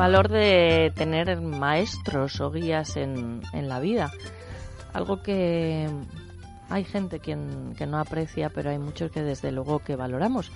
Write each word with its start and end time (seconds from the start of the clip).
valor 0.00 0.30
de 0.30 0.94
tener 0.96 1.38
maestros 1.42 2.40
o 2.40 2.50
guías 2.50 2.96
en, 2.96 3.42
en 3.52 3.68
la 3.68 3.80
vida. 3.80 4.10
Algo 4.94 5.22
que 5.22 5.90
hay 6.70 6.84
gente 6.84 7.20
que 7.20 7.36
no 7.36 7.98
aprecia, 7.98 8.48
pero 8.48 8.70
hay 8.70 8.78
muchos 8.78 9.10
que 9.10 9.22
desde 9.22 9.52
luego 9.52 9.80
que 9.80 9.96
valoramos. 9.96 10.50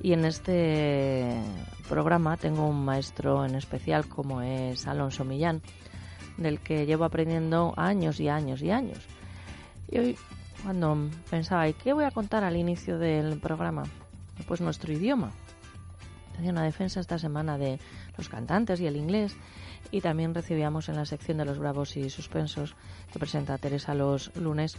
Y 0.00 0.14
en 0.14 0.24
este 0.24 1.38
programa 1.86 2.38
tengo 2.38 2.66
un 2.66 2.82
maestro 2.82 3.44
en 3.44 3.56
especial 3.56 4.08
como 4.08 4.40
es 4.40 4.86
Alonso 4.86 5.22
Millán, 5.22 5.60
del 6.38 6.58
que 6.58 6.86
llevo 6.86 7.04
aprendiendo 7.04 7.74
años 7.76 8.18
y 8.20 8.30
años 8.30 8.62
y 8.62 8.70
años. 8.70 9.00
Y 9.90 9.98
hoy, 9.98 10.18
cuando 10.62 11.10
pensaba, 11.28 11.68
¿y 11.68 11.74
qué 11.74 11.92
voy 11.92 12.06
a 12.06 12.10
contar 12.10 12.42
al 12.42 12.56
inicio 12.56 12.98
del 12.98 13.38
programa? 13.38 13.82
Pues 14.46 14.62
nuestro 14.62 14.94
idioma. 14.94 15.30
Tenía 16.36 16.52
una 16.52 16.62
defensa 16.62 17.00
esta 17.00 17.18
semana 17.18 17.58
de 17.58 17.78
los 18.18 18.28
cantantes 18.28 18.80
y 18.80 18.86
el 18.86 18.96
inglés. 18.96 19.34
Y 19.90 20.02
también 20.02 20.34
recibíamos 20.34 20.90
en 20.90 20.96
la 20.96 21.06
sección 21.06 21.38
de 21.38 21.46
los 21.46 21.58
bravos 21.58 21.96
y 21.96 22.10
suspensos 22.10 22.76
que 23.10 23.18
presenta 23.18 23.56
Teresa 23.56 23.94
los 23.94 24.36
lunes 24.36 24.76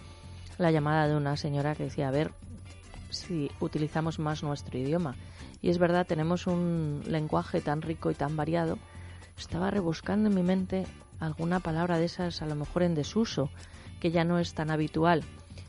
la 0.59 0.72
llamada 0.72 1.08
de 1.08 1.16
una 1.16 1.38
señora 1.38 1.73
que 1.73 1.86
decía, 1.86 2.09
a 2.09 2.12
ver 2.12 2.34
si 3.09 3.50
utilizamos 3.59 4.20
más 4.20 4.44
nuestro 4.44 4.78
idioma. 4.78 5.16
Y 5.62 5.70
es 5.70 5.78
verdad, 5.78 6.06
tenemos 6.06 6.48
un 6.48 7.02
lenguaje 7.08 7.62
tan 7.62 7.81
rico 7.81 8.12
y 8.12 8.14
tan 8.14 8.36
variado. 8.36 8.78
Estaba 9.38 9.72
rebuscando 9.72 10.30
en 10.30 10.36
mi 10.36 10.44
mente 10.44 10.86
alguna 11.20 11.59
palabra 11.59 11.98
de 11.98 12.06
esas, 12.06 12.42
a 12.42 12.46
lo 12.46 12.56
mejor 12.56 12.84
en 12.84 12.94
desuso, 12.94 13.50
que 14.00 14.12
ya 14.12 14.26
no 14.26 14.38
es 14.38 14.53
tan 14.53 14.70
habitual. 14.70 15.24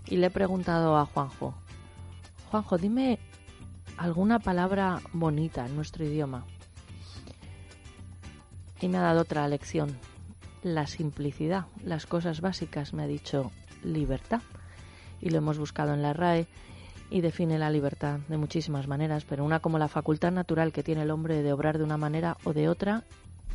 Y 0.07 0.17
le 0.17 0.27
he 0.27 0.31
preguntado 0.31 0.97
a 0.97 1.07
Juanjo, 1.07 1.55
Juanjo, 2.51 2.79
dime 2.79 3.21
alguna 3.97 4.41
palabra 4.41 5.01
bonita 5.13 5.67
en 5.67 5.77
nuestro 5.77 6.05
idioma. 6.05 6.45
Y 8.81 8.89
me 8.89 8.99
ha 8.99 9.03
dado 9.03 9.21
otra 9.21 9.47
lección, 9.49 9.97
la 10.63 10.87
simplicidad, 10.87 11.67
las 11.85 12.07
cosas 12.07 12.41
básicas, 12.41 12.95
me 12.95 13.03
ha 13.03 13.07
dicho 13.07 13.51
libertad. 13.83 14.43
Y 15.21 15.31
lo 15.31 15.39
hemos 15.39 15.59
buscado 15.59 15.93
en 15.93 16.03
la 16.03 16.13
RAE 16.13 16.47
y 17.11 17.21
define 17.21 17.59
la 17.59 17.71
libertad 17.71 18.21
de 18.29 18.37
muchísimas 18.37 18.87
maneras, 18.87 19.25
pero 19.29 19.45
una 19.45 19.61
como 19.61 19.79
la 19.79 19.89
facultad 19.89 20.33
natural 20.33 20.73
que 20.73 20.83
tiene 20.83 21.03
el 21.03 21.11
hombre 21.11 21.43
de 21.43 21.53
obrar 21.53 21.77
de 21.77 21.85
una 21.85 21.97
manera 21.97 22.39
o 22.45 22.53
de 22.53 22.69
otra 22.69 23.05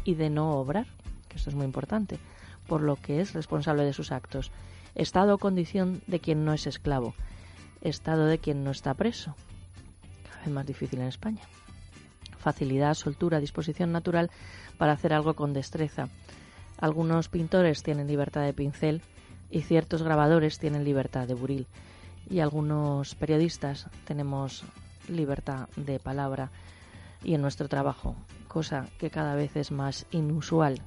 y 0.03 0.15
de 0.15 0.29
no 0.29 0.57
obrar, 0.59 0.85
que 1.29 1.37
esto 1.37 1.49
es 1.49 1.55
muy 1.55 1.65
importante, 1.65 2.19
por 2.67 2.81
lo 2.81 2.95
que 2.97 3.21
es 3.21 3.33
responsable 3.33 3.83
de 3.83 3.93
sus 3.93 4.11
actos. 4.11 4.51
Estado 4.93 5.35
o 5.35 5.37
condición 5.37 6.01
de 6.07 6.19
quien 6.19 6.45
no 6.45 6.53
es 6.53 6.67
esclavo, 6.67 7.15
estado 7.81 8.25
de 8.25 8.37
quien 8.37 8.63
no 8.63 8.71
está 8.71 8.93
preso. 8.93 9.35
Cada 10.23 10.41
vez 10.41 10.53
más 10.53 10.65
difícil 10.65 10.99
en 10.99 11.07
España. 11.07 11.41
Facilidad, 12.37 12.93
soltura, 12.93 13.39
disposición 13.39 13.91
natural 13.91 14.29
para 14.77 14.93
hacer 14.93 15.13
algo 15.13 15.33
con 15.33 15.53
destreza. 15.53 16.09
Algunos 16.79 17.29
pintores 17.29 17.83
tienen 17.83 18.07
libertad 18.07 18.43
de 18.43 18.53
pincel 18.53 19.01
y 19.49 19.61
ciertos 19.61 20.03
grabadores 20.03 20.59
tienen 20.59 20.83
libertad 20.83 21.27
de 21.27 21.33
buril 21.33 21.67
y 22.29 22.39
algunos 22.39 23.15
periodistas 23.15 23.87
tenemos 24.05 24.63
libertad 25.07 25.69
de 25.75 25.99
palabra 25.99 26.51
y 27.23 27.35
en 27.35 27.41
nuestro 27.41 27.67
trabajo, 27.67 28.15
cosa 28.47 28.87
que 28.99 29.09
cada 29.09 29.35
vez 29.35 29.55
es 29.55 29.71
más 29.71 30.05
inusual 30.11 30.81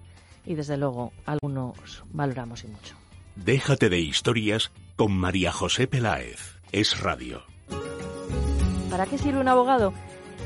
y 0.44 0.55
desde 0.55 0.76
luego 0.76 1.12
algunos 1.26 2.05
valoramos 2.10 2.65
y 2.65 2.69
mucho. 2.69 2.97
Déjate 3.37 3.88
de 3.88 4.00
historias 4.00 4.72
con 4.97 5.12
María 5.12 5.53
José 5.53 5.87
Peláez. 5.87 6.59
Es 6.72 7.00
radio. 7.00 7.43
¿Para 8.91 9.06
qué 9.06 9.16
sirve 9.16 9.41
un 9.41 9.49
abogado? 9.49 9.93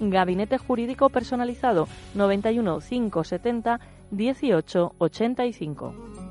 Gabinete 0.00 0.58
Jurídico 0.58 1.10
Personalizado 1.10 1.86
91 2.14 2.80
570 2.80 3.78
1885. 4.10 6.25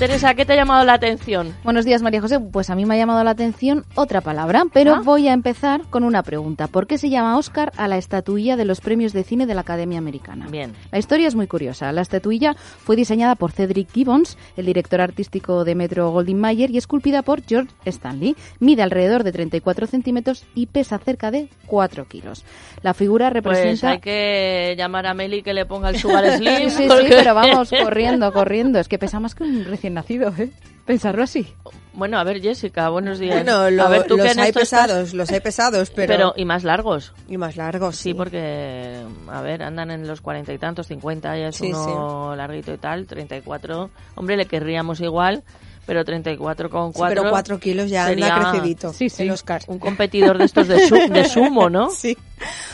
Teresa, 0.00 0.32
¿qué 0.32 0.46
te 0.46 0.54
ha 0.54 0.56
llamado 0.56 0.82
la 0.86 0.94
atención? 0.94 1.54
Buenos 1.62 1.84
días, 1.84 2.00
María 2.00 2.22
José. 2.22 2.40
Pues 2.40 2.70
a 2.70 2.74
mí 2.74 2.86
me 2.86 2.94
ha 2.94 2.96
llamado 2.96 3.22
la 3.22 3.32
atención 3.32 3.84
otra 3.96 4.22
palabra, 4.22 4.64
pero 4.72 4.94
Ah. 4.94 5.02
voy 5.04 5.28
a 5.28 5.34
empezar 5.34 5.82
con 5.90 6.04
una 6.04 6.22
pregunta. 6.22 6.68
¿Por 6.68 6.86
qué 6.86 6.96
se 6.96 7.10
llama 7.10 7.36
Oscar 7.36 7.70
a 7.76 7.86
la 7.86 7.98
estatuilla 7.98 8.56
de 8.56 8.64
los 8.64 8.80
premios 8.80 9.12
de 9.12 9.24
cine 9.24 9.44
de 9.44 9.54
la 9.54 9.60
Academia 9.60 9.98
Americana? 9.98 10.46
Bien. 10.50 10.72
La 10.90 10.98
historia 10.98 11.28
es 11.28 11.34
muy 11.34 11.46
curiosa. 11.46 11.92
La 11.92 12.00
estatuilla 12.00 12.54
fue 12.54 12.96
diseñada 12.96 13.34
por 13.34 13.52
Cedric 13.52 13.92
Gibbons, 13.92 14.38
el 14.56 14.64
director 14.64 15.02
artístico 15.02 15.64
de 15.66 15.74
Metro 15.74 16.10
Goldwyn 16.10 16.40
Mayer, 16.40 16.70
y 16.70 16.78
esculpida 16.78 17.20
por 17.20 17.42
George 17.44 17.70
Stanley. 17.84 18.36
Mide 18.58 18.82
alrededor 18.82 19.22
de 19.22 19.32
34 19.32 19.86
centímetros 19.86 20.46
y 20.54 20.64
pesa 20.64 20.96
cerca 20.98 21.30
de 21.30 21.50
4 21.66 22.06
kilos. 22.08 22.46
La 22.80 22.94
figura 22.94 23.30
Pues 23.30 23.44
representa... 23.44 23.90
hay 23.90 23.98
que 24.00 24.74
llamar 24.78 25.06
a 25.06 25.12
Meli 25.12 25.42
que 25.42 25.52
le 25.52 25.66
ponga 25.66 25.90
el 25.90 25.98
Sugar 25.98 26.24
Slim. 26.38 26.70
Sí, 26.70 26.88
sí, 26.88 27.06
pero 27.10 27.34
vamos, 27.34 27.68
corriendo, 27.84 28.32
corriendo. 28.32 28.78
Es 28.78 28.88
que 28.88 28.98
pesa 28.98 29.20
más 29.20 29.34
que 29.34 29.42
un 29.44 29.66
recién 29.66 29.89
nacido, 29.94 30.32
¿eh? 30.38 30.50
Pensarlo 30.86 31.22
así. 31.22 31.46
Bueno, 31.92 32.18
a 32.18 32.24
ver, 32.24 32.40
Jessica, 32.40 32.88
buenos 32.88 33.18
días. 33.18 33.34
Bueno, 33.44 33.70
lo- 33.70 33.84
a 33.84 33.88
ver, 33.88 34.04
tú 34.06 34.16
que 34.16 34.22
los 34.24 34.38
hay 34.38 34.48
estás- 34.48 34.62
pesados, 34.62 35.14
los 35.14 35.30
hay 35.30 35.40
pesados, 35.40 35.90
pero... 35.94 36.12
Pero, 36.12 36.32
y 36.36 36.44
más 36.44 36.64
largos. 36.64 37.12
Y 37.28 37.36
más 37.36 37.56
largos, 37.56 37.96
Sí, 37.96 38.10
sí. 38.10 38.14
porque, 38.14 39.04
a 39.28 39.40
ver, 39.42 39.62
andan 39.62 39.90
en 39.90 40.06
los 40.08 40.20
cuarenta 40.20 40.52
y 40.52 40.58
tantos, 40.58 40.86
cincuenta, 40.88 41.36
ya 41.36 41.48
es 41.48 41.56
Sí, 41.56 41.68
uno 41.72 42.34
larguito 42.34 42.72
y 42.74 42.78
tal, 42.78 43.06
34. 43.06 43.90
Hombre, 44.16 44.36
le 44.36 44.46
querríamos 44.46 45.00
igual, 45.00 45.42
pero 45.90 46.04
34 46.04 46.70
con 46.70 46.92
Sí, 46.92 46.98
4. 47.00 47.20
pero 47.22 47.30
cuatro 47.32 47.58
kilos 47.58 47.90
ya 47.90 48.06
sería 48.06 48.36
anda 48.36 48.52
crecidito. 48.52 48.92
Sí, 48.92 49.08
sí. 49.08 49.24
El 49.24 49.32
Oscar. 49.32 49.62
Un 49.66 49.80
competidor 49.80 50.38
de 50.38 50.44
estos 50.44 50.68
de, 50.68 50.86
su- 50.86 50.94
de 50.94 51.24
sumo, 51.24 51.68
¿no? 51.68 51.90
Sí. 52.00 52.16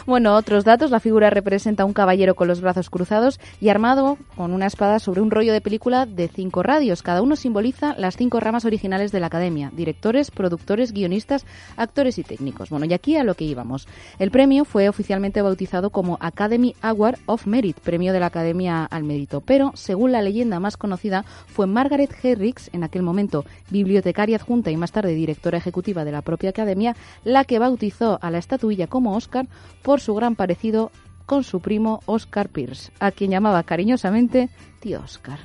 Bueno, 0.07 0.37
otros 0.37 0.65
datos. 0.65 0.91
La 0.93 1.01
figura 1.01 1.29
representa 1.31 1.83
a 1.83 1.87
un 1.87 1.93
caballero 1.95 2.35
con 2.37 2.47
los 2.47 2.61
brazos 2.61 2.89
cruzados 2.91 3.41
y 3.61 3.71
armado 3.71 4.17
con 4.37 4.53
una 4.53 4.67
espada 4.67 4.99
sobre 5.01 5.21
un 5.23 5.31
rollo 5.33 5.53
de 5.53 5.61
película 5.61 6.05
de 6.07 6.29
cinco 6.29 6.63
radios. 6.63 7.03
Cada 7.03 7.23
uno 7.23 7.35
simboliza 7.37 7.95
las 7.99 8.17
cinco 8.17 8.39
ramas 8.39 8.65
originales 8.67 9.11
de 9.13 9.19
la 9.19 9.27
academia. 9.27 9.73
Directores, 9.75 10.31
productores, 10.31 10.93
guionistas, 10.93 11.47
actores 11.77 12.19
y 12.19 12.23
técnicos. 12.23 12.69
Bueno, 12.71 12.85
y 12.85 12.93
aquí 12.93 13.17
a 13.17 13.25
lo 13.25 13.35
que 13.35 13.45
íbamos. 13.45 13.89
El 14.21 14.31
premio 14.31 14.65
fue 14.67 14.89
oficialmente 14.91 15.43
bautizado 15.43 15.91
como 15.91 16.17
Academy 16.21 16.77
Award 16.83 17.19
of 17.27 17.47
Merit, 17.47 17.81
premio 17.81 18.13
de 18.13 18.21
la 18.21 18.27
Academia 18.27 18.85
al 18.85 19.03
Mérito. 19.03 19.41
Pero, 19.41 19.73
según 19.75 20.13
la 20.13 20.23
leyenda 20.23 20.61
más 20.61 20.77
conocida, 20.77 21.25
fue 21.47 21.67
Margaret 21.67 22.15
Herricks, 22.23 22.71
en 22.73 22.85
aquel 22.85 23.03
momento 23.07 23.47
bibliotecaria 23.71 24.37
adjunta 24.37 24.71
y 24.71 24.77
más 24.77 24.93
tarde 24.93 25.15
directora 25.15 25.57
ejecutiva 25.57 26.05
de 26.05 26.13
la 26.13 26.21
propia 26.21 26.51
academia, 26.51 26.95
la 27.25 27.45
que 27.45 27.59
bautizó 27.59 28.19
a 28.21 28.31
la 28.31 28.39
estatuilla 28.39 28.87
como 28.87 29.17
Oscar 29.17 29.47
por 29.83 30.01
su 30.01 30.15
gran 30.15 30.37
parecido 30.37 30.91
con 31.25 31.43
su 31.43 31.61
primo 31.61 32.01
Oscar 32.07 32.49
Pierce, 32.49 32.93
a 33.01 33.11
quien 33.11 33.31
llamaba 33.31 33.63
cariñosamente 33.65 34.49
tío 34.81 35.01
Oscar. 35.01 35.39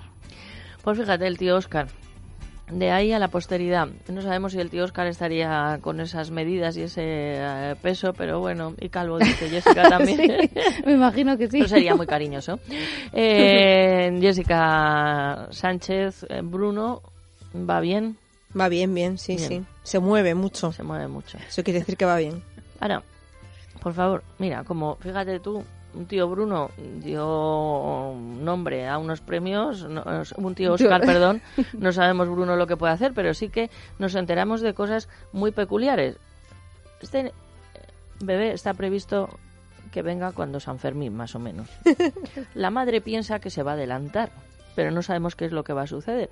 Pues 0.83 0.97
fíjate, 0.97 1.27
el 1.27 1.37
tío 1.37 1.57
Oscar. 1.57 1.87
De 2.71 2.89
ahí 2.89 3.11
a 3.11 3.19
la 3.19 3.27
posteridad. 3.27 3.89
No 4.07 4.21
sabemos 4.21 4.53
si 4.53 4.59
el 4.59 4.69
tío 4.69 4.85
Oscar 4.85 5.05
estaría 5.07 5.79
con 5.81 5.99
esas 5.99 6.31
medidas 6.31 6.77
y 6.77 6.83
ese 6.83 7.03
eh, 7.03 7.75
peso, 7.81 8.13
pero 8.13 8.39
bueno, 8.39 8.75
y 8.79 8.87
calvo, 8.87 9.19
dice 9.19 9.49
Jessica 9.49 9.83
también. 9.89 10.17
Sí, 10.17 10.49
me 10.85 10.93
imagino 10.93 11.37
que 11.37 11.47
sí. 11.47 11.57
Pero 11.57 11.67
sería 11.67 11.95
muy 11.95 12.07
cariñoso. 12.07 12.59
Eh, 13.11 14.17
Jessica 14.21 15.47
Sánchez, 15.49 16.25
eh, 16.29 16.41
Bruno, 16.43 17.01
¿va 17.55 17.79
bien? 17.79 18.17
Va 18.59 18.67
bien, 18.67 18.93
bien, 18.93 19.17
sí, 19.17 19.35
Bien. 19.37 19.47
sí. 19.47 19.63
Se 19.83 19.99
mueve 19.99 20.35
mucho. 20.35 20.71
Se 20.73 20.83
mueve 20.83 21.07
mucho. 21.07 21.37
Eso 21.47 21.63
quiere 21.63 21.79
decir 21.79 21.95
que 21.97 22.05
va 22.05 22.17
bien. 22.17 22.43
Ahora, 22.79 23.01
por 23.81 23.93
favor, 23.93 24.23
mira, 24.39 24.63
como 24.65 24.95
fíjate 24.97 25.39
tú, 25.39 25.63
un 25.93 26.05
tío 26.05 26.27
Bruno 26.29 26.69
dio 27.01 28.13
nombre 28.15 28.87
a 28.87 28.97
unos 28.97 29.21
premios, 29.21 29.83
no- 29.87 30.03
un 30.37 30.55
tío 30.55 30.73
Oscar, 30.73 31.01
perdón, 31.01 31.41
no 31.77 31.91
sabemos 31.93 32.27
Bruno 32.29 32.55
lo 32.55 32.67
que 32.67 32.77
puede 32.77 32.93
hacer, 32.93 33.13
pero 33.13 33.33
sí 33.33 33.49
que 33.49 33.69
nos 33.99 34.15
enteramos 34.15 34.61
de 34.61 34.73
cosas 34.73 35.07
muy 35.31 35.51
peculiares. 35.51 36.17
Este 37.01 37.19
eh, 37.27 37.31
bebé 38.21 38.51
está 38.53 38.73
previsto 38.73 39.29
que 39.91 40.01
venga 40.01 40.31
cuando 40.31 40.59
San 40.59 40.77
Fermín, 40.79 41.15
más 41.15 41.35
o 41.35 41.39
menos. 41.39 41.67
La 42.55 42.69
madre 42.69 43.01
piensa 43.01 43.39
que 43.39 43.49
se 43.49 43.63
va 43.63 43.71
a 43.71 43.73
adelantar, 43.75 44.31
pero 44.75 44.91
no 44.91 45.01
sabemos 45.01 45.35
qué 45.35 45.45
es 45.45 45.51
lo 45.51 45.63
que 45.63 45.73
va 45.73 45.83
a 45.83 45.87
suceder. 45.87 46.29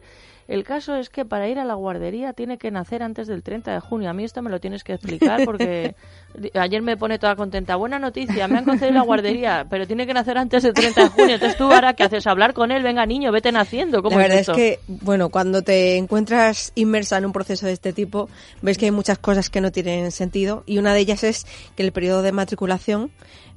El 0.50 0.64
caso 0.64 0.96
es 0.96 1.10
que 1.10 1.26
para 1.26 1.48
ir 1.48 1.60
a 1.60 1.64
la 1.64 1.76
guardería 1.76 2.34
tiene 2.34 2.58
que 2.58 2.72
nacer 2.72 3.04
antes 3.04 3.28
del 3.28 3.44
30 3.44 3.72
de 3.72 3.80
junio. 3.82 4.10
A 4.10 4.14
mí 4.14 4.24
esto 4.24 4.42
me 4.42 4.50
lo 4.50 4.60
tienes 4.60 4.84
que 4.84 4.94
explicar 4.94 5.46
porque 5.46 5.94
ayer 6.56 6.82
me 6.82 6.98
pone 6.98 7.20
toda 7.20 7.36
contenta. 7.36 7.76
Buena 7.76 8.00
noticia, 8.00 8.48
me 8.48 8.58
han 8.58 8.66
concedido 8.66 8.96
la 8.96 9.04
guardería, 9.04 9.68
pero 9.70 9.86
tiene 9.86 10.08
que 10.08 10.14
nacer 10.16 10.40
antes 10.40 10.64
del 10.64 10.74
30 10.74 11.04
de 11.04 11.10
junio. 11.10 11.36
Entonces 11.36 11.56
tú 11.56 11.66
ahora, 11.66 11.94
¿qué 11.94 12.02
haces? 12.02 12.26
Hablar 12.26 12.56
con 12.56 12.72
él, 12.72 12.82
venga 12.82 13.06
niño, 13.06 13.32
vete 13.32 13.52
naciendo. 13.52 14.02
¿Cómo 14.02 14.18
La 14.18 14.24
verdad 14.24 14.40
es 14.40 14.50
es 14.50 14.56
que, 14.56 14.80
bueno, 14.88 15.30
cuando 15.30 15.62
te 15.62 15.98
encuentras 15.98 16.72
inmersa 16.74 17.20
en 17.20 17.28
un 17.28 17.32
proceso 17.32 17.68
de 17.68 17.74
este 17.74 17.94
tipo, 17.94 18.28
ves 18.64 18.80
que 18.80 18.86
hay 18.86 18.92
muchas 18.92 19.20
cosas 19.20 19.52
que 19.52 19.62
no 19.62 19.72
tienen 19.72 20.12
sentido 20.12 20.64
y 20.66 20.80
una 20.80 20.96
de 20.96 21.02
ellas 21.02 21.24
es 21.24 21.46
que 21.76 21.84
el 21.84 21.92
periodo 21.92 22.24
de 22.24 22.32
matriculación 22.32 23.12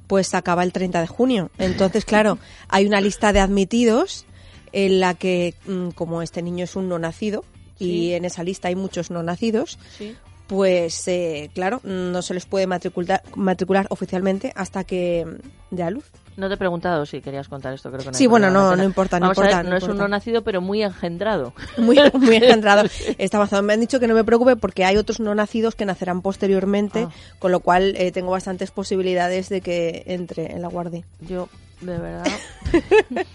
pues 0.05 0.35
acaba 0.35 0.63
el 0.63 0.71
30 0.71 1.01
de 1.01 1.07
junio. 1.07 1.49
Entonces, 1.57 2.05
claro, 2.05 2.37
hay 2.69 2.85
una 2.85 3.01
lista 3.01 3.33
de 3.33 3.39
admitidos 3.39 4.27
en 4.73 4.99
la 4.99 5.13
que, 5.13 5.53
mm, 5.65 5.89
como 5.91 6.21
este 6.21 6.41
niño 6.41 6.65
es 6.65 6.75
un 6.75 6.89
no 6.89 6.99
nacido 6.99 7.45
y 7.79 8.11
en 8.13 8.25
esa 8.25 8.43
lista 8.43 8.67
hay 8.67 8.75
muchos 8.75 9.09
no 9.11 9.23
nacidos, 9.23 9.77
Sí. 9.97 10.15
pues 10.47 11.07
eh, 11.07 11.49
claro, 11.53 11.79
no 11.83 12.21
se 12.21 12.33
les 12.33 12.45
puede 12.45 12.67
matricular, 12.67 13.23
matricular 13.35 13.87
oficialmente 13.89 14.51
hasta 14.55 14.83
que 14.83 15.25
dé 15.71 15.83
a 15.83 15.89
luz. 15.89 16.05
No 16.35 16.47
te 16.47 16.55
he 16.55 16.57
preguntado 16.57 17.05
si 17.05 17.21
querías 17.21 17.47
contar 17.47 17.73
esto, 17.75 17.89
creo 17.91 17.99
que 18.01 18.07
no. 18.07 18.13
Sí, 18.15 18.25
bueno, 18.25 18.49
no- 18.49 18.75
no 18.75 18.83
importa, 18.83 19.19
no 19.19 19.25
Vamos 19.27 19.37
a 19.37 19.41
importa, 19.41 19.57
ver, 19.57 19.65
no 19.65 19.71
no 19.71 19.77
es 19.77 19.83
un 19.83 19.97
no 19.97 20.07
nacido, 20.07 20.43
pero 20.43 20.61
muy 20.61 20.81
engendrado. 20.81 21.53
muy, 21.77 21.95
muy 22.15 22.35
engendrado. 22.37 22.89
Está 23.19 23.37
avanzado. 23.37 23.61
Me 23.61 23.73
han 23.73 23.79
dicho 23.81 23.99
que 23.99 24.07
no 24.07 24.15
me 24.15 24.23
preocupe 24.23 24.55
porque 24.55 24.83
hay 24.83 24.97
otros 24.97 25.19
no 25.19 25.35
nacidos 25.35 25.75
que 25.75 25.85
nacerán 25.85 26.23
posteriormente, 26.23 27.07
Ah. 27.07 27.11
con 27.37 27.51
lo 27.51 27.59
cual 27.59 27.93
eh, 27.97 28.11
tengo 28.11 28.31
bastantes 28.31 28.71
posibilidades 28.71 29.49
de 29.49 29.61
que 29.61 30.03
entre 30.07 30.51
en 30.53 30.61
la 30.63 30.69
guardia. 30.69 31.03
Yo, 31.21 31.49
de 31.81 31.97
verdad. 31.99 32.25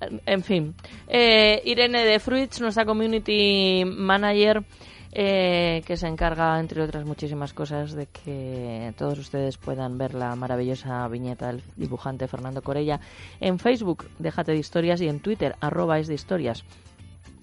en 0.00 0.42
fin. 0.42 0.74
Eh, 1.06 1.62
Irene 1.64 2.04
de 2.04 2.18
Fruits, 2.18 2.60
nuestra 2.60 2.84
community 2.84 3.84
manager, 3.84 4.64
eh, 5.12 5.82
que 5.86 5.96
se 5.96 6.06
encarga, 6.06 6.60
entre 6.60 6.82
otras 6.82 7.04
muchísimas 7.04 7.52
cosas, 7.52 7.92
de 7.92 8.06
que 8.06 8.92
todos 8.96 9.18
ustedes 9.18 9.56
puedan 9.56 9.98
ver 9.98 10.14
la 10.14 10.36
maravillosa 10.36 11.06
viñeta 11.08 11.48
del 11.48 11.62
dibujante 11.76 12.28
Fernando 12.28 12.62
Corella 12.62 13.00
en 13.40 13.58
Facebook, 13.58 14.06
Déjate 14.18 14.52
de 14.52 14.58
Historias, 14.58 15.00
y 15.00 15.08
en 15.08 15.20
Twitter, 15.20 15.56
arroba 15.60 15.98
es 15.98 16.08
de 16.08 16.14
historias. 16.14 16.64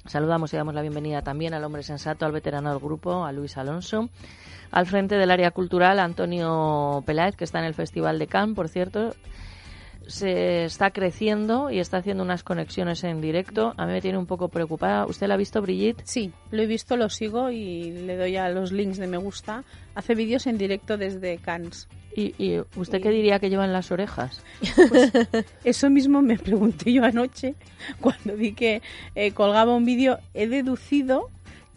Saludamos 0.05 0.53
y 0.53 0.57
damos 0.57 0.75
la 0.75 0.83
bienvenida 0.83 1.23
también 1.23 1.55
al 1.55 1.63
hombre 1.63 1.81
sensato, 1.81 2.25
al 2.25 2.31
veterano 2.31 2.69
del 2.69 2.79
grupo, 2.79 3.25
a 3.25 3.31
Luis 3.31 3.57
Alonso. 3.57 4.09
Al 4.69 4.85
frente 4.85 5.15
del 5.15 5.31
área 5.31 5.49
cultural, 5.51 5.99
Antonio 5.99 7.01
Peláez, 7.05 7.35
que 7.35 7.43
está 7.43 7.59
en 7.59 7.65
el 7.65 7.73
Festival 7.73 8.19
de 8.19 8.27
Cannes, 8.27 8.55
por 8.55 8.69
cierto. 8.69 9.15
Se 10.07 10.65
está 10.65 10.91
creciendo 10.91 11.71
y 11.71 11.79
está 11.79 11.97
haciendo 11.97 12.23
unas 12.23 12.43
conexiones 12.43 13.03
en 13.03 13.21
directo. 13.21 13.73
A 13.77 13.85
mí 13.85 13.93
me 13.93 14.01
tiene 14.01 14.17
un 14.17 14.25
poco 14.27 14.49
preocupada. 14.49 15.05
¿Usted 15.05 15.27
la 15.27 15.33
ha 15.33 15.37
visto, 15.37 15.61
Brigitte? 15.61 16.01
Sí, 16.05 16.31
lo 16.51 16.61
he 16.61 16.67
visto, 16.67 16.95
lo 16.95 17.09
sigo 17.09 17.49
y 17.49 17.91
le 17.91 18.15
doy 18.15 18.35
a 18.37 18.49
los 18.49 18.71
links 18.71 18.97
de 18.97 19.07
me 19.07 19.17
gusta. 19.17 19.63
Hace 19.95 20.13
vídeos 20.15 20.45
en 20.47 20.57
directo 20.57 20.97
desde 20.97 21.37
Cannes. 21.37 21.87
¿Y, 22.15 22.33
y 22.41 22.59
usted 22.77 23.01
qué 23.01 23.09
diría 23.09 23.39
que 23.39 23.49
lleva 23.49 23.65
en 23.65 23.73
las 23.73 23.91
orejas? 23.91 24.41
Eso 25.63 25.89
mismo 25.89 26.21
me 26.21 26.37
pregunté 26.37 26.93
yo 26.93 27.03
anoche 27.03 27.55
cuando 27.99 28.35
vi 28.35 28.53
que 28.53 28.81
eh, 29.15 29.31
colgaba 29.31 29.75
un 29.75 29.85
vídeo. 29.85 30.19
He 30.33 30.47
deducido 30.47 31.29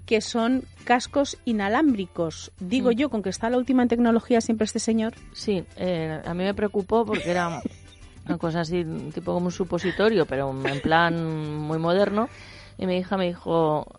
que 0.06 0.20
son 0.20 0.64
cascos 0.84 1.38
inalámbricos. 1.44 2.52
Digo 2.60 2.90
Mm. 2.90 2.94
yo, 2.94 3.10
con 3.10 3.22
que 3.22 3.30
está 3.30 3.50
la 3.50 3.58
última 3.58 3.82
en 3.82 3.88
tecnología 3.88 4.40
siempre 4.40 4.64
este 4.64 4.78
señor. 4.78 5.14
Sí, 5.32 5.64
eh, 5.76 6.20
a 6.24 6.34
mí 6.34 6.44
me 6.44 6.54
preocupó 6.54 7.04
porque 7.04 7.30
era 7.30 7.60
una 8.28 8.38
cosa 8.38 8.60
así, 8.60 8.84
tipo 9.12 9.32
como 9.34 9.46
un 9.46 9.52
supositorio, 9.52 10.26
pero 10.26 10.50
en 10.50 10.80
plan 10.80 11.56
muy 11.56 11.78
moderno. 11.78 12.30
Y 12.76 12.86
mi 12.86 12.98
hija 12.98 13.16
me 13.16 13.26
dijo, 13.26 13.97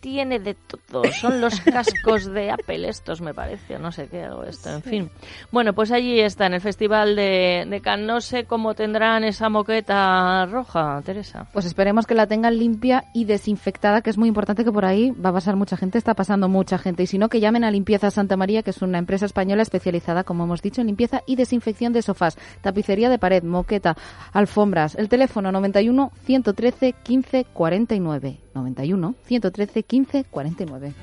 tiene 0.00 0.38
de 0.38 0.54
todo, 0.54 1.04
son 1.12 1.40
los 1.40 1.60
cascos 1.60 2.26
de 2.26 2.50
Apple 2.50 2.88
estos, 2.88 3.20
me 3.20 3.34
parece, 3.34 3.78
no 3.78 3.92
sé 3.92 4.08
qué, 4.08 4.28
o 4.28 4.42
esto, 4.44 4.70
en 4.70 4.82
fin. 4.82 5.10
Bueno, 5.52 5.72
pues 5.74 5.92
allí 5.92 6.20
está, 6.20 6.46
en 6.46 6.54
el 6.54 6.60
Festival 6.60 7.16
de, 7.16 7.66
de 7.68 7.80
Cannes. 7.80 8.06
No 8.06 8.20
sé 8.20 8.44
cómo 8.44 8.74
tendrán 8.74 9.24
esa 9.24 9.48
moqueta 9.48 10.46
roja, 10.46 11.02
Teresa. 11.04 11.46
Pues 11.52 11.66
esperemos 11.66 12.06
que 12.06 12.14
la 12.14 12.26
tengan 12.26 12.58
limpia 12.58 13.04
y 13.12 13.24
desinfectada, 13.24 14.00
que 14.00 14.10
es 14.10 14.18
muy 14.18 14.28
importante 14.28 14.64
que 14.64 14.72
por 14.72 14.84
ahí 14.84 15.10
va 15.10 15.30
a 15.30 15.34
pasar 15.34 15.56
mucha 15.56 15.76
gente, 15.76 15.98
está 15.98 16.14
pasando 16.14 16.48
mucha 16.48 16.78
gente. 16.78 17.02
Y 17.02 17.06
si 17.06 17.18
no, 17.18 17.28
que 17.28 17.40
llamen 17.40 17.64
a 17.64 17.70
Limpieza 17.70 18.10
Santa 18.10 18.36
María, 18.36 18.62
que 18.62 18.70
es 18.70 18.82
una 18.82 18.98
empresa 18.98 19.26
española 19.26 19.62
especializada, 19.62 20.24
como 20.24 20.44
hemos 20.44 20.62
dicho, 20.62 20.80
en 20.80 20.86
limpieza 20.86 21.22
y 21.26 21.36
desinfección 21.36 21.92
de 21.92 22.02
sofás, 22.02 22.38
tapicería 22.62 23.10
de 23.10 23.18
pared, 23.18 23.42
moqueta, 23.42 23.96
alfombras. 24.32 24.94
El 24.94 25.08
teléfono 25.08 25.52
91 25.52 26.10
113 26.24 26.94
15 27.02 27.46
49. 27.52 28.38
91 28.54 29.14
113 29.24 29.82
15 29.90 30.22
49. 30.22 30.94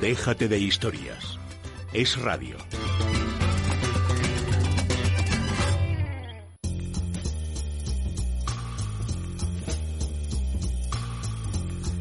Déjate 0.00 0.46
de 0.46 0.60
historias. 0.60 1.40
Es 1.92 2.16
radio. 2.16 2.56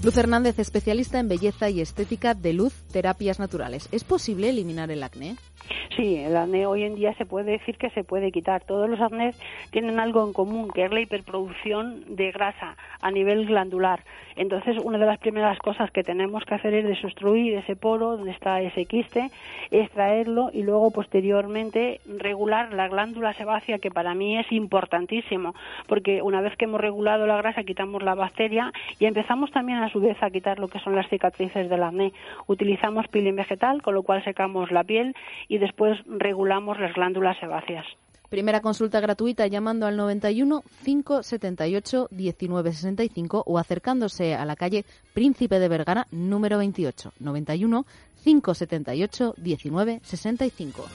Luz 0.03 0.17
Hernández, 0.17 0.59
especialista 0.59 1.17
en 1.17 1.29
belleza 1.29 1.71
y 1.71 1.81
estética 1.81 2.35
de 2.35 2.53
luz, 2.53 2.73
terapias 2.91 3.39
naturales. 3.39 3.89
¿Es 3.91 4.03
posible 4.03 4.49
eliminar 4.49 4.91
el 4.91 5.01
acné? 5.01 5.37
Sí, 5.95 6.15
el 6.17 6.35
acné 6.35 6.65
hoy 6.65 6.83
en 6.83 6.95
día 6.95 7.13
se 7.15 7.25
puede 7.25 7.51
decir 7.51 7.77
que 7.77 7.89
se 7.91 8.03
puede 8.03 8.31
quitar. 8.31 8.63
Todos 8.63 8.89
los 8.89 8.99
acnés 8.99 9.39
tienen 9.69 9.99
algo 9.99 10.25
en 10.25 10.33
común, 10.33 10.71
que 10.71 10.85
es 10.85 10.91
la 10.91 11.01
hiperproducción 11.01 12.15
de 12.15 12.31
grasa 12.31 12.75
a 12.99 13.11
nivel 13.11 13.45
glandular. 13.45 14.03
Entonces, 14.35 14.77
una 14.83 14.97
de 14.97 15.05
las 15.05 15.19
primeras 15.19 15.59
cosas 15.59 15.91
que 15.91 16.03
tenemos 16.03 16.43
que 16.45 16.55
hacer 16.55 16.73
es 16.73 16.85
desobstruir 16.85 17.55
ese 17.55 17.75
poro 17.75 18.17
donde 18.17 18.31
está 18.31 18.61
ese 18.61 18.85
quiste, 18.85 19.29
extraerlo 19.71 20.49
y 20.53 20.63
luego 20.63 20.91
posteriormente 20.91 22.01
regular 22.05 22.73
la 22.73 22.87
glándula 22.87 23.33
sebácea, 23.33 23.79
que 23.79 23.91
para 23.91 24.13
mí 24.13 24.37
es 24.37 24.51
importantísimo, 24.51 25.53
porque 25.87 26.21
una 26.21 26.41
vez 26.41 26.55
que 26.57 26.65
hemos 26.65 26.81
regulado 26.81 27.27
la 27.27 27.37
grasa 27.37 27.63
quitamos 27.63 28.03
la 28.03 28.15
bacteria 28.15 28.71
y 28.99 29.05
empezamos 29.05 29.51
también 29.51 29.79
a 29.79 29.89
su 29.89 29.99
vez 29.99 30.21
a 30.21 30.29
quitar 30.29 30.59
lo 30.59 30.67
que 30.67 30.79
son 30.79 30.95
las 30.95 31.07
cicatrices 31.09 31.69
del 31.69 31.83
acné. 31.83 32.11
Utilizamos 32.47 33.07
peeling 33.07 33.35
vegetal, 33.35 33.81
con 33.81 33.93
lo 33.93 34.03
cual 34.03 34.23
secamos 34.23 34.71
la 34.71 34.83
piel 34.83 35.15
y 35.47 35.57
después 35.57 35.99
regulamos 36.07 36.79
las 36.79 36.93
glándulas 36.93 37.37
sebáceas. 37.37 37.85
Primera 38.33 38.61
consulta 38.61 38.99
gratuita 38.99 39.45
llamando 39.45 39.85
al 39.85 39.95
91 39.95 40.63
578 40.83 42.07
1965 42.09 43.43
o 43.45 43.59
acercándose 43.59 44.33
a 44.33 44.43
la 44.43 44.55
calle 44.55 44.85
Príncipe 45.13 45.59
de 45.59 45.67
Vergara 45.67 46.07
número 46.09 46.57
28 46.57 47.13
91 47.19 47.85
578 48.23 49.35
1965. 49.37 50.85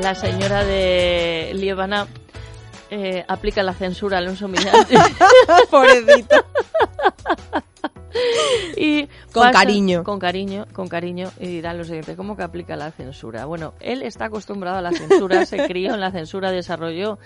La 0.00 0.14
señora 0.14 0.64
de 0.64 1.52
Liébana 1.52 2.06
eh, 2.90 3.24
aplica 3.28 3.62
la 3.62 3.72
censura 3.74 4.16
a 4.16 4.20
Alonso 4.20 4.48
Millán. 4.48 4.74
Pobrecito. 5.70 6.36
y 8.76 9.06
Con 9.32 9.44
pasa- 9.44 9.52
cariño. 9.52 10.04
Con 10.04 10.18
cariño, 10.18 10.66
con 10.72 10.88
cariño. 10.88 11.30
Y 11.38 11.46
dirán 11.46 11.78
lo 11.78 11.84
siguiente, 11.84 12.16
¿cómo 12.16 12.36
que 12.36 12.42
aplica 12.42 12.76
la 12.76 12.90
censura? 12.90 13.44
Bueno, 13.44 13.74
él 13.80 14.02
está 14.02 14.26
acostumbrado 14.26 14.78
a 14.78 14.82
la 14.82 14.92
censura, 14.92 15.46
se 15.46 15.58
crió 15.68 15.94
en 15.94 16.00
la 16.00 16.10
censura, 16.10 16.50
desarrolló 16.50 17.18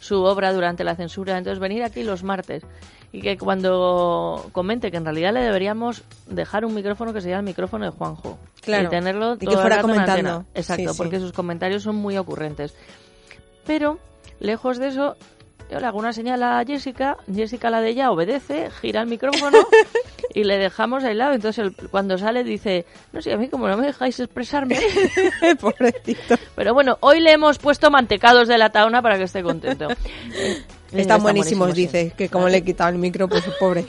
su 0.00 0.22
obra 0.22 0.52
durante 0.52 0.84
la 0.84 0.94
censura. 0.94 1.36
Entonces, 1.36 1.58
venir 1.58 1.82
aquí 1.82 2.02
los 2.04 2.22
martes 2.22 2.62
y 3.10 3.20
que 3.22 3.36
cuando 3.38 4.48
comente 4.52 4.90
que 4.90 4.98
en 4.98 5.04
realidad 5.04 5.32
le 5.32 5.40
deberíamos 5.40 6.02
dejar 6.26 6.64
un 6.64 6.74
micrófono 6.74 7.12
que 7.12 7.20
sería 7.20 7.38
el 7.38 7.42
micrófono 7.42 7.86
de 7.86 7.90
Juanjo. 7.90 8.38
Claro. 8.60 8.84
Y 8.84 8.88
tenerlo 8.90 9.34
Y 9.34 9.46
que 9.46 9.56
fuera 9.56 9.80
comentando. 9.80 10.44
Exacto, 10.54 10.82
Sí, 10.82 10.88
sí. 10.94 10.98
porque 10.98 11.18
sus 11.18 11.32
comentarios 11.32 11.82
son 11.82 11.96
muy 11.96 12.16
ocurrentes. 12.18 12.74
Pero, 13.66 13.98
lejos 14.40 14.78
de 14.78 14.88
eso, 14.88 15.16
yo 15.70 15.80
le 15.80 15.86
hago 15.86 15.98
una 15.98 16.12
señal 16.12 16.42
a 16.42 16.64
Jessica, 16.64 17.18
Jessica 17.32 17.68
la 17.68 17.80
de 17.80 17.90
ella 17.90 18.10
obedece, 18.10 18.70
gira 18.80 19.02
el 19.02 19.06
micrófono 19.06 19.58
y 20.34 20.44
le 20.44 20.56
dejamos 20.56 21.04
al 21.04 21.18
lado. 21.18 21.34
Entonces, 21.34 21.72
cuando 21.90 22.16
sale 22.16 22.42
dice, 22.42 22.86
no 23.12 23.20
sé, 23.20 23.32
a 23.32 23.36
mí 23.36 23.48
como 23.48 23.68
no 23.68 23.76
me 23.76 23.86
dejáis 23.86 24.18
expresarme. 24.18 24.78
Pobrecito. 25.60 26.36
Pero 26.54 26.72
bueno, 26.72 26.96
hoy 27.00 27.20
le 27.20 27.32
hemos 27.32 27.58
puesto 27.58 27.90
mantecados 27.90 28.48
de 28.48 28.56
la 28.56 28.70
tauna 28.70 29.02
para 29.02 29.18
que 29.18 29.24
esté 29.24 29.42
contento. 29.42 29.88
Eh, 30.90 31.02
Están 31.02 31.22
buenísimos, 31.22 31.72
sí. 31.74 31.82
dice, 31.82 32.14
que 32.16 32.30
como 32.30 32.48
le 32.48 32.56
he 32.56 32.64
quitado 32.64 32.88
el 32.88 32.96
micro, 32.96 33.28
pues 33.28 33.44
pobre. 33.60 33.84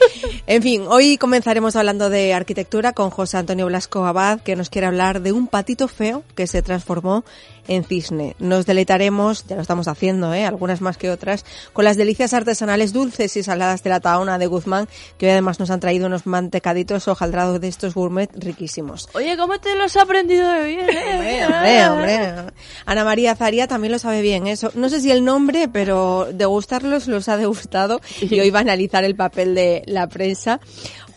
En 0.46 0.62
fin, 0.62 0.84
hoy 0.86 1.16
comenzaremos 1.16 1.74
hablando 1.74 2.10
de 2.10 2.34
arquitectura 2.34 2.92
con 2.92 3.08
José 3.08 3.38
Antonio 3.38 3.64
Blasco 3.64 4.04
Abad, 4.04 4.42
que 4.42 4.54
nos 4.54 4.68
quiere 4.68 4.86
hablar 4.86 5.22
de 5.22 5.32
un 5.32 5.46
patito 5.46 5.88
feo 5.88 6.24
que 6.34 6.46
se 6.46 6.60
transformó 6.60 7.24
en 7.68 7.84
cisne. 7.84 8.34
Nos 8.38 8.66
deleitaremos, 8.66 9.46
ya 9.46 9.56
lo 9.56 9.62
estamos 9.62 9.88
haciendo, 9.88 10.34
¿eh? 10.34 10.44
algunas 10.44 10.80
más 10.80 10.96
que 10.96 11.10
otras, 11.10 11.44
con 11.72 11.84
las 11.84 11.96
delicias 11.96 12.34
artesanales 12.34 12.92
dulces 12.92 13.36
y 13.36 13.42
saladas 13.42 13.82
de 13.82 13.90
la 13.90 14.00
taona 14.00 14.38
de 14.38 14.46
Guzmán, 14.46 14.88
que 15.18 15.26
hoy 15.26 15.32
además 15.32 15.60
nos 15.60 15.70
han 15.70 15.80
traído 15.80 16.06
unos 16.06 16.26
mantecaditos 16.26 17.08
hojaldrados 17.08 17.60
de 17.60 17.68
estos 17.68 17.94
gourmet 17.94 18.30
riquísimos. 18.34 19.08
Oye, 19.14 19.36
¿cómo 19.36 19.58
te 19.58 19.74
los 19.76 19.96
has 19.96 20.02
aprendido 20.02 20.48
de 20.50 20.64
bien? 20.64 20.86
eh? 20.90 21.44
Hombre, 21.50 21.86
hombre, 21.88 22.28
hombre. 22.40 22.54
Ana 22.86 23.04
María 23.04 23.34
Zaría 23.36 23.66
también 23.66 23.92
lo 23.92 23.98
sabe 23.98 24.22
bien. 24.22 24.46
Eso. 24.46 24.70
No 24.74 24.88
sé 24.88 25.00
si 25.00 25.10
el 25.10 25.24
nombre, 25.24 25.68
pero 25.68 26.28
degustarlos 26.32 27.06
los 27.06 27.28
ha 27.28 27.36
degustado 27.36 28.00
y 28.20 28.38
hoy 28.40 28.50
va 28.50 28.58
a 28.60 28.62
analizar 28.62 29.04
el 29.04 29.14
papel 29.16 29.54
de 29.54 29.82
la 29.86 30.08
prensa. 30.08 30.60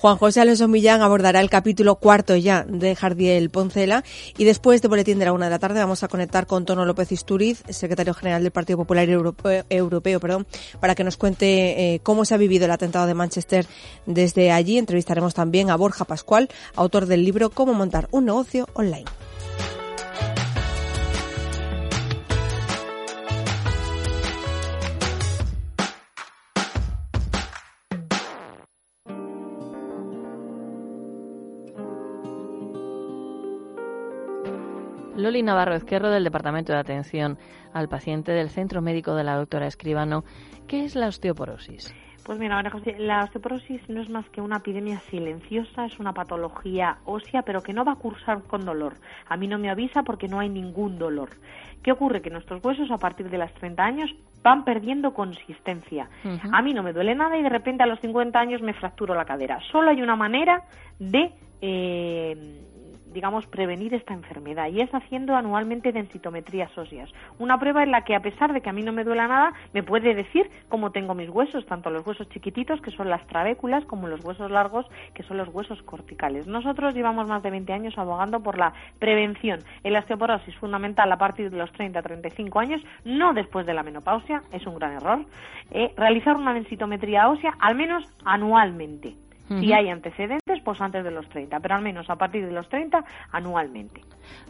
Juan 0.04 0.18
José 0.18 0.42
Alonso 0.42 0.68
Millán 0.68 1.02
abordará 1.02 1.40
el 1.40 1.50
capítulo 1.50 1.96
cuarto 1.96 2.36
ya 2.36 2.66
de 2.68 2.94
Jardiel 2.94 3.50
Poncela 3.50 4.04
y 4.38 4.44
después 4.44 4.82
de 4.82 4.90
Boletín 4.90 5.18
de 5.18 5.24
la 5.24 5.32
Una 5.32 5.46
de 5.46 5.52
la 5.52 5.60
tarde 5.60 5.80
vamos 5.80 6.04
a 6.04 6.10
conectar 6.10 6.46
con 6.46 6.66
Tono 6.66 6.84
López 6.84 7.14
Isturiz, 7.14 7.64
secretario 7.70 8.14
general 8.14 8.44
del 8.44 8.52
Partido 8.52 8.76
Popular 8.76 9.08
Europeo, 9.08 9.64
Europeo 9.70 10.20
perdón, 10.20 10.46
para 10.82 10.94
que 10.94 11.06
nos 11.06 11.16
cuente 11.16 11.94
eh, 11.94 12.02
cómo 12.04 12.26
se 12.26 12.34
ha 12.34 12.38
vivido 12.38 12.66
el 12.66 12.72
atentado 12.72 13.08
de 13.08 13.14
Manchester 13.14 13.66
desde 14.06 14.52
allí. 14.52 14.78
Entrevistaremos 14.78 15.36
también 15.36 15.70
a 15.70 15.78
Borja 15.78 16.04
Pascual, 16.04 16.50
autor 16.76 17.06
del 17.06 17.24
libro 17.24 17.50
Cómo 17.50 17.74
montar 17.74 18.10
un 18.12 18.26
negocio 18.26 18.68
online. 18.74 19.06
Loli 35.24 35.42
Navarro 35.42 35.74
Ezquerro 35.74 36.10
del 36.10 36.26
Departamento 36.26 36.74
de 36.74 36.80
Atención 36.80 37.38
al 37.74 37.88
Paciente 37.88 38.34
del 38.34 38.50
Centro 38.50 38.82
Médico 38.82 39.16
de 39.16 39.24
la 39.24 39.38
Doctora 39.38 39.68
Escribano. 39.68 40.26
¿Qué 40.68 40.84
es 40.84 40.96
la 40.96 41.08
osteoporosis? 41.08 41.96
Pues 42.26 42.38
mira, 42.40 42.56
María 42.56 42.72
José, 42.72 42.98
la 43.00 43.24
osteoporosis 43.24 43.88
no 43.88 44.02
es 44.02 44.10
más 44.10 44.30
que 44.32 44.42
una 44.42 44.58
epidemia 44.58 45.00
silenciosa, 45.10 45.86
es 45.86 45.98
una 45.98 46.14
patología 46.14 46.98
ósea, 47.06 47.44
pero 47.44 47.62
que 47.62 47.72
no 47.72 47.86
va 47.86 47.94
a 47.94 47.96
cursar 47.96 48.44
con 48.44 48.66
dolor. 48.66 48.96
A 49.30 49.38
mí 49.38 49.48
no 49.48 49.58
me 49.58 49.70
avisa 49.70 50.04
porque 50.04 50.28
no 50.28 50.42
hay 50.42 50.50
ningún 50.50 51.00
dolor. 51.00 51.30
¿Qué 51.82 51.94
ocurre? 51.94 52.22
Que 52.22 52.30
nuestros 52.30 52.62
huesos 52.62 52.92
a 52.92 52.98
partir 52.98 53.30
de 53.30 53.38
los 53.38 53.54
30 53.54 53.82
años 53.82 54.14
van 54.44 54.66
perdiendo 54.66 55.14
consistencia. 55.14 56.10
A 56.52 56.62
mí 56.62 56.74
no 56.74 56.84
me 56.84 56.92
duele 56.92 57.16
nada 57.16 57.38
y 57.38 57.44
de 57.44 57.50
repente 57.50 57.84
a 57.84 57.88
los 57.88 58.02
50 58.02 58.38
años 58.38 58.62
me 58.62 58.74
fracturo 58.74 59.16
la 59.16 59.24
cadera. 59.24 59.60
Solo 59.72 59.90
hay 59.90 60.02
una 60.02 60.18
manera 60.18 60.64
de, 61.00 61.32
eh, 61.62 62.62
digamos, 63.14 63.46
prevenir 63.48 63.94
esta 63.94 64.14
enfermedad 64.14 64.68
y 64.70 64.82
es 64.82 64.94
haciendo 64.94 65.36
anualmente 65.36 65.92
densitometrías 65.92 66.76
óseas. 66.78 67.10
Una 67.40 67.60
prueba 67.60 67.84
en 67.84 67.92
la 67.92 68.04
que 68.04 68.16
a 68.16 68.20
pesar 68.20 68.54
de 68.54 68.62
que 68.62 68.70
a 68.70 68.74
mí 68.74 68.82
no 68.82 68.92
me 68.92 69.04
duela 69.04 69.28
nada, 69.28 69.54
me 69.74 69.84
puede 69.84 70.14
decir 70.14 70.50
cómo 70.70 70.92
tengo 70.92 71.14
mis 71.14 71.30
huesos, 71.30 71.66
tanto 71.66 71.90
los 71.90 72.06
huesos 72.06 72.28
chiquititos, 72.30 72.82
que 72.82 72.92
son 72.92 73.10
las 73.10 73.26
trabéculas, 73.28 73.86
como 73.86 74.08
los 74.08 74.24
huesos 74.24 74.52
largos, 74.52 74.86
que 75.14 75.24
son 75.24 75.38
los 75.38 75.50
huesos 75.50 75.82
corticales. 75.84 76.48
Nosotros 76.48 76.94
llevamos 76.94 77.28
más 77.28 77.44
de 77.44 77.52
20 77.52 77.72
años 77.74 77.98
abogando 77.98 78.42
por 78.42 78.58
la 78.58 78.74
prevención 79.00 79.60
en 79.84 79.94
la 79.94 80.00
osteoporosis 80.00 80.56
fundamental 80.56 81.12
a 81.12 81.18
partir 81.18 81.50
de 81.50 81.58
los 81.58 81.72
30-35 81.74 82.62
años, 82.62 82.82
no 83.06 83.34
después 83.34 83.66
de 83.66 83.74
la 83.74 83.84
menopausia, 83.84 84.44
es 84.52 84.66
un 84.66 84.76
gran 84.76 84.94
error, 84.94 85.26
eh, 85.72 85.94
realizar 85.96 86.36
una 86.36 86.54
densitometría 86.54 87.30
ósea 87.30 87.54
al 87.60 87.76
menos 87.76 88.04
anualmente. 88.26 89.16
Si 89.48 89.54
Ujú. 89.54 89.74
hay 89.74 89.90
antecedentes, 89.90 90.62
pues 90.64 90.80
antes 90.80 91.04
de 91.04 91.12
los 91.12 91.28
30, 91.30 91.60
pero 91.60 91.76
al 91.76 91.82
menos 91.82 92.10
a 92.10 92.16
partir 92.16 92.46
de 92.46 92.52
los 92.52 92.68
30 92.70 93.04
anualmente. 93.32 94.02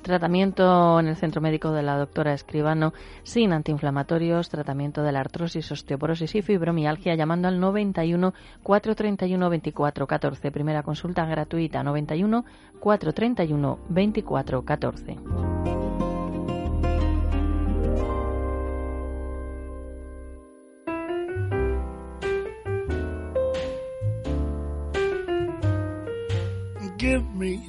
Tratamiento 0.01 0.99
en 0.99 1.07
el 1.07 1.15
Centro 1.15 1.41
Médico 1.41 1.71
de 1.71 1.81
la 1.81 1.97
Doctora 1.97 2.33
Escribano 2.33 2.93
sin 3.23 3.53
antiinflamatorios, 3.53 4.49
tratamiento 4.49 5.01
de 5.01 5.11
la 5.11 5.21
artrosis, 5.21 5.71
osteoporosis 5.71 6.35
y 6.35 6.41
fibromialgia 6.41 7.15
llamando 7.15 7.47
al 7.47 7.59
91 7.59 8.33
431 8.61 9.49
24 9.49 10.07
14. 10.07 10.51
Primera 10.51 10.83
consulta 10.83 11.25
gratuita 11.25 11.83
91 11.83 12.45
431 12.79 13.79
24 13.89 14.61
14. 14.63 15.17
Give 27.03 27.35
me 27.35 27.59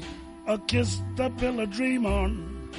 a 0.46 0.56
kiss 0.58 1.02
to 1.16 1.28
build 1.28 1.58
a 1.58 1.66
dream 1.66 2.06
on, 2.06 2.70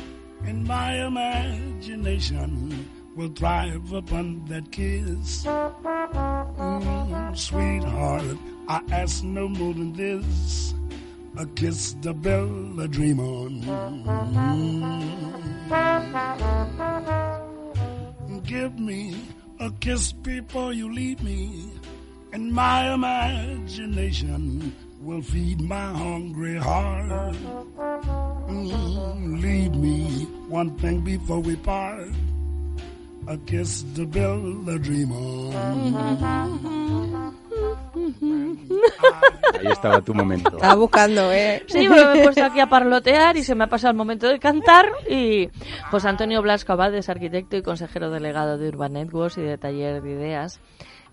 and 0.45 0.65
my 0.65 1.05
imagination 1.05 2.87
will 3.13 3.27
thrive 3.27 3.91
upon 3.91 4.45
that 4.45 4.71
kiss. 4.71 5.43
Mm, 5.43 7.37
sweetheart, 7.37 8.37
I 8.69 8.79
ask 8.89 9.21
no 9.21 9.49
more 9.49 9.73
than 9.73 9.91
this. 9.99 10.73
A 11.35 11.45
kiss 11.45 11.91
to 12.03 12.13
build 12.13 12.79
a 12.79 12.87
dream 12.87 13.19
on. 13.19 13.59
Mm. 15.67 18.45
Give 18.45 18.79
me 18.79 19.13
a 19.59 19.71
kiss 19.81 20.13
before 20.13 20.71
you 20.71 20.93
leave 20.93 21.21
me, 21.21 21.69
and 22.31 22.53
my 22.53 22.93
imagination 22.93 24.73
will 25.05 25.21
feed 25.21 25.61
my 25.61 25.93
hungry 25.93 26.57
heart. 26.57 27.35
Mm, 28.49 29.39
leave 29.39 29.75
me 29.77 30.25
one 30.49 30.75
thing 30.81 31.01
before 31.01 31.39
we 31.39 31.55
part. 31.57 32.09
A 33.27 33.37
kiss 33.45 33.85
to 33.95 34.05
build 34.05 34.67
a 34.69 34.77
dream 34.79 35.11
on. 35.11 35.53
Ahí 39.59 39.67
estaba 39.71 40.01
tu 40.01 40.13
momento. 40.13 40.49
Estaba 40.57 40.75
buscando, 40.75 41.31
¿eh? 41.31 41.63
Sí, 41.67 41.87
me 41.87 42.01
he 42.01 42.23
puesto 42.23 42.43
aquí 42.43 42.59
a 42.59 42.67
parlotear 42.67 43.37
y 43.37 43.43
se 43.43 43.55
me 43.55 43.63
ha 43.63 43.67
pasado 43.67 43.91
el 43.91 43.97
momento 43.97 44.27
de 44.27 44.39
cantar. 44.39 44.91
Y 45.09 45.49
José 45.89 46.09
Antonio 46.09 46.41
Blasco 46.41 46.73
Abad 46.73 46.93
es 46.95 47.09
arquitecto 47.09 47.57
y 47.57 47.61
consejero 47.61 48.09
delegado 48.11 48.57
de 48.57 48.69
Urban 48.69 48.93
Networks 48.93 49.37
y 49.37 49.41
de 49.41 49.57
Taller 49.57 50.01
de 50.01 50.11
Ideas. 50.11 50.59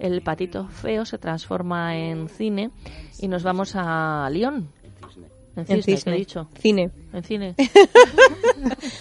El 0.03 0.21
patito 0.21 0.67
feo 0.67 1.05
se 1.05 1.17
transforma 1.17 1.97
en 1.97 2.29
cine 2.29 2.73
y 3.21 3.29
nos 3.29 3.45
vamos 3.45 3.75
a 3.77 4.29
Lyon. 4.33 4.69
En 5.55 5.61
En 5.61 5.67
cisne, 5.67 5.83
cisne. 5.83 6.13
¿qué 6.13 6.17
he 6.17 6.19
dicho? 6.19 6.49
Cine. 6.59 6.91
En 7.13 7.23
cine. 7.23 7.55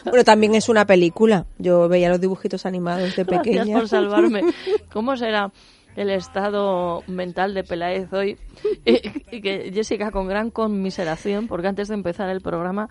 Bueno, 0.05 0.24
también 0.24 0.53
es 0.55 0.70
una 0.70 0.86
película. 0.86 1.46
Yo 1.58 1.88
veía 1.88 2.10
los 2.10 2.22
dibujitos 2.22 2.65
animados 2.65 3.15
de 3.15 3.24
Gracias 3.24 3.41
pequeña. 3.58 3.77
por 3.77 3.88
salvarme. 3.88 4.41
¿Cómo 4.93 5.15
será 5.17 5.51
el 5.96 6.10
estado 6.12 7.03
mental 7.08 7.53
de 7.55 7.63
Peláez 7.63 8.12
hoy? 8.13 8.38
Y, 8.86 9.36
y 9.38 9.41
que 9.41 9.72
Jessica, 9.74 10.12
con 10.12 10.27
gran 10.27 10.51
conmiseración, 10.51 11.48
porque 11.48 11.67
antes 11.67 11.88
de 11.88 11.96
empezar 11.96 12.29
el 12.29 12.41
programa 12.41 12.89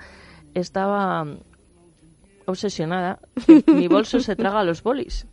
estaba 0.55 1.27
obsesionada. 2.47 3.21
Mi 3.67 3.87
bolso 3.89 4.21
se 4.21 4.35
traga 4.37 4.65
los 4.65 4.83
bolis. 4.83 5.27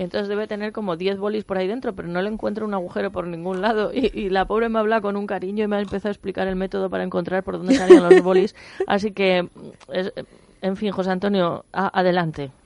Entonces 0.00 0.28
debe 0.28 0.46
tener 0.46 0.70
como 0.72 0.96
10 0.96 1.18
bolis 1.18 1.42
por 1.44 1.58
ahí 1.58 1.66
dentro, 1.66 1.92
pero 1.92 2.06
no 2.06 2.22
le 2.22 2.28
encuentro 2.30 2.64
un 2.64 2.72
agujero 2.72 3.10
por 3.10 3.26
ningún 3.26 3.60
lado. 3.60 3.90
Y, 3.92 4.10
y 4.14 4.30
la 4.30 4.44
pobre 4.46 4.68
me 4.68 4.78
habla 4.78 5.00
con 5.00 5.16
un 5.16 5.26
cariño 5.26 5.64
y 5.64 5.66
me 5.66 5.74
ha 5.76 5.80
empezado 5.80 6.08
a 6.08 6.12
explicar 6.12 6.46
el 6.46 6.54
método 6.54 6.88
para 6.88 7.02
encontrar 7.02 7.42
por 7.42 7.58
dónde 7.58 7.74
salían 7.74 8.04
los 8.08 8.22
bolis. 8.22 8.54
Así 8.86 9.10
que, 9.10 9.48
es- 9.92 10.12
en 10.62 10.76
fin, 10.76 10.90
José 10.92 11.10
Antonio, 11.10 11.64
a- 11.72 11.98
adelante. 11.98 12.50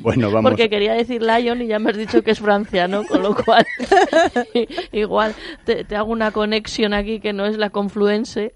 Bueno, 0.00 0.30
vamos. 0.30 0.50
Porque 0.50 0.68
quería 0.70 0.94
decir 0.94 1.22
Lyon 1.22 1.62
y 1.62 1.66
ya 1.66 1.78
me 1.78 1.90
has 1.90 1.96
dicho 1.96 2.22
que 2.22 2.30
es 2.30 2.40
Francia, 2.40 2.88
¿no? 2.88 3.04
Con 3.04 3.22
lo 3.22 3.34
cual, 3.34 3.66
igual 4.92 5.34
te, 5.64 5.84
te 5.84 5.96
hago 5.96 6.10
una 6.10 6.30
conexión 6.32 6.94
aquí 6.94 7.20
que 7.20 7.32
no 7.32 7.44
es 7.46 7.56
la 7.58 7.70
confluense. 7.70 8.54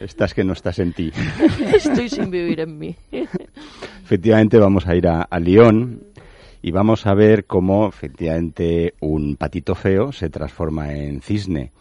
Estás 0.00 0.32
que 0.32 0.44
no 0.44 0.54
estás 0.54 0.78
en 0.78 0.94
ti. 0.94 1.12
Estoy 1.74 2.08
sin 2.08 2.30
vivir 2.30 2.60
en 2.60 2.78
mí. 2.78 2.96
Efectivamente, 4.02 4.58
vamos 4.58 4.86
a 4.86 4.96
ir 4.96 5.06
a, 5.06 5.22
a 5.22 5.38
Lyon 5.38 6.02
y 6.62 6.70
vamos 6.70 7.06
a 7.06 7.12
ver 7.12 7.44
cómo 7.44 7.86
efectivamente 7.86 8.94
un 9.00 9.36
patito 9.36 9.74
feo 9.74 10.10
se 10.10 10.30
transforma 10.30 10.94
en 10.94 11.20
cisne. 11.20 11.72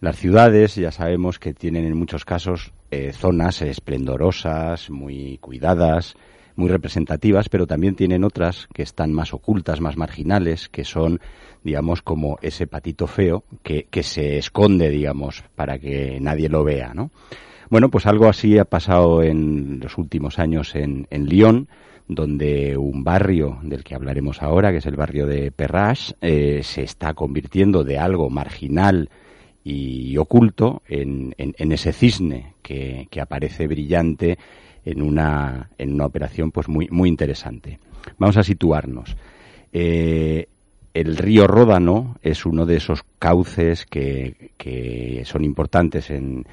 Las 0.00 0.16
ciudades 0.16 0.74
ya 0.74 0.90
sabemos 0.90 1.38
que 1.38 1.52
tienen 1.52 1.84
en 1.84 1.98
muchos 1.98 2.24
casos 2.24 2.72
eh, 2.90 3.12
zonas 3.12 3.60
esplendorosas, 3.60 4.88
muy 4.88 5.36
cuidadas, 5.38 6.16
muy 6.54 6.70
representativas, 6.70 7.50
pero 7.50 7.66
también 7.66 7.94
tienen 7.94 8.24
otras 8.24 8.68
que 8.72 8.82
están 8.82 9.12
más 9.12 9.34
ocultas, 9.34 9.82
más 9.82 9.98
marginales, 9.98 10.70
que 10.70 10.84
son, 10.84 11.20
digamos, 11.62 12.00
como 12.00 12.38
ese 12.40 12.66
patito 12.66 13.06
feo 13.06 13.44
que, 13.62 13.84
que 13.90 14.02
se 14.02 14.38
esconde, 14.38 14.88
digamos, 14.88 15.44
para 15.54 15.78
que 15.78 16.18
nadie 16.20 16.48
lo 16.48 16.64
vea, 16.64 16.94
¿no? 16.94 17.10
Bueno, 17.68 17.90
pues 17.90 18.06
algo 18.06 18.28
así 18.28 18.58
ha 18.58 18.64
pasado 18.64 19.22
en 19.22 19.80
los 19.80 19.98
últimos 19.98 20.38
años 20.38 20.74
en, 20.74 21.06
en 21.10 21.26
Lyon, 21.26 21.68
donde 22.08 22.76
un 22.76 23.02
barrio 23.02 23.58
del 23.62 23.82
que 23.82 23.94
hablaremos 23.94 24.42
ahora, 24.42 24.70
que 24.70 24.78
es 24.78 24.86
el 24.86 24.96
barrio 24.96 25.26
de 25.26 25.50
Perrache, 25.50 26.14
eh, 26.20 26.60
se 26.62 26.82
está 26.82 27.14
convirtiendo 27.14 27.82
de 27.82 27.98
algo 27.98 28.30
marginal 28.30 29.10
y 29.64 30.16
oculto 30.16 30.82
en, 30.86 31.34
ese 31.36 31.92
cisne 31.92 32.54
que, 32.62 33.08
que, 33.10 33.20
aparece 33.20 33.66
brillante 33.66 34.38
en 34.84 35.02
una, 35.02 35.70
en 35.76 35.94
una 35.94 36.06
operación 36.06 36.52
pues 36.52 36.68
muy, 36.68 36.86
muy 36.92 37.08
interesante. 37.08 37.80
Vamos 38.16 38.36
a 38.36 38.44
situarnos. 38.44 39.16
Eh, 39.72 40.46
el 40.94 41.16
río 41.16 41.48
Ródano 41.48 42.16
es 42.22 42.46
uno 42.46 42.64
de 42.64 42.76
esos 42.76 43.02
cauces 43.18 43.84
que, 43.86 44.52
que 44.56 45.22
son 45.24 45.42
importantes 45.42 46.10
en, 46.10 46.44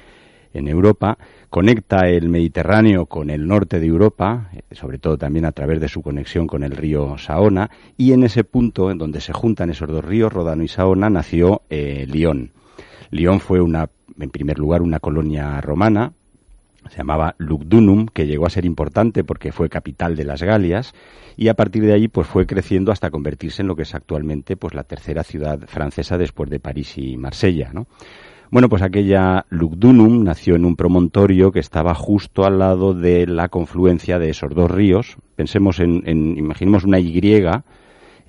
en 0.54 0.68
Europa, 0.68 1.18
conecta 1.50 2.08
el 2.08 2.28
Mediterráneo 2.28 3.06
con 3.06 3.28
el 3.28 3.46
norte 3.46 3.78
de 3.80 3.86
Europa, 3.86 4.50
eh, 4.54 4.62
sobre 4.74 4.98
todo 4.98 5.18
también 5.18 5.44
a 5.44 5.52
través 5.52 5.80
de 5.80 5.88
su 5.88 6.00
conexión 6.00 6.46
con 6.46 6.64
el 6.64 6.72
río 6.72 7.18
Saona, 7.18 7.70
y 7.98 8.12
en 8.12 8.24
ese 8.24 8.44
punto, 8.44 8.90
en 8.90 8.98
donde 8.98 9.20
se 9.20 9.32
juntan 9.32 9.70
esos 9.70 9.88
dos 9.88 10.04
ríos, 10.04 10.32
Ródano 10.32 10.62
y 10.62 10.68
Saona, 10.68 11.10
nació 11.10 11.62
eh, 11.68 12.06
Lyon. 12.08 12.52
Lyon 13.10 13.40
fue 13.40 13.60
una, 13.60 13.90
en 14.18 14.30
primer 14.30 14.58
lugar, 14.58 14.80
una 14.80 15.00
colonia 15.00 15.60
romana, 15.60 16.12
se 16.90 16.98
llamaba 16.98 17.34
Lugdunum, 17.38 18.06
que 18.06 18.26
llegó 18.26 18.46
a 18.46 18.50
ser 18.50 18.64
importante 18.64 19.24
porque 19.24 19.52
fue 19.52 19.68
capital 19.68 20.16
de 20.16 20.24
las 20.24 20.42
Galias, 20.42 20.94
y 21.36 21.48
a 21.48 21.54
partir 21.54 21.84
de 21.84 21.92
allí 21.92 22.08
pues 22.08 22.26
fue 22.26 22.46
creciendo 22.46 22.92
hasta 22.92 23.10
convertirse 23.10 23.62
en 23.62 23.68
lo 23.68 23.76
que 23.76 23.82
es 23.82 23.94
actualmente 23.94 24.56
pues 24.56 24.74
la 24.74 24.84
tercera 24.84 25.24
ciudad 25.24 25.60
francesa 25.66 26.18
después 26.18 26.50
de 26.50 26.60
París 26.60 26.96
y 26.96 27.16
Marsella, 27.16 27.70
¿no? 27.72 27.86
Bueno, 28.54 28.68
pues 28.68 28.82
aquella 28.82 29.46
Lugdunum 29.50 30.22
nació 30.22 30.54
en 30.54 30.64
un 30.64 30.76
promontorio 30.76 31.50
que 31.50 31.58
estaba 31.58 31.92
justo 31.92 32.44
al 32.44 32.60
lado 32.60 32.94
de 32.94 33.26
la 33.26 33.48
confluencia 33.48 34.20
de 34.20 34.30
esos 34.30 34.54
dos 34.54 34.70
ríos. 34.70 35.16
Pensemos 35.34 35.80
en, 35.80 36.04
en 36.06 36.38
imaginemos 36.38 36.84
una 36.84 37.00
Y, 37.00 37.18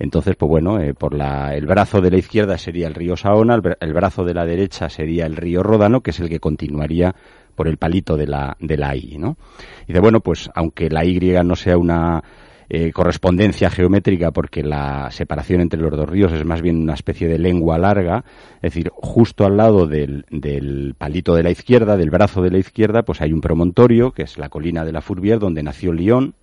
entonces, 0.00 0.34
pues 0.34 0.48
bueno, 0.48 0.80
eh, 0.80 0.94
por 0.94 1.14
la, 1.14 1.54
el 1.54 1.66
brazo 1.66 2.00
de 2.00 2.10
la 2.10 2.16
izquierda 2.16 2.58
sería 2.58 2.88
el 2.88 2.94
río 2.94 3.16
Saona, 3.16 3.54
el, 3.54 3.92
brazo 3.92 4.24
de 4.24 4.34
la 4.34 4.44
derecha 4.44 4.88
sería 4.88 5.26
el 5.26 5.36
río 5.36 5.62
Ródano, 5.62 6.00
que 6.00 6.10
es 6.10 6.18
el 6.18 6.28
que 6.28 6.40
continuaría 6.40 7.14
por 7.54 7.68
el 7.68 7.76
palito 7.76 8.16
de 8.16 8.26
la, 8.26 8.56
de 8.58 8.76
la 8.76 8.96
I, 8.96 9.18
¿no? 9.18 9.36
Y 9.84 9.92
dice, 9.92 10.00
bueno, 10.00 10.18
pues 10.18 10.50
aunque 10.56 10.90
la 10.90 11.04
Y 11.04 11.20
no 11.44 11.54
sea 11.54 11.78
una 11.78 12.24
eh, 12.68 12.92
correspondencia 12.92 13.70
geométrica 13.70 14.30
porque 14.30 14.62
la 14.62 15.10
separación 15.10 15.60
entre 15.60 15.80
los 15.80 15.90
dos 15.90 16.08
ríos 16.08 16.32
es 16.32 16.44
más 16.44 16.62
bien 16.62 16.82
una 16.82 16.94
especie 16.94 17.28
de 17.28 17.38
lengua 17.38 17.78
larga, 17.78 18.24
es 18.56 18.74
decir, 18.74 18.90
justo 18.94 19.44
al 19.44 19.56
lado 19.56 19.86
del, 19.86 20.24
del, 20.30 20.94
palito 20.98 21.34
de 21.34 21.42
la 21.42 21.50
izquierda, 21.50 21.96
del 21.96 22.10
brazo 22.10 22.42
de 22.42 22.50
la 22.50 22.58
izquierda, 22.58 23.02
pues 23.02 23.20
hay 23.20 23.32
un 23.32 23.40
promontorio, 23.40 24.12
que 24.12 24.22
es 24.22 24.38
la 24.38 24.48
colina 24.48 24.84
de 24.84 24.92
la 24.92 25.00
Fourbière, 25.00 25.38
donde 25.38 25.62
nació 25.62 25.92
Lyon 25.92 26.34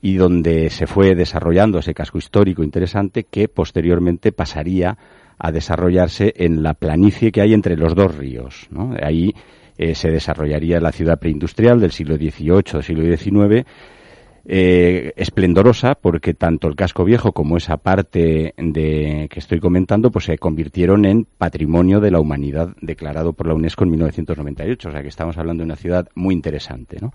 y 0.00 0.16
donde 0.16 0.68
se 0.70 0.86
fue 0.86 1.14
desarrollando 1.14 1.78
ese 1.78 1.94
casco 1.94 2.18
histórico 2.18 2.62
interesante 2.62 3.24
que 3.24 3.48
posteriormente 3.48 4.32
pasaría 4.32 4.98
a 5.38 5.50
desarrollarse 5.50 6.32
en 6.36 6.62
la 6.62 6.74
planicie 6.74 7.32
que 7.32 7.40
hay 7.40 7.54
entre 7.54 7.76
los 7.76 7.94
dos 7.94 8.14
ríos. 8.16 8.68
Ahí 9.02 9.34
eh, 9.76 9.94
se 9.94 10.10
desarrollaría 10.10 10.80
la 10.80 10.92
ciudad 10.92 11.18
preindustrial 11.18 11.80
del 11.80 11.90
siglo 11.90 12.16
XVIII, 12.16 12.82
siglo 12.82 13.16
XIX, 13.16 13.66
eh, 14.46 15.12
esplendorosa 15.16 15.94
porque 15.94 16.34
tanto 16.34 16.68
el 16.68 16.76
casco 16.76 17.04
viejo 17.04 17.32
como 17.32 17.56
esa 17.56 17.78
parte 17.78 18.54
de 18.58 19.26
que 19.30 19.38
estoy 19.38 19.58
comentando 19.58 20.10
pues 20.10 20.26
se 20.26 20.36
convirtieron 20.36 21.06
en 21.06 21.24
patrimonio 21.24 22.00
de 22.00 22.10
la 22.10 22.20
humanidad 22.20 22.76
declarado 22.82 23.32
por 23.32 23.46
la 23.46 23.54
UNESCO 23.54 23.84
en 23.84 23.90
1998 23.92 24.88
o 24.88 24.92
sea 24.92 25.02
que 25.02 25.08
estamos 25.08 25.38
hablando 25.38 25.62
de 25.62 25.66
una 25.66 25.76
ciudad 25.76 26.08
muy 26.14 26.34
interesante 26.34 26.98
¿no? 27.00 27.12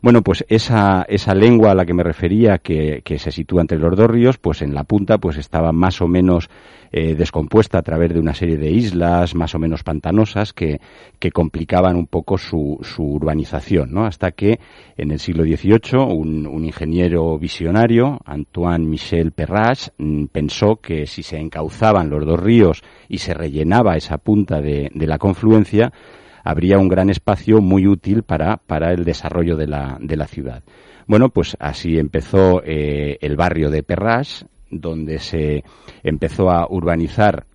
bueno 0.00 0.22
pues 0.22 0.44
esa, 0.48 1.04
esa 1.08 1.34
lengua 1.34 1.70
a 1.70 1.74
la 1.74 1.86
que 1.86 1.94
me 1.94 2.02
refería 2.02 2.58
que, 2.58 3.02
que 3.04 3.18
se 3.18 3.30
sitúa 3.30 3.60
entre 3.60 3.78
los 3.78 3.96
dos 3.96 4.10
ríos 4.10 4.38
pues 4.38 4.60
en 4.62 4.74
la 4.74 4.82
punta 4.84 5.18
pues 5.18 5.36
estaba 5.36 5.72
más 5.72 6.00
o 6.00 6.08
menos 6.08 6.50
eh, 6.94 7.14
descompuesta 7.14 7.78
a 7.78 7.82
través 7.82 8.12
de 8.12 8.20
una 8.20 8.34
serie 8.34 8.58
de 8.58 8.70
islas 8.70 9.34
más 9.34 9.54
o 9.54 9.58
menos 9.58 9.82
pantanosas 9.82 10.52
que, 10.52 10.78
que 11.22 11.30
complicaban 11.30 11.94
un 11.94 12.08
poco 12.08 12.36
su, 12.36 12.80
su 12.82 13.04
urbanización, 13.04 13.92
¿no? 13.92 14.06
Hasta 14.06 14.32
que 14.32 14.58
en 14.96 15.12
el 15.12 15.20
siglo 15.20 15.44
XVIII 15.44 16.00
un, 16.00 16.64
ingeniero 16.64 17.38
visionario, 17.38 18.18
Antoine 18.24 18.84
Michel 18.84 19.30
Perrache, 19.30 19.92
mm, 19.98 20.24
pensó 20.32 20.80
que 20.82 21.06
si 21.06 21.22
se 21.22 21.38
encauzaban 21.38 22.10
los 22.10 22.26
dos 22.26 22.40
ríos 22.40 22.82
y 23.08 23.18
se 23.18 23.34
rellenaba 23.34 23.94
esa 23.94 24.18
punta 24.18 24.60
de, 24.60 24.90
de 24.92 25.06
la 25.06 25.18
confluencia, 25.18 25.92
habría 26.42 26.78
un 26.78 26.88
gran 26.88 27.08
espacio 27.08 27.60
muy 27.60 27.86
útil 27.86 28.24
para, 28.24 28.56
para 28.56 28.92
el 28.92 29.04
desarrollo 29.04 29.56
de 29.56 29.68
la, 29.68 29.98
de 30.00 30.16
la 30.16 30.26
ciudad. 30.26 30.64
Bueno, 31.06 31.28
pues 31.28 31.56
así 31.60 31.98
empezó 31.98 32.64
eh, 32.64 33.18
el 33.20 33.36
barrio 33.36 33.70
de 33.70 33.84
Perrache, 33.84 34.46
donde 34.72 35.20
se 35.20 35.62
empezó 36.02 36.50
a 36.50 36.66
urbanizar 36.68 37.46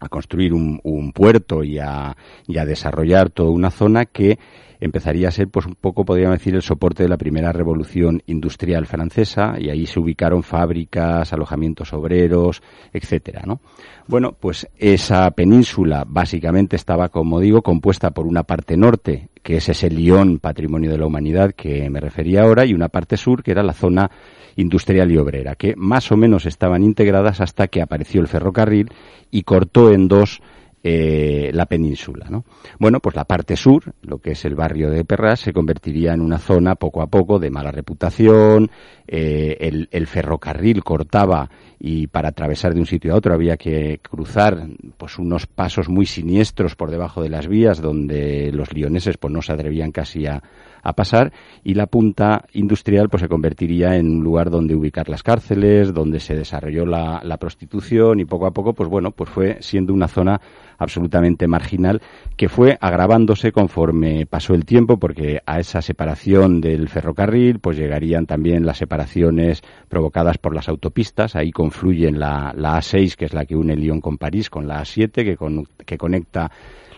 a 0.00 0.08
construir 0.08 0.52
un, 0.52 0.80
un 0.82 1.12
puerto 1.12 1.64
y 1.64 1.78
a, 1.78 2.16
y 2.46 2.58
a, 2.58 2.64
desarrollar 2.64 3.30
toda 3.30 3.50
una 3.50 3.70
zona 3.70 4.04
que 4.04 4.38
empezaría 4.80 5.28
a 5.28 5.30
ser, 5.30 5.48
pues 5.48 5.66
un 5.66 5.74
poco, 5.74 6.04
podríamos 6.04 6.38
decir, 6.38 6.54
el 6.54 6.62
soporte 6.62 7.02
de 7.02 7.08
la 7.08 7.16
primera 7.16 7.52
revolución 7.52 8.22
industrial 8.26 8.86
francesa 8.86 9.56
y 9.58 9.70
ahí 9.70 9.86
se 9.86 10.00
ubicaron 10.00 10.42
fábricas, 10.42 11.32
alojamientos 11.32 11.92
obreros, 11.92 12.62
etcétera, 12.92 13.42
¿no? 13.46 13.60
Bueno, 14.06 14.36
pues 14.38 14.68
esa 14.76 15.30
península 15.32 16.04
básicamente 16.06 16.76
estaba, 16.76 17.08
como 17.08 17.40
digo, 17.40 17.62
compuesta 17.62 18.12
por 18.12 18.26
una 18.26 18.44
parte 18.44 18.76
norte, 18.76 19.28
que 19.42 19.56
es 19.56 19.68
ese 19.68 19.90
Lyon, 19.90 20.38
patrimonio 20.38 20.90
de 20.90 20.98
la 20.98 21.06
humanidad 21.06 21.52
que 21.52 21.90
me 21.90 22.00
refería 22.00 22.42
ahora, 22.42 22.64
y 22.64 22.74
una 22.74 22.88
parte 22.88 23.16
sur, 23.16 23.42
que 23.42 23.50
era 23.50 23.62
la 23.62 23.72
zona 23.72 24.10
industrial 24.56 25.10
y 25.12 25.18
obrera, 25.18 25.54
que 25.54 25.74
más 25.76 26.10
o 26.12 26.16
menos 26.16 26.46
estaban 26.46 26.82
integradas 26.82 27.40
hasta 27.40 27.68
que 27.68 27.82
apareció 27.82 28.20
el 28.20 28.28
ferrocarril 28.28 28.90
y 29.30 29.42
cortó 29.42 29.92
en 29.92 30.08
dos 30.08 30.40
eh, 30.88 31.50
la 31.52 31.66
península. 31.66 32.26
¿no? 32.30 32.44
Bueno, 32.78 33.00
pues 33.00 33.16
la 33.16 33.24
parte 33.24 33.56
sur, 33.56 33.92
lo 34.02 34.18
que 34.18 34.30
es 34.30 34.44
el 34.44 34.54
barrio 34.54 34.88
de 34.88 35.04
Perras, 35.04 35.40
se 35.40 35.52
convertiría 35.52 36.12
en 36.12 36.20
una 36.20 36.38
zona 36.38 36.76
poco 36.76 37.02
a 37.02 37.08
poco 37.08 37.40
de 37.40 37.50
mala 37.50 37.72
reputación, 37.72 38.70
eh, 39.08 39.56
el, 39.58 39.88
el, 39.90 40.06
ferrocarril 40.06 40.84
cortaba 40.84 41.50
y 41.80 42.06
para 42.06 42.28
atravesar 42.28 42.72
de 42.72 42.80
un 42.80 42.86
sitio 42.86 43.12
a 43.12 43.16
otro 43.16 43.34
había 43.34 43.56
que 43.56 43.98
cruzar 43.98 44.68
pues 44.96 45.18
unos 45.18 45.46
pasos 45.46 45.88
muy 45.88 46.06
siniestros 46.06 46.76
por 46.76 46.90
debajo 46.90 47.22
de 47.22 47.30
las 47.30 47.48
vías 47.48 47.80
donde 47.80 48.50
los 48.52 48.72
lioneses 48.72 49.18
pues 49.18 49.32
no 49.32 49.42
se 49.42 49.52
atrevían 49.52 49.92
casi 49.92 50.26
a, 50.26 50.42
a 50.82 50.92
pasar 50.92 51.32
y 51.64 51.74
la 51.74 51.86
punta 51.86 52.44
industrial 52.52 53.08
pues 53.08 53.22
se 53.22 53.28
convertiría 53.28 53.96
en 53.96 54.08
un 54.08 54.24
lugar 54.24 54.50
donde 54.50 54.74
ubicar 54.74 55.08
las 55.08 55.22
cárceles, 55.22 55.92
donde 55.92 56.20
se 56.20 56.34
desarrolló 56.34 56.86
la, 56.86 57.20
la 57.22 57.36
prostitución 57.36 58.20
y 58.20 58.24
poco 58.24 58.46
a 58.46 58.52
poco 58.52 58.72
pues 58.72 58.88
bueno, 58.88 59.10
pues 59.10 59.30
fue 59.30 59.58
siendo 59.60 59.92
una 59.92 60.08
zona 60.08 60.40
absolutamente 60.78 61.46
marginal 61.46 62.02
que 62.36 62.48
fue 62.48 62.78
agravándose 62.80 63.52
conforme 63.52 64.26
pasó 64.26 64.54
el 64.54 64.64
tiempo 64.64 64.98
porque 64.98 65.40
a 65.46 65.60
esa 65.60 65.82
separación 65.82 66.60
del 66.60 66.88
ferrocarril 66.88 67.58
pues 67.60 67.76
llegarían 67.76 68.26
también 68.26 68.66
las 68.66 68.78
separaciones 68.78 69.62
provocadas 69.88 70.38
por 70.38 70.54
las 70.54 70.68
autopistas, 70.68 71.36
ahí 71.36 71.50
confluyen 71.50 72.18
la, 72.18 72.52
la 72.56 72.78
A6 72.78 73.14
que 73.14 73.24
es 73.26 73.34
la 73.34 73.44
que 73.44 73.56
une 73.56 73.76
Lyon 73.76 74.00
con 74.00 74.18
París 74.18 74.50
con 74.50 74.66
la 74.66 74.80
A7 74.82 75.10
que, 75.12 75.36
que 75.84 75.98
conecta 75.98 76.50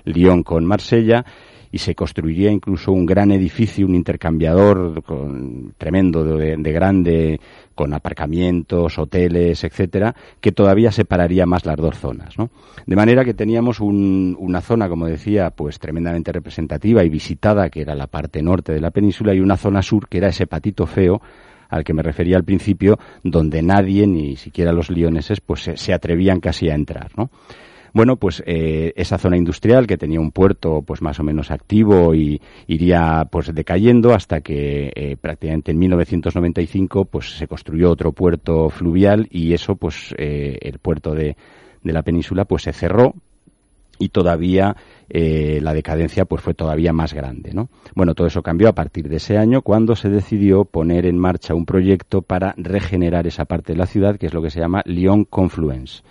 Lyon 0.04 0.42
con 0.42 0.64
Marsella 0.64 1.24
y 1.70 1.78
se 1.78 1.94
construiría 1.94 2.50
incluso 2.50 2.92
un 2.92 3.06
gran 3.06 3.30
edificio, 3.30 3.86
un 3.86 3.94
intercambiador 3.94 5.02
con, 5.02 5.74
tremendo 5.78 6.24
de, 6.24 6.56
de 6.56 6.72
grande 6.72 7.40
con 7.74 7.94
aparcamientos, 7.94 8.98
hoteles, 8.98 9.62
etcétera, 9.62 10.14
que 10.40 10.50
todavía 10.50 10.90
separaría 10.90 11.46
más 11.46 11.64
las 11.64 11.76
dos 11.76 11.96
zonas, 11.96 12.36
¿no? 12.36 12.50
De 12.86 12.96
manera 12.96 13.24
que 13.24 13.34
teníamos 13.34 13.78
un, 13.78 14.36
una 14.40 14.60
zona, 14.60 14.88
como 14.88 15.06
decía, 15.06 15.50
pues 15.50 15.78
tremendamente 15.78 16.32
representativa 16.32 17.04
y 17.04 17.08
visitada, 17.08 17.70
que 17.70 17.82
era 17.82 17.94
la 17.94 18.08
parte 18.08 18.42
norte 18.42 18.72
de 18.72 18.80
la 18.80 18.90
península, 18.90 19.32
y 19.32 19.40
una 19.40 19.56
zona 19.56 19.82
sur, 19.82 20.08
que 20.08 20.18
era 20.18 20.28
ese 20.28 20.48
patito 20.48 20.86
feo, 20.86 21.22
al 21.68 21.84
que 21.84 21.92
me 21.92 22.02
refería 22.02 22.36
al 22.36 22.44
principio, 22.44 22.98
donde 23.22 23.62
nadie, 23.62 24.06
ni 24.08 24.34
siquiera 24.34 24.72
los 24.72 24.90
lioneses, 24.90 25.40
pues 25.40 25.62
se, 25.62 25.76
se 25.76 25.92
atrevían 25.92 26.40
casi 26.40 26.70
a 26.70 26.74
entrar, 26.74 27.12
¿no? 27.16 27.30
Bueno, 27.92 28.16
pues 28.16 28.42
eh, 28.46 28.92
esa 28.96 29.18
zona 29.18 29.36
industrial 29.36 29.86
que 29.86 29.96
tenía 29.96 30.20
un 30.20 30.30
puerto 30.30 30.82
pues 30.82 31.02
más 31.02 31.18
o 31.20 31.24
menos 31.24 31.50
activo 31.50 32.14
y 32.14 32.40
iría 32.66 33.26
pues 33.30 33.54
decayendo 33.54 34.14
hasta 34.14 34.40
que 34.40 34.92
eh, 34.94 35.16
prácticamente 35.20 35.70
en 35.70 35.78
1995 35.78 37.06
pues 37.06 37.36
se 37.36 37.46
construyó 37.46 37.90
otro 37.90 38.12
puerto 38.12 38.68
fluvial 38.70 39.26
y 39.30 39.52
eso 39.52 39.76
pues 39.76 40.14
eh, 40.18 40.58
el 40.60 40.78
puerto 40.78 41.14
de, 41.14 41.36
de 41.82 41.92
la 41.92 42.02
península 42.02 42.44
pues 42.44 42.64
se 42.64 42.72
cerró 42.72 43.14
y 43.98 44.10
todavía 44.10 44.76
eh, 45.08 45.60
la 45.62 45.74
decadencia 45.74 46.24
pues 46.24 46.42
fue 46.42 46.54
todavía 46.54 46.92
más 46.92 47.14
grande, 47.14 47.52
¿no? 47.52 47.68
Bueno, 47.94 48.14
todo 48.14 48.26
eso 48.26 48.42
cambió 48.42 48.68
a 48.68 48.74
partir 48.74 49.08
de 49.08 49.16
ese 49.16 49.36
año 49.38 49.62
cuando 49.62 49.96
se 49.96 50.08
decidió 50.08 50.64
poner 50.64 51.06
en 51.06 51.18
marcha 51.18 51.54
un 51.54 51.66
proyecto 51.66 52.22
para 52.22 52.54
regenerar 52.56 53.26
esa 53.26 53.44
parte 53.44 53.72
de 53.72 53.78
la 53.78 53.86
ciudad 53.86 54.16
que 54.16 54.26
es 54.26 54.34
lo 54.34 54.42
que 54.42 54.50
se 54.50 54.60
llama 54.60 54.82
Lyon 54.84 55.24
Confluence 55.24 56.02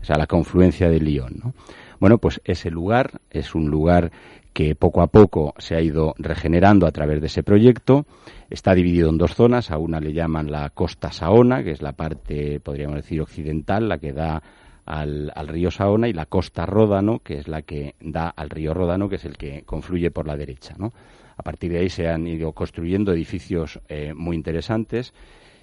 o 0.00 0.04
sea, 0.04 0.16
la 0.16 0.26
confluencia 0.26 0.88
de 0.88 1.00
Lyon. 1.00 1.40
¿no? 1.42 1.54
Bueno, 1.98 2.18
pues 2.18 2.40
ese 2.44 2.70
lugar 2.70 3.20
es 3.30 3.54
un 3.54 3.70
lugar 3.70 4.10
que 4.52 4.74
poco 4.74 5.02
a 5.02 5.06
poco 5.06 5.54
se 5.58 5.76
ha 5.76 5.80
ido 5.80 6.14
regenerando 6.18 6.86
a 6.86 6.92
través 6.92 7.20
de 7.20 7.28
ese 7.28 7.42
proyecto. 7.42 8.06
Está 8.48 8.74
dividido 8.74 9.10
en 9.10 9.18
dos 9.18 9.34
zonas. 9.34 9.70
A 9.70 9.78
una 9.78 10.00
le 10.00 10.12
llaman 10.12 10.50
la 10.50 10.70
costa 10.70 11.12
Saona, 11.12 11.62
que 11.62 11.70
es 11.70 11.82
la 11.82 11.92
parte, 11.92 12.58
podríamos 12.60 12.96
decir, 12.96 13.20
occidental, 13.20 13.88
la 13.88 13.98
que 13.98 14.12
da 14.12 14.42
al, 14.86 15.30
al, 15.34 15.48
río 15.48 15.70
Saona, 15.70 16.08
y 16.08 16.12
la 16.12 16.26
costa 16.26 16.66
Ródano, 16.66 17.20
que 17.20 17.38
es 17.38 17.46
la 17.46 17.62
que 17.62 17.94
da 18.00 18.28
al 18.28 18.50
río 18.50 18.74
Ródano, 18.74 19.08
que 19.08 19.16
es 19.16 19.24
el 19.24 19.36
que 19.36 19.62
confluye 19.62 20.10
por 20.10 20.26
la 20.26 20.36
derecha. 20.36 20.74
¿no? 20.78 20.92
A 21.36 21.42
partir 21.42 21.70
de 21.70 21.78
ahí 21.78 21.88
se 21.88 22.08
han 22.08 22.26
ido 22.26 22.52
construyendo 22.52 23.12
edificios 23.12 23.80
eh, 23.88 24.14
muy 24.14 24.36
interesantes 24.36 25.14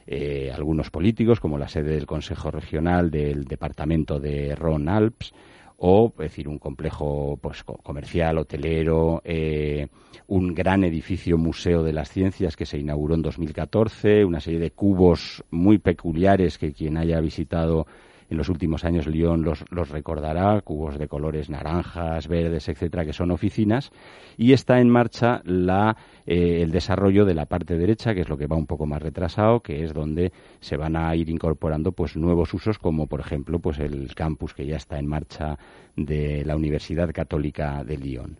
eh, 0.07 0.51
algunos 0.55 0.89
políticos, 0.89 1.39
como 1.39 1.57
la 1.57 1.67
sede 1.67 1.91
del 1.95 2.05
Consejo 2.05 2.49
Regional 2.49 3.11
del 3.11 3.43
Departamento 3.43 4.19
de 4.19 4.55
Ron-Alps, 4.55 5.33
o 5.77 6.11
es 6.17 6.23
decir 6.31 6.47
un 6.47 6.57
complejo 6.57 7.37
pues 7.41 7.63
comercial 7.63 8.39
hotelero 8.39 9.21
eh, 9.23 9.87
un 10.25 10.55
gran 10.55 10.83
edificio 10.83 11.37
museo 11.37 11.83
de 11.83 11.93
las 11.93 12.09
ciencias 12.09 12.55
que 12.55 12.65
se 12.65 12.79
inauguró 12.79 13.13
en 13.13 13.21
2014 13.21 14.25
una 14.25 14.39
serie 14.39 14.59
de 14.59 14.71
cubos 14.71 15.43
muy 15.51 15.77
peculiares 15.77 16.57
que 16.57 16.73
quien 16.73 16.97
haya 16.97 17.19
visitado 17.21 17.85
en 18.29 18.37
los 18.37 18.49
últimos 18.49 18.83
años 18.83 19.07
Lyon 19.07 19.43
los, 19.43 19.89
recordará, 19.89 20.59
cubos 20.61 20.97
de 20.97 21.07
colores 21.07 21.49
naranjas, 21.49 22.27
verdes, 22.27 22.67
etcétera, 22.69 23.05
que 23.05 23.13
son 23.13 23.31
oficinas, 23.31 23.91
y 24.37 24.53
está 24.53 24.79
en 24.79 24.89
marcha 24.89 25.41
la, 25.45 25.95
eh, 26.25 26.61
el 26.61 26.71
desarrollo 26.71 27.25
de 27.25 27.33
la 27.33 27.45
parte 27.45 27.77
derecha, 27.77 28.13
que 28.13 28.21
es 28.21 28.29
lo 28.29 28.37
que 28.37 28.47
va 28.47 28.57
un 28.57 28.67
poco 28.67 28.85
más 28.85 29.01
retrasado, 29.01 29.61
que 29.61 29.83
es 29.83 29.93
donde 29.93 30.31
se 30.59 30.77
van 30.77 30.95
a 30.95 31.15
ir 31.15 31.29
incorporando 31.29 31.91
pues 31.91 32.15
nuevos 32.17 32.53
usos, 32.53 32.77
como 32.77 33.07
por 33.07 33.19
ejemplo 33.19 33.59
pues 33.59 33.79
el 33.79 34.13
campus 34.15 34.53
que 34.53 34.65
ya 34.65 34.77
está 34.77 34.99
en 34.99 35.07
marcha 35.07 35.57
de 35.97 36.45
la 36.45 36.55
Universidad 36.55 37.11
Católica 37.11 37.83
de 37.83 37.97
Lyon. 37.97 38.37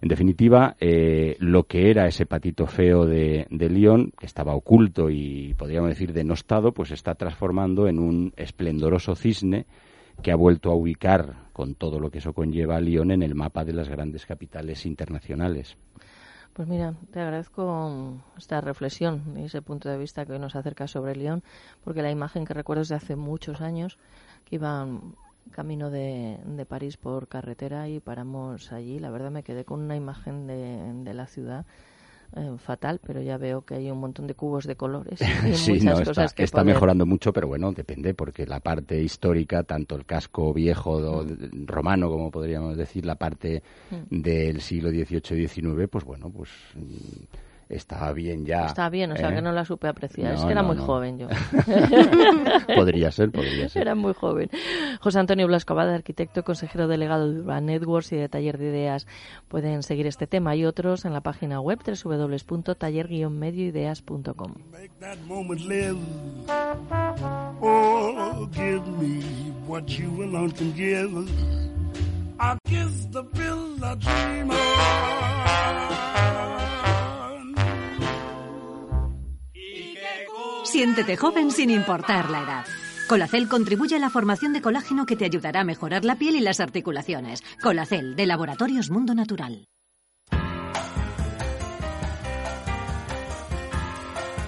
En 0.00 0.08
definitiva, 0.08 0.76
eh, 0.78 1.36
lo 1.40 1.64
que 1.64 1.90
era 1.90 2.06
ese 2.06 2.26
patito 2.26 2.66
feo 2.66 3.04
de, 3.04 3.46
de 3.50 3.68
Lyon, 3.68 4.12
que 4.18 4.26
estaba 4.26 4.54
oculto 4.54 5.10
y 5.10 5.54
podríamos 5.54 5.90
decir 5.90 6.12
denostado, 6.12 6.72
pues 6.72 6.92
está 6.92 7.14
transformando 7.16 7.88
en 7.88 7.98
un 7.98 8.32
esplendoroso 8.36 9.14
cisne 9.30 9.66
que 10.22 10.32
ha 10.32 10.36
vuelto 10.36 10.70
a 10.70 10.74
ubicar, 10.74 11.48
con 11.52 11.74
todo 11.74 11.98
lo 11.98 12.10
que 12.10 12.18
eso 12.18 12.32
conlleva, 12.32 12.76
a 12.76 12.80
Lyon 12.80 13.10
en 13.10 13.22
el 13.22 13.34
mapa 13.34 13.64
de 13.64 13.72
las 13.72 13.88
grandes 13.88 14.26
capitales 14.26 14.84
internacionales. 14.84 15.76
Pues 16.52 16.68
mira, 16.68 16.94
te 17.12 17.20
agradezco 17.20 18.14
esta 18.36 18.60
reflexión 18.60 19.22
y 19.36 19.44
ese 19.44 19.62
punto 19.62 19.88
de 19.88 19.96
vista 19.96 20.26
que 20.26 20.32
hoy 20.32 20.38
nos 20.38 20.56
acerca 20.56 20.88
sobre 20.88 21.16
Lyon, 21.16 21.42
porque 21.84 22.02
la 22.02 22.10
imagen 22.10 22.44
que 22.44 22.54
recuerdo 22.54 22.82
es 22.82 22.88
de 22.88 22.96
hace 22.96 23.16
muchos 23.16 23.60
años, 23.60 23.98
que 24.44 24.56
iban 24.56 25.14
camino 25.52 25.90
de, 25.90 26.38
de, 26.44 26.66
París 26.66 26.96
por 26.96 27.28
carretera 27.28 27.88
y 27.88 27.98
paramos 28.00 28.72
allí. 28.72 28.98
La 28.98 29.10
verdad 29.10 29.30
me 29.30 29.42
quedé 29.42 29.64
con 29.64 29.80
una 29.80 29.96
imagen 29.96 30.46
de, 30.46 30.92
de 31.04 31.14
la 31.14 31.26
ciudad 31.26 31.66
eh, 32.36 32.52
fatal, 32.58 33.00
pero 33.06 33.20
ya 33.22 33.36
veo 33.38 33.62
que 33.62 33.74
hay 33.74 33.90
un 33.90 33.98
montón 33.98 34.26
de 34.26 34.34
cubos 34.34 34.66
de 34.66 34.76
colores. 34.76 35.20
Y 35.48 35.54
sí, 35.54 35.72
muchas 35.72 35.84
no, 36.00 36.04
cosas 36.04 36.24
está, 36.26 36.34
que 36.36 36.42
está 36.44 36.60
poder. 36.62 36.74
mejorando 36.74 37.06
mucho, 37.06 37.32
pero 37.32 37.48
bueno, 37.48 37.72
depende, 37.72 38.14
porque 38.14 38.46
la 38.46 38.60
parte 38.60 39.00
histórica, 39.02 39.62
tanto 39.64 39.96
el 39.96 40.04
casco 40.06 40.52
viejo 40.54 41.00
do- 41.00 41.26
romano, 41.66 42.08
como 42.08 42.30
podríamos 42.30 42.76
decir, 42.76 43.04
la 43.06 43.16
parte 43.16 43.62
Mm. 43.90 44.20
del 44.22 44.60
siglo 44.60 44.90
XVIII 44.90 45.42
y 45.42 45.48
XIX, 45.48 45.88
pues 45.88 46.04
bueno, 46.04 46.30
pues 46.30 46.50
está 47.70 48.12
bien 48.12 48.44
ya. 48.44 48.66
Está 48.66 48.88
bien, 48.90 49.12
o 49.12 49.16
sea 49.16 49.30
¿eh? 49.30 49.34
que 49.36 49.42
no 49.42 49.52
la 49.52 49.64
supe 49.64 49.86
apreciar. 49.88 50.34
es 50.34 50.40
No, 50.40 50.46
que 50.46 50.52
era 50.52 50.62
no, 50.62 50.68
muy 50.68 50.76
no. 50.76 50.82
joven 50.84 51.18
yo. 51.18 51.28
Podría 52.74 53.10
ser, 53.12 53.30
podría 53.30 53.68
ser. 53.68 53.82
Era 53.82 53.94
muy 53.94 54.14
joven. 54.14 54.50
José 55.00 55.18
Antonio 55.18 55.46
Blasco 55.46 55.72
Abad, 55.74 55.92
arquitecto, 55.94 56.42
consejero 56.44 56.88
delegado 56.88 57.30
de 57.30 57.40
Urban 57.40 57.66
Networks 57.66 58.12
y 58.12 58.16
de 58.16 58.28
Taller 58.28 58.58
de 58.58 58.68
Ideas. 58.70 59.06
Pueden 59.48 59.82
seguir 59.82 60.06
este 60.06 60.26
tema 60.26 60.56
y 60.56 60.64
otros 60.64 61.04
en 61.04 61.12
la 61.12 61.20
página 61.22 61.60
web 61.60 61.78
www.taller-medioideas.com. 61.84 64.54
Make 64.72 64.90
that 65.00 65.18
moment 65.26 65.60
live. 65.62 65.98
Oh, 67.62 68.48
give 68.52 68.82
me 68.98 69.20
what 69.66 69.86
you 69.88 70.22
alone 70.22 70.50
can 70.52 70.72
give. 70.74 71.10
I 72.38 72.56
kiss 72.66 73.06
the 73.12 73.22
pill 73.22 73.82
I 73.84 73.94
dream 73.96 74.50
on. 74.50 74.56
Siéntete 80.70 81.16
joven 81.16 81.50
sin 81.50 81.68
importar 81.68 82.30
la 82.30 82.42
edad. 82.44 82.64
Colacel 83.08 83.48
contribuye 83.48 83.96
a 83.96 83.98
la 83.98 84.08
formación 84.08 84.52
de 84.52 84.62
colágeno 84.62 85.04
que 85.04 85.16
te 85.16 85.24
ayudará 85.24 85.62
a 85.62 85.64
mejorar 85.64 86.04
la 86.04 86.14
piel 86.14 86.36
y 86.36 86.40
las 86.40 86.60
articulaciones. 86.60 87.42
Colacel, 87.60 88.14
de 88.14 88.24
Laboratorios 88.24 88.88
Mundo 88.88 89.12
Natural. 89.12 89.64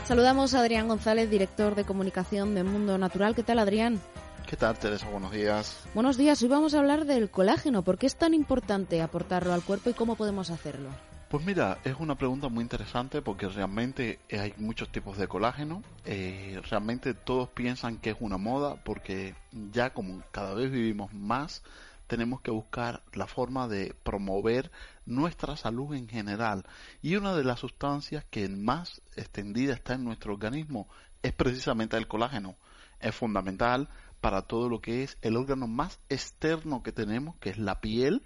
Saludamos 0.07 0.55
a 0.55 0.61
Adrián 0.61 0.87
González, 0.87 1.29
director 1.29 1.75
de 1.75 1.83
comunicación 1.83 2.55
de 2.55 2.63
Mundo 2.63 2.99
Natural. 2.99 3.35
¿Qué 3.35 3.43
tal, 3.43 3.59
Adrián? 3.59 4.01
¿Qué 4.49 4.57
tal, 4.57 4.79
Teresa? 4.79 5.09
Buenos 5.09 5.33
días. 5.33 5.83
Buenos 5.93 6.17
días. 6.17 6.41
Hoy 6.41 6.49
vamos 6.49 6.75
a 6.75 6.79
hablar 6.79 7.05
del 7.05 7.31
colágeno. 7.31 7.83
¿Por 7.83 7.99
qué 7.99 8.07
es 8.07 8.15
tan 8.15 8.33
importante 8.33 9.03
aportarlo 9.03 9.55
al 9.55 9.63
cuerpo 9.63 9.91
y 9.91 9.95
cómo 9.95 10.15
podemos 10.15 10.51
hacerlo? 10.51 10.91
Pues 11.33 11.47
mira, 11.47 11.79
es 11.85 11.97
una 11.99 12.17
pregunta 12.19 12.51
muy 12.51 12.61
interesante 12.61 13.23
porque 13.23 13.49
realmente 13.49 14.19
hay 14.31 14.53
muchos 14.59 14.93
tipos 14.93 15.17
de 15.17 15.29
colágeno. 15.29 15.83
Eh, 16.05 16.61
realmente 16.69 17.15
todos 17.15 17.49
piensan 17.49 17.97
que 17.97 18.11
es 18.11 18.17
una 18.21 18.37
moda 18.37 18.77
porque 18.85 19.35
ya 19.51 19.95
como 19.95 20.23
cada 20.31 20.53
vez 20.53 20.71
vivimos 20.71 21.15
más, 21.15 21.63
tenemos 22.07 22.43
que 22.43 22.51
buscar 22.51 23.03
la 23.15 23.27
forma 23.27 23.67
de 23.67 23.95
promover 24.03 24.71
nuestra 25.07 25.57
salud 25.57 25.95
en 25.95 26.07
general. 26.07 26.65
Y 27.01 27.17
una 27.17 27.35
de 27.35 27.45
las 27.45 27.61
sustancias 27.61 28.27
que 28.29 28.47
más 28.51 29.01
extendida 29.17 29.73
está 29.73 29.95
en 29.95 30.05
nuestro 30.05 30.35
organismo 30.35 30.87
es 31.23 31.33
precisamente 31.33 31.97
el 31.97 32.09
colágeno. 32.09 32.57
Es 33.01 33.15
fundamental 33.15 33.89
para 34.21 34.43
todo 34.43 34.69
lo 34.69 34.83
que 34.83 35.03
es 35.03 35.17
el 35.23 35.39
órgano 35.39 35.67
más 35.67 35.99
externo 36.11 36.83
que 36.83 36.93
tenemos, 36.93 37.37
que 37.37 37.49
es 37.49 37.57
la 37.57 37.81
piel, 37.81 38.23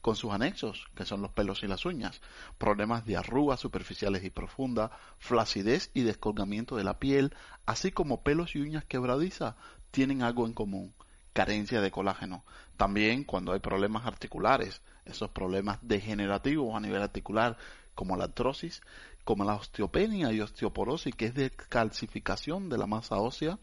con 0.00 0.16
sus 0.16 0.32
anexos, 0.32 0.86
que 0.94 1.04
son 1.04 1.22
los 1.22 1.32
pelos 1.32 1.62
y 1.62 1.66
las 1.66 1.84
uñas, 1.84 2.20
problemas 2.58 3.04
de 3.04 3.16
arrugas 3.16 3.60
superficiales 3.60 4.24
y 4.24 4.30
profundas, 4.30 4.90
flacidez 5.18 5.90
y 5.94 6.02
descolgamiento 6.02 6.76
de 6.76 6.84
la 6.84 6.98
piel, 6.98 7.34
así 7.66 7.92
como 7.92 8.22
pelos 8.22 8.56
y 8.56 8.60
uñas 8.60 8.84
quebradizas, 8.84 9.54
tienen 9.90 10.22
algo 10.22 10.46
en 10.46 10.54
común, 10.54 10.94
carencia 11.32 11.80
de 11.80 11.90
colágeno. 11.90 12.44
También 12.76 13.24
cuando 13.24 13.52
hay 13.52 13.60
problemas 13.60 14.06
articulares, 14.06 14.80
esos 15.04 15.30
problemas 15.30 15.78
degenerativos 15.82 16.74
a 16.74 16.80
nivel 16.80 17.02
articular, 17.02 17.56
como 17.94 18.16
la 18.16 18.24
artrosis, 18.24 18.80
como 19.24 19.44
la 19.44 19.54
osteopenia 19.54 20.32
y 20.32 20.40
osteoporosis, 20.40 21.14
que 21.14 21.26
es 21.26 21.34
de 21.34 21.50
calcificación 21.50 22.68
de 22.68 22.78
la 22.78 22.86
masa 22.86 23.16
ósea, 23.16 23.58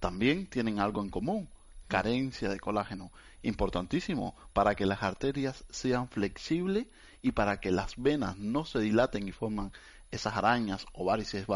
también 0.00 0.46
tienen 0.46 0.80
algo 0.80 1.02
en 1.02 1.10
común, 1.10 1.48
carencia 1.88 2.48
de 2.48 2.60
colágeno, 2.60 3.12
importantísimo 3.42 4.34
para 4.52 4.74
que 4.74 4.86
las 4.86 5.02
arterias 5.02 5.64
sean 5.70 6.08
flexibles 6.08 6.86
y 7.22 7.32
para 7.32 7.60
que 7.60 7.70
las 7.70 7.94
venas 7.96 8.36
no 8.38 8.64
se 8.64 8.80
dilaten 8.80 9.28
y 9.28 9.32
forman 9.32 9.72
esas 10.10 10.36
arañas 10.36 10.86
o 10.92 11.04
varices 11.04 11.46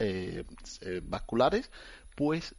eh, 0.00 0.44
eh, 0.80 1.00
vasculares, 1.04 1.70
pues 2.14 2.54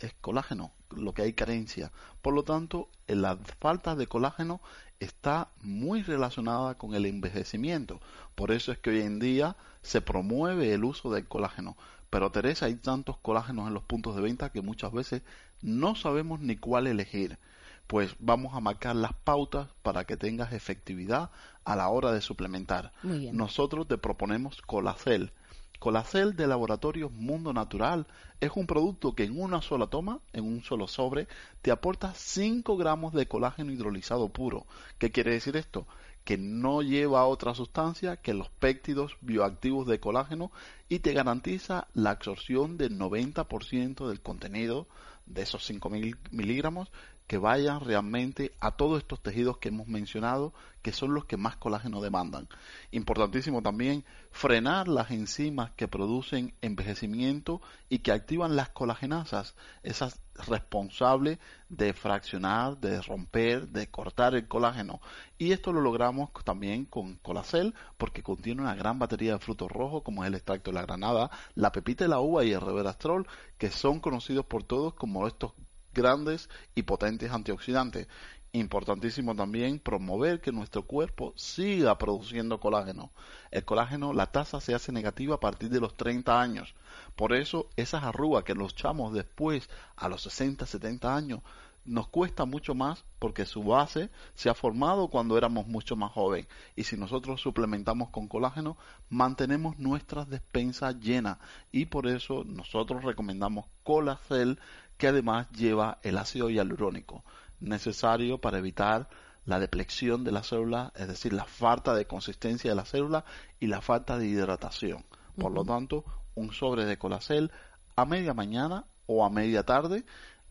es 0.00 0.14
colágeno, 0.20 0.72
lo 0.90 1.12
que 1.12 1.22
hay 1.22 1.32
carencia. 1.32 1.92
Por 2.22 2.34
lo 2.34 2.42
tanto, 2.42 2.88
la 3.06 3.36
falta 3.60 3.94
de 3.94 4.06
colágeno 4.06 4.60
está 4.98 5.50
muy 5.62 6.02
relacionada 6.02 6.76
con 6.76 6.94
el 6.94 7.06
envejecimiento. 7.06 8.00
Por 8.34 8.50
eso 8.50 8.72
es 8.72 8.78
que 8.78 8.90
hoy 8.90 9.00
en 9.00 9.18
día 9.18 9.56
se 9.82 10.00
promueve 10.00 10.72
el 10.72 10.84
uso 10.84 11.10
del 11.10 11.26
colágeno. 11.26 11.76
Pero 12.10 12.32
Teresa, 12.32 12.66
hay 12.66 12.74
tantos 12.74 13.18
colágenos 13.18 13.68
en 13.68 13.74
los 13.74 13.84
puntos 13.84 14.16
de 14.16 14.22
venta 14.22 14.50
que 14.50 14.62
muchas 14.62 14.92
veces 14.92 15.22
no 15.62 15.94
sabemos 15.94 16.40
ni 16.40 16.56
cuál 16.56 16.86
elegir. 16.86 17.38
pues 17.86 18.14
vamos 18.20 18.54
a 18.54 18.60
marcar 18.60 18.94
las 18.94 19.12
pautas 19.12 19.66
para 19.82 20.04
que 20.04 20.16
tengas 20.16 20.52
efectividad 20.52 21.30
a 21.64 21.74
la 21.74 21.88
hora 21.88 22.12
de 22.12 22.20
suplementar. 22.20 22.92
Muy 23.02 23.18
bien. 23.18 23.36
Nosotros 23.36 23.88
te 23.88 23.98
proponemos 23.98 24.62
Colacel. 24.62 25.32
Colacel 25.80 26.36
de 26.36 26.46
Laboratorios 26.46 27.10
Mundo 27.10 27.52
Natural 27.52 28.06
es 28.40 28.52
un 28.54 28.66
producto 28.66 29.14
que 29.14 29.24
en 29.24 29.40
una 29.40 29.60
sola 29.60 29.88
toma, 29.88 30.20
en 30.32 30.44
un 30.44 30.62
solo 30.62 30.86
sobre, 30.86 31.26
te 31.62 31.72
aporta 31.72 32.12
5 32.14 32.76
gramos 32.76 33.12
de 33.12 33.26
colágeno 33.26 33.72
hidrolizado 33.72 34.28
puro. 34.28 34.66
¿Qué 34.98 35.10
quiere 35.10 35.32
decir 35.32 35.56
esto? 35.56 35.86
que 36.24 36.36
no 36.36 36.82
lleva 36.82 37.26
otra 37.26 37.54
sustancia 37.54 38.16
que 38.16 38.34
los 38.34 38.50
péptidos 38.50 39.16
bioactivos 39.20 39.86
de 39.86 40.00
colágeno 40.00 40.52
y 40.88 40.98
te 41.00 41.12
garantiza 41.12 41.88
la 41.94 42.10
absorción 42.10 42.76
del 42.76 42.98
90% 42.98 44.06
del 44.06 44.20
contenido 44.20 44.86
de 45.30 45.42
esos 45.42 45.68
5.000 45.70 46.16
miligramos 46.30 46.90
que 47.30 47.38
vayan 47.38 47.78
realmente 47.78 48.50
a 48.58 48.72
todos 48.72 48.98
estos 48.98 49.22
tejidos 49.22 49.58
que 49.58 49.68
hemos 49.68 49.86
mencionado, 49.86 50.52
que 50.82 50.90
son 50.90 51.14
los 51.14 51.26
que 51.26 51.36
más 51.36 51.56
colágeno 51.56 52.00
demandan. 52.00 52.48
Importantísimo 52.90 53.62
también 53.62 54.04
frenar 54.32 54.88
las 54.88 55.12
enzimas 55.12 55.70
que 55.76 55.86
producen 55.86 56.54
envejecimiento 56.60 57.62
y 57.88 58.00
que 58.00 58.10
activan 58.10 58.56
las 58.56 58.70
colagenasas, 58.70 59.54
esas 59.84 60.20
responsables 60.48 61.38
de 61.68 61.92
fraccionar, 61.92 62.78
de 62.78 63.00
romper, 63.00 63.68
de 63.68 63.88
cortar 63.88 64.34
el 64.34 64.48
colágeno. 64.48 65.00
Y 65.38 65.52
esto 65.52 65.72
lo 65.72 65.82
logramos 65.82 66.30
también 66.42 66.84
con 66.84 67.14
Colacel 67.18 67.76
porque 67.96 68.24
contiene 68.24 68.62
una 68.62 68.74
gran 68.74 68.98
batería 68.98 69.34
de 69.34 69.38
frutos 69.38 69.70
rojos 69.70 70.02
como 70.02 70.24
es 70.24 70.28
el 70.30 70.34
extracto 70.34 70.72
de 70.72 70.74
la 70.74 70.82
granada, 70.82 71.30
la 71.54 71.70
pepita 71.70 72.02
de 72.02 72.10
la 72.10 72.18
uva 72.18 72.44
y 72.44 72.50
el 72.50 72.60
reverastrol, 72.60 73.28
que 73.56 73.70
son 73.70 74.00
conocidos 74.00 74.46
por 74.46 74.64
todos 74.64 74.94
como 74.94 75.28
estos 75.28 75.52
grandes 75.92 76.48
y 76.74 76.82
potentes 76.82 77.30
antioxidantes. 77.30 78.08
Importantísimo 78.52 79.36
también 79.36 79.78
promover 79.78 80.40
que 80.40 80.50
nuestro 80.50 80.82
cuerpo 80.82 81.32
siga 81.36 81.96
produciendo 81.98 82.58
colágeno. 82.58 83.12
El 83.52 83.64
colágeno, 83.64 84.12
la 84.12 84.26
tasa 84.26 84.60
se 84.60 84.74
hace 84.74 84.90
negativa 84.90 85.36
a 85.36 85.40
partir 85.40 85.70
de 85.70 85.78
los 85.78 85.96
30 85.96 86.40
años. 86.40 86.74
Por 87.14 87.32
eso 87.32 87.68
esas 87.76 88.02
arrugas 88.02 88.42
que 88.42 88.54
los 88.54 88.72
echamos 88.72 89.12
después 89.12 89.70
a 89.94 90.08
los 90.08 90.22
60, 90.22 90.66
70 90.66 91.14
años 91.14 91.42
nos 91.84 92.08
cuesta 92.08 92.44
mucho 92.44 92.74
más 92.74 93.04
porque 93.18 93.46
su 93.46 93.62
base 93.62 94.10
se 94.34 94.50
ha 94.50 94.54
formado 94.54 95.08
cuando 95.08 95.38
éramos 95.38 95.66
mucho 95.66 95.96
más 95.96 96.12
jóvenes 96.12 96.46
y 96.76 96.84
si 96.84 96.96
nosotros 96.96 97.40
suplementamos 97.40 98.10
con 98.10 98.28
colágeno 98.28 98.76
mantenemos 99.08 99.78
nuestras 99.78 100.28
despensas 100.28 101.00
llenas 101.00 101.38
y 101.72 101.86
por 101.86 102.06
eso 102.06 102.44
nosotros 102.44 103.02
recomendamos 103.02 103.66
Colacel 103.82 104.58
que 105.00 105.08
además 105.08 105.50
lleva 105.52 105.98
el 106.02 106.18
ácido 106.18 106.50
hialurónico 106.50 107.24
necesario 107.58 108.38
para 108.38 108.58
evitar 108.58 109.08
la 109.46 109.58
deplexión 109.58 110.24
de 110.24 110.30
la 110.30 110.42
célula, 110.42 110.92
es 110.94 111.08
decir, 111.08 111.32
la 111.32 111.46
falta 111.46 111.94
de 111.94 112.04
consistencia 112.04 112.70
de 112.70 112.76
la 112.76 112.84
célula 112.84 113.24
y 113.58 113.66
la 113.66 113.80
falta 113.80 114.18
de 114.18 114.26
hidratación. 114.26 115.06
Por 115.38 115.52
lo 115.52 115.64
tanto, 115.64 116.04
un 116.34 116.52
sobre 116.52 116.84
de 116.84 116.98
colacel 116.98 117.50
a 117.96 118.04
media 118.04 118.34
mañana 118.34 118.84
o 119.06 119.24
a 119.24 119.30
media 119.30 119.64
tarde 119.64 120.04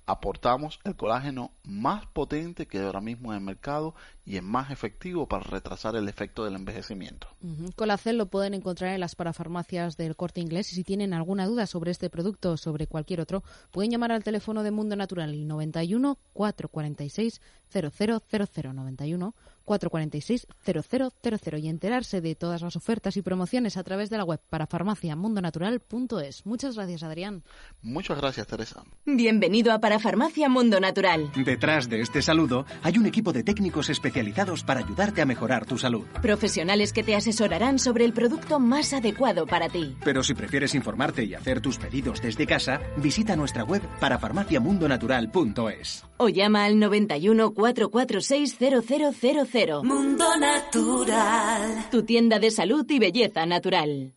aportamos 0.09 0.79
el 0.85 0.95
colágeno 0.95 1.51
más 1.63 2.07
potente 2.07 2.65
que 2.65 2.79
ahora 2.79 2.99
mismo 2.99 3.31
en 3.31 3.37
el 3.37 3.45
mercado 3.45 3.93
y 4.25 4.37
es 4.37 4.43
más 4.43 4.71
efectivo 4.71 5.27
para 5.27 5.43
retrasar 5.43 5.95
el 5.95 6.09
efecto 6.09 6.43
del 6.43 6.55
envejecimiento. 6.55 7.27
Colacel 7.75 8.17
lo 8.17 8.25
pueden 8.25 8.55
encontrar 8.55 8.93
en 8.93 9.01
las 9.01 9.15
parafarmacias 9.15 9.97
del 9.97 10.15
Corte 10.15 10.41
Inglés 10.41 10.71
y 10.71 10.75
si 10.75 10.83
tienen 10.83 11.13
alguna 11.13 11.45
duda 11.45 11.67
sobre 11.67 11.91
este 11.91 12.09
producto 12.09 12.53
o 12.53 12.57
sobre 12.57 12.87
cualquier 12.87 13.21
otro, 13.21 13.43
pueden 13.69 13.91
llamar 13.91 14.11
al 14.11 14.23
teléfono 14.23 14.63
de 14.63 14.71
Mundo 14.71 14.95
Natural 14.95 15.29
el 15.29 15.47
91 15.47 16.17
446 16.33 17.41
0000 17.71 18.73
91 18.73 19.33
446 19.69 20.47
0000 20.65 21.59
y 21.59 21.67
enterarse 21.67 22.21
de 22.21 22.33
todas 22.33 22.63
las 22.63 22.75
ofertas 22.75 23.17
y 23.17 23.21
promociones 23.21 23.77
a 23.77 23.83
través 23.83 24.09
de 24.09 24.17
la 24.17 24.23
web 24.23 24.39
parafarmaciamundonatural.es. 24.49 26.47
Muchas 26.47 26.75
gracias, 26.75 27.03
Adrián. 27.03 27.43
Muchas 27.83 28.17
gracias, 28.17 28.47
Teresa. 28.47 28.83
Bienvenido 29.05 29.71
a 29.71 29.79
Parafarmacia 29.79 30.49
Mundo 30.49 30.79
Natural. 30.79 31.31
Detrás 31.45 31.87
de 31.87 32.01
este 32.01 32.23
saludo 32.23 32.65
hay 32.81 32.97
un 32.97 33.05
equipo 33.05 33.31
de 33.31 33.43
técnicos 33.43 33.91
especializados 33.91 34.63
para 34.63 34.79
ayudarte 34.79 35.21
a 35.21 35.27
mejorar 35.27 35.67
tu 35.67 35.77
salud. 35.77 36.07
Profesionales 36.19 36.91
que 36.91 37.03
te 37.03 37.15
asesorarán 37.15 37.77
sobre 37.77 38.05
el 38.05 38.13
producto 38.13 38.59
más 38.59 38.91
adecuado 38.93 39.45
para 39.45 39.69
ti. 39.69 39.95
Pero 40.03 40.23
si 40.23 40.33
prefieres 40.33 40.73
informarte 40.73 41.25
y 41.25 41.35
hacer 41.35 41.61
tus 41.61 41.77
pedidos 41.77 42.23
desde 42.23 42.47
casa, 42.47 42.81
visita 42.97 43.35
nuestra 43.35 43.65
web 43.65 43.83
parafarmaciamundonatural.es. 43.99 46.05
O 46.17 46.27
llama 46.27 46.65
al 46.65 46.79
91 46.79 47.53
446 47.59 48.57
0000. 48.57 49.83
Mundo 49.83 50.25
Natural. 50.39 51.89
Tu 51.91 52.03
tienda 52.03 52.39
de 52.39 52.51
salud 52.51 52.85
y 52.89 52.99
belleza 52.99 53.45
natural. 53.45 54.13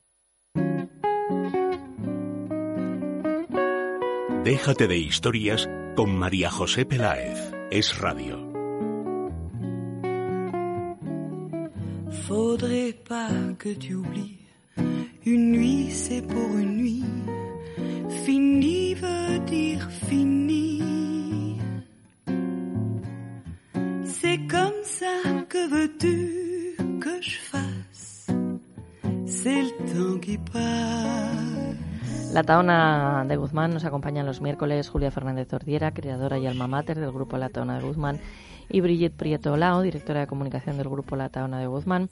Déjate 4.44 4.86
de 4.86 4.98
historias 4.98 5.68
con 5.96 6.16
María 6.16 6.50
José 6.50 6.84
Peláez. 6.84 7.52
Es 7.70 7.98
radio. 7.98 8.38
Faudrait 12.28 12.94
pas 13.08 13.32
que 13.58 13.74
tu 13.74 13.96
oublies. 13.96 14.38
Une 15.24 15.50
nuit, 15.50 15.90
c'est 15.90 16.22
pour 16.22 16.58
une 16.58 16.76
nuit. 16.76 17.04
Fini 18.24 18.94
veut 18.94 19.38
dire 19.46 19.88
fini. 20.08 21.21
Que 25.48 25.68
veux-tu 25.68 26.76
que 27.00 27.20
je 27.22 27.38
fasse. 27.38 28.26
C'est 29.26 29.62
le 29.62 29.70
temps 29.92 30.20
qui 30.20 30.38
passe. 30.38 32.32
La 32.32 32.42
Taona 32.42 33.24
de 33.28 33.36
Guzmán 33.36 33.74
nos 33.74 33.84
acompaña 33.84 34.22
los 34.22 34.40
miércoles 34.40 34.88
Julia 34.88 35.10
Fernández 35.10 35.52
Ordiera, 35.52 35.92
creadora 35.92 36.38
y 36.38 36.46
alma 36.46 36.66
mater 36.66 36.98
del 36.98 37.12
grupo 37.12 37.36
La 37.36 37.50
Taona 37.50 37.78
de 37.78 37.84
Guzmán, 37.84 38.20
y 38.70 38.80
Brigitte 38.80 39.14
Prieto 39.16 39.56
Lao, 39.58 39.82
directora 39.82 40.20
de 40.20 40.26
comunicación 40.26 40.78
del 40.78 40.88
grupo 40.88 41.14
La 41.16 41.28
Taona 41.28 41.58
de 41.60 41.66
Guzmán. 41.66 42.08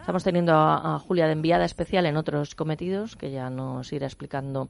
Estamos 0.00 0.22
teniendo 0.22 0.52
a, 0.52 0.96
a 0.96 0.98
Julia 0.98 1.24
de 1.26 1.32
enviada 1.32 1.64
especial 1.64 2.04
en 2.04 2.18
otros 2.18 2.54
cometidos, 2.54 3.16
que 3.16 3.30
ya 3.30 3.48
nos 3.48 3.90
irá 3.94 4.06
explicando 4.06 4.68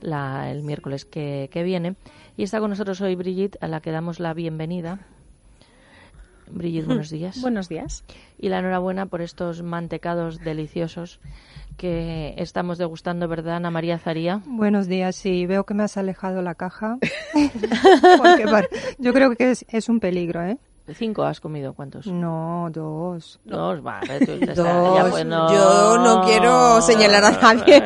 la- 0.00 0.48
el 0.52 0.62
miércoles 0.62 1.04
que, 1.04 1.48
que 1.50 1.64
viene. 1.64 1.96
Y 2.36 2.44
está 2.44 2.60
con 2.60 2.70
nosotros 2.70 3.00
hoy 3.00 3.16
Brigitte, 3.16 3.58
a 3.60 3.66
la 3.66 3.80
que 3.80 3.90
damos 3.90 4.20
la 4.20 4.32
bienvenida. 4.32 5.00
Brigitte, 6.50 6.86
buenos 6.86 7.10
días. 7.10 7.40
Buenos 7.40 7.68
días. 7.68 8.04
Y 8.38 8.48
la 8.48 8.58
enhorabuena 8.58 9.06
por 9.06 9.22
estos 9.22 9.62
mantecados 9.62 10.40
deliciosos 10.40 11.20
que 11.76 12.34
estamos 12.38 12.78
degustando, 12.78 13.28
¿verdad, 13.28 13.56
Ana 13.56 13.70
María 13.70 13.98
Zaría? 13.98 14.42
Buenos 14.46 14.86
días, 14.86 15.16
sí, 15.16 15.46
veo 15.46 15.64
que 15.64 15.74
me 15.74 15.82
has 15.82 15.96
alejado 15.96 16.42
la 16.42 16.54
caja. 16.54 16.98
Porque 18.18 18.46
yo 18.98 19.12
creo 19.12 19.34
que 19.36 19.50
es, 19.50 19.66
es 19.68 19.88
un 19.88 20.00
peligro, 20.00 20.42
¿eh? 20.42 20.58
¿Cinco 20.94 21.24
has 21.24 21.40
comido? 21.40 21.74
¿Cuántos? 21.74 22.06
No, 22.06 22.68
dos. 22.72 23.40
Dos, 23.44 23.82
vale. 23.82 24.20
tú 24.24 24.32
Dos. 24.54 24.56
ya 24.96 25.06
pues 25.10 25.26
no. 25.26 25.52
Yo 25.52 25.98
no 25.98 26.22
quiero 26.24 26.80
señalar 26.80 27.24
a 27.24 27.30
nadie. 27.32 27.82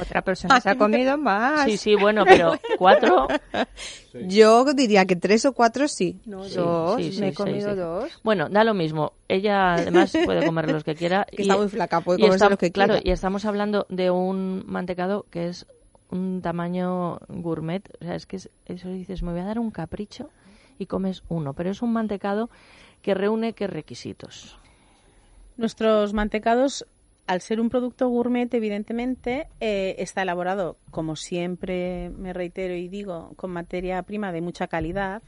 Otra 0.00 0.22
persona 0.22 0.60
se 0.60 0.70
ha 0.70 0.76
comido 0.78 1.18
más. 1.18 1.64
Sí, 1.64 1.76
sí, 1.76 1.94
bueno, 1.96 2.24
pero 2.24 2.52
cuatro. 2.78 3.26
Yo 4.14 4.64
diría 4.74 5.04
que 5.06 5.16
tres 5.16 5.44
o 5.44 5.52
cuatro 5.52 5.86
sí. 5.88 6.20
No, 6.24 6.44
Sí, 6.44 6.54
dos, 6.56 6.96
sí, 6.96 7.12
sí, 7.12 7.20
me 7.20 7.28
he 7.28 7.30
sí, 7.30 7.36
comido 7.36 7.70
sí. 7.72 7.76
dos. 7.76 8.20
Bueno, 8.22 8.48
da 8.48 8.64
lo 8.64 8.74
mismo. 8.74 9.12
Ella 9.28 9.74
además 9.74 10.12
puede 10.24 10.44
comer 10.46 10.70
los 10.70 10.84
que 10.84 10.94
quiera. 10.94 11.26
Que 11.36 11.42
está 11.42 11.56
muy 11.56 11.68
flaca, 11.68 12.00
puede 12.00 12.20
y 12.20 12.22
comerse 12.22 12.36
está- 12.44 12.48
lo 12.50 12.58
que 12.58 12.70
Claro, 12.72 12.94
quiera. 12.94 13.08
y 13.08 13.12
estamos 13.12 13.44
hablando 13.44 13.86
de 13.88 14.10
un 14.10 14.64
mantecado 14.66 15.26
que 15.30 15.48
es 15.48 15.66
un 16.10 16.40
tamaño 16.42 17.18
gourmet. 17.28 17.82
O 18.00 18.04
sea, 18.04 18.14
es 18.14 18.26
que 18.26 18.36
es- 18.36 18.50
eso 18.66 18.88
dices, 18.88 19.22
me 19.22 19.32
voy 19.32 19.40
a 19.40 19.44
dar 19.44 19.58
un 19.58 19.70
capricho 19.70 20.30
y 20.78 20.86
comes 20.86 21.22
uno. 21.28 21.54
Pero 21.54 21.70
es 21.70 21.82
un 21.82 21.92
mantecado 21.92 22.50
que 23.02 23.14
reúne 23.14 23.52
qué 23.52 23.66
requisitos. 23.66 24.58
Nuestros 25.56 26.12
mantecados, 26.12 26.86
al 27.26 27.40
ser 27.40 27.60
un 27.60 27.68
producto 27.68 28.08
gourmet, 28.08 28.52
evidentemente, 28.54 29.48
eh, 29.60 29.96
está 29.98 30.22
elaborado, 30.22 30.76
como 30.90 31.16
siempre 31.16 32.10
me 32.10 32.32
reitero 32.32 32.74
y 32.74 32.88
digo, 32.88 33.32
con 33.36 33.50
materia 33.50 34.02
prima 34.02 34.32
de 34.32 34.40
mucha 34.40 34.68
calidad. 34.68 35.22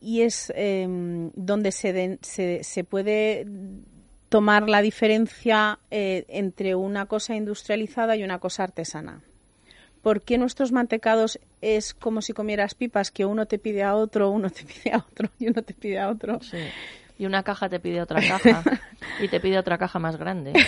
Y 0.00 0.22
es 0.22 0.50
eh, 0.56 0.86
donde 1.34 1.72
se, 1.72 2.18
se, 2.22 2.64
se 2.64 2.84
puede 2.84 3.46
tomar 4.30 4.68
la 4.68 4.80
diferencia 4.80 5.78
eh, 5.90 6.24
entre 6.28 6.74
una 6.74 7.06
cosa 7.06 7.34
industrializada 7.34 8.16
y 8.16 8.22
una 8.22 8.38
cosa 8.38 8.62
artesana. 8.62 9.20
¿Por 10.02 10.22
qué 10.22 10.38
nuestros 10.38 10.72
mantecados 10.72 11.38
es 11.60 11.94
como 11.94 12.22
si 12.22 12.32
comieras 12.32 12.74
pipas, 12.74 13.10
que 13.10 13.26
uno 13.26 13.46
te 13.46 13.58
pide 13.58 13.82
a 13.82 13.94
otro, 13.94 14.30
uno 14.30 14.50
te 14.50 14.64
pide 14.64 14.94
a 14.94 14.98
otro 14.98 15.28
y 15.38 15.48
uno 15.48 15.62
te 15.62 15.74
pide 15.74 15.98
a 15.98 16.08
otro? 16.08 16.40
Sí. 16.40 16.58
Y 17.18 17.26
una 17.26 17.42
caja 17.42 17.68
te 17.68 17.80
pide 17.80 18.00
otra 18.00 18.20
caja 18.26 18.62
y 19.20 19.28
te 19.28 19.40
pide 19.40 19.58
otra 19.58 19.76
caja 19.76 19.98
más 19.98 20.16
grande. 20.16 20.52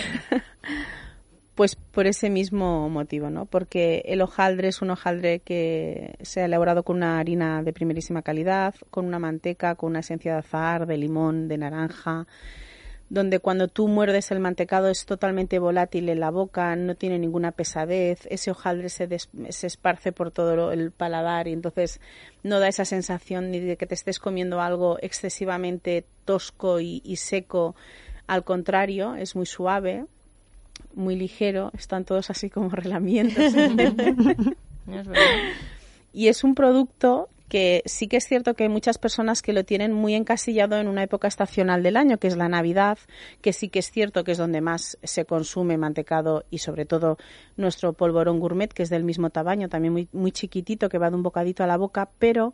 Pues 1.55 1.75
por 1.75 2.07
ese 2.07 2.31
mismo 2.31 2.89
motivo, 2.89 3.29
¿no? 3.29 3.45
Porque 3.45 4.01
el 4.07 4.21
hojaldre 4.21 4.69
es 4.69 4.81
un 4.81 4.89
hojaldre 4.89 5.39
que 5.41 6.15
se 6.21 6.41
ha 6.41 6.45
elaborado 6.45 6.81
con 6.81 6.97
una 6.97 7.19
harina 7.19 7.61
de 7.61 7.73
primerísima 7.73 8.23
calidad, 8.23 8.73
con 8.89 9.05
una 9.05 9.19
manteca, 9.19 9.75
con 9.75 9.91
una 9.91 9.99
esencia 9.99 10.33
de 10.33 10.39
azahar, 10.39 10.87
de 10.87 10.97
limón, 10.97 11.47
de 11.47 11.59
naranja, 11.59 12.25
donde 13.13 13.37
cuando 13.39 13.67
tú 13.67 13.87
muerdes 13.87 14.31
el 14.31 14.39
mantecado 14.39 14.89
es 14.89 15.05
totalmente 15.05 15.59
volátil 15.59 16.09
en 16.09 16.19
la 16.19 16.31
boca, 16.31 16.75
no 16.75 16.95
tiene 16.95 17.19
ninguna 17.19 17.51
pesadez, 17.51 18.25
ese 18.31 18.49
hojaldre 18.49 18.89
se, 18.89 19.05
des- 19.05 19.29
se 19.49 19.67
esparce 19.67 20.11
por 20.11 20.31
todo 20.31 20.71
el 20.71 20.89
paladar 20.89 21.47
y 21.47 21.53
entonces 21.53 22.01
no 22.41 22.59
da 22.59 22.67
esa 22.67 22.85
sensación 22.85 23.51
ni 23.51 23.59
de 23.59 23.77
que 23.77 23.85
te 23.85 23.93
estés 23.93 24.17
comiendo 24.17 24.61
algo 24.61 24.97
excesivamente 24.99 26.05
tosco 26.25 26.79
y, 26.79 27.03
y 27.05 27.17
seco, 27.17 27.75
al 28.25 28.43
contrario, 28.43 29.13
es 29.15 29.35
muy 29.35 29.45
suave, 29.45 30.05
muy 30.95 31.15
ligero, 31.15 31.71
están 31.77 32.05
todos 32.05 32.31
así 32.31 32.49
como 32.49 32.69
relamientos. 32.71 33.53
Y 36.13 36.27
es 36.29 36.43
un 36.43 36.55
producto 36.55 37.29
que 37.47 37.83
sí 37.85 38.07
que 38.07 38.17
es 38.17 38.27
cierto 38.27 38.53
que 38.53 38.63
hay 38.63 38.69
muchas 38.69 38.97
personas 38.97 39.41
que 39.41 39.53
lo 39.53 39.63
tienen 39.63 39.93
muy 39.93 40.15
encasillado 40.15 40.77
en 40.77 40.87
una 40.87 41.03
época 41.03 41.27
estacional 41.27 41.83
del 41.83 41.97
año, 41.97 42.17
que 42.17 42.27
es 42.27 42.37
la 42.37 42.49
Navidad, 42.49 42.97
que 43.41 43.53
sí 43.53 43.69
que 43.69 43.79
es 43.79 43.91
cierto 43.91 44.23
que 44.23 44.31
es 44.31 44.37
donde 44.37 44.61
más 44.61 44.97
se 45.03 45.25
consume 45.25 45.77
mantecado 45.77 46.45
y 46.49 46.59
sobre 46.59 46.85
todo 46.85 47.17
nuestro 47.57 47.93
polvorón 47.93 48.39
gourmet, 48.39 48.73
que 48.73 48.83
es 48.83 48.89
del 48.89 49.03
mismo 49.03 49.29
tamaño, 49.29 49.69
también 49.69 49.93
muy, 49.93 50.07
muy 50.13 50.31
chiquitito, 50.31 50.89
que 50.89 50.97
va 50.97 51.09
de 51.09 51.15
un 51.15 51.23
bocadito 51.23 51.63
a 51.63 51.67
la 51.67 51.77
boca, 51.77 52.09
pero 52.17 52.53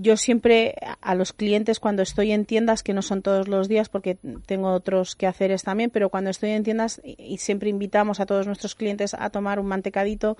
yo 0.00 0.16
siempre 0.16 0.74
a 1.00 1.14
los 1.14 1.32
clientes 1.32 1.78
cuando 1.78 2.02
estoy 2.02 2.32
en 2.32 2.44
tiendas, 2.44 2.82
que 2.82 2.92
no 2.92 3.02
son 3.02 3.22
todos 3.22 3.46
los 3.48 3.68
días 3.68 3.88
porque 3.88 4.18
tengo 4.46 4.72
otros 4.72 5.14
quehaceres 5.14 5.62
también, 5.62 5.90
pero 5.90 6.08
cuando 6.08 6.30
estoy 6.30 6.50
en 6.50 6.64
tiendas 6.64 7.00
y 7.04 7.38
siempre 7.38 7.70
invitamos 7.70 8.18
a 8.18 8.26
todos 8.26 8.46
nuestros 8.46 8.74
clientes 8.74 9.14
a 9.14 9.30
tomar 9.30 9.60
un 9.60 9.66
mantecadito, 9.66 10.36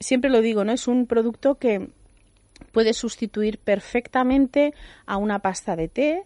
siempre 0.00 0.30
lo 0.30 0.40
digo, 0.40 0.64
¿no? 0.64 0.72
Es 0.72 0.88
un 0.88 1.06
producto 1.06 1.54
que 1.56 1.88
puede 2.72 2.92
sustituir 2.94 3.58
perfectamente 3.58 4.74
a 5.06 5.16
una 5.16 5.38
pasta 5.40 5.76
de 5.76 5.88
té, 5.88 6.22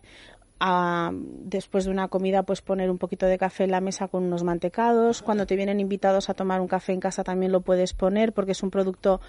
a, 0.61 1.11
después 1.13 1.85
de 1.85 1.91
una 1.91 2.09
comida 2.09 2.43
pues 2.43 2.63
poner 2.63 2.91
un 2.91 2.99
poquito 2.99 3.27
de 3.27 3.39
café 3.39 3.65
en 3.65 3.71
la 3.71 3.81
mesa 3.81 4.09
con 4.09 4.25
unos 4.25 4.43
mantecados, 4.45 5.23
cuando 5.23 5.47
te 5.47 5.55
vienen 5.57 5.79
invitados 5.81 6.29
a 6.31 6.35
tomar 6.35 6.61
un 6.61 6.69
café 6.69 6.93
en 6.93 7.01
casa 7.01 7.23
también 7.25 7.53
lo 7.53 7.61
puedes 7.61 7.93
poner 7.93 8.33
porque 8.33 8.53
es 8.53 8.63
un 8.63 8.71
producto 8.71 9.21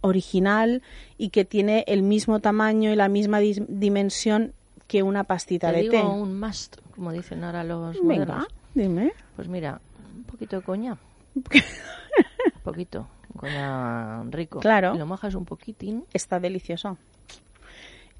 original 0.00 0.82
y 1.16 1.30
que 1.30 1.44
tiene 1.44 1.84
el 1.88 2.02
mismo 2.02 2.40
tamaño 2.40 2.92
y 2.92 2.96
la 2.96 3.08
misma 3.08 3.40
dimensión 3.40 4.52
que 4.86 5.02
una 5.02 5.24
pastita 5.24 5.70
Te 5.70 5.76
de 5.76 5.82
digo 5.82 5.92
té. 5.92 6.02
un 6.02 6.38
must, 6.40 6.76
como 6.94 7.12
dicen 7.12 7.44
ahora 7.44 7.62
los 7.64 7.96
Venga, 8.02 8.24
modernos. 8.24 8.46
dime. 8.74 9.12
Pues 9.36 9.48
mira, 9.48 9.80
un 10.16 10.24
poquito 10.24 10.56
de 10.56 10.62
coña. 10.62 10.96
un 11.34 11.42
poquito. 12.64 13.06
Coña 13.38 14.22
rico. 14.24 14.60
Claro. 14.60 14.94
Lo 14.94 15.06
mojas 15.06 15.34
un 15.34 15.44
poquitín. 15.44 16.04
Está 16.12 16.40
delicioso. 16.40 16.98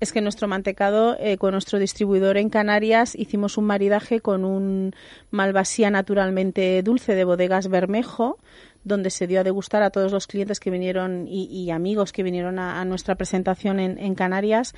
Es 0.01 0.13
que 0.13 0.21
nuestro 0.21 0.47
mantecado, 0.47 1.17
eh, 1.19 1.39
con 1.39 1.53
nuestro 1.53 1.81
distribuidor 1.81 2.37
en 2.37 2.51
Canarias, 2.51 3.17
hicimos 3.17 3.59
un 3.59 3.65
maridaje 3.65 4.21
con 4.21 4.45
un 4.45 4.95
malvasía 5.31 5.91
naturalmente 5.91 6.81
dulce 6.85 7.17
de 7.17 7.25
bodegas 7.25 7.69
Bermejo, 7.69 8.39
donde 8.85 9.11
se 9.11 9.27
dio 9.27 9.41
a 9.41 9.45
degustar 9.45 9.83
a 9.83 9.91
todos 9.91 10.13
los 10.13 10.29
clientes 10.29 10.61
que 10.61 10.71
vinieron 10.71 11.27
y, 11.27 11.47
y 11.47 11.71
amigos 11.73 12.13
que 12.13 12.23
vinieron 12.23 12.61
a, 12.61 12.81
a 12.81 12.85
nuestra 12.85 13.17
presentación 13.17 13.81
en, 13.81 13.99
en 13.99 14.15
Canarias. 14.15 14.75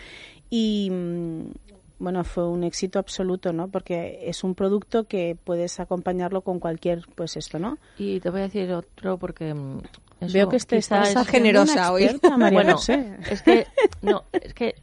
Y 0.49 0.89
mm, 0.91 1.51
bueno, 2.01 2.25
fue 2.25 2.49
un 2.49 2.65
éxito 2.65 2.99
absoluto, 2.99 3.53
¿no? 3.53 3.69
Porque 3.69 4.21
es 4.25 4.43
un 4.43 4.57
producto 4.57 5.05
que 5.05 5.37
puedes 5.45 5.79
acompañarlo 5.79 6.41
con 6.41 6.59
cualquier, 6.59 7.05
pues 7.15 7.37
esto, 7.37 7.59
¿no? 7.61 7.79
Y 7.99 8.19
te 8.21 8.31
voy 8.31 8.41
a 8.41 8.45
decir 8.45 8.73
otro 8.73 9.19
porque 9.19 9.55
mm, 9.55 9.79
eso 10.21 10.33
Veo 10.35 10.49
que 10.49 10.57
este 10.57 10.79
está 10.79 11.03
es- 11.03 11.29
generosa 11.29 11.93
hoy. 11.93 12.05
experta, 12.05 12.37
María 12.37 12.57
bueno, 12.59 12.73
José. 12.77 13.17
es 13.31 13.43
que 13.43 13.67
no, 14.03 14.25
es 14.33 14.53
que 14.55 14.75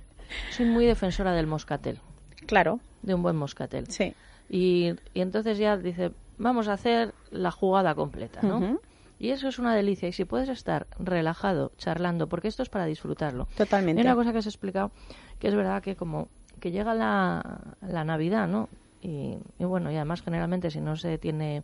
soy 0.52 0.66
muy 0.68 0.86
defensora 0.86 1.34
del 1.34 1.48
moscatel. 1.48 2.00
Claro. 2.46 2.80
De 3.02 3.14
un 3.14 3.22
buen 3.24 3.36
moscatel. 3.36 3.88
Sí. 3.90 4.14
Y, 4.50 4.94
y 5.14 5.22
entonces 5.22 5.58
ya 5.58 5.76
dice, 5.76 6.12
vamos 6.38 6.68
a 6.70 6.74
hacer 6.74 7.14
la 7.32 7.52
jugada 7.52 7.96
completa, 7.96 8.40
¿no? 8.44 8.80
Y 9.20 9.32
eso 9.32 9.48
es 9.48 9.58
una 9.58 9.76
delicia. 9.76 10.08
Y 10.08 10.14
si 10.14 10.26
puedes 10.26 10.48
estar 10.50 10.86
relajado, 11.00 11.72
charlando, 11.78 12.28
porque 12.28 12.48
esto 12.48 12.62
es 12.64 12.70
para 12.70 12.86
disfrutarlo. 12.86 13.48
Totalmente. 13.58 14.02
Hay 14.02 14.06
una 14.08 14.16
cosa 14.16 14.32
que 14.32 14.38
has 14.38 14.46
explicado, 14.46 14.92
que 15.40 15.48
es 15.48 15.56
verdad 15.56 15.82
que 15.82 15.96
como 15.96 16.30
que 16.60 16.72
llega 16.72 16.94
la, 16.94 17.60
la 17.82 18.04
Navidad, 18.04 18.48
¿no? 18.48 18.70
Y, 19.02 19.38
y 19.60 19.64
bueno, 19.66 19.92
y 19.92 19.96
además 19.96 20.22
generalmente 20.22 20.70
si 20.72 20.82
no 20.82 20.96
se 20.96 21.18
tiene 21.18 21.64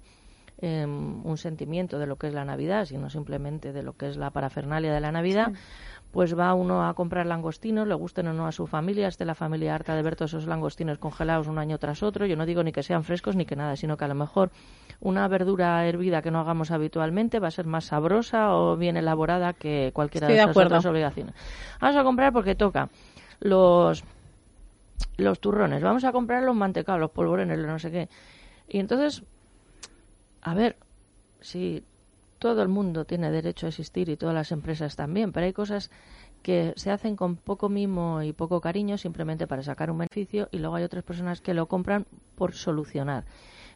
em, 0.62 1.26
un 1.26 1.38
sentimiento 1.38 1.98
de 2.00 2.06
lo 2.08 2.16
que 2.16 2.28
es 2.28 2.34
la 2.34 2.46
Navidad, 2.46 2.86
sino 2.86 3.10
simplemente 3.10 3.74
de 3.74 3.84
lo 3.84 3.94
que 3.94 4.08
es 4.08 4.18
la 4.18 4.30
parafernalia 4.30 4.94
de 4.94 5.00
la 5.02 5.12
Navidad, 5.12 5.52
pues 6.12 6.38
va 6.38 6.54
uno 6.54 6.88
a 6.88 6.94
comprar 6.94 7.26
langostinos, 7.26 7.88
le 7.88 7.96
gusten 7.96 8.28
o 8.28 8.34
no 8.34 8.46
a 8.46 8.52
su 8.52 8.68
familia, 8.68 9.08
esté 9.08 9.26
la 9.26 9.34
familia 9.34 9.74
harta 9.74 9.96
de 9.96 10.04
ver 10.04 10.16
todos 10.16 10.32
esos 10.36 10.46
langostinos 10.46 11.00
congelados 11.00 11.48
un 11.48 11.58
año 11.58 11.80
tras 11.80 12.04
otro. 12.04 12.28
Yo 12.28 12.36
no 12.36 12.46
digo 12.46 12.62
ni 12.64 12.72
que 12.72 12.84
sean 12.84 13.04
frescos 13.04 13.36
ni 13.36 13.46
que 13.46 13.56
nada, 13.56 13.76
sino 13.76 13.98
que 13.98 14.06
a 14.06 14.08
lo 14.08 14.14
mejor 14.16 14.52
una 15.00 15.28
verdura 15.28 15.84
hervida 15.88 16.22
que 16.22 16.30
no 16.30 16.40
hagamos 16.40 16.70
habitualmente 16.70 17.40
va 17.40 17.48
a 17.48 17.52
ser 17.52 17.66
más 17.66 17.86
sabrosa 17.86 18.54
o 18.56 18.78
bien 18.78 18.96
elaborada 18.96 19.54
que 19.54 19.90
cualquiera 19.92 20.28
Estoy 20.28 20.38
de 20.38 20.46
de 20.46 20.50
acuerdo. 20.52 20.68
otras 20.76 20.86
obligaciones. 20.86 21.34
Vamos 21.82 21.98
a 21.98 22.04
comprar 22.04 22.32
porque 22.32 22.54
toca 22.54 22.90
los 23.40 24.04
los 25.18 25.40
turrones, 25.40 25.82
vamos 25.82 26.04
a 26.04 26.12
comprar 26.12 26.44
los 26.44 26.56
mantecados, 26.56 27.00
los 27.00 27.12
polvorones, 27.12 27.58
los 27.58 27.68
no 27.68 27.80
sé 27.80 27.92
qué. 27.92 28.10
Y 28.68 28.80
entonces, 28.80 29.24
a 30.42 30.54
ver, 30.54 30.78
si 31.42 31.84
todo 32.40 32.62
el 32.62 32.68
mundo 32.68 33.06
tiene 33.06 33.32
derecho 33.32 33.68
a 33.68 33.70
existir 33.70 34.10
y 34.10 34.18
todas 34.18 34.36
las 34.36 34.52
empresas 34.52 34.96
también, 34.96 35.32
pero 35.32 35.46
hay 35.46 35.54
cosas 35.54 35.92
que 36.42 36.74
se 36.76 36.92
hacen 36.92 37.16
con 37.16 37.38
poco 37.38 37.70
mimo 37.70 38.22
y 38.22 38.34
poco 38.34 38.60
cariño 38.60 38.98
simplemente 38.98 39.48
para 39.48 39.64
sacar 39.64 39.90
un 39.90 40.00
beneficio 40.00 40.50
y 40.52 40.60
luego 40.60 40.76
hay 40.76 40.84
otras 40.84 41.04
personas 41.04 41.40
que 41.40 41.54
lo 41.54 41.68
compran 41.68 42.06
por 42.36 42.54
solucionar. 42.54 43.24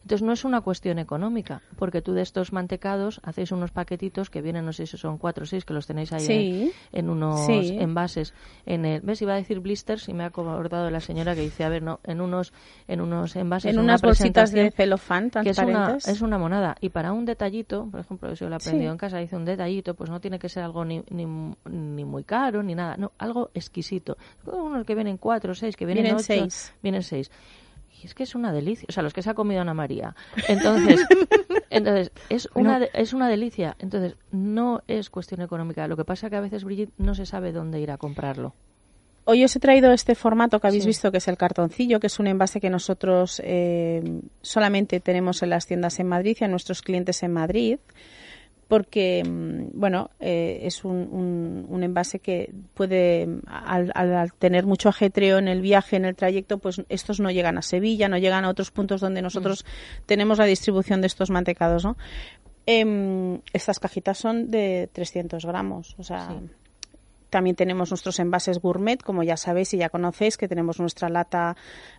Entonces 0.02 0.22
no 0.26 0.32
es 0.34 0.46
una 0.46 0.62
cuestión 0.62 1.00
económica, 1.00 1.62
porque 1.78 2.02
tú 2.02 2.14
de 2.14 2.22
estos 2.22 2.54
mantecados 2.54 3.20
hacéis 3.24 3.52
unos 3.52 3.72
paquetitos 3.72 4.30
que 4.30 4.42
vienen, 4.42 4.66
no 4.66 4.74
sé 4.74 4.88
si 4.88 4.98
son 4.98 5.18
cuatro 5.18 5.44
o 5.44 5.46
seis, 5.48 5.66
que 5.66 5.74
los 5.74 5.86
tenéis 5.88 6.14
ahí 6.14 6.26
Sí. 6.26 6.72
en, 6.92 7.00
en 7.06 7.10
unos 7.10 7.46
Sí. 7.46 7.78
envases. 7.80 8.34
En 8.66 8.86
el, 8.86 9.02
¿Ves? 9.02 9.22
Iba 9.22 9.34
a 9.34 9.38
decir 9.38 9.60
blisters 9.60 10.08
y 10.10 10.14
me 10.14 10.24
ha 10.24 10.28
acordado 10.28 10.90
la 10.90 11.00
señora 11.02 11.36
que 11.36 11.42
dice, 11.42 11.64
a 11.64 11.70
ver, 11.70 11.84
no, 11.84 12.00
en 12.04 12.22
unos, 12.22 12.54
en 12.88 13.02
unos 13.02 13.36
envases. 13.36 13.72
En 13.74 13.80
una 13.80 13.94
unas 13.94 14.02
bolsitas 14.02 14.52
de 14.52 14.72
celofán 14.72 15.30
que 15.30 15.50
es 15.50 15.58
una, 15.58 15.66
transparentes. 15.66 16.08
es 16.08 16.22
una 16.22 16.38
monada. 16.38 16.76
Y 16.82 16.90
para 16.90 17.12
un 17.14 17.26
detallito, 17.26 17.88
por 17.92 18.00
ejemplo, 18.00 18.32
eso 18.32 18.46
lo 18.46 18.54
he 18.54 18.56
aprendido 18.56 18.90
Sí. 18.90 18.94
en 18.94 18.98
casa, 18.98 19.18
dice 19.18 19.36
un 19.36 19.46
detallito, 19.46 19.94
pues 19.96 20.10
no 20.10 20.20
tiene 20.22 20.40
que 20.40 20.50
ser 20.50 20.64
algo 20.64 20.86
ni, 20.86 21.04
ni, 21.10 21.26
ni 21.70 22.06
muy 22.06 22.24
caro 22.24 22.64
ni 22.64 22.76
nada, 22.76 22.96
no, 22.98 23.12
algo 23.18 23.50
exquisito. 23.54 24.18
Unos 24.46 24.86
que 24.86 24.96
vienen 24.96 25.18
cuatro, 25.18 25.54
seis, 25.56 25.76
que 25.76 25.86
vienen, 25.86 26.04
Vienen 26.04 26.18
ocho, 26.18 26.26
seis. 26.26 26.74
vienen 26.82 27.04
seis. 27.04 27.30
Y 28.02 28.06
es 28.06 28.14
que 28.14 28.24
es 28.24 28.36
una 28.36 28.52
delicia, 28.52 28.86
o 28.90 28.92
sea, 28.92 29.02
los 29.04 29.14
que 29.14 29.22
se 29.22 29.30
ha 29.30 29.34
comido 29.34 29.62
Ana 29.62 29.74
María. 29.74 30.16
Entonces, 30.48 31.02
entonces 31.70 32.12
es 32.30 32.48
una 32.54 32.80
No. 32.80 32.86
es 32.94 33.14
una 33.14 33.28
delicia. 33.30 33.76
Entonces, 33.80 34.16
no 34.32 34.82
es 34.88 35.10
cuestión 35.10 35.42
económica. 35.42 35.88
Lo 35.88 35.98
que 35.98 36.06
pasa 36.06 36.30
que 36.30 36.36
a 36.36 36.42
veces 36.42 36.64
Brigitte 36.64 36.94
no 36.98 37.16
se 37.16 37.26
sabe 37.26 37.52
dónde 37.52 37.80
ir 37.80 37.90
a 37.92 37.98
comprarlo. 37.98 38.54
Hoy 39.30 39.44
os 39.44 39.54
he 39.56 39.60
traído 39.60 39.92
este 39.92 40.16
formato 40.16 40.60
que 40.62 40.68
habéis 40.68 40.84
Sí. 40.84 40.90
visto, 40.90 41.12
que 41.12 41.18
es 41.18 41.28
el 41.28 41.36
cartoncillo, 41.38 42.00
que 42.00 42.08
es 42.08 42.18
un 42.20 42.28
envase 42.28 42.62
que 42.62 42.70
nosotros 42.70 43.42
eh, 43.44 44.22
solamente 44.42 45.02
tenemos 45.02 45.44
en 45.44 45.50
las 45.50 45.66
tiendas 45.68 46.00
en 46.00 46.08
Madrid 46.08 46.38
y 46.40 46.44
a 46.46 46.48
nuestros 46.48 46.82
clientes 46.82 47.22
en 47.24 47.34
Madrid, 47.34 47.78
porque, 48.67 49.23
mm, 49.25 49.80
bueno, 49.80 50.10
eh, 50.19 50.60
es 50.63 50.84
un, 50.84 50.95
un- 51.12 51.65
un 51.69 51.84
envase 51.84 52.19
que 52.19 52.53
puede, 52.73 53.25
mm, 53.27 53.39
al, 53.47 53.91
al- 53.95 54.34
tener 54.34 54.65
mucho 54.65 54.89
ajetreo 54.89 55.38
en 55.38 55.47
el 55.47 55.62
viaje, 55.62 55.95
en 55.95 56.06
el 56.06 56.15
trayecto, 56.15 56.58
pues 56.58 56.82
estos 56.89 57.19
no 57.19 57.32
llegan 57.32 57.58
a 57.58 57.62
Sevilla, 57.62 58.10
no 58.10 58.17
llegan 58.17 58.45
a 58.45 58.49
otros 58.49 58.71
puntos 58.71 58.99
donde 59.01 59.21
nosotros 59.21 59.65
tenemos 60.06 60.38
la 60.38 60.45
distribución 60.45 61.01
de 61.01 61.08
estos 61.08 61.30
mantecados, 61.30 61.84
¿no? 61.86 61.97
Em, 62.65 63.39
estas 63.53 63.80
cajitas 63.80 64.17
son 64.17 64.51
de 64.51 64.89
300 64.91 65.45
gramos, 65.45 65.95
o 65.97 66.03
sea, 66.03 66.30
también 67.30 67.56
tenemos 67.56 67.92
nuestros 67.92 68.20
envases 68.20 68.60
gourmet, 68.60 69.02
como 69.02 69.24
ya 69.24 69.38
sabéis 69.38 69.74
y 69.74 69.78
ya 69.78 69.90
conocéis, 69.90 70.38
que 70.38 70.48
tenemos 70.48 70.80
nuestra 70.80 71.10
lata 71.10 71.56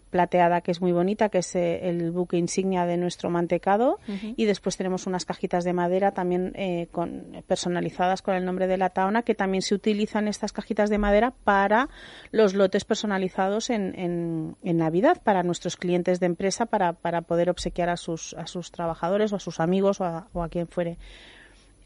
plateada 0.09 0.63
que 0.63 0.71
es 0.71 0.81
muy 0.81 0.93
bonita, 0.93 1.29
que 1.29 1.39
es 1.39 1.55
eh, 1.55 1.89
el 1.89 2.11
buque 2.11 2.37
insignia 2.37 2.87
de 2.87 2.97
nuestro 2.97 3.31
mantecado. 3.31 3.99
Y 4.37 4.47
después 4.47 4.77
tenemos 4.77 5.07
unas 5.07 5.25
cajitas 5.25 5.65
de 5.65 5.73
madera 5.73 6.13
también 6.13 6.53
eh, 6.55 6.89
con, 6.93 7.43
personalizadas 7.47 8.23
con 8.23 8.35
el 8.35 8.45
nombre 8.45 8.67
de 8.67 8.79
la 8.79 8.91
taona, 8.91 9.23
que 9.23 9.35
también 9.35 9.63
se 9.63 9.75
utilizan 9.75 10.29
estas 10.29 10.53
cajitas 10.53 10.91
de 10.91 10.99
madera 10.99 11.35
para 11.45 11.89
los 12.31 12.55
lotes 12.55 12.85
personalizados 12.85 13.71
en, 13.71 13.99
en, 13.99 14.57
en 14.63 14.77
Navidad, 14.79 15.21
para 15.23 15.43
nuestros 15.43 15.77
clientes 15.77 16.21
de 16.21 16.27
empresa, 16.27 16.67
para, 16.67 16.95
para 16.95 17.23
poder 17.23 17.51
obsequiar 17.51 17.91
a 17.91 17.97
sus, 17.97 18.35
a 18.35 18.47
sus 18.47 18.73
trabajadores 18.73 19.33
o 19.33 19.37
a 19.37 19.41
sus 19.41 19.61
amigos 19.61 20.01
o 20.01 20.05
a, 20.05 20.29
o 20.33 20.43
a 20.43 20.49
quien 20.49 20.69
fuere. 20.69 20.99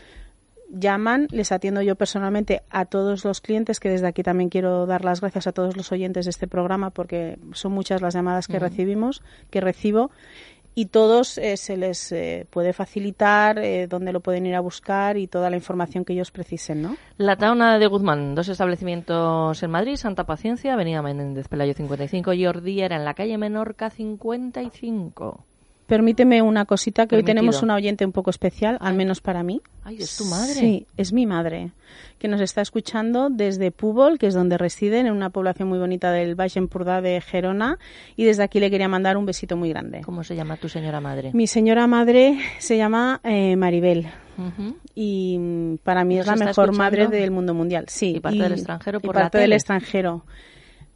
llaman, 0.69 1.29
les 1.31 1.53
atiendo 1.53 1.83
yo 1.83 1.97
personalmente 1.97 2.63
a 2.71 2.85
todos 2.85 3.25
los 3.25 3.41
clientes, 3.41 3.81
que 3.81 3.89
desde 3.89 4.07
aquí 4.07 4.23
también 4.23 4.51
quiero 4.51 4.87
dar 4.87 5.05
las 5.05 5.21
gracias 5.21 5.47
a 5.47 5.53
todos 5.53 5.77
los 5.77 5.93
oyentes 5.93 6.27
de 6.27 6.31
este 6.31 6.49
programa 6.49 6.91
porque 6.91 7.39
son 7.53 7.73
muchas 7.73 8.03
las 8.03 8.15
llamadas 8.15 8.49
que 8.49 8.59
recibimos, 8.59 9.23
que 9.51 9.61
recibo 9.61 10.11
y 10.79 10.87
todos 10.87 11.39
eh, 11.39 11.57
se 11.57 11.79
les 11.79 12.13
eh, 12.13 12.47
puede 12.51 12.75
facilitar 12.75 13.59
eh, 13.59 13.87
dónde 13.87 14.13
lo 14.13 14.21
pueden 14.21 14.45
ir 14.45 14.55
a 14.55 14.61
buscar 14.61 15.17
y 15.17 15.27
toda 15.27 15.49
la 15.49 15.57
información 15.57 16.05
que 16.05 16.13
ellos 16.13 16.31
precisen, 16.31 16.83
¿no? 16.83 16.97
La 17.17 17.37
Taona 17.37 17.79
de 17.79 17.87
Guzmán, 17.87 18.35
dos 18.35 18.51
establecimientos 18.51 19.63
en 19.63 19.71
Madrid, 19.71 19.97
Santa 19.97 20.25
Paciencia, 20.25 20.75
Avenida 20.75 21.01
Menéndez 21.01 21.49
Pelayo 21.49 21.73
55 21.73 22.35
y 22.35 22.47
Ordiera 22.47 22.95
en 22.95 23.07
la 23.07 23.15
calle 23.15 23.39
Menorca 23.39 23.89
55. 23.89 25.47
Permíteme 25.87 26.43
una 26.43 26.65
cosita, 26.65 27.07
que 27.07 27.17
hoy 27.17 27.23
tenemos 27.23 27.63
un 27.63 27.71
oyente 27.71 28.05
un 28.05 28.13
poco 28.13 28.31
especial, 28.31 28.77
al 28.81 28.95
menos 28.95 29.21
para 29.21 29.45
mí. 29.45 29.61
Ay, 29.85 29.99
es 30.01 30.17
tu 30.17 30.25
madre. 30.25 30.55
Sí, 30.55 30.87
es 30.97 31.13
mi 31.13 31.27
madre, 31.27 31.71
que 32.19 32.27
nos 32.27 32.41
está 32.41 32.61
escuchando 32.61 33.31
desde 33.31 33.71
Púbol, 33.71 34.19
que 34.19 34.27
es 34.27 34.35
donde 34.35 34.59
residen, 34.59 35.07
en 35.07 35.13
una 35.13 35.31
población 35.31 35.69
muy 35.69 35.79
bonita 35.79 36.11
del 36.11 36.35
Valle 36.35 36.59
Empordà 36.61 37.01
de 37.01 37.21
Gerona, 37.21 37.79
y 38.17 38.25
desde 38.25 38.43
aquí 38.43 38.59
le 38.59 38.69
quería 38.69 38.89
mandar 38.89 39.17
un 39.17 39.27
besito 39.27 39.57
muy 39.57 39.69
grande. 39.69 40.01
¿Cómo 40.05 40.25
se 40.25 40.35
llama 40.35 40.57
tu 40.57 40.69
señora 40.69 41.01
madre? 41.01 41.31
Mi 41.33 41.47
señora 41.47 41.87
madre 41.87 42.39
se 42.59 42.77
llama 42.77 43.21
eh, 43.23 43.55
Maribel. 43.55 44.09
Y 44.95 45.39
mm, 45.39 45.77
para 45.79 46.05
mí 46.05 46.19
es 46.19 46.27
¿Nos 46.27 46.39
la 46.39 46.47
mejor 46.47 46.73
madre 46.73 47.07
del 47.07 47.31
mundo 47.31 47.55
mundial. 47.55 47.87
Sí. 47.89 48.17
¿Y 48.17 48.21
parte 48.21 48.39
del 48.39 48.53
extranjero 48.53 49.01
y 49.03 49.07
la 49.07 49.29
del 49.31 49.53
extranjero. 49.53 50.25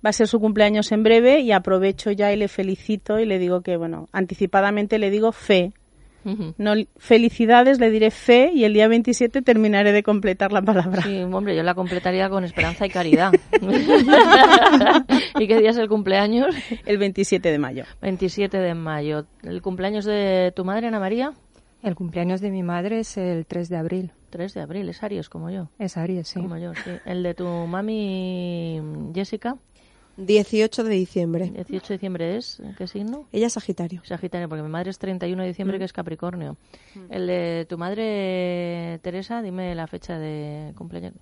Va 0.04 0.10
a 0.10 0.12
ser 0.12 0.28
su 0.28 0.40
cumpleaños 0.40 0.92
en 0.92 1.02
breve 1.02 1.40
y 1.40 1.52
aprovecho 1.52 2.10
ya 2.10 2.32
y 2.32 2.36
le 2.36 2.48
felicito 2.48 3.18
y 3.18 3.26
le 3.26 3.38
digo 3.38 3.60
que, 3.60 3.76
bueno, 3.76 4.08
anticipadamente 4.12 4.98
le 4.98 5.10
digo 5.10 5.32
fe. 5.32 5.72
No, 6.58 6.74
felicidades, 6.98 7.80
le 7.80 7.90
diré 7.90 8.10
fe 8.10 8.50
y 8.52 8.64
el 8.64 8.74
día 8.74 8.88
27 8.88 9.40
terminaré 9.40 9.92
de 9.92 10.02
completar 10.02 10.52
la 10.52 10.60
palabra. 10.60 11.02
Sí, 11.02 11.22
hombre, 11.22 11.56
yo 11.56 11.62
la 11.62 11.74
completaría 11.74 12.28
con 12.28 12.44
esperanza 12.44 12.84
y 12.86 12.90
caridad. 12.90 13.32
¿Y 15.38 15.46
qué 15.46 15.58
día 15.58 15.70
es 15.70 15.78
el 15.78 15.88
cumpleaños? 15.88 16.54
El 16.84 16.98
27 16.98 17.50
de 17.50 17.58
mayo. 17.58 17.84
27 18.02 18.58
de 18.58 18.74
mayo. 18.74 19.24
¿El 19.42 19.62
cumpleaños 19.62 20.04
de 20.04 20.52
tu 20.54 20.64
madre, 20.64 20.88
Ana 20.88 21.00
María? 21.00 21.32
El 21.82 21.94
cumpleaños 21.94 22.42
de 22.42 22.50
mi 22.50 22.62
madre 22.62 23.00
es 23.00 23.16
el 23.16 23.46
3 23.46 23.70
de 23.70 23.76
abril. 23.78 24.12
3 24.28 24.52
de 24.52 24.60
abril, 24.60 24.88
es 24.90 25.02
Aries, 25.02 25.30
como 25.30 25.50
yo. 25.50 25.70
Es 25.78 25.96
Aries, 25.96 26.28
sí. 26.28 26.40
Como 26.40 26.58
yo, 26.58 26.74
sí. 26.74 26.90
¿El 27.06 27.22
de 27.22 27.34
tu 27.34 27.46
mami, 27.46 28.80
Jessica? 29.14 29.56
18 30.26 30.84
de 30.84 30.90
diciembre. 30.90 31.50
18 31.50 31.88
de 31.88 31.94
diciembre 31.94 32.36
es, 32.36 32.60
¿en 32.60 32.74
qué 32.74 32.86
signo? 32.86 33.26
Ella 33.32 33.46
es 33.48 33.52
Sagitario. 33.54 34.02
Sagitario, 34.04 34.48
porque 34.48 34.62
mi 34.62 34.68
madre 34.68 34.90
es 34.90 34.98
31 34.98 35.42
de 35.42 35.48
diciembre, 35.48 35.76
Mm. 35.76 35.80
que 35.80 35.84
es 35.84 35.92
Capricornio. 35.92 36.56
El 37.08 37.26
de 37.26 37.66
tu 37.68 37.78
madre, 37.78 38.98
Teresa, 39.02 39.42
dime 39.42 39.74
la 39.74 39.86
fecha 39.86 40.18
de 40.18 40.72
cumpleaños. 40.76 41.14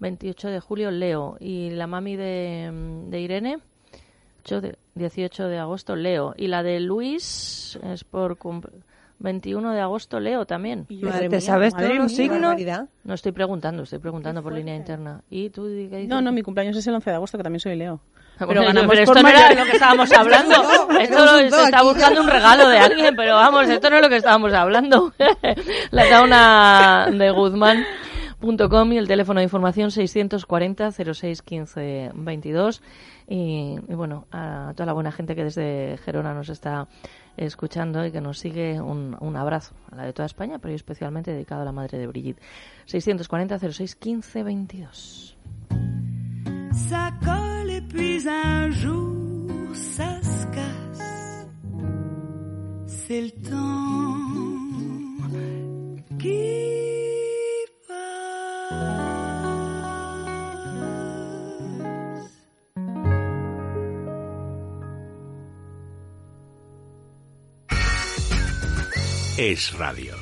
28 0.00 0.48
de 0.48 0.60
julio, 0.60 0.90
Leo. 0.90 1.36
Y 1.38 1.70
la 1.70 1.86
mami 1.86 2.16
de, 2.16 2.70
de 3.08 3.20
Irene, 3.20 3.58
8 4.44 4.60
de- 4.60 4.76
18 4.94 5.48
de 5.48 5.58
agosto, 5.58 5.94
Leo. 5.96 6.34
Y 6.36 6.48
la 6.48 6.62
de 6.62 6.80
Luis 6.80 7.78
es 7.82 8.04
por 8.04 8.36
cum- 8.38 8.62
21 9.18 9.72
de 9.72 9.80
agosto, 9.80 10.18
Leo 10.18 10.46
también. 10.46 10.86
Madre 11.02 11.28
¿Te 11.28 11.36
mía, 11.36 11.40
sabes 11.40 11.74
todos 11.74 11.94
los 11.94 12.10
signos? 12.12 12.56
No 13.04 13.14
estoy 13.14 13.30
preguntando, 13.30 13.84
estoy 13.84 14.00
preguntando 14.00 14.42
por 14.42 14.52
línea 14.52 14.74
interna. 14.74 15.22
¿Y 15.30 15.50
tú 15.50 15.64
qué 15.66 15.96
dices? 15.98 16.08
No, 16.08 16.20
no, 16.20 16.32
mi 16.32 16.42
cumpleaños 16.42 16.76
es 16.76 16.84
el 16.88 16.94
11 16.94 17.10
de 17.10 17.16
agosto, 17.16 17.38
que 17.38 17.44
también 17.44 17.60
soy 17.60 17.76
Leo. 17.76 18.00
Pero, 18.38 18.60
Pero 18.88 18.92
esto 18.92 19.12
por 19.12 19.22
no 19.22 19.28
era 19.28 19.48
de 19.50 19.54
lo 19.56 19.64
que 19.64 19.72
estábamos 19.72 20.12
hablando. 20.18 20.54
esto 21.00 21.24
lo- 21.24 21.38
se 21.38 21.46
está 21.64 21.82
buscando 21.82 22.20
un 22.22 22.28
regalo 22.28 22.68
de 22.68 22.78
alguien, 22.78 23.14
pero 23.14 23.34
vamos, 23.34 23.68
esto 23.68 23.88
no 23.90 23.96
es 23.96 24.02
lo 24.02 24.08
que 24.08 24.16
estábamos 24.16 24.52
hablando. 24.52 25.12
La 25.92 26.08
tauna 26.08 27.08
de 27.12 27.30
Guzmán.com 27.30 28.92
y 28.92 28.98
el 28.98 29.06
teléfono 29.06 29.38
de 29.40 29.44
información 29.44 29.90
640 29.92 30.90
06 30.92 31.42
15 31.42 32.10
22. 32.14 32.82
Y, 33.28 33.76
y 33.88 33.94
bueno, 33.94 34.26
a 34.32 34.72
toda 34.74 34.86
la 34.86 34.92
buena 34.92 35.12
gente 35.12 35.36
que 35.36 35.44
desde 35.44 35.98
Gerona 36.04 36.34
nos 36.34 36.48
está 36.48 36.88
escuchando 37.36 38.04
y 38.04 38.10
que 38.10 38.20
nos 38.20 38.38
sigue, 38.40 38.80
un, 38.80 39.16
un 39.20 39.36
abrazo 39.36 39.74
a 39.92 39.96
la 39.96 40.02
de 40.04 40.12
toda 40.12 40.26
España, 40.26 40.58
pero 40.58 40.74
especialmente 40.74 41.30
dedicado 41.32 41.62
a 41.62 41.64
la 41.64 41.72
madre 41.72 41.98
de 41.98 42.06
Brigitte. 42.08 42.42
640 42.86 43.58
06 47.72 47.78
15 47.78 47.78
22. 47.78 47.78
Ça 47.78 47.78
colle 47.78 47.78
et 47.78 47.80
puis 47.80 48.28
un 48.28 48.70
jour 48.70 49.74
ça 49.74 50.20
se 50.22 50.46
casse. 50.54 51.02
Es 69.38 69.70
radio. 69.78 70.21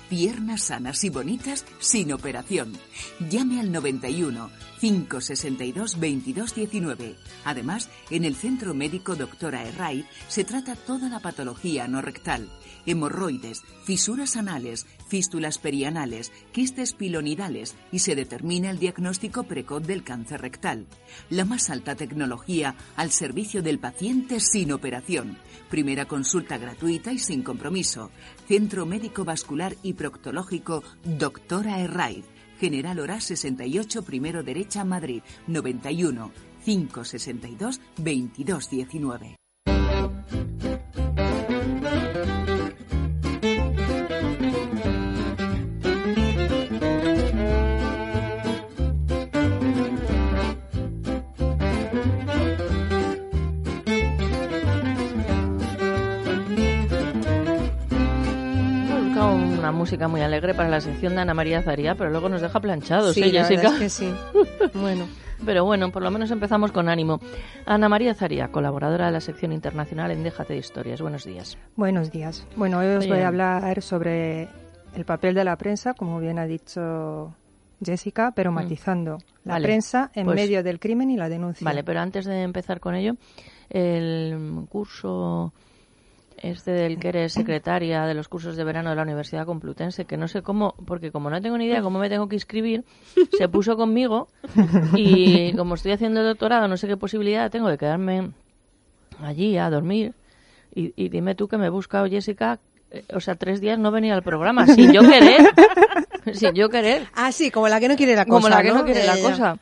Piernas 0.11 0.63
sanas 0.63 1.05
y 1.05 1.09
bonitas 1.09 1.63
sin 1.79 2.11
operación. 2.11 2.73
Llame 3.29 3.61
al 3.61 3.71
91 3.71 4.49
562 4.81 5.93
2219. 5.93 7.15
Además, 7.45 7.87
en 8.09 8.25
el 8.25 8.35
Centro 8.35 8.73
Médico 8.73 9.15
Doctora 9.15 9.63
Herray 9.63 10.05
se 10.27 10.43
trata 10.43 10.75
toda 10.75 11.07
la 11.07 11.21
patología 11.21 11.87
no 11.87 12.01
rectal, 12.01 12.49
hemorroides, 12.85 13.61
fisuras 13.85 14.35
anales, 14.35 14.85
fístulas 15.07 15.59
perianales, 15.59 16.31
quistes 16.51 16.93
pilonidales 16.93 17.75
y 17.91 17.99
se 17.99 18.15
determina 18.15 18.71
el 18.71 18.79
diagnóstico 18.79 19.43
precoz 19.43 19.85
del 19.85 20.03
cáncer 20.03 20.41
rectal. 20.41 20.87
La 21.29 21.45
más 21.45 21.69
alta 21.69 21.95
tecnología 21.95 22.75
al 22.95 23.11
servicio 23.11 23.61
del 23.61 23.79
paciente 23.79 24.39
sin 24.39 24.71
operación. 24.71 25.37
Primera 25.69 26.05
consulta 26.05 26.57
gratuita 26.57 27.13
y 27.13 27.19
sin 27.19 27.43
compromiso. 27.43 28.11
Centro 28.51 28.85
Médico 28.85 29.23
Vascular 29.23 29.77
y 29.81 29.93
Proctológico 29.93 30.83
Doctora 31.05 31.79
Herraiz. 31.79 32.25
General 32.59 32.99
Hora 32.99 33.21
68, 33.21 34.01
primero 34.01 34.43
derecha, 34.43 34.83
Madrid, 34.83 35.21
91 35.47 36.33
562 36.65 37.79
2219. 37.95 39.37
Una 59.71 59.79
música 59.79 60.07
muy 60.09 60.19
alegre 60.21 60.53
para 60.53 60.67
la 60.69 60.81
sección 60.81 61.15
de 61.15 61.21
Ana 61.21 61.33
María 61.33 61.61
Zaría, 61.63 61.95
pero 61.95 62.09
luego 62.09 62.27
nos 62.27 62.41
deja 62.41 62.59
planchados, 62.59 63.15
Sí, 63.15 63.23
¿eh, 63.23 63.31
la 63.31 63.45
Jessica? 63.45 63.69
verdad 63.69 63.73
es 63.73 63.79
que 63.79 63.89
sí. 63.89 64.13
Bueno. 64.79 65.07
Pero 65.45 65.63
bueno, 65.65 65.91
por 65.91 66.03
lo 66.03 66.11
menos 66.11 66.29
empezamos 66.29 66.71
con 66.71 66.87
ánimo. 66.89 67.19
Ana 67.65 67.87
María 67.89 68.13
Zaría, 68.13 68.49
colaboradora 68.49 69.07
de 69.07 69.13
la 69.13 69.21
sección 69.21 69.53
internacional 69.53 70.11
en 70.11 70.23
Déjate 70.23 70.53
de 70.53 70.59
Historias. 70.59 71.01
Buenos 71.01 71.23
días. 71.25 71.57
Buenos 71.75 72.11
días. 72.11 72.45
Bueno, 72.55 72.79
hoy 72.79 72.87
os 72.87 73.07
voy 73.07 73.19
a 73.19 73.27
hablar 73.29 73.81
sobre 73.81 74.49
el 74.95 75.05
papel 75.05 75.33
de 75.33 75.43
la 75.45 75.55
prensa, 75.55 75.93
como 75.95 76.19
bien 76.19 76.37
ha 76.37 76.45
dicho 76.45 77.33
Jessica, 77.83 78.33
pero 78.35 78.51
Mm. 78.51 78.55
matizando. 78.55 79.17
La 79.45 79.53
Vale, 79.53 79.65
prensa 79.67 80.11
en 80.13 80.25
pues- 80.25 80.35
medio 80.35 80.61
del 80.63 80.79
crimen 80.79 81.09
y 81.09 81.17
la 81.17 81.27
denuncia. 81.29 81.65
Vale, 81.65 81.83
pero 81.83 82.01
antes 82.01 82.25
de 82.25 82.43
empezar 82.43 82.79
con 82.81 82.93
ello, 82.93 83.15
el 83.69 84.65
curso 84.69 85.53
este 86.41 86.71
del 86.71 86.99
que 86.99 87.09
eres 87.09 87.33
secretaria 87.33 88.05
de 88.05 88.13
los 88.13 88.27
cursos 88.27 88.55
de 88.55 88.63
verano 88.63 88.89
de 88.89 88.95
la 88.95 89.03
Universidad 89.03 89.45
Complutense, 89.45 90.05
que 90.05 90.17
no 90.17 90.27
sé 90.27 90.41
cómo, 90.41 90.75
porque 90.85 91.11
como 91.11 91.29
no 91.29 91.41
tengo 91.41 91.57
ni 91.57 91.65
idea 91.65 91.81
cómo 91.81 91.99
me 91.99 92.09
tengo 92.09 92.27
que 92.27 92.35
inscribir, 92.35 92.83
se 93.37 93.47
puso 93.47 93.75
conmigo 93.77 94.27
y 94.95 95.53
como 95.55 95.75
estoy 95.75 95.91
haciendo 95.91 96.21
el 96.21 96.27
doctorado, 96.27 96.67
no 96.67 96.77
sé 96.77 96.87
qué 96.87 96.97
posibilidad 96.97 97.51
tengo 97.51 97.69
de 97.69 97.77
quedarme 97.77 98.31
allí 99.21 99.57
a 99.57 99.69
dormir. 99.69 100.13
Y, 100.73 100.93
y 100.95 101.09
dime 101.09 101.35
tú 101.35 101.47
que 101.47 101.57
me 101.57 101.67
he 101.67 101.69
buscado, 101.69 102.07
Jessica, 102.07 102.59
eh, 102.91 103.03
o 103.13 103.19
sea, 103.19 103.35
tres 103.35 103.59
días 103.59 103.77
no 103.77 103.91
venía 103.91 104.13
al 104.13 104.23
programa, 104.23 104.65
sin 104.67 104.91
yo 104.91 105.01
querer. 105.01 105.41
sin 106.33 106.53
yo 106.53 106.69
querer. 106.69 107.07
Ah, 107.13 107.31
sí, 107.31 107.51
como 107.51 107.67
la 107.67 107.79
que 107.79 107.87
no 107.89 107.95
quiere 107.95 108.15
la 108.15 108.25
cosa. 108.25 108.35
Como 108.35 108.49
la 108.49 108.61
que 108.61 108.69
no, 108.69 108.79
¿no? 108.79 108.85
quiere 108.85 109.05
la 109.05 109.17
cosa. 109.17 109.57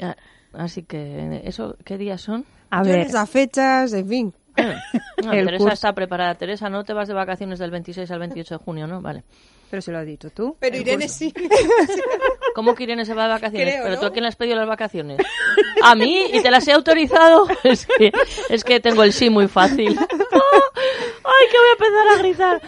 Ah, 0.00 0.16
Así 0.56 0.82
que, 0.82 1.42
¿eso 1.44 1.76
qué 1.84 1.98
días 1.98 2.20
son? 2.20 2.44
A 2.70 2.82
ver. 2.82 3.00
esas 3.00 3.28
fechas, 3.28 3.92
en 3.92 4.08
fin. 4.08 4.34
No, 4.56 5.32
El 5.32 5.44
Teresa 5.46 5.64
curso- 5.64 5.72
está 5.74 5.92
preparada. 5.92 6.34
Teresa, 6.34 6.68
no 6.68 6.84
te 6.84 6.92
vas 6.92 7.08
de 7.08 7.14
vacaciones 7.14 7.58
del 7.58 7.70
26 7.70 8.10
al 8.10 8.18
28 8.20 8.58
de 8.58 8.64
junio, 8.64 8.86
¿no? 8.86 9.00
Vale. 9.00 9.24
Pero 9.70 9.82
si 9.82 9.90
lo 9.90 9.98
has 9.98 10.06
dicho 10.06 10.30
tú. 10.30 10.56
Pero 10.60 10.76
Irene 10.76 11.04
curso. 11.06 11.18
sí. 11.18 11.34
¿Cómo 12.54 12.74
que 12.74 12.84
Irene 12.84 13.04
se 13.04 13.14
va 13.14 13.24
de 13.24 13.30
vacaciones? 13.30 13.68
Creo, 13.74 13.82
¿Pero 13.84 13.94
¿no? 13.96 14.00
tú 14.00 14.06
a 14.06 14.12
quién 14.12 14.22
le 14.22 14.28
has 14.28 14.36
pedido 14.36 14.56
las 14.56 14.68
vacaciones? 14.68 15.18
¿A 15.82 15.94
mí? 15.96 16.26
¿Y 16.32 16.40
te 16.42 16.50
las 16.50 16.66
he 16.68 16.72
autorizado? 16.72 17.48
Es 17.64 17.86
que, 17.86 18.12
es 18.50 18.62
que 18.64 18.78
tengo 18.80 19.02
el 19.02 19.12
sí 19.12 19.30
muy 19.30 19.48
fácil. 19.48 19.98
¡Ay, 19.98 21.46
que 21.50 21.58
voy 21.58 21.68
a 21.68 21.72
empezar 21.72 22.08
a 22.08 22.18
gritar! 22.18 22.62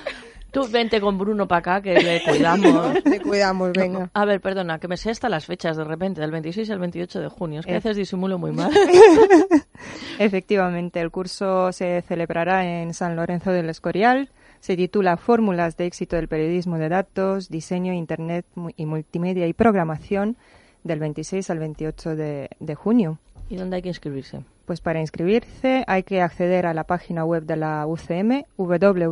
Tú 0.57 0.67
vente 0.71 1.03
con 1.03 1.19
Bruno 1.19 1.47
para 1.47 1.59
acá, 1.59 1.83
que 1.83 2.01
le 2.01 2.23
cuidamos. 2.23 2.95
Te 3.05 3.21
cuidamos, 3.21 3.73
venga. 3.75 4.09
A 4.15 4.25
ver, 4.25 4.41
perdona, 4.41 4.79
que 4.79 4.89
me 4.89 4.97
sé 4.97 5.11
hasta 5.11 5.29
las 5.29 5.45
fechas 5.45 5.77
de 5.77 5.85
repente, 5.85 6.23
del 6.23 6.31
26 6.31 6.71
al 6.71 6.79
28 6.79 7.21
de 7.21 7.29
junio. 7.29 7.61
Es 7.61 7.67
que 7.67 7.73
a 7.73 7.75
Eh. 7.75 7.79
veces 7.79 7.97
disimulo 7.99 8.39
muy 8.39 8.53
mal. 8.53 8.71
Efectivamente, 10.19 11.01
el 11.01 11.11
curso 11.11 11.73
se 11.73 12.01
celebrará 12.03 12.65
en 12.65 12.95
San 12.95 13.17
Lorenzo 13.17 13.51
del 13.53 13.69
Escorial. 13.69 14.31
Se 14.61 14.77
titula 14.77 15.17
Fórmulas 15.19 15.77
de 15.77 15.87
éxito 15.87 16.17
del 16.17 16.29
periodismo 16.29 16.79
de 16.79 16.89
datos, 16.89 17.49
diseño, 17.51 17.93
internet 17.93 18.47
y 18.77 18.87
multimedia 18.87 19.47
y 19.47 19.53
programación 19.53 20.37
del 20.85 21.01
26 21.01 21.51
al 21.51 21.59
28 21.59 22.17
de, 22.17 22.49
de 22.59 22.75
junio. 22.75 23.19
¿Y 23.49 23.57
dónde 23.57 23.77
hay 23.77 23.83
que 23.83 23.89
inscribirse? 23.89 24.43
Pues 24.65 24.81
para 24.81 25.01
inscribirse 25.01 25.85
hay 25.87 26.03
que 26.03 26.21
acceder 26.21 26.67
a 26.67 26.75
la 26.75 26.85
página 26.85 27.25
web 27.25 27.45
de 27.45 27.57
la 27.57 27.87
UCM, 27.87 28.45
www.ucm.es, 28.57 29.09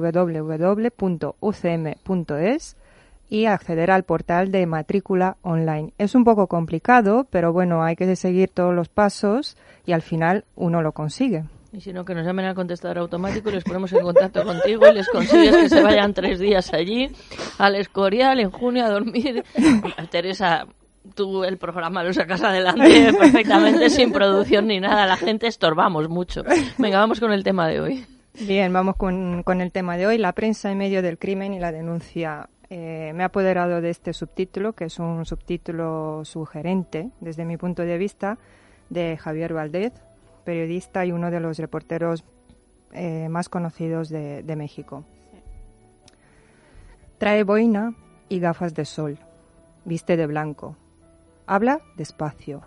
y 3.30 3.46
acceder 3.46 3.90
al 3.90 4.02
portal 4.02 4.50
de 4.50 4.66
matrícula 4.66 5.36
online. 5.42 5.92
Es 5.98 6.14
un 6.14 6.24
poco 6.24 6.46
complicado, 6.46 7.26
pero 7.30 7.52
bueno, 7.52 7.82
hay 7.82 7.96
que 7.96 8.16
seguir 8.16 8.50
todos 8.50 8.74
los 8.74 8.88
pasos 8.88 9.56
y 9.86 9.92
al 9.92 10.02
final 10.02 10.44
uno 10.56 10.82
lo 10.82 10.92
consigue. 10.92 11.44
Y 11.72 11.80
si 11.80 11.92
no, 11.92 12.04
que 12.04 12.14
nos 12.14 12.24
llamen 12.24 12.44
al 12.44 12.54
contestador 12.54 12.98
automático 12.98 13.50
y 13.50 13.54
les 13.54 13.64
ponemos 13.64 13.92
en 13.92 14.02
contacto 14.02 14.44
contigo 14.44 14.86
y 14.86 14.94
les 14.94 15.08
consigues 15.08 15.56
que 15.56 15.68
se 15.68 15.82
vayan 15.82 16.14
tres 16.14 16.38
días 16.38 16.72
allí, 16.72 17.10
al 17.58 17.74
Escorial, 17.74 18.38
en 18.38 18.50
junio, 18.52 18.84
a 18.84 18.90
dormir. 18.90 19.42
Teresa, 20.10 20.68
tú 21.14 21.44
el 21.44 21.58
programa 21.58 22.02
lo 22.02 22.12
sacas 22.12 22.42
adelante 22.42 23.12
perfectamente, 23.18 23.90
sin 23.90 24.12
producción 24.12 24.66
ni 24.66 24.80
nada. 24.80 25.06
La 25.06 25.16
gente 25.16 25.46
estorbamos 25.46 26.08
mucho. 26.08 26.42
Venga, 26.78 26.98
vamos 26.98 27.20
con 27.20 27.32
el 27.32 27.44
tema 27.44 27.68
de 27.68 27.80
hoy. 27.80 28.06
Bien, 28.40 28.72
vamos 28.72 28.96
con, 28.96 29.42
con 29.44 29.60
el 29.60 29.70
tema 29.70 29.96
de 29.96 30.06
hoy, 30.06 30.18
la 30.18 30.32
prensa 30.32 30.70
en 30.70 30.78
medio 30.78 31.02
del 31.02 31.18
crimen 31.18 31.54
y 31.54 31.60
la 31.60 31.70
denuncia. 31.70 32.48
Eh, 32.68 33.12
me 33.14 33.22
he 33.22 33.26
apoderado 33.26 33.80
de 33.80 33.90
este 33.90 34.12
subtítulo, 34.12 34.72
que 34.72 34.86
es 34.86 34.98
un 34.98 35.24
subtítulo 35.24 36.24
sugerente, 36.24 37.10
desde 37.20 37.44
mi 37.44 37.56
punto 37.56 37.82
de 37.82 37.96
vista, 37.96 38.38
de 38.90 39.16
Javier 39.16 39.54
Valdez, 39.54 39.92
periodista 40.44 41.06
y 41.06 41.12
uno 41.12 41.30
de 41.30 41.38
los 41.38 41.58
reporteros 41.58 42.24
eh, 42.92 43.28
más 43.28 43.48
conocidos 43.48 44.08
de, 44.08 44.42
de 44.42 44.56
México. 44.56 45.04
Trae 47.18 47.44
boina 47.44 47.94
y 48.28 48.40
gafas 48.40 48.74
de 48.74 48.84
sol, 48.84 49.18
viste 49.84 50.16
de 50.16 50.26
blanco, 50.26 50.76
habla 51.46 51.80
despacio, 51.96 52.62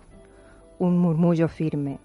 un 0.78 0.98
murmullo 0.98 1.48
firme. 1.48 1.98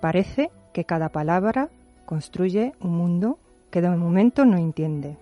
Parece 0.00 0.50
que 0.72 0.84
cada 0.84 1.10
palabra 1.10 1.68
construye 2.06 2.72
un 2.80 2.96
mundo 2.96 3.38
que 3.70 3.80
de 3.80 3.90
momento 3.90 4.44
no 4.44 4.56
entiende, 4.56 5.16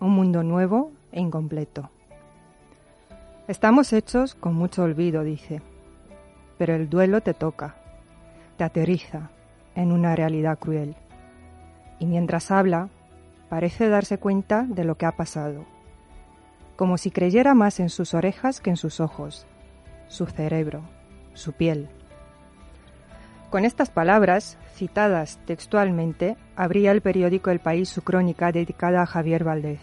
un 0.00 0.10
mundo 0.10 0.42
nuevo 0.42 0.92
e 1.12 1.20
incompleto. 1.20 1.90
Estamos 3.46 3.92
hechos 3.92 4.34
con 4.34 4.54
mucho 4.54 4.82
olvido, 4.82 5.24
dice, 5.24 5.62
pero 6.58 6.74
el 6.74 6.90
duelo 6.90 7.22
te 7.22 7.32
toca, 7.32 7.76
te 8.56 8.64
aterriza 8.64 9.30
en 9.74 9.92
una 9.92 10.14
realidad 10.16 10.58
cruel. 10.58 10.96
Y 11.98 12.06
mientras 12.06 12.50
habla, 12.50 12.88
parece 13.48 13.88
darse 13.88 14.18
cuenta 14.18 14.64
de 14.68 14.84
lo 14.84 14.96
que 14.96 15.06
ha 15.06 15.12
pasado, 15.12 15.64
como 16.76 16.98
si 16.98 17.10
creyera 17.10 17.54
más 17.54 17.80
en 17.80 17.88
sus 17.88 18.12
orejas 18.12 18.60
que 18.60 18.70
en 18.70 18.76
sus 18.76 19.00
ojos, 19.00 19.46
su 20.08 20.26
cerebro, 20.26 20.82
su 21.34 21.52
piel. 21.52 21.88
Con 23.50 23.64
estas 23.64 23.90
palabras, 23.90 24.58
citadas 24.74 25.38
textualmente, 25.46 26.36
abría 26.56 26.92
el 26.92 27.00
periódico 27.00 27.50
El 27.50 27.60
País 27.60 27.88
su 27.88 28.02
crónica 28.02 28.52
dedicada 28.52 29.02
a 29.02 29.06
Javier 29.06 29.44
Valdez, 29.44 29.80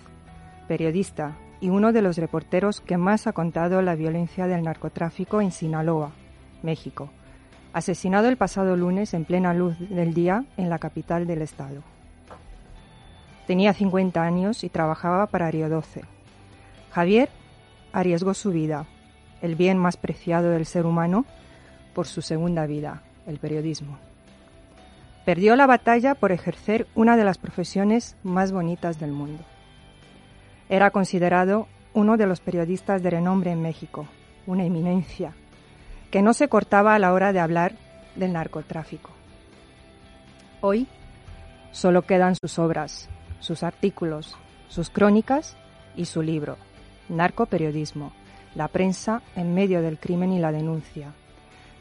periodista 0.68 1.36
y 1.60 1.70
uno 1.70 1.92
de 1.92 2.02
los 2.02 2.18
reporteros 2.18 2.82
que 2.82 2.98
más 2.98 3.26
ha 3.28 3.34
contado 3.34 3.82
la 3.82 3.96
violencia 3.96 4.46
del 4.46 4.64
narcotráfico 4.64 5.42
en 5.42 5.52
Sinaloa, 5.52 6.12
México, 6.62 7.10
asesinado 7.74 8.28
el 8.28 8.38
pasado 8.38 8.76
lunes 8.76 9.14
en 9.14 9.26
plena 9.26 9.54
luz 9.54 9.78
del 9.80 10.14
día 10.14 10.46
en 10.58 10.70
la 10.70 10.78
capital 10.78 11.26
del 11.26 11.42
estado. 11.42 11.82
Tenía 13.48 13.74
50 13.74 14.22
años 14.22 14.64
y 14.64 14.70
trabajaba 14.70 15.28
para 15.28 15.50
Río 15.52 15.70
12. 15.70 16.02
Javier 16.92 17.30
arriesgó 17.94 18.34
su 18.34 18.52
vida, 18.52 18.86
el 19.42 19.56
bien 19.56 19.78
más 19.78 19.98
preciado 19.98 20.50
del 20.52 20.66
ser 20.66 20.86
humano, 20.86 21.26
por 21.94 22.08
su 22.08 22.22
segunda 22.22 22.66
vida, 22.66 23.04
el 23.28 23.40
periodismo. 23.40 23.98
Perdió 25.26 25.56
la 25.56 25.66
batalla 25.66 26.14
por 26.14 26.32
ejercer 26.32 26.88
una 26.94 27.18
de 27.18 27.24
las 27.24 27.38
profesiones 27.38 28.16
más 28.24 28.52
bonitas 28.52 29.00
del 29.00 29.12
mundo. 29.12 29.44
Era 30.70 30.92
considerado 30.92 31.68
uno 31.94 32.18
de 32.18 32.28
los 32.28 32.42
periodistas 32.42 33.02
de 33.02 33.10
renombre 33.10 33.52
en 33.52 33.62
México, 33.62 34.08
una 34.46 34.66
eminencia, 34.66 35.34
que 36.12 36.22
no 36.22 36.34
se 36.34 36.48
cortaba 36.48 36.94
a 36.94 37.00
la 37.00 37.14
hora 37.14 37.34
de 37.34 37.40
hablar 37.40 37.74
del 38.16 38.34
narcotráfico. 38.34 39.12
Hoy 40.62 40.88
solo 41.72 42.04
quedan 42.04 42.36
sus 42.36 42.60
obras, 42.60 43.10
sus 43.40 43.64
artículos, 43.64 44.38
sus 44.68 44.90
crónicas 44.90 45.56
y 45.96 46.06
su 46.06 46.22
libro, 46.22 46.58
Narcoperiodismo, 47.10 48.12
la 48.56 48.70
prensa 48.70 49.22
en 49.36 49.54
medio 49.54 49.82
del 49.82 50.00
crimen 50.00 50.32
y 50.32 50.40
la 50.40 50.52
denuncia, 50.52 51.14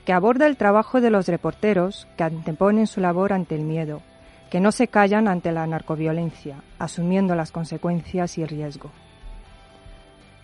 que 0.05 0.12
aborda 0.12 0.47
el 0.47 0.57
trabajo 0.57 1.01
de 1.01 1.11
los 1.11 1.29
reporteros 1.29 2.07
que 2.16 2.25
anteponen 2.25 2.87
su 2.87 3.01
labor 3.01 3.33
ante 3.33 3.55
el 3.55 3.62
miedo, 3.62 4.03
que 4.51 4.61
no 4.61 4.72
se 4.72 4.89
callan 4.89 5.29
ante 5.29 5.53
la 5.53 5.66
narcoviolencia, 5.66 6.62
asumiendo 6.79 7.35
las 7.35 7.53
consecuencias 7.53 8.37
y 8.39 8.43
el 8.43 8.49
riesgo. 8.49 8.91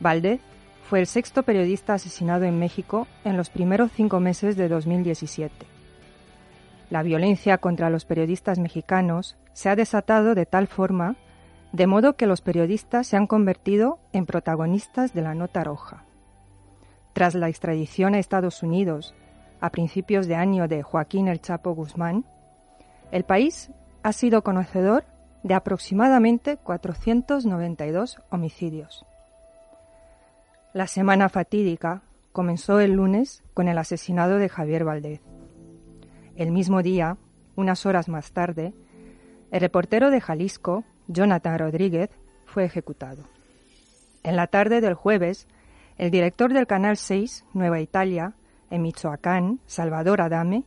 Valdez 0.00 0.40
fue 0.88 1.00
el 1.00 1.06
sexto 1.06 1.42
periodista 1.42 1.94
asesinado 1.94 2.44
en 2.44 2.58
México 2.58 3.06
en 3.24 3.36
los 3.36 3.50
primeros 3.50 3.92
cinco 3.92 4.18
meses 4.18 4.56
de 4.56 4.68
2017. 4.68 5.66
La 6.88 7.04
violencia 7.04 7.58
contra 7.58 7.90
los 7.90 8.04
periodistas 8.04 8.58
mexicanos 8.58 9.36
se 9.52 9.68
ha 9.68 9.76
desatado 9.76 10.34
de 10.34 10.46
tal 10.46 10.66
forma, 10.66 11.14
de 11.72 11.86
modo 11.86 12.16
que 12.16 12.26
los 12.26 12.40
periodistas 12.40 13.06
se 13.06 13.16
han 13.16 13.28
convertido 13.28 14.00
en 14.12 14.26
protagonistas 14.26 15.14
de 15.14 15.22
la 15.22 15.34
nota 15.34 15.62
roja. 15.62 16.02
Tras 17.12 17.34
la 17.34 17.48
extradición 17.48 18.14
a 18.14 18.18
Estados 18.18 18.62
Unidos 18.62 19.14
a 19.60 19.70
principios 19.70 20.26
de 20.26 20.36
año 20.36 20.68
de 20.68 20.82
Joaquín 20.82 21.28
El 21.28 21.40
Chapo 21.40 21.72
Guzmán, 21.74 22.24
el 23.10 23.24
país 23.24 23.70
ha 24.02 24.12
sido 24.12 24.42
conocedor 24.42 25.04
de 25.42 25.54
aproximadamente 25.54 26.56
492 26.56 28.20
homicidios. 28.30 29.04
La 30.72 30.86
semana 30.86 31.28
fatídica 31.28 32.02
comenzó 32.32 32.78
el 32.80 32.92
lunes 32.92 33.42
con 33.54 33.68
el 33.68 33.78
asesinato 33.78 34.36
de 34.36 34.48
Javier 34.48 34.84
Valdez. 34.84 35.20
El 36.36 36.52
mismo 36.52 36.82
día, 36.82 37.16
unas 37.56 37.84
horas 37.86 38.08
más 38.08 38.32
tarde, 38.32 38.72
el 39.50 39.60
reportero 39.60 40.10
de 40.10 40.20
Jalisco, 40.20 40.84
Jonathan 41.08 41.58
Rodríguez, 41.58 42.10
fue 42.46 42.64
ejecutado. 42.64 43.24
En 44.22 44.36
la 44.36 44.46
tarde 44.46 44.80
del 44.80 44.94
jueves, 44.94 45.48
el 46.00 46.10
director 46.10 46.54
del 46.54 46.66
Canal 46.66 46.96
6, 46.96 47.44
Nueva 47.52 47.78
Italia, 47.78 48.32
en 48.70 48.80
Michoacán, 48.80 49.60
Salvador 49.66 50.22
Adame, 50.22 50.64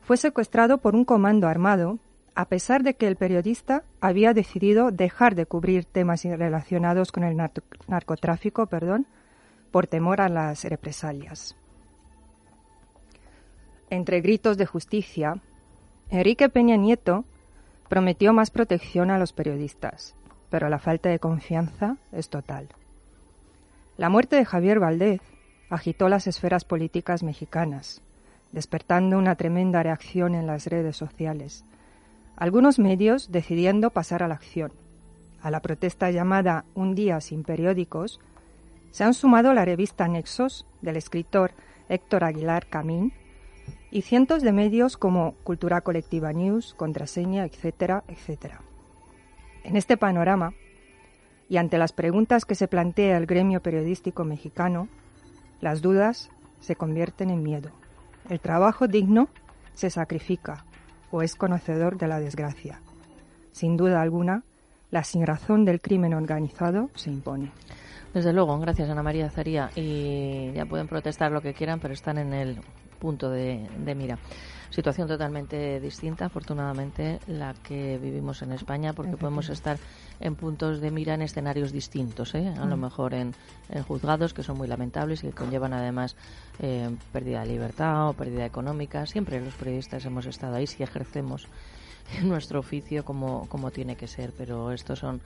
fue 0.00 0.16
secuestrado 0.16 0.78
por 0.78 0.94
un 0.94 1.04
comando 1.04 1.48
armado 1.48 1.98
a 2.34 2.46
pesar 2.46 2.82
de 2.82 2.94
que 2.94 3.06
el 3.06 3.16
periodista 3.16 3.84
había 4.00 4.32
decidido 4.32 4.90
dejar 4.90 5.34
de 5.34 5.44
cubrir 5.44 5.84
temas 5.84 6.24
relacionados 6.24 7.12
con 7.12 7.24
el 7.24 7.36
narcotráfico, 7.88 8.64
perdón, 8.64 9.06
por 9.70 9.86
temor 9.86 10.22
a 10.22 10.30
las 10.30 10.64
represalias. 10.64 11.54
Entre 13.90 14.22
gritos 14.22 14.56
de 14.56 14.64
justicia, 14.64 15.42
Enrique 16.08 16.48
Peña 16.48 16.76
Nieto 16.76 17.26
Prometió 17.90 18.32
más 18.32 18.50
protección 18.50 19.10
a 19.10 19.18
los 19.18 19.34
periodistas, 19.34 20.14
pero 20.48 20.70
la 20.70 20.78
falta 20.78 21.10
de 21.10 21.18
confianza 21.18 21.98
es 22.12 22.30
total. 22.30 22.68
La 23.96 24.08
muerte 24.08 24.34
de 24.34 24.44
Javier 24.44 24.80
Valdez 24.80 25.20
agitó 25.70 26.08
las 26.08 26.26
esferas 26.26 26.64
políticas 26.64 27.22
mexicanas, 27.22 28.02
despertando 28.50 29.18
una 29.18 29.36
tremenda 29.36 29.84
reacción 29.84 30.34
en 30.34 30.48
las 30.48 30.66
redes 30.66 30.96
sociales. 30.96 31.64
Algunos 32.36 32.80
medios 32.80 33.30
decidiendo 33.30 33.90
pasar 33.90 34.24
a 34.24 34.28
la 34.28 34.34
acción. 34.34 34.72
A 35.40 35.50
la 35.52 35.60
protesta 35.60 36.10
llamada 36.10 36.64
Un 36.74 36.96
día 36.96 37.20
sin 37.20 37.44
periódicos, 37.44 38.18
se 38.90 39.04
han 39.04 39.14
sumado 39.14 39.54
la 39.54 39.64
revista 39.64 40.08
Nexos 40.08 40.66
del 40.82 40.96
escritor 40.96 41.52
Héctor 41.88 42.24
Aguilar 42.24 42.66
Camín 42.66 43.12
y 43.92 44.02
cientos 44.02 44.42
de 44.42 44.52
medios 44.52 44.96
como 44.96 45.34
Cultura 45.44 45.82
Colectiva 45.82 46.32
News, 46.32 46.74
Contraseña, 46.74 47.44
etcétera, 47.44 48.02
etcétera. 48.08 48.60
En 49.62 49.76
este 49.76 49.96
panorama, 49.96 50.52
y 51.48 51.56
ante 51.56 51.78
las 51.78 51.92
preguntas 51.92 52.44
que 52.44 52.54
se 52.54 52.68
plantea 52.68 53.16
el 53.16 53.26
gremio 53.26 53.60
periodístico 53.60 54.24
mexicano, 54.24 54.88
las 55.60 55.82
dudas 55.82 56.30
se 56.60 56.76
convierten 56.76 57.30
en 57.30 57.42
miedo. 57.42 57.70
El 58.28 58.40
trabajo 58.40 58.88
digno 58.88 59.28
se 59.74 59.90
sacrifica 59.90 60.64
o 61.10 61.22
es 61.22 61.34
conocedor 61.34 61.98
de 61.98 62.08
la 62.08 62.20
desgracia. 62.20 62.80
Sin 63.52 63.76
duda 63.76 64.00
alguna, 64.00 64.42
la 64.90 65.04
sinrazón 65.04 65.64
del 65.64 65.80
crimen 65.80 66.14
organizado 66.14 66.90
se 66.94 67.10
impone. 67.10 67.52
Desde 68.14 68.32
luego, 68.32 68.58
gracias 68.60 68.88
Ana 68.88 69.02
María 69.02 69.28
Zaría. 69.28 69.70
Y 69.74 70.52
ya 70.52 70.66
pueden 70.66 70.86
protestar 70.86 71.32
lo 71.32 71.40
que 71.40 71.52
quieran, 71.52 71.80
pero 71.80 71.94
están 71.94 72.18
en 72.18 72.32
el 72.32 72.60
punto 72.98 73.28
de, 73.28 73.68
mira. 73.96 74.18
Situación 74.74 75.06
totalmente 75.06 75.78
distinta, 75.78 76.24
afortunadamente, 76.24 77.20
la 77.28 77.54
que 77.54 77.96
vivimos 77.96 78.42
en 78.42 78.50
España, 78.50 78.92
porque 78.92 79.16
podemos 79.16 79.48
estar 79.48 79.78
en 80.18 80.34
puntos 80.34 80.80
de 80.80 80.90
mira 80.90 81.14
en 81.14 81.22
escenarios 81.22 81.70
distintos, 81.70 82.34
¿eh? 82.34 82.52
a 82.58 82.64
lo 82.66 82.76
mm. 82.76 82.80
mejor 82.80 83.14
en, 83.14 83.36
juzgados 83.86 84.34
que 84.34 84.42
son 84.42 84.58
muy 84.58 84.66
lamentables 84.66 85.22
y 85.22 85.28
que 85.28 85.32
conllevan 85.32 85.74
además 85.74 86.16
eh, 86.58 86.90
pérdida 87.12 87.42
de 87.42 87.46
libertad 87.46 88.08
o 88.08 88.14
pérdida 88.14 88.46
económica. 88.46 89.06
Siempre 89.06 89.40
los 89.40 89.54
periodistas 89.54 90.04
hemos 90.06 90.26
estado 90.26 90.56
ahí 90.56 90.66
si 90.66 90.82
ejercemos 90.82 91.46
nuestro 92.24 92.58
oficio 92.58 93.04
como, 93.04 93.48
como 93.48 93.70
tiene 93.70 93.94
que 93.94 94.08
ser, 94.08 94.32
pero 94.36 94.72
estos 94.72 94.98
son 94.98 95.20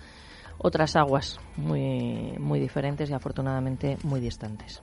otras 0.58 0.94
aguas 0.94 1.40
muy, 1.56 2.34
muy 2.38 2.60
diferentes 2.60 3.08
y 3.08 3.14
afortunadamente 3.14 3.96
muy 4.02 4.20
distantes. 4.20 4.82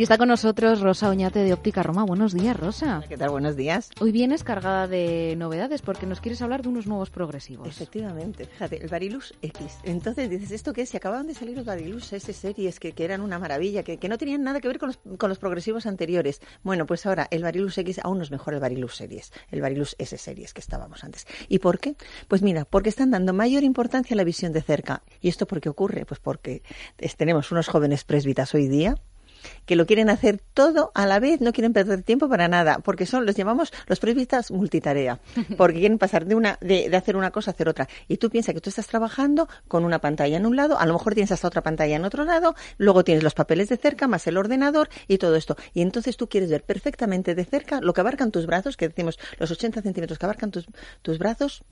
Y 0.00 0.02
está 0.04 0.16
con 0.16 0.28
nosotros 0.28 0.80
Rosa 0.80 1.10
Oñate 1.10 1.40
de 1.40 1.52
Óptica 1.52 1.82
Roma. 1.82 2.04
Buenos 2.06 2.32
días, 2.32 2.58
Rosa. 2.58 3.04
¿Qué 3.06 3.18
tal? 3.18 3.28
Buenos 3.28 3.54
días. 3.54 3.90
Hoy 4.00 4.12
vienes 4.12 4.44
cargada 4.44 4.88
de 4.88 5.34
novedades 5.36 5.82
porque 5.82 6.06
nos 6.06 6.22
quieres 6.22 6.40
hablar 6.40 6.62
de 6.62 6.70
unos 6.70 6.86
nuevos 6.86 7.10
progresivos. 7.10 7.68
Efectivamente, 7.68 8.46
fíjate, 8.46 8.82
el 8.82 8.88
Varilus 8.88 9.34
X. 9.42 9.80
Entonces 9.82 10.30
dices, 10.30 10.52
¿esto 10.52 10.72
qué 10.72 10.80
es? 10.80 10.88
Si 10.88 10.96
acababan 10.96 11.26
de 11.26 11.34
salir 11.34 11.54
los 11.54 11.66
Varilus 11.66 12.14
S 12.14 12.32
series 12.32 12.80
que, 12.80 12.92
que 12.92 13.04
eran 13.04 13.20
una 13.20 13.38
maravilla, 13.38 13.82
que, 13.82 13.98
que, 13.98 14.08
no 14.08 14.16
tenían 14.16 14.42
nada 14.42 14.62
que 14.62 14.68
ver 14.68 14.78
con 14.78 14.86
los, 14.86 15.18
con 15.18 15.28
los 15.28 15.38
progresivos 15.38 15.84
anteriores. 15.84 16.40
Bueno, 16.62 16.86
pues 16.86 17.04
ahora 17.04 17.28
el 17.30 17.42
Varilus 17.42 17.76
X 17.76 18.00
aún 18.02 18.16
no 18.16 18.24
es 18.24 18.30
mejor 18.30 18.54
el 18.54 18.60
Varilus 18.60 18.96
series, 18.96 19.34
el 19.50 19.60
Varilus 19.60 19.96
S 19.98 20.16
series 20.16 20.54
que 20.54 20.62
estábamos 20.62 21.04
antes. 21.04 21.26
¿Y 21.46 21.58
por 21.58 21.78
qué? 21.78 21.96
Pues 22.26 22.40
mira, 22.40 22.64
porque 22.64 22.88
están 22.88 23.10
dando 23.10 23.34
mayor 23.34 23.64
importancia 23.64 24.14
a 24.14 24.16
la 24.16 24.24
visión 24.24 24.54
de 24.54 24.62
cerca. 24.62 25.02
¿Y 25.20 25.28
esto 25.28 25.46
por 25.46 25.60
qué 25.60 25.68
ocurre? 25.68 26.06
Pues 26.06 26.20
porque 26.20 26.62
tenemos 27.18 27.52
unos 27.52 27.68
jóvenes 27.68 28.04
presbitas 28.04 28.54
hoy 28.54 28.66
día 28.66 28.94
que 29.66 29.76
lo 29.76 29.86
quieren 29.86 30.10
hacer 30.10 30.40
todo 30.54 30.92
a 30.94 31.06
la 31.06 31.20
vez, 31.20 31.40
no 31.40 31.52
quieren 31.52 31.72
perder 31.72 32.02
tiempo 32.02 32.28
para 32.28 32.48
nada, 32.48 32.78
porque 32.78 33.06
son, 33.06 33.26
los 33.26 33.34
llamamos 33.34 33.72
los 33.86 34.00
presbitas 34.00 34.50
multitarea, 34.50 35.20
porque 35.56 35.80
quieren 35.80 35.98
pasar 35.98 36.26
de 36.26 36.34
una, 36.34 36.58
de, 36.60 36.94
hacer 36.96 37.16
una 37.16 37.30
cosa 37.30 37.50
a 37.50 37.54
hacer 37.54 37.68
otra. 37.68 37.88
Y 38.08 38.16
tú 38.16 38.30
piensas 38.30 38.54
que 38.54 38.60
tú 38.60 38.70
estás 38.70 38.86
trabajando 38.86 39.48
con 39.68 39.84
una 39.84 40.00
pantalla 40.00 40.36
en 40.36 40.46
un 40.46 40.56
lado, 40.56 40.78
a 40.78 40.86
lo 40.86 40.94
mejor 40.94 41.14
tienes 41.14 41.32
hasta 41.32 41.48
otra 41.48 41.62
pantalla 41.62 41.96
en 41.96 42.04
otro 42.04 42.24
lado, 42.24 42.54
luego 42.78 43.04
tienes 43.04 43.22
los 43.22 43.34
papeles 43.34 43.68
de 43.68 43.76
cerca, 43.76 44.08
más 44.08 44.26
el 44.26 44.36
ordenador 44.36 44.88
y 45.08 45.18
todo 45.18 45.36
esto. 45.36 45.56
Y 45.74 45.82
entonces 45.82 46.16
tú 46.16 46.28
quieres 46.28 46.50
ver 46.50 46.64
perfectamente 46.64 47.34
de 47.34 47.44
cerca 47.44 47.80
lo 47.80 47.92
que 47.92 48.00
abarcan 48.00 48.30
tus 48.30 48.46
brazos, 48.46 48.76
que 48.76 48.88
decimos 48.88 49.18
los 49.38 49.50
80 49.50 49.82
centímetros 49.82 50.18
que 50.18 50.26
abarcan 50.26 50.50
tus, 50.50 50.66
tus 51.02 51.18
brazos, 51.18 51.64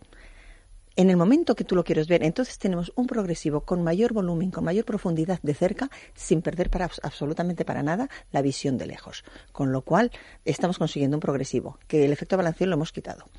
en 0.98 1.10
el 1.10 1.16
momento 1.16 1.54
que 1.54 1.62
tú 1.62 1.76
lo 1.76 1.84
quieres 1.84 2.08
ver. 2.08 2.24
Entonces 2.24 2.58
tenemos 2.58 2.92
un 2.96 3.06
progresivo 3.06 3.60
con 3.60 3.84
mayor 3.84 4.12
volumen, 4.12 4.50
con 4.50 4.64
mayor 4.64 4.84
profundidad 4.84 5.38
de 5.42 5.54
cerca, 5.54 5.90
sin 6.14 6.42
perder 6.42 6.70
absolutamente 7.04 7.64
para 7.64 7.84
nada 7.84 8.08
la 8.32 8.42
visión 8.42 8.76
de 8.78 8.86
lejos. 8.86 9.22
Con 9.52 9.70
lo 9.70 9.82
cual 9.82 10.10
estamos 10.44 10.76
consiguiendo 10.76 11.16
un 11.16 11.20
progresivo, 11.20 11.78
que 11.86 12.04
el 12.04 12.12
efecto 12.12 12.36
balanceo 12.36 12.66
lo 12.66 12.74
hemos 12.74 12.90
quitado 12.90 13.30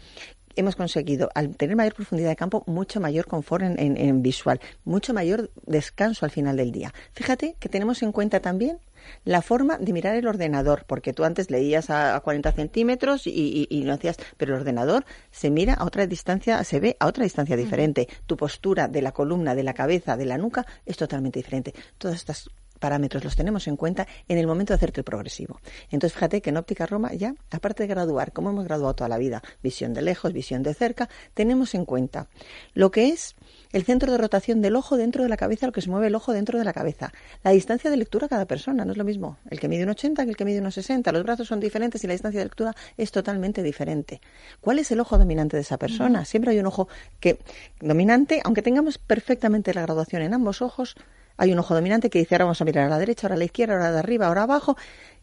hemos 0.60 0.76
conseguido, 0.76 1.30
al 1.36 1.56
tener 1.56 1.76
mayor 1.76 1.94
profundidad 1.94 2.30
de 2.30 2.36
campo, 2.36 2.64
mucho 2.68 3.00
mayor 3.00 3.26
confort 3.26 3.64
en, 3.64 3.98
en, 3.98 4.22
visual, 4.22 4.60
mucho 4.84 5.14
mayor 5.14 5.52
descanso 5.66 6.26
al 6.26 6.32
final 6.32 6.58
del 6.58 6.72
día. 6.72 6.94
Fíjate 7.14 7.56
que 7.60 7.70
tenemos 7.70 8.04
en 8.04 8.12
cuenta 8.12 8.42
también 8.42 8.80
la 9.24 9.42
forma 9.42 9.78
de 9.78 9.94
mirar 9.94 10.16
el 10.16 10.28
ordenador, 10.28 10.84
porque 10.86 11.14
tú 11.14 11.24
antes 11.24 11.50
leías 11.50 11.90
a, 11.90 12.20
40 12.20 12.52
centímetros 12.52 13.26
y, 13.26 13.68
y, 13.70 13.84
no 13.84 13.94
hacías, 13.94 14.18
pero 14.36 14.54
el 14.54 14.60
ordenador 14.60 15.06
se 15.32 15.50
mira 15.50 15.76
a 15.76 15.86
otra 15.86 16.06
distancia, 16.06 16.62
se 16.66 16.80
ve 16.80 16.98
a 17.00 17.08
otra 17.08 17.24
distancia 17.24 17.56
diferente. 17.56 18.10
Tu 18.28 18.36
postura 18.36 18.90
de 18.90 19.02
la 19.02 19.14
columna, 19.14 19.56
de 19.56 19.64
la 19.64 19.74
cabeza, 19.74 20.18
de 20.18 20.26
la 20.26 20.38
nuca 20.38 20.66
es 20.86 20.98
totalmente 20.98 21.40
diferente. 21.40 21.74
Todas 21.98 22.18
estas 22.18 22.50
parámetros 22.80 23.24
los 23.24 23.36
tenemos 23.36 23.68
en 23.68 23.76
cuenta 23.76 24.08
en 24.28 24.38
el 24.38 24.48
momento 24.48 24.74
de 24.74 24.76
hacerte 24.76 25.02
el 25.02 25.06
progresivo. 25.06 25.60
Entonces, 25.92 26.14
fíjate 26.14 26.42
que 26.42 26.50
en 26.50 26.58
óptica 26.58 26.86
Roma 26.86 27.14
ya, 27.14 27.36
aparte 27.52 27.84
de 27.84 27.88
graduar, 27.88 28.32
como 28.32 28.50
hemos 28.50 28.66
graduado 28.66 28.94
toda 28.96 29.10
la 29.10 29.18
vida, 29.18 29.44
visión 29.62 29.94
de 29.94 30.02
lejos, 30.02 30.34
visión 30.34 30.64
de 30.64 30.74
cerca, 30.74 31.10
tenemos 31.34 31.76
en 31.76 31.86
cuenta 31.86 32.28
lo 32.74 32.92
que 32.92 33.10
es 33.10 33.36
el 33.72 33.84
centro 33.84 34.12
de 34.12 34.18
rotación 34.18 34.62
del 34.62 34.76
ojo 34.76 34.98
dentro 34.98 35.24
de 35.24 35.30
la 35.30 35.38
cabeza, 35.38 35.68
lo 35.68 35.72
que 35.72 35.82
se 35.82 35.90
mueve 35.90 36.08
el 36.08 36.16
ojo 36.16 36.34
dentro 36.34 36.58
de 36.58 36.66
la 36.66 36.74
cabeza. 36.74 37.12
La 37.44 37.52
distancia 37.52 37.92
de 37.92 37.98
lectura 37.98 38.26
a 38.26 38.30
cada 38.30 38.46
persona 38.46 38.86
no 38.86 38.92
es 38.92 38.98
lo 38.98 39.04
mismo. 39.04 39.38
El 39.50 39.60
que 39.60 39.68
mide 39.68 39.84
un 39.84 39.90
80 39.90 40.24
que 40.24 40.30
el 40.32 40.38
que 40.38 40.46
mide 40.46 40.62
un 40.62 40.72
60. 40.72 41.12
Los 41.12 41.24
brazos 41.24 41.48
son 41.48 41.60
diferentes 41.60 42.04
y 42.04 42.08
la 42.08 42.14
distancia 42.14 42.40
de 42.40 42.46
lectura 42.46 42.76
es 42.98 43.12
totalmente 43.12 43.62
diferente. 43.64 44.22
¿Cuál 44.62 44.80
es 44.80 44.92
el 44.92 45.00
ojo 45.00 45.18
dominante 45.18 45.58
de 45.58 45.62
esa 45.62 45.78
persona? 45.78 46.26
Siempre 46.26 46.52
hay 46.52 46.60
un 46.60 46.66
ojo 46.66 46.88
que 47.20 47.40
dominante, 47.80 48.42
aunque 48.44 48.62
tengamos 48.62 48.98
perfectamente 48.98 49.74
la 49.74 49.82
graduación 49.82 50.22
en 50.22 50.34
ambos 50.34 50.62
ojos, 50.62 50.96
hay 51.40 51.54
un 51.54 51.60
ojo 51.60 51.74
dominante 51.74 52.10
que 52.10 52.20
dice 52.20 52.36
ahora 52.36 52.46
vamos 52.46 52.62
a 52.62 52.66
mirar 52.66 52.86
a 52.86 52.90
la 52.90 53.00
derecha, 53.00 53.28
ahora 53.28 53.36
a 53.36 53.38
la 53.40 53.46
izquierda, 53.46 53.74
ahora 53.74 53.92
de 53.94 54.00
arriba, 54.00 54.28
ahora 54.28 54.44
abajo. 54.44 54.76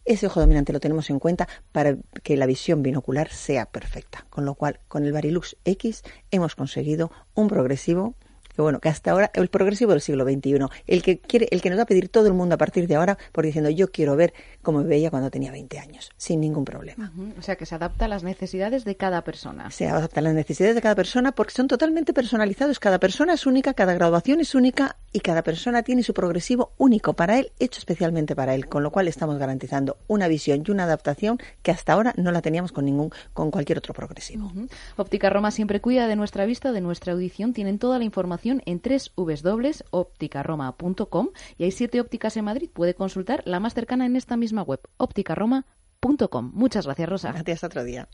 Ese 0.03 0.25
ojo 0.25 0.39
dominante 0.39 0.73
lo 0.73 0.79
tenemos 0.79 1.09
en 1.11 1.19
cuenta 1.19 1.47
para 1.71 1.95
que 2.23 2.35
la 2.37 2.47
visión 2.47 2.81
binocular 2.81 3.29
sea 3.29 3.67
perfecta. 3.67 4.25
Con 4.31 4.43
lo 4.43 4.55
cual, 4.55 4.79
con 4.87 5.05
el 5.05 5.11
Varilux 5.11 5.57
X 5.63 6.01
hemos 6.31 6.55
conseguido 6.55 7.11
un 7.35 7.47
progresivo 7.47 8.15
que 8.57 8.63
bueno, 8.63 8.79
que 8.79 8.89
hasta 8.89 9.11
ahora 9.11 9.29
el 9.35 9.49
progresivo 9.49 9.91
del 9.91 10.01
siglo 10.01 10.25
XXI, 10.25 10.65
el 10.87 11.03
que 11.03 11.19
quiere, 11.19 11.47
el 11.51 11.61
que 11.61 11.69
nos 11.69 11.77
va 11.77 11.83
a 11.83 11.85
pedir 11.85 12.09
todo 12.09 12.25
el 12.25 12.33
mundo 12.33 12.55
a 12.55 12.57
partir 12.57 12.87
de 12.87 12.95
ahora, 12.95 13.15
por 13.31 13.45
diciendo 13.45 13.69
yo 13.69 13.91
quiero 13.91 14.15
ver 14.15 14.33
cómo 14.63 14.79
me 14.79 14.85
veía 14.85 15.11
cuando 15.11 15.29
tenía 15.29 15.51
20 15.51 15.77
años, 15.77 16.09
sin 16.17 16.41
ningún 16.41 16.65
problema. 16.65 17.13
O 17.37 17.43
sea 17.43 17.55
que 17.55 17.67
se 17.67 17.75
adapta 17.75 18.05
a 18.05 18.07
las 18.07 18.23
necesidades 18.23 18.83
de 18.83 18.95
cada 18.95 19.21
persona. 19.21 19.69
Se 19.69 19.87
adapta 19.87 20.21
a 20.21 20.23
las 20.23 20.33
necesidades 20.33 20.73
de 20.73 20.81
cada 20.81 20.95
persona 20.95 21.33
porque 21.33 21.53
son 21.53 21.67
totalmente 21.67 22.13
personalizados. 22.13 22.79
Cada 22.79 22.97
persona 22.97 23.33
es 23.33 23.45
única, 23.45 23.75
cada 23.75 23.93
graduación 23.93 24.39
es 24.39 24.55
única 24.55 24.95
y 25.13 25.19
cada 25.19 25.43
persona 25.43 25.83
tiene 25.83 26.01
su 26.01 26.15
progresivo 26.15 26.71
único 26.79 27.13
para 27.13 27.37
él, 27.37 27.51
hecho 27.59 27.77
especialmente 27.77 28.35
para 28.35 28.55
él, 28.55 28.67
con 28.67 28.81
lo 28.81 28.91
cual 28.91 29.07
estamos 29.07 29.37
garantizando 29.37 29.97
una 30.07 30.27
visión 30.27 30.63
y 30.67 30.71
una 30.71 30.85
adaptación 30.85 31.37
que 31.61 31.69
hasta 31.69 31.93
ahora 31.93 32.15
no 32.17 32.31
la 32.31 32.41
teníamos 32.41 32.71
con 32.71 32.85
ningún, 32.85 33.11
con 33.33 33.51
cualquier 33.51 33.77
otro 33.77 33.93
progresivo. 33.93 34.51
Óptica 34.95 35.29
Roma 35.29 35.51
siempre 35.51 35.79
cuida 35.79 36.07
de 36.07 36.15
nuestra 36.15 36.45
vista, 36.45 36.71
de 36.71 36.81
nuestra 36.81 37.13
audición, 37.13 37.53
tienen 37.53 37.77
toda 37.77 37.99
la 37.99 38.05
información 38.05 38.46
en 38.65 38.81
www.opticaroma.com 39.15 41.29
y 41.57 41.63
hay 41.63 41.71
siete 41.71 42.01
ópticas 42.01 42.37
en 42.37 42.45
Madrid. 42.45 42.69
Puede 42.71 42.93
consultar 42.93 43.41
la 43.45 43.59
más 43.59 43.73
cercana 43.73 44.05
en 44.05 44.15
esta 44.15 44.37
misma 44.37 44.61
web, 44.63 44.81
opticaroma.com. 44.97 46.51
Muchas 46.53 46.85
gracias, 46.85 47.09
Rosa. 47.09 47.31
Gracias, 47.31 47.63
otro 47.63 47.83
día. 47.83 48.07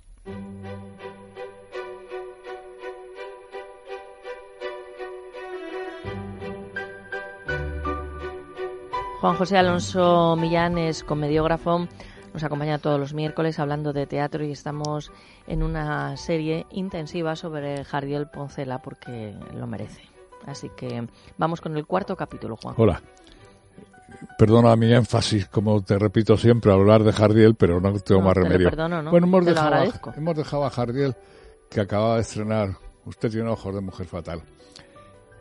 Juan 9.24 9.38
José 9.38 9.58
Alonso 9.58 10.36
Millán 10.36 10.78
es 10.78 11.02
comediógrafo, 11.02 11.88
nos 12.34 12.44
acompaña 12.44 12.80
todos 12.80 13.00
los 13.00 13.14
miércoles 13.14 13.58
hablando 13.58 13.94
de 13.94 14.06
teatro 14.06 14.44
y 14.44 14.52
estamos 14.52 15.14
en 15.48 15.64
una 15.64 16.18
serie 16.18 16.66
intensiva 16.72 17.38
sobre 17.38 17.86
Jardiel 17.86 18.28
Poncela 18.28 18.82
porque 18.82 19.34
lo 19.56 19.66
merece. 19.66 20.13
Así 20.46 20.70
que 20.76 21.08
vamos 21.38 21.62
con 21.62 21.76
el 21.78 21.86
cuarto 21.86 22.16
capítulo, 22.16 22.56
Juan. 22.58 22.76
Hola. 22.78 23.02
Perdona 24.38 24.76
mi 24.76 24.94
énfasis, 24.94 25.48
como 25.48 25.82
te 25.84 25.98
repito 25.98 26.38
siempre, 26.38 26.72
hablar 26.72 27.04
de 27.04 27.12
Jardiel, 27.12 27.56
pero 27.56 27.82
no 27.82 27.98
tengo 28.00 28.22
más 28.22 28.36
remedio. 28.36 28.70
Bueno, 29.10 29.28
hemos 29.28 29.46
dejado, 29.46 29.92
hemos 30.16 30.36
dejado 30.36 30.66
a 30.66 30.70
Jardiel 30.70 31.16
que 31.70 31.82
acababa 31.82 32.16
de 32.16 32.22
estrenar 32.22 32.78
Usted 33.06 33.30
tiene 33.30 33.50
ojos 33.50 33.76
de 33.76 33.82
mujer 33.82 34.08
fatal. 34.08 34.42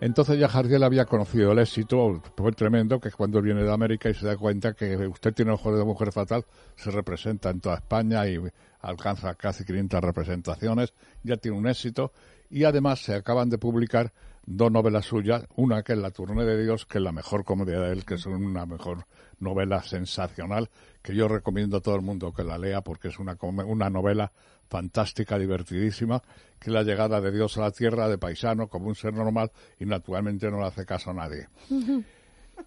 Entonces 0.00 0.36
ya 0.38 0.48
Jardiel 0.48 0.82
había 0.82 1.04
conocido 1.04 1.52
el 1.52 1.60
éxito, 1.60 2.20
fue 2.36 2.50
tremendo, 2.52 2.98
que 2.98 3.12
cuando 3.12 3.40
viene 3.40 3.62
de 3.62 3.72
América 3.72 4.10
y 4.10 4.14
se 4.14 4.26
da 4.26 4.36
cuenta 4.36 4.72
que 4.72 4.96
usted 5.06 5.32
tiene 5.32 5.52
ojos 5.52 5.78
de 5.78 5.84
mujer 5.84 6.10
fatal, 6.10 6.44
se 6.74 6.90
representa 6.90 7.50
en 7.50 7.60
toda 7.60 7.76
España 7.76 8.26
y 8.26 8.40
alcanza 8.80 9.32
casi 9.36 9.64
500 9.64 10.00
representaciones, 10.00 10.92
ya 11.22 11.36
tiene 11.36 11.56
un 11.56 11.68
éxito 11.68 12.12
y 12.50 12.64
además 12.64 12.98
se 12.98 13.14
acaban 13.14 13.48
de 13.48 13.58
publicar 13.58 14.12
dos 14.44 14.72
novelas 14.72 15.06
suyas, 15.06 15.44
una 15.56 15.82
que 15.82 15.92
es 15.92 15.98
La 15.98 16.10
Tournée 16.10 16.44
de 16.44 16.62
Dios, 16.62 16.86
que 16.86 16.98
es 16.98 17.04
la 17.04 17.12
mejor 17.12 17.44
comedia 17.44 17.80
de 17.80 17.92
él, 17.92 18.04
que 18.04 18.14
es 18.14 18.26
una 18.26 18.66
mejor 18.66 19.06
novela 19.38 19.82
sensacional, 19.82 20.70
que 21.02 21.14
yo 21.14 21.28
recomiendo 21.28 21.78
a 21.78 21.80
todo 21.80 21.96
el 21.96 22.02
mundo 22.02 22.32
que 22.32 22.44
la 22.44 22.58
lea 22.58 22.80
porque 22.82 23.08
es 23.08 23.18
una, 23.18 23.36
una 23.40 23.90
novela 23.90 24.32
fantástica, 24.68 25.38
divertidísima, 25.38 26.22
que 26.58 26.70
es 26.70 26.74
la 26.74 26.82
llegada 26.82 27.20
de 27.20 27.30
Dios 27.30 27.58
a 27.58 27.62
la 27.62 27.70
tierra 27.70 28.08
de 28.08 28.18
paisano 28.18 28.68
como 28.68 28.88
un 28.88 28.94
ser 28.94 29.12
normal 29.12 29.52
y 29.78 29.84
naturalmente 29.84 30.50
no 30.50 30.60
le 30.60 30.66
hace 30.66 30.86
caso 30.86 31.10
a 31.10 31.14
nadie. 31.14 31.48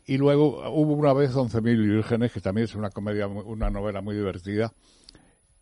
Y 0.08 0.18
luego 0.18 0.68
hubo 0.72 0.94
una 0.94 1.14
vez 1.14 1.36
11.000 1.36 1.62
vírgenes, 1.62 2.32
que 2.32 2.42
también 2.42 2.66
es 2.66 2.76
una 2.76 2.90
comedia, 2.90 3.28
una 3.28 3.70
novela 3.70 4.02
muy 4.02 4.16
divertida. 4.16 4.74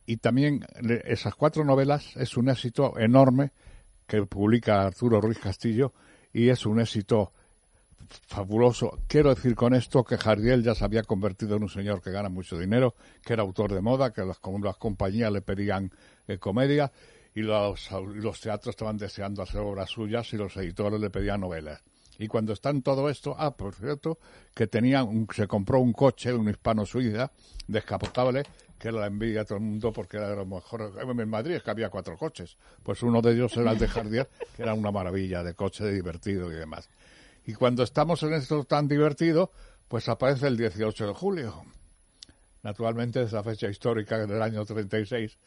Y 0.06 0.18
también 0.18 0.66
esas 1.06 1.36
cuatro 1.36 1.64
novelas 1.64 2.16
es 2.16 2.36
un 2.36 2.50
éxito 2.50 2.98
enorme 2.98 3.52
que 4.08 4.26
publica 4.26 4.86
Arturo 4.86 5.22
Ruiz 5.22 5.40
Castillo 5.40 5.94
y 6.34 6.50
es 6.50 6.66
un 6.66 6.82
éxito 6.82 7.32
fabuloso. 8.28 9.00
Quiero 9.08 9.34
decir 9.34 9.56
con 9.56 9.74
esto 9.74 10.04
que 10.04 10.18
Jardiel 10.18 10.64
ya 10.64 10.76
se 10.76 10.84
había 10.84 11.04
convertido 11.04 11.56
en 11.56 11.64
un 11.64 11.70
señor 11.70 12.02
que 12.02 12.12
gana 12.12 12.30
mucho 12.30 12.58
dinero, 12.58 12.96
que 13.24 13.34
era 13.34 13.44
autor 13.44 13.74
de 13.74 13.82
moda, 13.82 14.12
que 14.12 14.24
las, 14.26 14.40
compañías 14.40 15.32
le 15.32 15.42
pedían 15.42 15.92
eh, 16.28 16.38
comedia 16.38 16.92
y 17.36 17.42
los, 17.42 17.90
los 17.92 18.42
teatros 18.42 18.74
estaban 18.74 18.98
deseando 18.98 19.42
hacer 19.42 19.62
obras 19.62 19.90
suyas 19.90 20.32
y 20.34 20.38
los 20.38 20.56
editores 20.58 21.00
le 21.00 21.10
pedían 21.10 21.42
novelas. 21.42 21.82
Y 22.20 22.28
cuando 22.28 22.54
está 22.54 22.70
en 22.70 22.84
todo 22.84 23.10
esto, 23.10 23.36
ah, 23.38 23.56
por 23.56 23.74
cierto, 23.74 24.20
que 24.54 24.68
tenía 24.68 25.04
un, 25.04 25.28
se 25.34 25.48
compró 25.48 25.80
un 25.80 25.94
coche, 25.94 26.32
un 26.34 26.48
hispano 26.48 26.86
suiza, 26.86 27.32
descapotable, 27.68 28.44
que 28.84 28.92
la 28.92 29.08
envidia 29.08 29.42
a 29.42 29.46
todo 29.46 29.60
el 29.60 29.64
mundo 29.64 29.94
porque 29.94 30.18
era 30.18 30.28
de 30.28 30.36
los 30.36 30.46
mejores. 30.46 30.90
En 31.02 31.30
Madrid 31.30 31.56
es 31.56 31.64
que 31.64 31.72
había 31.72 31.90
cuatro 31.90 32.18
coches. 32.18 32.58
Pues 32.84 33.02
uno 33.02 33.22
de 33.22 33.32
ellos 33.32 33.56
era 33.56 33.72
el 33.72 33.80
de 33.80 33.88
Jardier, 33.88 34.28
que 34.58 34.62
era 34.62 34.74
una 34.74 34.92
maravilla 34.92 35.42
de 35.42 35.54
coche 35.54 35.90
divertido 35.90 36.52
y 36.52 36.56
demás. 36.56 36.90
Y 37.46 37.54
cuando 37.54 37.84
estamos 37.84 38.22
en 38.24 38.34
esto 38.34 38.66
tan 38.66 38.90
divertido, 38.90 39.54
pues 39.88 40.10
aparece 40.10 40.48
el 40.48 40.58
18 40.58 41.08
de 41.08 41.14
julio. 41.14 41.64
Naturalmente 42.62 43.22
es 43.24 43.32
la 43.32 43.42
fecha 43.42 43.70
histórica 43.70 44.18
del 44.28 44.42
año 44.42 44.66
36, 44.66 45.38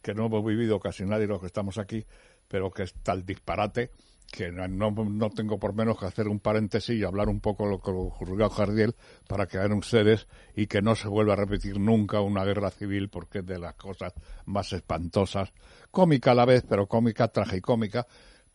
que 0.00 0.14
no 0.14 0.24
hemos 0.24 0.42
vivido 0.42 0.80
casi 0.80 1.04
nadie 1.04 1.26
los 1.26 1.40
que 1.40 1.46
estamos 1.48 1.76
aquí, 1.76 2.06
pero 2.48 2.70
que 2.70 2.84
es 2.84 2.94
tal 3.02 3.26
disparate 3.26 3.90
que 4.30 4.52
no, 4.52 4.68
no, 4.68 5.30
tengo 5.30 5.58
por 5.58 5.74
menos 5.74 5.98
que 5.98 6.06
hacer 6.06 6.28
un 6.28 6.38
paréntesis 6.38 6.96
y 6.96 7.04
hablar 7.04 7.28
un 7.28 7.40
poco 7.40 7.66
lo 7.66 7.80
que 7.80 7.90
ocurrió 7.90 8.48
Jardiel 8.50 8.94
para 9.26 9.46
que 9.46 9.58
vean 9.58 9.72
ustedes 9.72 10.28
y 10.54 10.66
que 10.66 10.82
no 10.82 10.94
se 10.94 11.08
vuelva 11.08 11.32
a 11.32 11.36
repetir 11.36 11.80
nunca 11.80 12.20
una 12.20 12.44
guerra 12.44 12.70
civil 12.70 13.08
porque 13.08 13.38
es 13.38 13.46
de 13.46 13.58
las 13.58 13.74
cosas 13.74 14.12
más 14.44 14.72
espantosas, 14.72 15.52
cómica 15.90 16.32
a 16.32 16.34
la 16.34 16.44
vez, 16.44 16.64
pero 16.68 16.86
cómica, 16.86 17.28
tragicómica, 17.28 18.06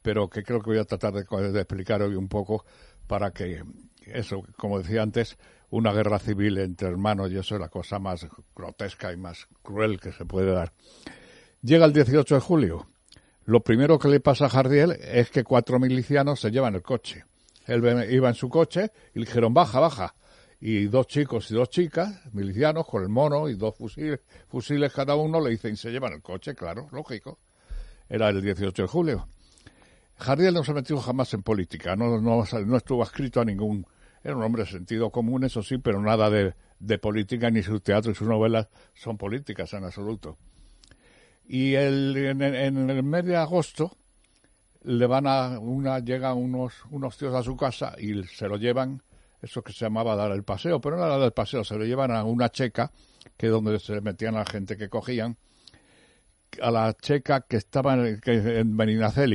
pero 0.01 0.29
que 0.29 0.43
creo 0.43 0.61
que 0.61 0.71
voy 0.71 0.79
a 0.79 0.85
tratar 0.85 1.13
de, 1.13 1.59
explicar 1.59 2.01
hoy 2.03 2.15
un 2.15 2.27
poco 2.27 2.65
para 3.07 3.31
que 3.31 3.63
eso, 4.05 4.43
como 4.57 4.79
decía 4.79 5.01
antes, 5.01 5.37
una 5.71 5.91
guerra 5.91 6.19
civil 6.19 6.59
entre 6.59 6.89
hermanos 6.89 7.31
y 7.31 7.37
eso 7.37 7.55
es 7.55 7.61
la 7.61 7.69
cosa 7.69 7.97
más 7.97 8.27
grotesca 8.55 9.11
y 9.11 9.17
más 9.17 9.47
cruel 9.63 9.99
que 9.99 10.11
se 10.11 10.25
puede 10.25 10.51
dar. 10.51 10.71
Llega 11.63 11.85
el 11.85 11.93
18 11.93 12.35
de 12.35 12.41
julio. 12.41 12.87
Lo 13.45 13.61
primero 13.61 13.99
que 13.99 14.07
le 14.07 14.19
pasa 14.19 14.45
a 14.45 14.49
Jardiel 14.49 14.91
es 14.91 15.29
que 15.29 15.43
cuatro 15.43 15.79
milicianos 15.79 16.39
se 16.39 16.51
llevan 16.51 16.75
el 16.75 16.81
coche. 16.81 17.25
Él 17.65 17.83
iba 18.11 18.29
en 18.29 18.35
su 18.35 18.49
coche 18.49 18.91
y 19.13 19.19
le 19.19 19.25
dijeron, 19.25 19.53
baja, 19.53 19.79
baja. 19.79 20.15
Y 20.59 20.85
dos 20.85 21.07
chicos 21.07 21.51
y 21.51 21.55
dos 21.55 21.69
chicas, 21.69 22.21
milicianos, 22.31 22.87
con 22.87 23.03
el 23.03 23.09
mono 23.09 23.49
y 23.49 23.55
dos 23.55 23.75
fusiles, 23.75 24.21
fusiles 24.47 24.93
cada 24.93 25.15
uno, 25.15 25.41
le 25.41 25.49
dicen, 25.49 25.75
se 25.75 25.91
llevan 25.91 26.13
el 26.13 26.21
coche, 26.21 26.55
claro, 26.55 26.87
lógico. 26.91 27.39
Era 28.07 28.29
el 28.29 28.41
18 28.41 28.83
de 28.83 28.87
julio. 28.87 29.27
Jardiel 30.17 30.53
no 30.53 30.63
se 30.63 30.73
metió 30.73 30.97
jamás 30.99 31.33
en 31.33 31.43
política, 31.43 31.97
no, 31.97 32.43
estuvo 32.77 33.03
escrito 33.03 33.41
a 33.41 33.45
ningún... 33.45 33.85
Era 34.23 34.37
un 34.37 34.43
hombre 34.43 34.63
de 34.63 34.69
sentido 34.69 35.09
común, 35.09 35.43
eso 35.43 35.61
sí, 35.61 35.79
pero 35.79 35.99
nada 36.01 36.29
de, 36.29 36.97
política, 36.97 37.49
ni 37.49 37.61
sus 37.61 37.83
teatros 37.83 38.15
y 38.15 38.17
sus 38.17 38.27
novelas 38.29 38.69
son 38.93 39.17
políticas 39.17 39.73
en 39.73 39.83
absoluto. 39.83 40.37
Y 41.45 41.75
el, 41.75 42.15
en, 42.15 42.89
el 42.89 43.03
mes 43.03 43.25
de 43.25 43.35
agosto 43.35 43.97
le 44.83 45.05
van 45.07 45.27
a 45.27 45.59
una 45.59 45.99
llegan 45.99 46.37
unos 46.37 46.73
unos 46.91 47.17
tíos 47.17 47.33
a 47.33 47.43
su 47.43 47.55
casa 47.55 47.95
y 47.97 48.23
se 48.23 48.47
lo 48.47 48.57
llevan 48.57 49.01
eso 49.41 49.61
que 49.61 49.73
se 49.73 49.85
llamaba 49.85 50.15
dar 50.15 50.31
el 50.31 50.43
paseo, 50.43 50.79
pero 50.79 50.97
no 50.97 51.03
era 51.05 51.17
dar 51.17 51.25
el 51.25 51.33
paseo, 51.33 51.63
se 51.63 51.77
lo 51.77 51.85
llevan 51.85 52.11
a 52.11 52.23
una 52.23 52.49
checa 52.49 52.91
que 53.37 53.47
es 53.47 53.51
donde 53.51 53.79
se 53.79 53.99
metían 54.01 54.35
la 54.35 54.45
gente 54.45 54.77
que 54.77 54.89
cogían 54.89 55.37
a 56.61 56.71
la 56.71 56.93
checa 56.93 57.41
que 57.41 57.57
estaba 57.57 57.93
en, 57.93 58.21
en 58.25 58.77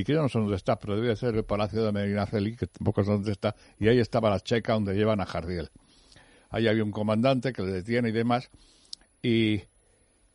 que 0.05 0.13
yo 0.13 0.23
no 0.23 0.29
sé 0.29 0.39
dónde 0.39 0.57
está, 0.57 0.79
pero 0.79 0.97
debe 0.97 1.17
ser 1.17 1.35
el 1.35 1.45
palacio 1.45 1.83
de 1.85 1.93
Medinaceli, 1.93 2.57
que 2.57 2.67
tampoco 2.67 3.03
sé 3.05 3.11
dónde 3.11 3.33
está, 3.33 3.55
y 3.79 3.89
ahí 3.89 3.99
estaba 3.99 4.31
la 4.31 4.41
checa 4.41 4.75
donde 4.75 4.95
llevan 4.95 5.21
a 5.21 5.27
Jardiel. 5.27 5.71
Ahí 6.51 6.69
había 6.69 6.85
un 6.85 6.93
comandante 6.93 7.53
que 7.53 7.63
le 7.63 7.73
detiene 7.73 8.11
y 8.11 8.13
demás, 8.13 8.51
y, 9.23 9.63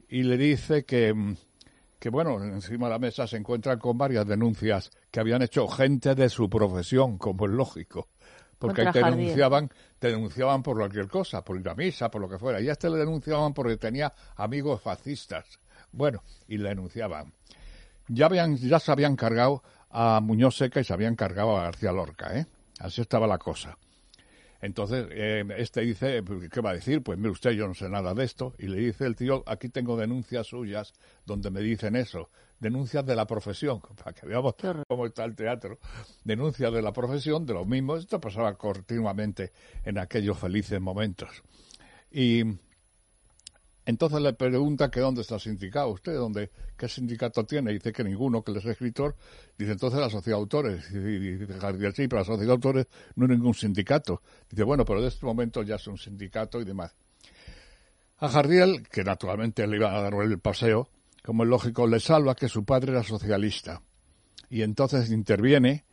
y 0.09 0.23
le 0.23 0.37
dice 0.37 0.85
que, 0.85 1.35
que, 2.03 2.09
bueno, 2.09 2.43
encima 2.43 2.87
de 2.87 2.91
la 2.91 2.99
mesa 2.99 3.25
se 3.27 3.37
encuentran 3.37 3.79
con 3.79 3.97
varias 3.97 4.27
denuncias 4.27 4.91
que 5.09 5.21
habían 5.21 5.41
hecho 5.41 5.69
gente 5.69 6.15
de 6.15 6.27
su 6.27 6.49
profesión, 6.49 7.17
como 7.17 7.45
es 7.45 7.51
lógico. 7.53 8.09
Porque 8.59 8.81
ahí 8.81 8.91
te 8.91 9.01
denunciaban, 9.01 9.69
te 9.99 10.09
denunciaban 10.09 10.63
por 10.63 10.75
cualquier 10.75 11.07
cosa, 11.07 11.45
por 11.45 11.57
ir 11.57 11.69
a 11.69 11.75
misa, 11.75 12.11
por 12.11 12.19
lo 12.19 12.27
que 12.27 12.37
fuera. 12.37 12.59
Y 12.59 12.67
a 12.67 12.73
este 12.73 12.89
le 12.89 12.97
denunciaban 12.97 13.53
porque 13.53 13.77
tenía 13.77 14.11
amigos 14.35 14.81
fascistas 14.81 15.45
bueno, 15.93 16.23
y 16.45 16.57
le 16.57 16.67
denunciaban. 16.67 17.31
Ya, 18.09 18.25
habían, 18.25 18.57
ya 18.57 18.79
se 18.79 18.91
habían 18.91 19.15
cargado 19.15 19.63
a 19.89 20.19
Muñoz 20.21 20.57
Seca 20.57 20.81
y 20.81 20.83
se 20.83 20.91
habían 20.91 21.15
cargado 21.15 21.57
a 21.57 21.63
García 21.63 21.93
Lorca, 21.93 22.37
¿eh? 22.37 22.45
Así 22.79 22.99
estaba 22.99 23.27
la 23.27 23.37
cosa. 23.37 23.77
Entonces, 24.63 25.07
eh, 25.11 25.43
este 25.57 25.81
dice, 25.81 26.23
¿qué 26.49 26.61
va 26.61 26.69
a 26.69 26.73
decir? 26.73 27.03
Pues 27.03 27.17
mire 27.17 27.31
usted, 27.31 27.51
yo 27.51 27.67
no 27.67 27.73
sé 27.73 27.89
nada 27.89 28.13
de 28.13 28.23
esto. 28.23 28.53
Y 28.57 28.67
le 28.67 28.79
dice 28.79 29.05
el 29.05 29.13
tío, 29.17 29.43
aquí 29.45 29.67
tengo 29.67 29.97
denuncias 29.97 30.47
suyas 30.47 30.93
donde 31.25 31.51
me 31.51 31.59
dicen 31.59 31.97
eso. 31.97 32.29
Denuncias 32.61 33.05
de 33.05 33.13
la 33.13 33.27
profesión, 33.27 33.81
para 34.01 34.13
que 34.13 34.25
veamos 34.25 34.55
cómo 34.87 35.05
está 35.05 35.25
el 35.25 35.35
teatro. 35.35 35.79
Denuncias 36.23 36.71
de 36.71 36.81
la 36.81 36.93
profesión, 36.93 37.45
de 37.45 37.55
lo 37.55 37.65
mismo. 37.65 37.97
Esto 37.97 38.21
pasaba 38.21 38.55
continuamente 38.55 39.51
en 39.83 39.97
aquellos 39.97 40.39
felices 40.39 40.79
momentos. 40.79 41.43
Y 42.09 42.43
entonces 43.85 44.21
le 44.21 44.33
pregunta 44.33 44.89
que 44.89 45.01
dónde 45.01 45.21
está 45.21 45.39
sindicado 45.39 45.89
usted, 45.89 46.15
dónde, 46.15 46.51
qué 46.77 46.87
sindicato 46.87 47.45
tiene. 47.45 47.73
Dice 47.73 47.91
que 47.91 48.03
ninguno, 48.03 48.41
que 48.41 48.51
él 48.51 48.57
es 48.57 48.65
escritor. 48.65 49.15
Dice 49.57 49.73
entonces 49.73 49.99
la 49.99 50.09
sociedad 50.09 50.37
de 50.37 50.41
autores. 50.41 50.89
Y 50.91 51.37
dice 51.37 51.59
Jardiel, 51.59 51.93
sí, 51.93 52.07
pero 52.07 52.21
la 52.21 52.25
sociedad 52.25 52.47
de 52.47 52.53
autores 52.53 52.87
no 53.15 53.25
es 53.25 53.31
ningún 53.31 53.53
sindicato. 53.53 54.21
Dice, 54.49 54.63
bueno, 54.63 54.85
pero 54.85 55.01
de 55.01 55.09
este 55.09 55.25
momento 55.25 55.63
ya 55.63 55.75
es 55.75 55.87
un 55.87 55.97
sindicato 55.97 56.61
y 56.61 56.65
demás. 56.65 56.95
A 58.19 58.29
Jardiel, 58.29 58.87
que 58.87 59.03
naturalmente 59.03 59.67
le 59.67 59.75
iba 59.75 59.97
a 59.97 60.01
dar 60.01 60.13
el 60.13 60.39
paseo, 60.39 60.89
como 61.25 61.43
es 61.43 61.49
lógico, 61.49 61.85
le 61.85 61.99
salva 61.99 62.35
que 62.35 62.47
su 62.47 62.63
padre 62.63 62.93
era 62.93 63.03
socialista. 63.03 63.81
Y 64.49 64.61
entonces 64.61 65.11
interviene, 65.11 65.83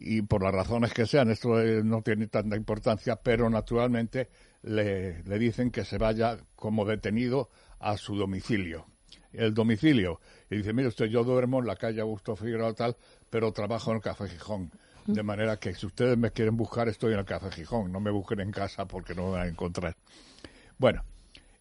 y 0.00 0.22
por 0.22 0.42
las 0.42 0.54
razones 0.54 0.92
que 0.92 1.06
sean, 1.06 1.30
esto 1.30 1.60
eh, 1.60 1.82
no 1.82 2.02
tiene 2.02 2.28
tanta 2.28 2.56
importancia, 2.56 3.16
pero 3.16 3.50
naturalmente 3.50 4.28
le, 4.62 5.22
le 5.24 5.38
dicen 5.38 5.70
que 5.70 5.84
se 5.84 5.98
vaya 5.98 6.38
como 6.54 6.84
detenido 6.84 7.50
a 7.80 7.96
su 7.96 8.16
domicilio. 8.16 8.86
El 9.32 9.54
domicilio. 9.54 10.20
Y 10.50 10.58
dice, 10.58 10.72
mire 10.72 10.88
usted, 10.88 11.06
yo 11.06 11.24
duermo 11.24 11.60
en 11.60 11.66
la 11.66 11.76
calle 11.76 12.00
Augusto 12.00 12.36
Figueroa 12.36 12.74
tal, 12.74 12.96
pero 13.30 13.52
trabajo 13.52 13.90
en 13.90 13.96
el 13.96 14.02
Café 14.02 14.28
Gijón. 14.28 14.70
De 15.06 15.22
manera 15.22 15.56
que 15.56 15.74
si 15.74 15.86
ustedes 15.86 16.18
me 16.18 16.32
quieren 16.32 16.56
buscar, 16.56 16.86
estoy 16.86 17.14
en 17.14 17.20
el 17.20 17.24
Café 17.24 17.50
Gijón. 17.50 17.90
No 17.90 17.98
me 17.98 18.10
busquen 18.10 18.40
en 18.40 18.50
casa 18.50 18.86
porque 18.86 19.14
no 19.14 19.26
me 19.26 19.32
van 19.32 19.46
a 19.46 19.48
encontrar. 19.48 19.96
Bueno, 20.76 21.02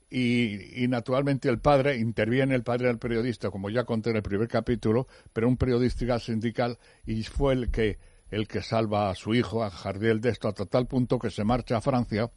y, 0.09 0.83
y, 0.83 0.87
naturalmente 0.87 1.47
el 1.49 1.59
padre 1.59 1.97
interviene, 1.97 2.55
el 2.55 2.63
padre 2.63 2.87
del 2.87 2.97
periodista, 2.97 3.49
como 3.49 3.69
ya 3.69 3.85
conté 3.85 4.09
en 4.09 4.17
el 4.17 4.21
primer 4.21 4.47
capítulo, 4.47 5.07
pero 5.33 5.47
un 5.47 5.57
periodista 5.57 6.19
sindical 6.19 6.77
y 7.05 7.23
fue 7.23 7.53
el 7.53 7.71
que 7.71 7.99
el 8.31 8.47
que 8.47 8.61
salva 8.61 9.09
a 9.09 9.15
su 9.15 9.33
hijo, 9.33 9.63
a 9.63 9.69
Jardiel, 9.69 10.21
de 10.21 10.29
esto, 10.29 10.47
hasta 10.47 10.65
tal 10.65 10.87
punto 10.87 11.19
que 11.19 11.29
se 11.29 11.43
marcha 11.43 11.77
a 11.77 11.81
Francia 11.81 12.29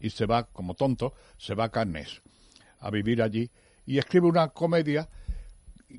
y 0.00 0.10
se 0.10 0.26
va, 0.26 0.44
como 0.44 0.74
tonto, 0.74 1.14
se 1.36 1.54
va 1.54 1.64
a 1.64 1.70
Cannes 1.70 2.22
a 2.80 2.90
vivir 2.90 3.22
allí. 3.22 3.50
Y 3.86 3.98
escribe 3.98 4.26
una 4.26 4.48
comedia 4.48 5.08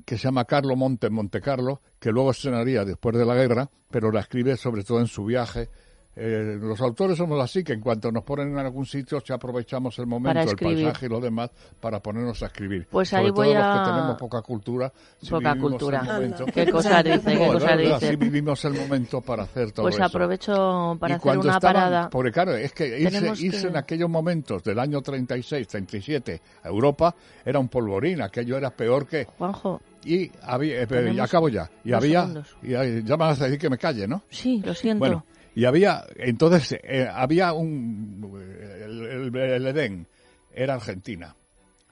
que 0.04 0.16
se 0.16 0.24
llama 0.24 0.44
Carlo 0.44 0.76
Monte 0.76 1.10
Monte 1.10 1.40
Carlo, 1.40 1.82
que 1.98 2.12
luego 2.12 2.30
estrenaría 2.30 2.84
después 2.84 3.16
de 3.16 3.26
la 3.26 3.34
guerra, 3.34 3.70
pero 3.90 4.12
la 4.12 4.20
escribe 4.20 4.56
sobre 4.56 4.84
todo 4.84 5.00
en 5.00 5.08
su 5.08 5.24
viaje 5.24 5.68
eh, 6.16 6.58
los 6.60 6.80
autores 6.80 7.16
somos 7.16 7.40
así, 7.42 7.62
que 7.62 7.72
en 7.72 7.80
cuanto 7.80 8.10
nos 8.10 8.24
ponen 8.24 8.48
en 8.50 8.58
algún 8.58 8.84
sitio, 8.84 9.22
ya 9.22 9.36
aprovechamos 9.36 9.98
el 10.00 10.06
momento, 10.06 10.40
el 10.50 10.56
paisaje 10.56 11.06
y 11.06 11.08
lo 11.08 11.20
demás 11.20 11.50
para 11.80 12.00
ponernos 12.00 12.42
a 12.42 12.46
escribir. 12.46 12.86
Pues 12.90 13.08
Sobre 13.10 13.22
ahí 13.22 13.28
todo 13.28 13.44
voy 13.44 13.54
los 13.54 13.62
a- 13.62 13.72
que 13.84 13.90
tenemos 13.90 14.16
poca 14.18 14.42
cultura. 14.42 14.92
si 15.22 15.30
Poca 15.30 15.54
cultura. 15.56 16.02
momento- 16.02 16.46
¿Qué 16.46 16.70
cosas 16.70 17.04
dice? 17.04 17.20
¿Qué 17.24 17.34
No, 17.46 17.52
cosas 17.52 17.76
verdad, 17.76 17.94
dice? 18.00 18.10
sí 18.10 18.16
vivimos 18.16 18.64
el 18.64 18.74
momento 18.74 19.20
para 19.20 19.44
hacer 19.44 19.72
todo 19.72 19.84
Pues 19.84 19.94
eso. 19.94 20.04
aprovecho 20.04 20.96
para 20.98 21.14
Y 21.14 21.16
hacer 21.16 21.22
cuando 21.22 21.42
una 21.44 21.52
estaban- 21.54 21.74
parada. 21.74 22.10
Porque 22.10 22.32
claro, 22.32 22.56
es 22.56 22.72
que 22.72 22.98
irse, 23.00 23.44
irse 23.44 23.62
que- 23.62 23.68
en 23.68 23.76
aquellos 23.76 24.10
momentos 24.10 24.62
del 24.64 24.78
año 24.78 25.00
36, 25.02 25.66
37 25.68 26.40
a 26.64 26.68
Europa 26.68 27.14
era 27.44 27.58
un 27.58 27.68
polvorín, 27.68 28.20
aquello 28.20 28.56
era 28.56 28.70
peor 28.70 29.06
que... 29.06 29.24
Juanjo. 29.24 29.80
Y 30.04 30.30
había, 30.42 30.82
eh, 30.82 31.20
acabo 31.20 31.48
ya, 31.50 31.70
y 31.84 31.92
había, 31.92 32.26
y 32.62 32.70
ya 32.70 33.16
me 33.16 33.24
vas 33.24 33.40
a 33.40 33.44
decir 33.44 33.58
que 33.60 33.68
me 33.68 33.76
calle, 33.76 34.08
¿no? 34.08 34.22
Sí, 34.30 34.62
lo 34.64 34.72
siento. 34.74 34.98
Bueno, 35.00 35.24
y 35.54 35.64
había, 35.64 36.04
entonces, 36.16 36.78
eh, 36.82 37.08
había 37.12 37.52
un, 37.52 38.40
el, 38.82 39.02
el- 39.34 39.36
el 39.36 39.66
Edén, 39.66 40.06
era 40.52 40.74
Argentina, 40.74 41.34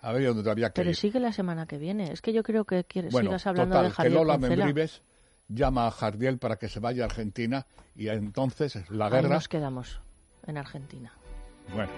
había 0.02 0.28
donde 0.28 0.50
había 0.50 0.68
que 0.70 0.74
Pero 0.80 0.90
ir. 0.90 0.96
sigue 0.96 1.20
la 1.20 1.32
semana 1.32 1.66
que 1.66 1.78
viene. 1.78 2.12
Es 2.12 2.20
que 2.22 2.32
yo 2.32 2.42
creo 2.42 2.64
que 2.64 2.84
quieres, 2.84 3.12
Bueno, 3.12 3.30
sigas 3.30 3.46
hablando 3.46 3.76
total, 3.76 3.90
de 3.96 4.02
que 4.02 4.10
Lola 4.10 4.34
Poncela. 4.38 4.64
Membrives 4.66 5.02
llama 5.48 5.86
a 5.86 5.90
Jardiel 5.90 6.38
para 6.38 6.56
que 6.56 6.68
se 6.68 6.78
vaya 6.80 7.04
a 7.04 7.06
Argentina 7.06 7.66
y 7.96 8.08
entonces 8.08 8.78
la 8.90 9.06
Ahí 9.06 9.12
guerra... 9.12 9.28
nos 9.30 9.48
quedamos, 9.48 10.00
en 10.46 10.58
Argentina. 10.58 11.12
Bueno. 11.74 11.90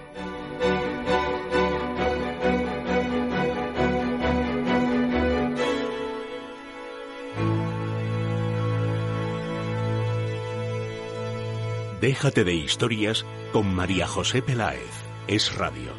Déjate 12.01 12.43
de 12.43 12.55
historias 12.55 13.23
con 13.53 13.75
María 13.75 14.07
José 14.07 14.41
Peláez. 14.41 14.81
Es 15.27 15.55
radio. 15.55 15.91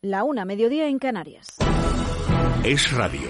La 0.00 0.24
una, 0.24 0.46
mediodía 0.46 0.88
en 0.88 0.98
Canarias. 0.98 1.48
Es 2.64 2.90
radio. 2.92 3.28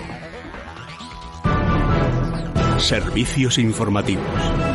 Servicios 2.78 3.58
informativos. 3.58 4.71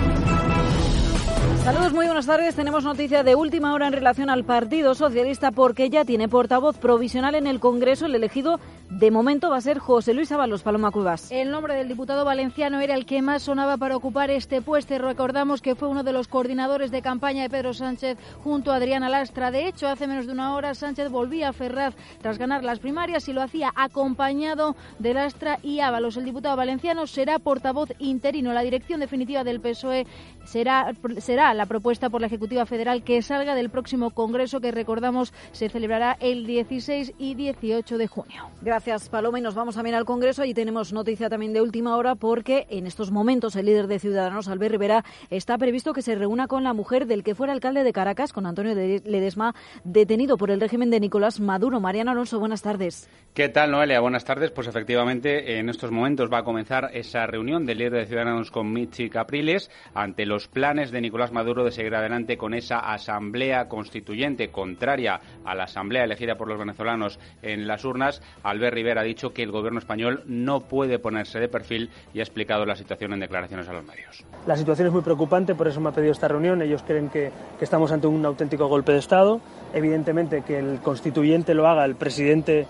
Saludos, 1.68 1.92
muy 1.92 2.06
buenas 2.06 2.26
tardes. 2.26 2.56
Tenemos 2.56 2.86
noticia 2.86 3.24
de 3.24 3.36
última 3.36 3.74
hora 3.74 3.88
en 3.88 3.92
relación 3.92 4.30
al 4.30 4.46
Partido 4.46 4.96
Socialista 4.96 5.52
porque 5.52 5.90
ya 5.90 6.06
tiene 6.06 6.30
portavoz 6.30 6.78
provisional 6.78 7.36
en 7.36 7.46
el 7.46 7.60
Congreso. 7.60 8.06
El 8.06 8.16
elegido 8.16 8.62
de 8.90 9.12
momento 9.12 9.50
va 9.50 9.58
a 9.58 9.62
ser 9.62 9.78
José 9.78 10.14
Luis 10.14 10.32
Ábalos 10.32 10.64
Paloma 10.64 10.92
Cuevas. 10.92 11.30
El 11.30 11.52
nombre 11.52 11.76
del 11.76 11.90
diputado 11.90 12.24
valenciano 12.24 12.80
era 12.80 12.96
el 12.96 13.06
que 13.06 13.22
más 13.22 13.44
sonaba 13.44 13.76
para 13.76 13.98
ocupar 13.98 14.32
este 14.32 14.62
puesto. 14.62 14.98
Recordamos 14.98 15.62
que 15.62 15.76
fue 15.76 15.90
uno 15.90 16.04
de 16.04 16.14
los 16.14 16.30
coordinadores 16.30 16.90
de 16.90 17.02
campaña 17.02 17.44
de 17.44 17.50
Pedro 17.50 17.74
Sánchez 17.74 18.18
junto 18.46 18.72
a 18.72 18.78
Adriana 18.78 19.10
Lastra. 19.10 19.52
De 19.52 19.68
hecho, 19.68 19.90
hace 19.90 20.08
menos 20.08 20.26
de 20.26 20.32
una 20.32 20.56
hora 20.56 20.74
Sánchez 20.74 21.10
volvía 21.10 21.50
a 21.50 21.54
Ferraz 21.54 21.96
tras 22.22 22.38
ganar 22.38 22.64
las 22.64 22.80
primarias 22.80 23.28
y 23.28 23.34
lo 23.34 23.42
hacía 23.42 23.74
acompañado 23.76 24.78
de 25.00 25.14
Lastra 25.14 25.60
y 25.62 25.82
Ábalos. 25.82 26.16
El 26.16 26.24
diputado 26.24 26.56
valenciano 26.56 27.08
será 27.08 27.40
portavoz 27.40 27.90
interino. 28.00 28.54
La 28.54 28.62
dirección 28.62 29.02
definitiva 29.02 29.44
del 29.44 29.60
PSOE 29.60 30.08
será, 30.48 30.94
será 31.20 31.54
la 31.54 31.66
propuesta 31.66 32.10
por 32.10 32.22
la 32.22 32.28
Ejecutiva 32.28 32.66
Federal 32.66 33.04
que 33.04 33.22
salga 33.22 33.54
del 33.54 33.70
próximo 33.70 34.12
Congreso 34.12 34.60
que 34.62 34.72
recordamos 34.72 35.34
se 35.52 35.70
celebrará 35.70 36.18
el 36.20 36.46
16 36.48 37.14
y 37.20 37.36
18 37.36 37.98
de 37.98 38.08
junio. 38.08 38.44
Gracias, 38.62 39.10
Paloma. 39.10 39.40
Y 39.40 39.42
nos 39.42 39.56
vamos 39.56 39.76
también 39.76 39.96
al 39.96 40.06
Congreso. 40.06 40.42
Allí 40.42 40.54
tenemos 40.54 40.94
noticia 40.94 41.30
también 41.30 41.54
de 41.54 41.62
última 41.62 41.96
hora 41.98 42.16
porque 42.16 42.66
en 42.70 42.88
estos 42.88 43.12
momentos 43.12 43.56
el 43.56 43.66
líder 43.66 43.88
de 43.88 44.00
Ciudadanos, 44.00 44.48
Albert 44.48 44.72
Rivera, 44.72 45.04
está 45.30 45.58
previsto 45.58 45.94
que 45.94 46.02
se 46.02 46.16
reúna 46.16 46.48
con 46.48 46.64
la 46.64 46.74
mujer 46.74 47.06
del 47.08 47.24
que 47.24 47.36
fuera 47.36 47.54
alcalde 47.54 47.84
de 47.84 47.94
Caracas, 47.94 48.34
con 48.34 48.46
Antonio 48.46 48.76
de- 48.76 49.02
Ledesma, 49.06 49.54
detenido 49.84 50.38
por 50.38 50.52
el 50.52 50.60
régimen 50.62 50.90
de 50.90 51.00
Nicolás 51.00 51.40
Maduro. 51.40 51.80
Mariano 51.80 52.12
Alonso, 52.12 52.40
buenas 52.40 52.62
tardes. 52.62 53.10
¿Qué 53.34 53.50
tal, 53.50 53.72
Noelia? 53.72 54.00
Buenas 54.00 54.24
tardes. 54.26 54.52
Pues 54.52 54.68
efectivamente, 54.68 55.58
en 55.60 55.70
estos 55.70 55.92
momentos 55.92 56.32
va 56.32 56.40
a 56.40 56.44
comenzar 56.44 56.90
esa 56.94 57.26
reunión 57.26 57.66
del 57.66 57.80
líder 57.80 57.94
de 57.94 58.06
Ciudadanos 58.06 58.52
con 58.52 58.72
Michi 58.72 59.10
Capriles 59.10 59.72
ante 59.94 60.26
los 60.26 60.37
planes 60.46 60.92
de 60.92 61.02
Nicolás 61.02 61.32
Maduro 61.32 61.64
de 61.64 61.72
seguir 61.72 61.96
adelante 61.96 62.38
con 62.38 62.54
esa 62.54 62.80
asamblea 62.80 63.68
constituyente 63.68 64.52
contraria 64.52 65.20
a 65.46 65.56
la 65.56 65.64
asamblea 65.64 66.04
elegida 66.04 66.36
por 66.36 66.48
los 66.48 66.60
venezolanos 66.60 67.18
en 67.42 67.66
las 67.66 67.86
urnas. 67.86 68.22
Albert 68.44 68.76
Rivera 68.76 69.02
ha 69.02 69.04
dicho 69.04 69.34
que 69.34 69.42
el 69.42 69.52
gobierno 69.52 69.80
español 69.80 70.24
no 70.28 70.60
puede 70.60 71.00
ponerse 71.00 71.40
de 71.40 71.48
perfil 71.48 71.90
y 72.14 72.20
ha 72.20 72.24
explicado 72.24 72.66
la 72.66 72.76
situación 72.76 73.14
en 73.14 73.22
declaraciones 73.22 73.68
a 73.70 73.74
los 73.74 73.86
medios. 73.86 74.24
La 74.46 74.56
situación 74.58 74.88
es 74.88 74.94
muy 74.94 75.02
preocupante, 75.02 75.56
por 75.56 75.68
eso 75.68 75.80
me 75.80 75.90
ha 75.90 75.94
pedido 75.94 76.12
esta 76.12 76.28
reunión. 76.28 76.62
Ellos 76.62 76.84
creen 76.86 77.10
que, 77.10 77.32
estamos 77.62 77.92
ante 77.92 78.08
un 78.08 78.26
auténtico 78.26 78.68
golpe 78.68 78.92
de 78.92 79.00
Estado. 79.00 79.42
Evidentemente 79.74 80.44
que 80.44 80.60
el 80.60 80.80
constituyente 80.82 81.54
lo 81.54 81.68
haga 81.68 81.86
el 81.86 81.96
presidente, 81.96 82.68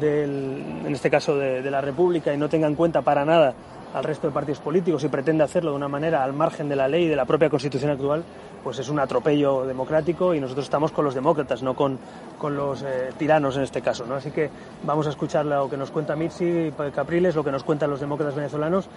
del, 0.00 0.62
en 0.86 0.92
este 0.92 1.10
caso 1.10 1.36
de 1.36 1.70
la 1.70 1.82
República, 1.82 2.32
y 2.32 2.38
no 2.38 2.48
tenga 2.48 2.66
en 2.66 2.74
cuenta 2.74 3.02
para 3.02 3.24
nada 3.24 3.54
al 3.94 4.04
resto 4.04 4.26
de 4.26 4.32
partidos 4.32 4.60
políticos 4.60 5.02
y 5.04 5.08
pretende 5.08 5.44
hacerlo 5.44 5.70
de 5.70 5.76
una 5.76 5.88
manera 5.88 6.22
al 6.22 6.32
margen 6.32 6.68
de 6.68 6.76
la 6.76 6.88
ley 6.88 7.04
y 7.04 7.08
de 7.08 7.16
la 7.16 7.24
propia 7.24 7.48
Constitución 7.48 7.92
actual, 7.92 8.24
pues 8.62 8.78
es 8.78 8.88
un 8.88 8.98
atropello 8.98 9.64
democrático 9.64 10.34
y 10.34 10.40
nosotros 10.40 10.66
estamos 10.66 10.92
con 10.92 11.04
los 11.04 11.14
demócratas, 11.14 11.62
no 11.62 11.74
con, 11.74 11.98
con 12.38 12.56
los 12.56 12.82
eh, 12.82 13.10
tiranos 13.16 13.56
en 13.56 13.62
este 13.62 13.80
caso. 13.80 14.04
¿no? 14.04 14.16
Así 14.16 14.30
que 14.30 14.50
vamos 14.82 15.06
a 15.06 15.10
escuchar 15.10 15.46
lo 15.46 15.70
que 15.70 15.76
nos 15.76 15.90
cuenta 15.90 16.16
Mitzi 16.16 16.72
Capriles, 16.94 17.34
lo 17.36 17.44
que 17.44 17.52
nos 17.52 17.62
cuentan 17.62 17.90
los 17.90 18.00
demócratas 18.00 18.34
venezolanos 18.34 18.88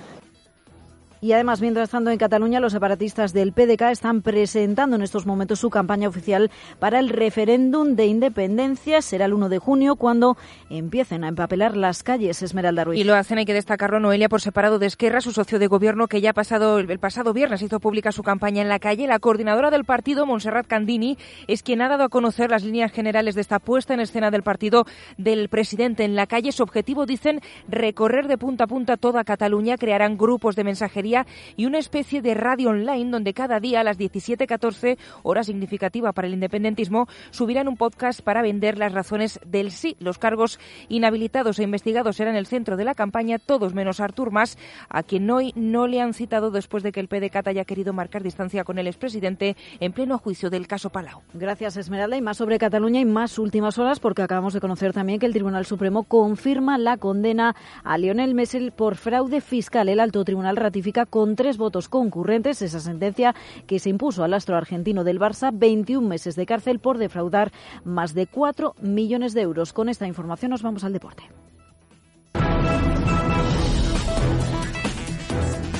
Y 1.19 1.31
además, 1.31 1.61
mientras 1.61 1.89
tanto, 1.89 2.11
en 2.11 2.17
Cataluña, 2.17 2.59
los 2.59 2.73
separatistas 2.73 3.33
del 3.33 3.51
PDK 3.51 3.81
están 3.91 4.21
presentando 4.21 4.95
en 4.95 5.01
estos 5.01 5.25
momentos 5.25 5.59
su 5.59 5.71
campaña 5.71 6.07
oficial 6.07 6.51
para 6.79 6.99
el 6.99 7.09
referéndum 7.09 7.95
de 7.95 8.05
independencia. 8.05 9.01
Será 9.01 9.25
el 9.25 9.33
1 9.33 9.49
de 9.49 9.57
junio 9.57 9.95
cuando 9.95 10.37
empiecen 10.69 11.23
a 11.23 11.29
empapelar 11.29 11.75
las 11.75 12.03
calles. 12.03 12.43
Esmeralda 12.43 12.83
Ruiz. 12.83 12.99
Y 12.99 13.03
lo 13.03 13.15
hacen, 13.15 13.39
hay 13.39 13.45
que 13.45 13.53
destacarlo, 13.53 13.99
Noelia, 13.99 14.29
por 14.29 14.41
separado 14.41 14.77
de 14.77 14.85
Esquerra, 14.85 15.21
su 15.21 15.31
socio 15.31 15.57
de 15.57 15.65
gobierno, 15.65 16.07
que 16.07 16.21
ya 16.21 16.33
pasado, 16.33 16.77
el 16.77 16.99
pasado 16.99 17.33
viernes 17.33 17.63
hizo 17.63 17.79
pública 17.79 18.11
su 18.11 18.21
campaña 18.21 18.61
en 18.61 18.69
la 18.69 18.77
calle. 18.77 19.07
La 19.07 19.17
coordinadora 19.17 19.71
del 19.71 19.85
partido, 19.85 20.27
Montserrat 20.27 20.67
Candini, 20.67 21.17
es 21.47 21.63
quien 21.63 21.81
ha 21.81 21.89
dado 21.89 22.03
a 22.03 22.09
conocer 22.09 22.51
las 22.51 22.63
líneas 22.63 22.91
generales 22.91 23.33
de 23.33 23.41
esta 23.41 23.57
puesta 23.57 23.95
en 23.95 24.01
escena 24.01 24.29
del 24.29 24.43
partido 24.43 24.85
del 25.17 25.49
presidente 25.49 26.03
en 26.03 26.15
la 26.15 26.27
calle. 26.27 26.51
Su 26.51 26.61
objetivo, 26.61 27.07
dicen, 27.07 27.41
recorrer 27.67 28.27
de 28.27 28.37
punta 28.37 28.65
a 28.65 28.67
punta 28.67 28.97
toda 28.97 29.23
Cataluña. 29.23 29.77
Crearán 29.77 30.17
grupos 30.17 30.55
de 30.55 30.63
mensajería 30.63 31.06
y 31.55 31.65
una 31.65 31.77
especie 31.77 32.21
de 32.21 32.33
radio 32.33 32.69
online 32.69 33.11
donde 33.11 33.33
cada 33.33 33.59
día 33.59 33.79
a 33.79 33.83
las 33.83 33.97
17.14, 33.97 34.97
hora 35.23 35.43
significativa 35.43 36.11
para 36.11 36.27
el 36.27 36.33
independentismo, 36.33 37.07
subirán 37.31 37.67
un 37.67 37.77
podcast 37.77 38.21
para 38.21 38.41
vender 38.41 38.77
las 38.77 38.91
razones 38.91 39.39
del 39.45 39.71
sí. 39.71 39.95
Los 39.99 40.17
cargos 40.17 40.59
inhabilitados 40.89 41.59
e 41.59 41.63
investigados 41.63 42.17
serán 42.17 42.35
el 42.35 42.47
centro 42.47 42.75
de 42.75 42.83
la 42.83 42.95
campaña, 42.95 43.39
todos 43.39 43.73
menos 43.73 43.99
Artur 43.99 44.31
Mas, 44.31 44.57
a 44.89 45.03
quien 45.03 45.29
hoy 45.29 45.53
no 45.55 45.87
le 45.87 46.01
han 46.01 46.13
citado 46.13 46.51
después 46.51 46.83
de 46.83 46.91
que 46.91 46.99
el 46.99 47.07
PDCAT 47.07 47.47
haya 47.47 47.65
querido 47.65 47.93
marcar 47.93 48.23
distancia 48.23 48.63
con 48.63 48.79
el 48.79 48.87
expresidente 48.87 49.55
en 49.79 49.93
pleno 49.93 50.17
juicio 50.17 50.49
del 50.49 50.67
caso 50.67 50.89
Palau. 50.89 51.21
Gracias, 51.33 51.77
Esmeralda. 51.77 52.17
Y 52.17 52.21
más 52.21 52.37
sobre 52.37 52.59
Cataluña 52.59 52.99
y 52.99 53.05
más 53.05 53.39
últimas 53.39 53.77
horas, 53.77 53.99
porque 53.99 54.21
acabamos 54.21 54.53
de 54.53 54.59
conocer 54.59 54.93
también 54.93 55.19
que 55.19 55.25
el 55.25 55.33
Tribunal 55.33 55.65
Supremo 55.65 56.03
confirma 56.03 56.77
la 56.77 56.97
condena 56.97 57.55
a 57.83 57.97
Lionel 57.97 58.33
Messi 58.33 58.57
por 58.75 58.95
fraude 58.95 59.41
fiscal. 59.41 59.89
El 59.89 59.99
alto 59.99 60.23
tribunal 60.23 60.55
ratifica 60.55 60.96
con 61.05 61.35
tres 61.35 61.57
votos 61.57 61.89
concurrentes 61.89 62.61
esa 62.61 62.79
sentencia 62.79 63.35
que 63.67 63.79
se 63.79 63.89
impuso 63.89 64.23
al 64.23 64.33
astro 64.33 64.55
argentino 64.55 65.03
del 65.03 65.19
Barça 65.19 65.51
21 65.53 66.07
meses 66.07 66.35
de 66.35 66.45
cárcel 66.45 66.79
por 66.79 66.97
defraudar 66.97 67.51
más 67.83 68.13
de 68.13 68.27
4 68.27 68.75
millones 68.81 69.33
de 69.33 69.41
euros. 69.41 69.73
Con 69.73 69.89
esta 69.89 70.07
información 70.07 70.51
nos 70.51 70.63
vamos 70.63 70.83
al 70.83 70.93
deporte. 70.93 71.23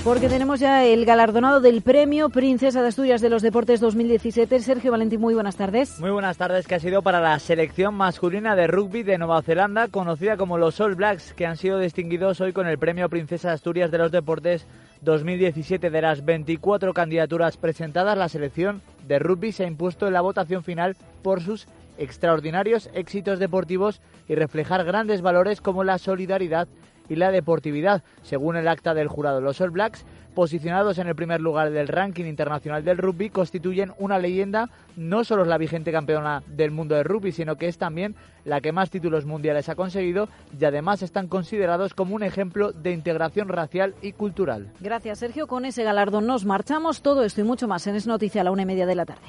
Porque 0.07 0.29
tenemos 0.29 0.61
ya 0.61 0.85
el 0.85 1.03
galardonado 1.03 1.59
del 1.59 1.81
premio 1.81 2.29
Princesa 2.29 2.81
de 2.81 2.87
Asturias 2.87 3.19
de 3.19 3.29
los 3.29 3.41
Deportes 3.41 3.81
2017. 3.81 4.61
Sergio 4.61 4.91
Valentín, 4.91 5.19
muy 5.19 5.33
buenas 5.33 5.57
tardes. 5.57 5.99
Muy 5.99 6.11
buenas 6.11 6.37
tardes, 6.37 6.65
que 6.65 6.75
ha 6.75 6.79
sido 6.79 7.01
para 7.01 7.19
la 7.19 7.37
selección 7.39 7.93
masculina 7.93 8.55
de 8.55 8.67
rugby 8.67 9.03
de 9.03 9.17
Nueva 9.17 9.41
Zelanda, 9.41 9.89
conocida 9.89 10.37
como 10.37 10.57
los 10.57 10.79
All 10.79 10.95
Blacks, 10.95 11.33
que 11.33 11.45
han 11.45 11.57
sido 11.57 11.77
distinguidos 11.77 12.39
hoy 12.39 12.53
con 12.53 12.67
el 12.67 12.77
premio 12.77 13.09
Princesa 13.09 13.49
de 13.49 13.55
Asturias 13.55 13.91
de 13.91 13.97
los 13.97 14.13
Deportes 14.13 14.65
2017. 15.01 15.89
De 15.89 16.01
las 16.01 16.25
24 16.25 16.93
candidaturas 16.93 17.57
presentadas, 17.57 18.17
la 18.17 18.29
selección 18.29 18.81
de 19.07 19.19
rugby 19.19 19.51
se 19.51 19.63
ha 19.63 19.67
impuesto 19.67 20.07
en 20.07 20.13
la 20.13 20.21
votación 20.21 20.63
final 20.63 20.95
por 21.21 21.41
sus 21.41 21.67
extraordinarios 21.97 22.89
éxitos 22.93 23.39
deportivos 23.39 24.01
y 24.27 24.35
reflejar 24.35 24.83
grandes 24.83 25.21
valores 25.21 25.61
como 25.61 25.83
la 25.83 25.97
solidaridad 25.97 26.67
y 27.09 27.15
la 27.15 27.31
deportividad. 27.31 28.03
Según 28.23 28.57
el 28.57 28.67
acta 28.67 28.93
del 28.93 29.07
jurado, 29.07 29.41
los 29.41 29.61
All 29.61 29.71
Blacks 29.71 30.05
posicionados 30.37 30.99
en 30.99 31.07
el 31.07 31.15
primer 31.15 31.41
lugar 31.41 31.71
del 31.71 31.87
ranking 31.87 32.25
internacional 32.25 32.85
del 32.85 32.99
rugby, 32.99 33.31
constituyen 33.31 33.93
una 33.97 34.19
leyenda. 34.19 34.69
No 34.95 35.23
solo 35.23 35.41
es 35.41 35.47
la 35.47 35.57
vigente 35.57 35.91
campeona 35.91 36.43
del 36.45 36.69
mundo 36.69 36.93
del 36.93 37.05
rugby, 37.05 37.31
sino 37.31 37.55
que 37.55 37.67
es 37.67 37.79
también 37.79 38.13
la 38.45 38.61
que 38.61 38.71
más 38.71 38.91
títulos 38.91 39.25
mundiales 39.25 39.67
ha 39.67 39.73
conseguido 39.73 40.29
y 40.59 40.63
además 40.63 41.01
están 41.01 41.27
considerados 41.27 41.95
como 41.95 42.13
un 42.13 42.21
ejemplo 42.21 42.71
de 42.71 42.91
integración 42.91 43.47
racial 43.47 43.95
y 44.03 44.11
cultural. 44.11 44.71
Gracias, 44.79 45.17
Sergio. 45.17 45.47
Con 45.47 45.65
ese 45.65 45.83
galardón 45.83 46.27
nos 46.27 46.45
marchamos. 46.45 47.01
Todo 47.01 47.23
esto 47.23 47.41
y 47.41 47.43
mucho 47.43 47.67
más 47.67 47.87
en 47.87 47.95
Es 47.95 48.05
Noticia 48.05 48.41
a 48.41 48.43
la 48.43 48.51
una 48.51 48.61
y 48.61 48.67
media 48.67 48.85
de 48.85 48.93
la 48.93 49.05
tarde. 49.05 49.23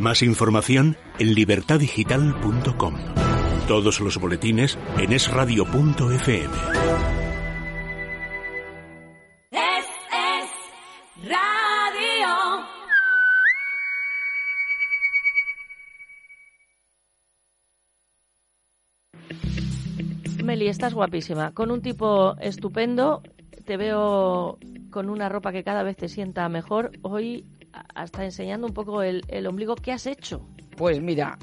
Más 0.00 0.20
información 0.20 0.96
en 1.20 1.32
libertadigital.com. 1.32 2.94
Todos 3.68 4.00
los 4.00 4.18
boletines 4.18 4.76
en 4.98 5.12
esradio.fm. 5.12 7.25
Meli, 20.56 20.68
estás 20.68 20.94
guapísima. 20.94 21.52
Con 21.52 21.70
un 21.70 21.82
tipo 21.82 22.34
estupendo. 22.40 23.22
Te 23.66 23.76
veo 23.76 24.58
con 24.88 25.10
una 25.10 25.28
ropa 25.28 25.52
que 25.52 25.62
cada 25.62 25.82
vez 25.82 25.98
te 25.98 26.08
sienta 26.08 26.48
mejor. 26.48 26.92
Hoy 27.02 27.44
hasta 27.94 28.24
enseñando 28.24 28.66
un 28.66 28.72
poco 28.72 29.02
el, 29.02 29.22
el 29.28 29.46
ombligo. 29.46 29.74
¿Qué 29.74 29.92
has 29.92 30.06
hecho? 30.06 30.48
Pues 30.78 31.02
mira, 31.02 31.38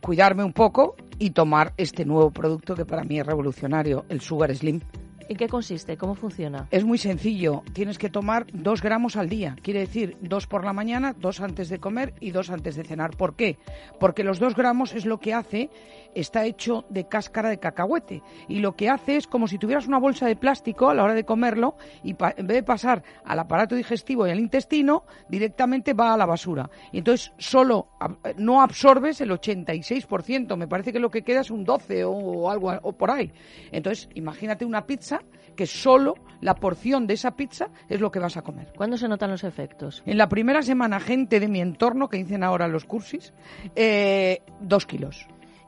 cuidarme 0.00 0.44
un 0.44 0.54
poco 0.54 0.96
y 1.18 1.32
tomar 1.32 1.74
este 1.76 2.06
nuevo 2.06 2.30
producto 2.30 2.74
que 2.74 2.86
para 2.86 3.04
mí 3.04 3.20
es 3.20 3.26
revolucionario, 3.26 4.06
el 4.08 4.22
Sugar 4.22 4.54
Slim. 4.56 4.80
¿En 5.26 5.38
qué 5.38 5.48
consiste? 5.48 5.96
¿Cómo 5.96 6.14
funciona? 6.14 6.68
Es 6.70 6.84
muy 6.84 6.98
sencillo. 6.98 7.62
Tienes 7.72 7.96
que 7.96 8.10
tomar 8.10 8.46
dos 8.52 8.82
gramos 8.82 9.16
al 9.16 9.30
día. 9.30 9.56
Quiere 9.62 9.80
decir, 9.80 10.18
dos 10.20 10.46
por 10.46 10.64
la 10.64 10.74
mañana, 10.74 11.14
dos 11.18 11.40
antes 11.40 11.70
de 11.70 11.78
comer 11.78 12.12
y 12.20 12.30
dos 12.30 12.50
antes 12.50 12.76
de 12.76 12.84
cenar. 12.84 13.16
¿Por 13.16 13.34
qué? 13.34 13.56
Porque 13.98 14.22
los 14.22 14.38
dos 14.38 14.54
gramos 14.54 14.94
es 14.94 15.06
lo 15.06 15.20
que 15.20 15.32
hace, 15.32 15.70
está 16.14 16.44
hecho 16.44 16.84
de 16.88 17.06
cáscara 17.08 17.48
de 17.48 17.58
cacahuete. 17.58 18.22
Y 18.48 18.60
lo 18.60 18.76
que 18.76 18.88
hace 18.88 19.16
es 19.16 19.26
como 19.26 19.48
si 19.48 19.58
tuvieras 19.58 19.86
una 19.86 19.98
bolsa 19.98 20.26
de 20.26 20.36
plástico 20.36 20.88
a 20.88 20.94
la 20.94 21.04
hora 21.04 21.14
de 21.14 21.24
comerlo 21.24 21.76
y 22.02 22.10
en 22.10 22.46
vez 22.46 22.56
de 22.56 22.62
pasar 22.62 23.02
al 23.24 23.38
aparato 23.38 23.74
digestivo 23.74 24.26
y 24.26 24.30
al 24.30 24.40
intestino, 24.40 25.04
directamente 25.28 25.94
va 25.94 26.14
a 26.14 26.16
la 26.16 26.26
basura. 26.26 26.70
Y 26.92 26.98
entonces 26.98 27.32
solo 27.38 27.88
no 28.36 28.62
absorbes 28.62 29.20
el 29.20 29.30
86%. 29.30 30.56
Me 30.56 30.68
parece 30.68 30.92
que 30.92 30.98
lo 30.98 31.10
que 31.10 31.22
queda 31.22 31.40
es 31.40 31.50
un 31.50 31.64
12 31.64 32.04
o 32.04 32.50
algo 32.50 32.72
o 32.82 32.92
por 32.92 33.10
ahí. 33.10 33.32
Entonces, 33.72 34.08
imagínate 34.14 34.64
una 34.64 34.86
pizza 34.86 35.20
que 35.54 35.66
solo 35.66 36.14
la 36.40 36.54
porción 36.54 37.06
de 37.06 37.14
esa 37.14 37.36
pizza 37.36 37.68
es 37.88 38.00
lo 38.00 38.10
que 38.10 38.18
vas 38.18 38.36
a 38.36 38.42
comer. 38.42 38.72
¿Cuándo 38.76 38.96
se 38.96 39.08
notan 39.08 39.30
los 39.30 39.44
efectos? 39.44 40.02
En 40.06 40.18
la 40.18 40.28
primera 40.28 40.62
semana, 40.62 41.00
gente 41.00 41.40
de 41.40 41.48
mi 41.48 41.60
entorno, 41.60 42.08
que 42.08 42.18
dicen 42.18 42.42
ahora 42.42 42.68
los 42.68 42.84
cursis, 42.84 43.32
eh, 43.76 44.42
dos 44.60 44.86
kilos. 44.86 45.26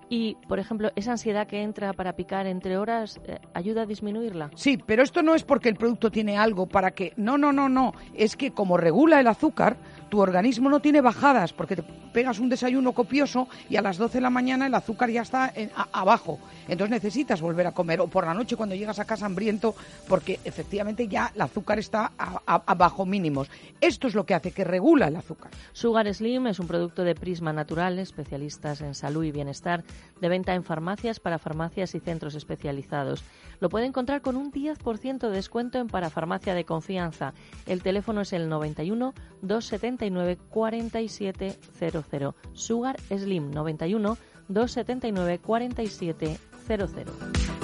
Y, 0.08 0.36
por 0.48 0.58
ejemplo, 0.58 0.90
esa 0.94 1.12
ansiedad 1.12 1.46
que 1.46 1.62
entra 1.62 1.92
para 1.92 2.14
picar 2.14 2.46
entre 2.46 2.76
horas, 2.78 3.20
eh, 3.24 3.38
¿ayuda 3.54 3.82
a 3.82 3.86
disminuirla? 3.86 4.50
Sí, 4.54 4.78
pero 4.84 5.02
esto 5.02 5.22
no 5.22 5.34
es 5.34 5.42
porque 5.42 5.68
el 5.68 5.76
producto 5.76 6.10
tiene 6.10 6.38
algo 6.38 6.66
para 6.66 6.92
que... 6.92 7.12
No, 7.16 7.38
no, 7.38 7.52
no, 7.52 7.68
no. 7.68 7.92
Es 8.14 8.36
que 8.36 8.52
como 8.52 8.76
regula 8.76 9.18
el 9.18 9.26
azúcar, 9.26 9.76
tu 10.08 10.20
organismo 10.20 10.70
no 10.70 10.80
tiene 10.80 11.00
bajadas, 11.00 11.52
porque 11.52 11.76
te 11.76 11.82
pegas 11.82 12.38
un 12.38 12.48
desayuno 12.48 12.92
copioso 12.92 13.48
y 13.68 13.76
a 13.76 13.82
las 13.82 13.98
12 13.98 14.18
de 14.18 14.20
la 14.22 14.30
mañana 14.30 14.66
el 14.66 14.74
azúcar 14.74 15.10
ya 15.10 15.22
está 15.22 15.52
en- 15.54 15.70
a- 15.76 15.88
abajo. 15.92 16.38
Entonces 16.68 16.90
necesitas 16.90 17.40
volver 17.40 17.66
a 17.66 17.72
comer. 17.72 18.00
O 18.00 18.06
por 18.08 18.24
la 18.26 18.32
noche 18.34 18.56
cuando 18.56 18.74
llegas 18.74 18.98
a 18.98 19.04
casa 19.04 19.26
hambriento, 19.26 19.74
porque 20.08 20.38
efectivamente 20.44 21.08
ya 21.08 21.30
el 21.34 21.40
azúcar 21.40 21.78
está 21.78 22.12
a, 22.18 22.40
a- 22.46 22.62
a 22.66 22.74
bajo 22.74 23.04
mínimos. 23.04 23.48
Esto 23.80 24.06
es 24.08 24.14
lo 24.14 24.24
que 24.24 24.34
hace 24.34 24.52
que 24.52 24.64
regula 24.64 25.08
el 25.08 25.16
azúcar. 25.16 25.50
Sugar 25.72 26.12
Slim 26.12 26.46
es 26.46 26.58
un 26.58 26.66
producto 26.66 27.02
de 27.04 27.14
Prisma 27.14 27.52
Natural, 27.52 27.98
especialistas 27.98 28.80
en 28.80 28.94
salud 28.94 29.24
y 29.24 29.32
bienestar, 29.32 29.84
de 30.20 30.28
venta 30.28 30.54
en 30.54 30.64
farmacias, 30.64 31.20
para 31.20 31.38
farmacias 31.38 31.94
y 31.94 32.00
centros 32.00 32.34
especializados. 32.34 33.24
Lo 33.60 33.68
puede 33.68 33.86
encontrar 33.86 34.22
con 34.22 34.36
un 34.36 34.52
10% 34.52 35.18
de 35.18 35.30
descuento 35.30 35.78
en 35.78 35.88
Parafarmacia 35.88 36.54
de 36.54 36.64
Confianza. 36.64 37.34
El 37.66 37.82
teléfono 37.82 38.22
es 38.22 38.32
el 38.32 38.48
91 38.48 39.12
279 39.42 40.38
4700. 40.48 42.34
Sugar 42.52 42.96
Slim 43.08 43.50
91 43.50 44.16
279 44.48 45.38
4700. 45.38 47.55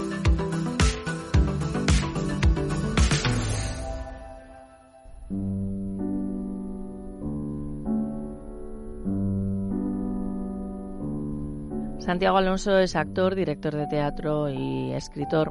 Santiago 12.13 12.37
Alonso 12.37 12.77
es 12.77 12.95
actor, 12.95 13.35
director 13.35 13.75
de 13.75 13.87
teatro 13.87 14.51
y 14.51 14.93
escritor. 14.93 15.51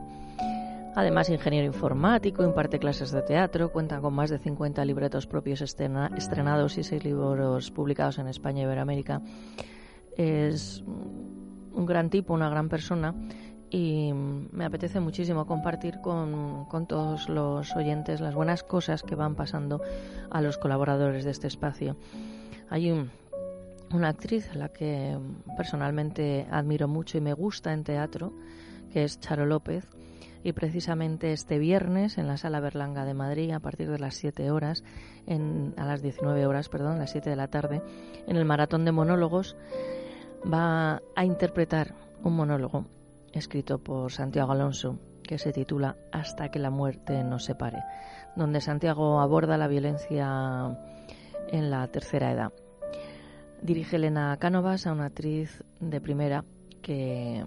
Además, 0.93 1.28
ingeniero 1.32 1.66
informático, 1.66 2.43
imparte 2.43 2.78
clases 2.78 3.09
de 3.09 3.24
teatro, 3.24 3.72
cuenta 3.72 3.99
con 3.99 4.14
más 4.14 4.30
de 4.30 4.38
50 4.38 4.86
libretos 4.86 5.26
propios 5.26 5.62
estrena- 5.64 6.12
estrenados 6.16 6.78
y 6.78 6.84
6 6.84 7.03
libros 7.03 7.72
publicados 7.72 8.20
en 8.20 8.28
España 8.28 8.59
y 8.59 8.66
Iberoamérica. 8.66 9.24
Es 10.16 10.84
un 10.86 11.86
gran 11.88 12.12
tipo, 12.12 12.36
una 12.36 12.51
gran 12.51 12.70
persona 12.70 13.16
y 13.72 14.12
me 14.14 14.64
apetece 14.64 14.99
muchísimo 14.99 15.47
compartir 15.47 15.99
con, 15.99 16.66
con 16.66 16.86
todos 16.86 17.28
los 17.28 17.76
oyentes 17.76 18.22
las 18.22 18.36
buenas 18.36 18.62
cosas 18.62 19.01
que 19.01 19.16
van 19.16 19.34
pasando 19.34 19.82
a 20.30 20.41
los 20.41 20.59
colaboradores 20.59 21.26
de 21.26 21.32
este 21.32 21.47
espacio. 21.47 21.95
Hay 22.70 22.91
un, 22.91 23.09
una 23.93 24.09
actriz 24.09 24.49
a 24.51 24.55
la 24.55 24.69
que 24.69 25.17
personalmente 25.57 26.47
admiro 26.51 26.87
mucho 26.87 27.17
y 27.17 27.21
me 27.21 27.33
gusta 27.33 27.73
en 27.73 27.83
teatro, 27.83 28.33
que 28.91 29.03
es 29.03 29.19
Charo 29.19 29.45
López, 29.45 29.87
y 30.43 30.53
precisamente 30.53 31.33
este 31.33 31.59
viernes 31.59 32.17
en 32.17 32.27
la 32.27 32.37
Sala 32.37 32.59
Berlanga 32.59 33.05
de 33.05 33.13
Madrid, 33.13 33.51
a 33.51 33.59
partir 33.59 33.89
de 33.89 33.99
las 33.99 34.15
7 34.15 34.49
horas, 34.51 34.83
en, 35.27 35.73
a 35.77 35.85
las 35.85 36.01
19 36.01 36.45
horas, 36.45 36.69
perdón, 36.69 36.99
las 36.99 37.11
7 37.11 37.29
de 37.29 37.35
la 37.35 37.47
tarde, 37.47 37.81
en 38.27 38.35
el 38.35 38.45
Maratón 38.45 38.85
de 38.85 38.91
Monólogos, 38.91 39.55
va 40.51 41.01
a 41.15 41.25
interpretar 41.25 41.93
un 42.23 42.35
monólogo 42.35 42.85
escrito 43.33 43.79
por 43.79 44.11
Santiago 44.11 44.51
Alonso, 44.51 44.99
que 45.23 45.37
se 45.37 45.53
titula 45.53 45.97
Hasta 46.11 46.49
que 46.49 46.59
la 46.59 46.71
muerte 46.71 47.23
nos 47.23 47.45
separe, 47.45 47.83
donde 48.35 48.61
Santiago 48.61 49.21
aborda 49.21 49.57
la 49.57 49.67
violencia 49.67 50.77
en 51.49 51.69
la 51.69 51.87
tercera 51.87 52.31
edad. 52.31 52.51
Dirige 53.62 53.97
Elena 53.97 54.36
Cánovas, 54.38 54.88
a 54.88 54.91
una 54.91 55.05
actriz 55.05 55.64
de 55.80 56.01
primera 56.01 56.43
que 56.82 57.45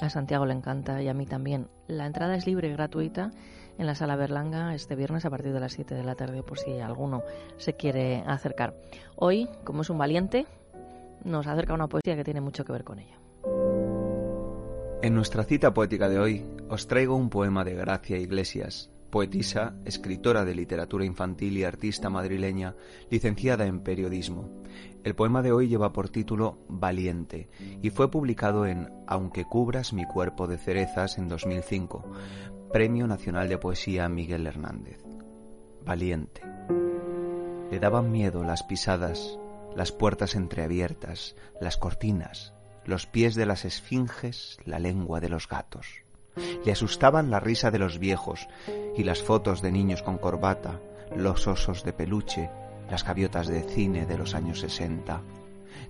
a 0.00 0.08
Santiago 0.08 0.46
le 0.46 0.54
encanta 0.54 1.02
y 1.02 1.08
a 1.08 1.14
mí 1.14 1.26
también. 1.26 1.68
La 1.86 2.06
entrada 2.06 2.34
es 2.34 2.46
libre 2.46 2.68
y 2.68 2.72
gratuita 2.72 3.30
en 3.78 3.86
la 3.86 3.94
sala 3.94 4.16
Berlanga 4.16 4.74
este 4.74 4.96
viernes 4.96 5.24
a 5.24 5.30
partir 5.30 5.52
de 5.52 5.60
las 5.60 5.72
7 5.72 5.94
de 5.94 6.02
la 6.02 6.14
tarde 6.14 6.42
por 6.42 6.58
si 6.58 6.78
alguno 6.78 7.22
se 7.58 7.74
quiere 7.74 8.22
acercar. 8.26 8.74
Hoy, 9.16 9.48
como 9.64 9.82
es 9.82 9.90
un 9.90 9.98
valiente, 9.98 10.46
nos 11.24 11.46
acerca 11.46 11.74
una 11.74 11.88
poesía 11.88 12.16
que 12.16 12.24
tiene 12.24 12.40
mucho 12.40 12.64
que 12.64 12.72
ver 12.72 12.84
con 12.84 12.98
ello. 12.98 13.16
En 15.02 15.14
nuestra 15.14 15.44
cita 15.44 15.72
poética 15.72 16.08
de 16.08 16.18
hoy 16.18 16.44
os 16.68 16.86
traigo 16.86 17.16
un 17.16 17.30
poema 17.30 17.64
de 17.64 17.74
Gracia 17.74 18.18
Iglesias, 18.18 18.90
poetisa, 19.10 19.74
escritora 19.84 20.44
de 20.44 20.54
literatura 20.54 21.04
infantil 21.04 21.58
y 21.58 21.64
artista 21.64 22.08
madrileña, 22.08 22.76
licenciada 23.10 23.66
en 23.66 23.80
periodismo. 23.80 24.48
El 25.04 25.14
poema 25.14 25.42
de 25.42 25.52
hoy 25.52 25.68
lleva 25.68 25.92
por 25.92 26.08
título 26.08 26.58
Valiente 26.68 27.48
y 27.82 27.90
fue 27.90 28.10
publicado 28.10 28.66
en 28.66 28.90
Aunque 29.06 29.44
cubras 29.44 29.92
mi 29.92 30.04
cuerpo 30.04 30.46
de 30.46 30.58
cerezas 30.58 31.18
en 31.18 31.28
2005, 31.28 32.04
Premio 32.72 33.06
Nacional 33.06 33.48
de 33.48 33.58
Poesía 33.58 34.08
Miguel 34.08 34.46
Hernández. 34.46 35.04
Valiente. 35.84 36.42
Le 37.70 37.78
daban 37.80 38.12
miedo 38.12 38.44
las 38.44 38.62
pisadas, 38.62 39.38
las 39.74 39.92
puertas 39.92 40.34
entreabiertas, 40.34 41.36
las 41.60 41.76
cortinas, 41.76 42.54
los 42.84 43.06
pies 43.06 43.34
de 43.34 43.46
las 43.46 43.64
esfinges, 43.64 44.58
la 44.64 44.78
lengua 44.78 45.20
de 45.20 45.28
los 45.28 45.48
gatos. 45.48 46.04
Le 46.64 46.72
asustaban 46.72 47.30
la 47.30 47.40
risa 47.40 47.70
de 47.70 47.78
los 47.78 47.98
viejos 47.98 48.48
y 48.96 49.04
las 49.04 49.22
fotos 49.22 49.62
de 49.62 49.72
niños 49.72 50.02
con 50.02 50.18
corbata, 50.18 50.80
los 51.14 51.46
osos 51.46 51.84
de 51.84 51.92
peluche, 51.92 52.50
las 52.90 53.04
gaviotas 53.04 53.46
de 53.46 53.62
cine 53.62 54.06
de 54.06 54.18
los 54.18 54.34
años 54.34 54.60
60. 54.60 55.22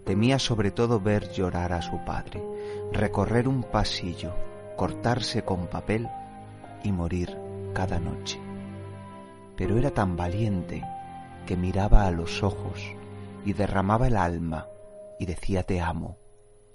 Temía 0.05 0.39
sobre 0.39 0.71
todo 0.71 1.01
ver 1.01 1.31
llorar 1.33 1.73
a 1.73 1.83
su 1.83 2.05
padre, 2.05 2.43
recorrer 2.93 3.49
un 3.49 3.63
pasillo, 3.63 4.33
cortarse 4.77 5.43
con 5.43 5.67
papel 5.67 6.09
y 6.83 6.93
morir 6.93 7.37
cada 7.75 7.99
noche. 7.99 8.39
Pero 9.57 9.79
era 9.79 9.91
tan 9.91 10.17
valiente 10.17 10.83
que 11.47 11.57
miraba 11.57 12.07
a 12.07 12.11
los 12.11 12.43
ojos 12.43 12.95
y 13.45 13.53
derramaba 13.53 14.07
el 14.07 14.17
alma 14.17 14.69
y 15.19 15.27
decía 15.27 15.63
te 15.65 15.81
amo 15.81 16.19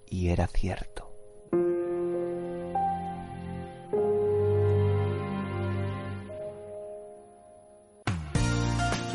y 0.08 0.30
era 0.30 0.48
cierto. 0.48 1.15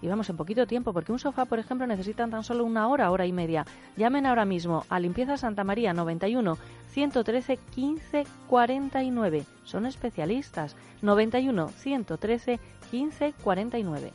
y 0.00 0.08
vamos 0.08 0.30
en 0.30 0.36
poquito 0.36 0.66
tiempo, 0.66 0.92
porque 0.92 1.12
un 1.12 1.18
sofá, 1.18 1.44
por 1.44 1.58
ejemplo, 1.58 1.86
necesitan 1.86 2.30
tan 2.30 2.44
solo 2.44 2.64
una 2.64 2.88
hora, 2.88 3.10
hora 3.10 3.26
y 3.26 3.32
media. 3.32 3.64
Llamen 3.96 4.26
ahora 4.26 4.44
mismo 4.44 4.84
a 4.88 5.00
Limpieza 5.00 5.36
Santa 5.36 5.64
María 5.64 5.92
91 5.92 6.56
113 6.90 7.58
15 7.74 8.26
49. 8.48 9.44
Son 9.64 9.86
especialistas. 9.86 10.76
91 11.02 11.68
113 11.68 12.60
15 12.90 13.34
49. 13.42 14.12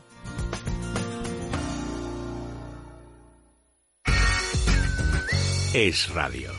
Es 5.73 6.13
radio. 6.13 6.51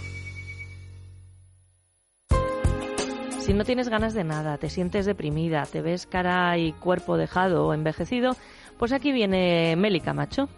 Si 3.44 3.52
no 3.52 3.62
tienes 3.64 3.90
ganas 3.90 4.14
de 4.14 4.24
nada, 4.24 4.56
te 4.56 4.70
sientes 4.70 5.04
deprimida, 5.04 5.66
te 5.66 5.82
ves 5.82 6.06
cara 6.06 6.56
y 6.56 6.72
cuerpo 6.72 7.18
dejado 7.18 7.66
o 7.66 7.74
envejecido, 7.74 8.36
pues 8.78 8.92
aquí 8.92 9.12
viene 9.12 9.74
Meli 9.76 10.00
Camacho. 10.00 10.48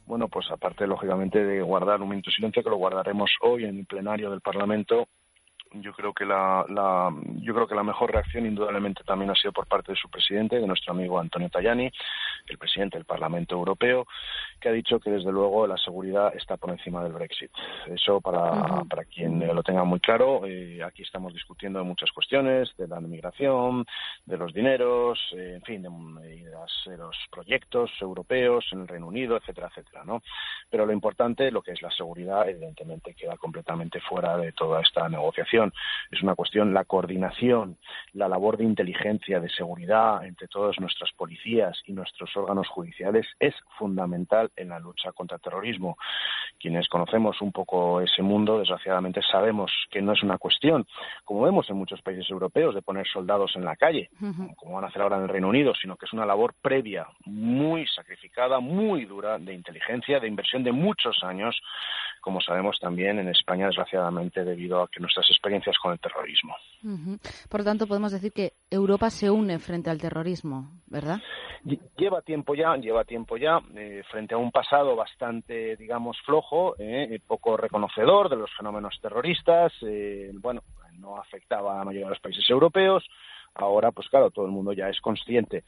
Bueno, 0.05 0.29
pues 0.29 0.45
aparte, 0.51 0.87
lógicamente, 0.87 1.43
de 1.43 1.63
guardar 1.63 2.03
un 2.03 2.11
minuto 2.11 2.29
de 2.29 2.35
silencio, 2.35 2.63
que 2.63 2.69
lo 2.69 2.77
guardaremos 2.77 3.31
hoy 3.41 3.65
en 3.65 3.79
el 3.79 3.87
plenario 3.87 4.31
del 4.31 4.43
Parlamento, 4.43 5.09
yo 5.73 5.93
creo 5.93 6.13
que 6.13 6.25
la, 6.25 6.65
la, 6.69 7.15
yo 7.37 7.55
creo 7.55 7.67
que 7.67 7.75
la 7.75 7.85
mejor 7.85 8.13
reacción 8.13 8.45
indudablemente 8.45 9.05
también 9.05 9.31
ha 9.31 9.35
sido 9.35 9.53
por 9.53 9.67
parte 9.67 9.93
de 9.93 9.99
su 9.99 10.09
presidente, 10.09 10.59
de 10.59 10.67
nuestro 10.67 10.93
amigo 10.93 11.19
Antonio 11.19 11.49
Tajani, 11.49 11.91
el 12.49 12.59
presidente 12.59 12.97
del 12.97 13.05
Parlamento 13.05 13.55
Europeo, 13.55 14.07
que 14.61 14.69
ha 14.69 14.73
dicho 14.73 14.99
que 14.99 15.11
desde 15.11 15.31
luego 15.31 15.67
la 15.67 15.77
seguridad 15.77 16.35
está 16.35 16.57
por 16.57 16.71
encima 16.71 17.03
del 17.05 17.13
Brexit. 17.13 17.51
Eso 17.87 18.21
para, 18.21 18.83
para 18.85 19.05
quien 19.05 19.47
lo 19.47 19.63
tenga 19.63 19.85
muy 19.85 20.01
claro, 20.01 20.43
eh, 20.45 20.83
aquí 20.83 21.03
estamos 21.03 21.33
discutiendo 21.33 21.79
de 21.79 21.85
muchas 21.85 22.11
cuestiones, 22.11 22.75
de 22.77 22.89
la 22.89 23.01
inmigración, 23.01 23.87
de 24.27 24.37
los 24.37 24.53
dineros, 24.53 25.19
eh, 25.37 25.55
en 25.57 25.63
fin, 25.63 25.83
de, 25.83 25.89
de, 25.89 26.51
las, 26.51 26.73
de, 26.87 26.97
los 26.97 27.17
proyectos 27.31 27.91
europeos 28.01 28.67
en 28.73 28.81
el 28.81 28.89
Reino 28.89 29.07
Unido, 29.07 29.37
etcétera, 29.37 29.69
etcétera, 29.69 30.05
¿no? 30.05 30.23
Pero 30.69 30.85
lo 30.85 30.93
importante, 30.93 31.51
lo 31.51 31.63
que 31.63 31.73
es 31.73 31.83
la 31.83 31.91
seguridad, 31.91 32.49
evidentemente 32.49 33.15
queda 33.15 33.37
completamente 33.37 34.01
fuera 34.01 34.37
de 34.37 34.53
toda 34.53 34.81
esta 34.81 35.09
negociación 35.09 35.60
es 36.11 36.23
una 36.23 36.35
cuestión, 36.35 36.75
la 36.75 36.85
coordinación, 36.85 37.79
la 38.13 38.29
labor 38.29 38.57
de 38.57 38.65
inteligencia, 38.65 39.41
de 39.41 39.49
seguridad 39.49 40.25
entre 40.25 40.49
todas 40.49 40.79
nuestras 40.81 41.11
policías 41.13 41.79
y 41.87 41.93
nuestros 41.93 42.35
órganos 42.37 42.69
judiciales 42.69 43.27
es 43.39 43.55
fundamental 43.79 44.51
en 44.57 44.71
la 44.71 44.79
lucha 44.79 45.13
contra 45.13 45.37
el 45.37 45.43
terrorismo. 45.43 45.97
Quienes 46.59 46.89
conocemos 46.89 47.41
un 47.41 47.53
poco 47.53 48.01
ese 48.01 48.23
mundo, 48.23 48.59
desgraciadamente 48.59 49.21
sabemos 49.23 49.73
que 49.91 50.03
no 50.03 50.13
es 50.13 50.23
una 50.23 50.39
cuestión, 50.39 50.87
como 51.25 51.43
vemos 51.43 51.69
en 51.71 51.77
muchos 51.77 52.03
países 52.03 52.29
europeos, 52.31 52.75
de 52.75 52.83
poner 52.83 53.07
soldados 53.07 53.53
en 53.57 53.65
la 53.65 53.77
calle, 53.77 54.11
como 54.57 54.75
van 54.75 54.85
a 54.85 54.89
hacer 54.89 55.03
ahora 55.03 55.17
en 55.17 55.23
el 55.23 55.29
Reino 55.29 55.49
Unido, 55.49 55.75
sino 55.75 55.97
que 55.97 56.07
es 56.07 56.13
una 56.13 56.27
labor 56.27 56.55
previa, 56.61 57.07
muy 57.25 57.87
sacrificada, 57.87 58.61
muy 58.61 59.05
dura, 59.05 59.39
de 59.39 59.55
inteligencia, 59.55 60.21
de 60.21 60.29
inversión 60.29 60.63
de 60.63 60.73
muchos 60.73 61.23
años, 61.23 61.61
como 62.21 62.41
sabemos 62.41 62.79
también 62.81 63.19
en 63.19 63.29
España, 63.29 63.67
desgraciadamente, 63.67 64.45
debido 64.45 64.83
a 64.83 64.89
que 64.89 65.01
nuestras 65.01 65.29
experiencias 65.31 65.77
con 65.79 65.93
el 65.93 65.99
terrorismo. 65.99 66.55
Uh 66.83 66.89
-huh. 66.89 67.49
Por 67.49 67.61
lo 67.61 67.65
tanto, 67.65 67.87
podemos 67.87 68.13
decir 68.13 68.33
que 68.33 68.53
Europa 68.71 69.11
se 69.11 69.31
une 69.31 69.59
frente 69.59 69.91
al 69.91 69.99
terrorismo, 69.99 70.71
¿verdad? 70.87 71.19
Lleva 71.97 72.23
tiempo 72.23 72.55
ya, 72.55 72.75
lleva 72.77 73.05
tiempo 73.05 73.37
ya, 73.37 73.61
eh, 73.75 74.03
frente 74.11 74.35
a 74.35 74.39
un 74.39 74.51
pasado 74.51 74.97
bastante, 74.97 75.77
digamos, 75.77 76.17
flojo, 76.25 76.75
eh, 76.79 77.21
poco 77.27 77.57
reconocedor 77.57 78.29
de 78.29 78.37
los 78.37 78.51
fenómenos 78.57 78.99
terroristas, 79.01 79.73
eh, 79.83 80.31
bueno, 80.35 80.63
no 80.99 81.17
afectaba 81.17 81.75
a 81.75 81.79
la 81.79 81.85
mayoría 81.85 82.07
de 82.07 82.15
los 82.15 82.21
países 82.21 82.49
europeos, 82.49 83.05
ahora, 83.55 83.91
pues 83.91 84.09
claro, 84.09 84.31
todo 84.31 84.47
el 84.47 84.53
mundo 84.53 84.73
ya 84.73 84.89
es 84.89 85.01
consciente. 85.01 85.65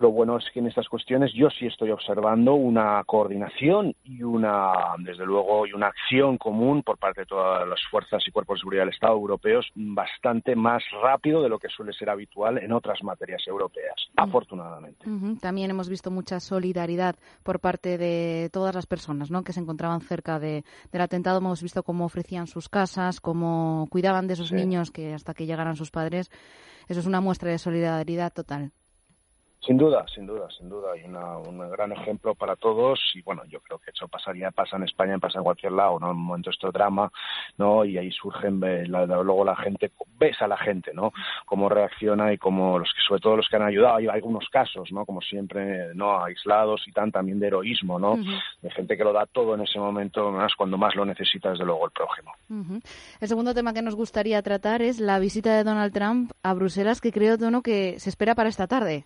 Lo 0.00 0.10
bueno 0.10 0.36
es 0.36 0.44
que 0.52 0.60
en 0.60 0.66
estas 0.66 0.88
cuestiones 0.88 1.32
yo 1.34 1.48
sí 1.50 1.66
estoy 1.66 1.90
observando 1.90 2.54
una 2.54 3.02
coordinación 3.04 3.94
y 4.04 4.22
una, 4.22 4.72
desde 4.98 5.24
luego, 5.24 5.66
y 5.66 5.72
una 5.72 5.86
acción 5.86 6.36
común 6.36 6.82
por 6.82 6.98
parte 6.98 7.22
de 7.22 7.26
todas 7.26 7.66
las 7.68 7.80
fuerzas 7.90 8.22
y 8.26 8.30
cuerpos 8.30 8.56
de 8.56 8.60
seguridad 8.60 8.82
del 8.82 8.94
Estado 8.94 9.12
europeos 9.14 9.70
bastante 9.74 10.56
más 10.56 10.82
rápido 11.02 11.42
de 11.42 11.48
lo 11.48 11.58
que 11.58 11.68
suele 11.68 11.92
ser 11.92 12.10
habitual 12.10 12.58
en 12.58 12.72
otras 12.72 13.02
materias 13.02 13.42
europeas, 13.46 13.94
afortunadamente. 14.16 15.08
Uh 15.08 15.12
-huh. 15.12 15.40
También 15.40 15.70
hemos 15.70 15.88
visto 15.88 16.10
mucha 16.10 16.40
solidaridad 16.40 17.16
por 17.42 17.60
parte 17.60 17.98
de 17.98 18.50
todas 18.52 18.74
las 18.74 18.86
personas 18.86 19.30
¿no? 19.30 19.42
que 19.44 19.52
se 19.52 19.60
encontraban 19.60 20.00
cerca 20.00 20.38
de, 20.38 20.64
del 20.90 21.02
atentado. 21.02 21.38
Hemos 21.38 21.62
visto 21.62 21.82
cómo 21.82 22.04
ofrecían 22.04 22.46
sus 22.46 22.68
casas, 22.68 23.20
cómo 23.20 23.86
cuidaban 23.90 24.26
de 24.26 24.34
esos 24.34 24.48
sí. 24.48 24.54
niños 24.54 24.90
que 24.90 25.14
hasta 25.14 25.34
que 25.34 25.46
llegaran 25.46 25.76
sus 25.76 25.90
padres. 25.90 26.30
Eso 26.88 27.00
es 27.00 27.06
una 27.06 27.20
muestra 27.20 27.50
de 27.50 27.58
solidaridad 27.58 28.32
total. 28.32 28.72
Sin 29.66 29.78
duda, 29.78 30.04
sin 30.14 30.26
duda, 30.26 30.46
sin 30.50 30.68
duda. 30.68 30.94
Y 30.96 31.04
una, 31.04 31.38
un 31.38 31.58
gran 31.70 31.92
ejemplo 31.92 32.34
para 32.34 32.54
todos. 32.54 33.00
Y 33.14 33.22
bueno, 33.22 33.42
yo 33.46 33.60
creo 33.60 33.78
que 33.78 33.92
eso 33.92 34.06
pasaría, 34.08 34.50
pasa 34.50 34.76
en 34.76 34.82
España, 34.82 35.18
pasa 35.18 35.38
en 35.38 35.44
cualquier 35.44 35.72
lado, 35.72 35.98
¿no? 35.98 36.10
En 36.10 36.16
un 36.16 36.24
momento 36.24 36.50
esto 36.50 36.70
drama, 36.70 37.10
¿no? 37.56 37.84
Y 37.84 37.96
ahí 37.96 38.10
surgen, 38.12 38.60
la, 38.90 39.06
luego 39.06 39.44
la 39.44 39.56
gente, 39.56 39.90
ves 40.18 40.36
a 40.42 40.48
la 40.48 40.58
gente, 40.58 40.92
¿no? 40.92 41.12
Cómo 41.46 41.70
reacciona 41.70 42.32
y 42.32 42.38
cómo, 42.38 42.78
los 42.78 42.92
que, 42.92 43.00
sobre 43.08 43.20
todo 43.22 43.36
los 43.36 43.48
que 43.48 43.56
han 43.56 43.62
ayudado, 43.62 43.96
hay 43.96 44.08
algunos 44.08 44.48
casos, 44.50 44.92
¿no? 44.92 45.06
Como 45.06 45.22
siempre, 45.22 45.94
¿no? 45.94 46.22
Aislados 46.22 46.82
y 46.86 46.92
tan 46.92 47.10
también 47.10 47.40
de 47.40 47.46
heroísmo, 47.46 47.98
¿no? 47.98 48.18
De 48.60 48.70
gente 48.70 48.98
que 48.98 49.04
lo 49.04 49.14
da 49.14 49.24
todo 49.24 49.54
en 49.54 49.62
ese 49.62 49.78
momento, 49.78 50.30
más 50.30 50.54
cuando 50.56 50.76
más 50.76 50.94
lo 50.94 51.06
necesita, 51.06 51.50
desde 51.50 51.64
luego, 51.64 51.86
el 51.86 51.92
prójimo. 51.92 52.32
El 53.20 53.28
segundo 53.28 53.54
tema 53.54 53.72
que 53.72 53.80
nos 53.80 53.94
gustaría 53.94 54.42
tratar 54.42 54.82
es 54.82 55.00
la 55.00 55.18
visita 55.18 55.56
de 55.56 55.64
Donald 55.64 55.94
Trump 55.94 56.32
a 56.42 56.52
Bruselas, 56.52 57.00
que 57.00 57.12
creo, 57.12 57.38
Tono, 57.38 57.62
que 57.62 57.98
se 57.98 58.10
espera 58.10 58.34
para 58.34 58.50
esta 58.50 58.66
tarde. 58.66 59.04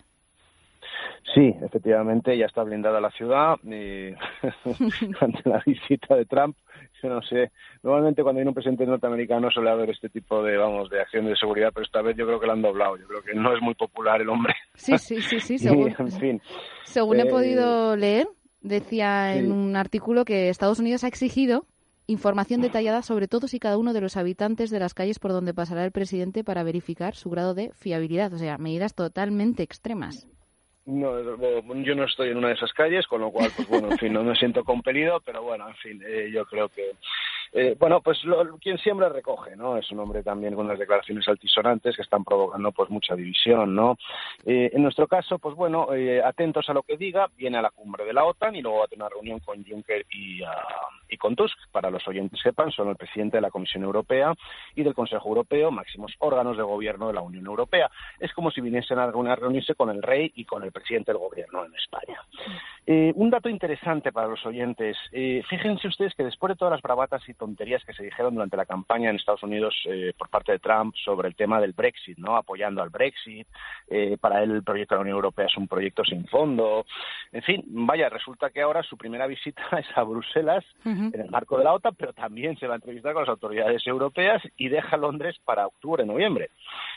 Sí, 1.33 1.55
efectivamente, 1.61 2.37
ya 2.37 2.45
está 2.45 2.63
blindada 2.63 2.99
la 2.99 3.11
ciudad 3.11 3.57
y 3.63 4.13
ante 5.21 5.49
la 5.49 5.61
visita 5.65 6.15
de 6.15 6.25
Trump. 6.25 6.57
Yo 7.01 7.09
no 7.09 7.21
sé, 7.21 7.51
normalmente 7.83 8.23
cuando 8.23 8.41
hay 8.41 8.47
un 8.47 8.53
presidente 8.53 8.85
norteamericano 8.85 9.49
suele 9.51 9.69
haber 9.69 9.89
este 9.91 10.09
tipo 10.09 10.43
de, 10.43 10.57
vamos, 10.57 10.89
de 10.89 11.01
acción 11.01 11.25
de 11.25 11.35
seguridad, 11.35 11.71
pero 11.73 11.85
esta 11.85 12.01
vez 12.01 12.17
yo 12.17 12.25
creo 12.25 12.39
que 12.39 12.47
lo 12.47 12.53
han 12.53 12.61
doblado. 12.61 12.97
Yo 12.97 13.07
creo 13.07 13.21
que 13.21 13.33
no 13.33 13.53
es 13.53 13.61
muy 13.61 13.75
popular 13.75 14.21
el 14.21 14.29
hombre. 14.29 14.53
Sí, 14.73 14.97
sí, 14.97 15.21
sí, 15.21 15.39
sí, 15.39 15.57
según, 15.59 15.95
en 15.97 16.11
fin, 16.11 16.41
según 16.83 17.19
he 17.19 17.23
eh, 17.23 17.29
podido 17.29 17.95
leer, 17.95 18.27
decía 18.61 19.35
en 19.35 19.51
un 19.51 19.75
artículo 19.75 20.25
que 20.25 20.49
Estados 20.49 20.79
Unidos 20.79 21.03
ha 21.03 21.07
exigido 21.07 21.65
información 22.07 22.61
detallada 22.61 23.03
sobre 23.03 23.27
todos 23.27 23.53
y 23.53 23.59
cada 23.59 23.77
uno 23.77 23.93
de 23.93 24.01
los 24.01 24.17
habitantes 24.17 24.71
de 24.71 24.79
las 24.79 24.95
calles 24.95 25.19
por 25.19 25.31
donde 25.31 25.53
pasará 25.53 25.85
el 25.85 25.91
presidente 25.91 26.43
para 26.43 26.63
verificar 26.63 27.15
su 27.15 27.29
grado 27.29 27.53
de 27.53 27.71
fiabilidad. 27.73 28.33
O 28.33 28.37
sea, 28.39 28.57
medidas 28.57 28.95
totalmente 28.95 29.61
extremas. 29.61 30.27
No, 30.89 31.21
yo 31.83 31.93
no 31.93 32.05
estoy 32.05 32.29
en 32.29 32.37
una 32.37 32.47
de 32.47 32.55
esas 32.55 32.73
calles, 32.73 33.05
con 33.05 33.21
lo 33.21 33.29
cual, 33.31 33.51
pues 33.55 33.67
bueno, 33.67 33.89
en 33.89 33.97
fin, 33.99 34.11
no 34.11 34.23
me 34.23 34.35
siento 34.35 34.63
compelido, 34.63 35.21
pero 35.23 35.43
bueno, 35.43 35.67
en 35.67 35.75
fin, 35.75 36.01
eh, 36.03 36.31
yo 36.33 36.45
creo 36.45 36.67
que 36.69 36.93
eh, 37.51 37.75
bueno, 37.79 38.01
pues 38.01 38.23
lo, 38.25 38.57
quien 38.57 38.77
siembra 38.77 39.09
recoge, 39.09 39.55
¿no? 39.55 39.77
Es 39.77 39.89
un 39.91 39.99
hombre 39.99 40.23
también 40.23 40.53
con 40.53 40.65
unas 40.65 40.79
declaraciones 40.79 41.27
altisonantes 41.27 41.95
que 41.95 42.01
están 42.01 42.23
provocando 42.23 42.71
pues 42.71 42.89
mucha 42.89 43.15
división, 43.15 43.75
¿no? 43.75 43.97
Eh, 44.45 44.69
en 44.73 44.83
nuestro 44.83 45.07
caso, 45.07 45.39
pues 45.39 45.55
bueno, 45.55 45.93
eh, 45.93 46.21
atentos 46.23 46.69
a 46.69 46.73
lo 46.73 46.83
que 46.83 46.97
diga, 46.97 47.29
viene 47.35 47.57
a 47.57 47.61
la 47.61 47.71
cumbre 47.71 48.05
de 48.05 48.13
la 48.13 48.25
OTAN 48.25 48.55
y 48.55 48.61
luego 48.61 48.79
va 48.79 48.85
a 48.85 48.87
tener 48.87 49.03
una 49.03 49.09
reunión 49.09 49.39
con 49.39 49.63
Juncker 49.63 50.05
y, 50.11 50.43
ah, 50.43 50.51
y 51.09 51.17
con 51.17 51.35
Tusk. 51.35 51.57
Para 51.71 51.89
los 51.89 52.07
oyentes 52.07 52.39
sepan, 52.41 52.71
son 52.71 52.89
el 52.89 52.95
presidente 52.95 53.37
de 53.37 53.41
la 53.41 53.51
Comisión 53.51 53.83
Europea 53.83 54.33
y 54.75 54.83
del 54.83 54.93
Consejo 54.93 55.29
Europeo, 55.29 55.71
máximos 55.71 56.13
órganos 56.19 56.57
de 56.57 56.63
gobierno 56.63 57.07
de 57.07 57.13
la 57.13 57.21
Unión 57.21 57.45
Europea. 57.47 57.89
Es 58.19 58.33
como 58.33 58.51
si 58.51 58.61
viniesen 58.61 58.99
a 58.99 59.09
reunirse 59.09 59.75
con 59.75 59.89
el 59.89 60.01
rey 60.03 60.31
y 60.35 60.45
con 60.45 60.63
el 60.63 60.71
presidente 60.71 61.11
del 61.11 61.19
gobierno 61.19 61.65
en 61.65 61.73
España. 61.75 62.21
un 63.15 63.29
dato 63.29 63.49
interesante 63.49 64.11
para 64.11 64.27
los 64.27 64.45
oyentes. 64.45 64.97
fíjense 65.11 65.87
ustedes 65.87 66.13
que 66.15 66.23
después 66.23 66.49
de 66.49 66.55
todas 66.55 66.71
las 66.73 66.81
bravatas 66.81 67.27
y 67.27 67.33
tonterías 67.39 67.83
que 67.83 67.93
se 67.93 68.03
dijeron 68.03 68.35
durante 68.35 68.57
la 68.57 68.65
campaña 68.65 69.09
en 69.09 69.15
Estados 69.15 69.41
Unidos 69.41 69.73
eh, 69.85 70.13
por 70.15 70.29
parte 70.29 70.51
de 70.51 70.59
Trump 70.59 70.93
sobre 71.03 71.27
el 71.27 71.35
tema 71.35 71.59
del 71.59 71.73
Brexit, 71.73 72.19
¿no? 72.19 72.35
Apoyando 72.35 72.83
al 72.83 72.89
Brexit. 72.89 73.47
Eh, 73.89 74.17
para 74.21 74.43
él 74.43 74.51
el 74.51 74.63
proyecto 74.63 74.93
de 74.93 74.97
la 74.99 75.01
Unión 75.01 75.15
Europea 75.15 75.47
es 75.47 75.57
un 75.57 75.67
proyecto 75.67 76.03
sin 76.03 76.27
fondo. 76.27 76.85
En 77.31 77.41
fin, 77.41 77.63
vaya, 77.65 78.09
resulta 78.09 78.51
que 78.51 78.61
ahora 78.61 78.83
su 78.83 78.97
primera 78.97 79.25
visita 79.25 79.63
es 79.79 79.87
a 79.95 80.03
Bruselas 80.03 80.63
en 80.85 81.19
el 81.19 81.31
marco 81.31 81.57
de 81.57 81.63
la 81.63 81.73
OTAN, 81.73 81.95
pero 81.95 82.13
también 82.13 82.57
se 82.57 82.67
va 82.67 82.73
a 82.73 82.77
entrevistar 82.77 83.13
con 83.13 83.23
las 83.23 83.29
autoridades 83.29 83.85
europeas 83.87 84.43
y 84.57 84.69
deja 84.69 84.97
Londres 84.97 85.37
para 85.43 85.65
octubre, 85.65 86.05
noviembre. 86.05 86.49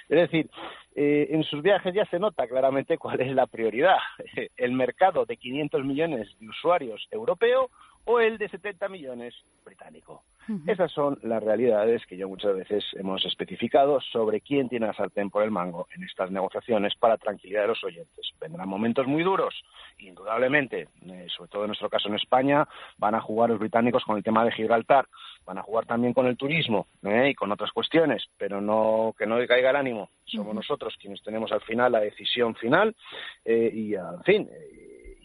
Es 0.08 0.18
decir, 0.18 0.50
eh, 0.94 1.28
en 1.30 1.42
sus 1.44 1.62
viajes 1.62 1.94
ya 1.94 2.04
se 2.06 2.18
nota 2.18 2.46
claramente 2.46 2.98
cuál 2.98 3.20
es 3.20 3.34
la 3.34 3.46
prioridad. 3.46 3.96
El 4.56 4.72
mercado 4.72 5.24
de 5.24 5.36
500 5.36 5.84
millones 5.84 6.28
de 6.38 6.48
usuarios 6.48 7.06
europeo 7.10 7.70
o 8.04 8.20
el 8.20 8.38
de 8.38 8.48
70 8.48 8.88
millones 8.88 9.34
británico. 9.64 10.24
Esas 10.66 10.90
son 10.90 11.20
las 11.22 11.40
realidades 11.40 12.04
que 12.06 12.16
yo 12.16 12.28
muchas 12.28 12.56
veces 12.56 12.84
hemos 12.94 13.24
especificado 13.24 14.00
sobre 14.00 14.40
quién 14.40 14.68
tiene 14.68 14.88
la 14.88 14.92
sartén 14.92 15.30
por 15.30 15.44
el 15.44 15.52
mango 15.52 15.86
en 15.94 16.02
estas 16.02 16.32
negociaciones 16.32 16.96
para 16.96 17.16
tranquilidad 17.16 17.62
de 17.62 17.68
los 17.68 17.84
oyentes. 17.84 18.32
Vendrán 18.40 18.68
momentos 18.68 19.06
muy 19.06 19.22
duros, 19.22 19.54
indudablemente, 19.98 20.88
eh, 21.06 21.26
sobre 21.36 21.48
todo 21.48 21.62
en 21.62 21.68
nuestro 21.68 21.88
caso 21.88 22.08
en 22.08 22.16
España, 22.16 22.66
van 22.98 23.14
a 23.14 23.20
jugar 23.20 23.50
los 23.50 23.60
británicos 23.60 24.02
con 24.02 24.16
el 24.16 24.24
tema 24.24 24.44
de 24.44 24.50
Gibraltar, 24.50 25.06
van 25.44 25.58
a 25.58 25.62
jugar 25.62 25.86
también 25.86 26.12
con 26.12 26.26
el 26.26 26.36
turismo 26.36 26.88
eh, 27.04 27.28
y 27.30 27.34
con 27.34 27.52
otras 27.52 27.70
cuestiones, 27.70 28.24
pero 28.36 28.60
no 28.60 29.14
que 29.16 29.26
no 29.26 29.36
decaiga 29.36 29.70
el 29.70 29.76
ánimo. 29.76 30.10
Somos 30.24 30.54
nosotros 30.54 30.96
quienes 31.00 31.22
tenemos 31.22 31.52
al 31.52 31.60
final 31.60 31.92
la 31.92 32.00
decisión 32.00 32.56
final 32.56 32.96
eh, 33.44 33.70
y, 33.72 33.94
en 33.94 34.22
fin 34.24 34.48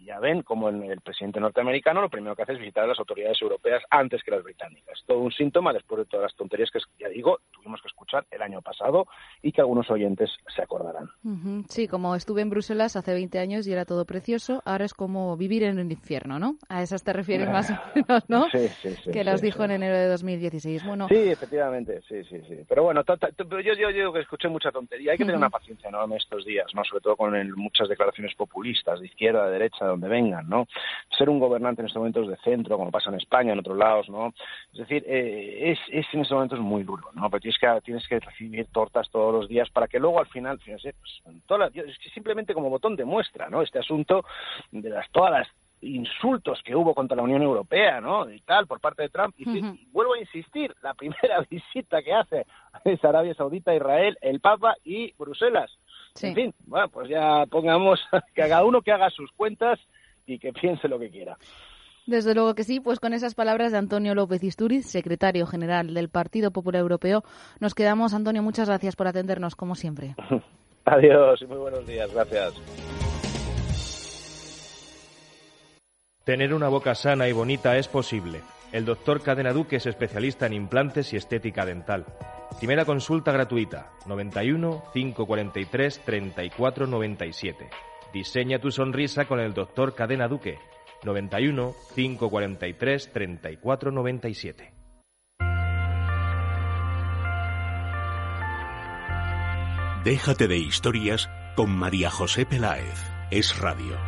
ya 0.08 0.20
ven 0.20 0.42
como 0.42 0.70
el, 0.70 1.02
presidente 1.02 1.40
norteamericano 1.40 2.02
lo 2.02 2.10
primero 2.10 2.36
que 2.36 2.44
hace 2.44 2.54
es 2.54 2.60
visitar 2.60 2.86
a 2.86 2.88
las 2.88 3.00
autoridades 3.00 3.42
europeas 3.42 3.84
antes 3.90 4.24
que 4.24 4.32
las 4.32 4.42
británicas. 4.42 5.04
Todo 5.06 5.20
un 5.20 5.32
síntoma 5.32 5.74
después 5.74 6.00
de 6.00 6.06
todas 6.06 6.24
las 6.24 6.36
tonterías 6.36 6.72
que, 6.72 6.80
ya 6.98 7.10
digo, 7.10 7.40
tuvimos 7.52 7.82
que 7.82 7.90
escuchar 7.90 8.26
el 8.32 8.42
año 8.42 8.62
pasado 8.62 9.06
y 9.42 9.52
que 9.52 9.62
algunos 9.62 9.90
oyentes 9.92 10.30
se 10.56 10.62
acordarán. 10.62 11.10
Sí, 11.68 11.88
como 11.88 12.16
estuve 12.16 12.42
en 12.42 12.50
Bruselas 12.50 12.96
hace 12.96 13.14
20 13.14 13.38
años 13.40 13.68
y 13.68 13.74
era 13.74 13.84
todo 13.84 14.06
precioso, 14.06 14.62
ahora 14.66 14.86
es 14.86 14.94
como 14.94 15.36
vivir 15.36 15.64
en 15.64 15.80
un 15.80 15.92
infierno, 15.92 16.40
¿no? 16.40 16.56
A 16.70 16.82
esas 16.82 17.04
te 17.04 17.12
refieres 17.12 17.50
más 17.50 17.70
o 17.70 17.74
menos, 17.96 18.30
¿no? 18.30 18.50
Sí, 18.50 18.68
sí, 18.82 18.96
sí. 19.04 19.12
Que 19.12 19.26
las 19.26 19.42
dijo 19.42 19.64
en 19.66 19.72
enero 19.72 19.98
de 19.98 20.08
2016. 20.08 20.86
Bueno, 20.86 21.08
sí, 21.10 21.16
efectivamente, 21.16 22.02
sí, 22.08 22.24
sí, 22.24 22.40
sí. 22.48 22.60
Pero 22.68 22.84
bueno, 22.84 23.04
yo, 23.06 23.74
yo, 23.74 23.90
yo 23.90 24.14
que 24.14 24.20
escuché 24.22 24.48
mucha 24.48 24.72
tontería. 24.72 25.12
Hay 25.12 25.18
que 25.18 25.26
tener 25.26 25.38
una 25.38 25.50
paciencia 25.50 25.90
enorme 25.90 26.16
estos 26.16 26.46
días, 26.46 26.68
¿no? 26.74 26.84
Sobre 26.86 27.02
todo 27.02 27.18
con 27.18 27.52
muchas 27.56 27.90
declaraciones 27.90 28.34
populistas 28.36 29.00
de 29.00 29.08
izquierda, 29.08 29.46
de 29.48 29.52
derecha, 29.52 29.97
donde 30.00 30.08
vengan, 30.08 30.48
¿no? 30.48 30.68
Ser 31.18 31.30
un 31.30 31.40
gobernante 31.40 31.82
en 31.82 31.88
estos 31.88 32.00
momentos 32.00 32.28
de 32.28 32.38
centro, 32.38 32.78
como 32.78 32.92
pasa 32.92 33.10
en 33.10 33.18
España, 33.18 33.54
en 33.54 33.60
otros 33.60 33.78
lados, 33.78 34.10
¿no? 34.10 34.34
Es 34.72 34.80
decir, 34.80 35.04
eh, 35.08 35.72
es, 35.72 35.80
es 35.90 36.06
en 36.14 36.22
estos 36.22 36.36
momentos 36.36 36.60
muy 36.60 36.84
duro, 36.84 37.10
¿no? 37.14 37.30
Porque 37.30 37.50
tienes 37.50 37.60
que, 37.60 37.82
tienes 37.82 38.08
que 38.08 38.20
recibir 38.20 38.68
tortas 38.72 39.10
todos 39.10 39.34
los 39.34 39.48
días 39.48 39.70
para 39.70 39.88
que 39.88 40.00
luego 40.00 40.20
al 40.20 40.28
final, 40.28 40.60
fíjense, 40.60 40.94
pues, 40.94 41.72
es 41.74 41.98
que 42.00 42.10
simplemente 42.10 42.54
como 42.54 42.70
botón 42.70 42.96
de 42.96 43.06
muestra, 43.06 43.50
¿no? 43.50 43.62
Este 43.62 43.80
asunto 43.80 44.24
de 44.72 44.90
las 44.90 45.10
todas 45.12 45.32
las 45.32 45.48
insultos 45.82 46.62
que 46.64 46.76
hubo 46.76 46.94
contra 46.96 47.16
la 47.16 47.24
Unión 47.24 47.42
Europea, 47.42 48.02
¿no? 48.02 48.30
Y 48.30 48.40
tal, 48.42 48.68
por 48.68 48.80
parte 48.80 49.04
de 49.04 49.10
Trump. 49.10 49.36
Y, 49.38 49.62
vuelvo 49.92 50.14
a 50.14 50.20
insistir, 50.20 50.74
la 50.82 50.94
primera 50.94 51.42
visita 51.50 52.02
que 52.02 52.14
hace 52.14 52.46
es 52.84 53.04
Arabia 53.04 53.34
Saudita, 53.36 53.76
Israel, 53.76 54.18
el 54.22 54.40
Papa 54.40 54.76
y 54.84 55.14
Bruselas. 55.18 55.72
En 56.24 56.36
fin, 56.36 56.54
bueno, 56.66 56.90
pues 56.90 57.10
ya 57.10 57.46
pongamos 57.50 58.00
que 58.36 58.42
cada 58.42 58.64
uno 58.64 58.82
que 58.82 58.92
haga 58.92 59.10
sus 59.10 59.32
cuentas 59.32 59.80
y 60.26 60.40
que 60.40 60.54
piense 60.54 60.88
lo 60.88 61.00
que 61.00 61.10
quiera. 61.10 61.38
Desde 62.06 62.34
luego 62.34 62.56
que 62.56 62.64
sí, 62.64 62.80
pues 62.80 63.02
con 63.02 63.14
esas 63.14 63.36
palabras 63.36 63.74
de 63.74 63.80
Antonio 63.80 64.16
López 64.16 64.42
Isturiz, 64.42 64.86
secretario 64.86 65.46
general 65.46 65.94
del 65.94 66.08
Partido 66.08 66.52
Popular 66.52 66.82
Europeo, 66.82 67.24
nos 67.60 67.76
quedamos. 67.76 68.14
Antonio, 68.14 68.42
muchas 68.42 68.70
gracias 68.70 68.96
por 68.96 69.08
atendernos, 69.08 69.56
como 69.56 69.76
siempre. 69.76 70.16
Adiós 70.86 71.42
y 71.42 71.46
muy 71.48 71.58
buenos 71.58 71.86
días. 71.86 72.14
Gracias. 72.14 72.54
Tener 76.24 76.54
una 76.54 76.70
boca 76.70 76.96
sana 76.96 77.28
y 77.28 77.34
bonita 77.34 77.78
es 77.78 77.90
posible. 77.90 78.42
El 78.72 78.84
doctor 78.86 79.22
Cadena 79.22 79.54
Duque 79.54 79.78
es 79.78 79.86
especialista 79.86 80.46
en 80.46 80.54
implantes 80.54 81.14
y 81.14 81.18
estética 81.18 81.66
dental. 81.66 82.06
Primera 82.58 82.86
consulta 82.86 83.32
gratuita, 83.32 83.92
91 84.08 84.84
543 84.94 86.02
34 86.04 86.88
97. 86.88 87.70
Diseña 88.14 88.60
tu 88.60 88.72
sonrisa 88.72 89.26
con 89.26 89.40
el 89.40 89.54
doctor 89.54 89.96
Cadena 89.96 90.28
Duque, 90.28 90.60
91 91.04 91.76
543 91.96 93.14
34 93.14 93.92
97. 93.92 94.74
Déjate 100.04 100.48
de 100.48 100.58
historias 100.58 101.30
con 101.56 101.70
María 101.70 102.10
José 102.10 102.46
Peláez. 102.46 103.04
Es 103.30 103.60
radio. 103.60 104.07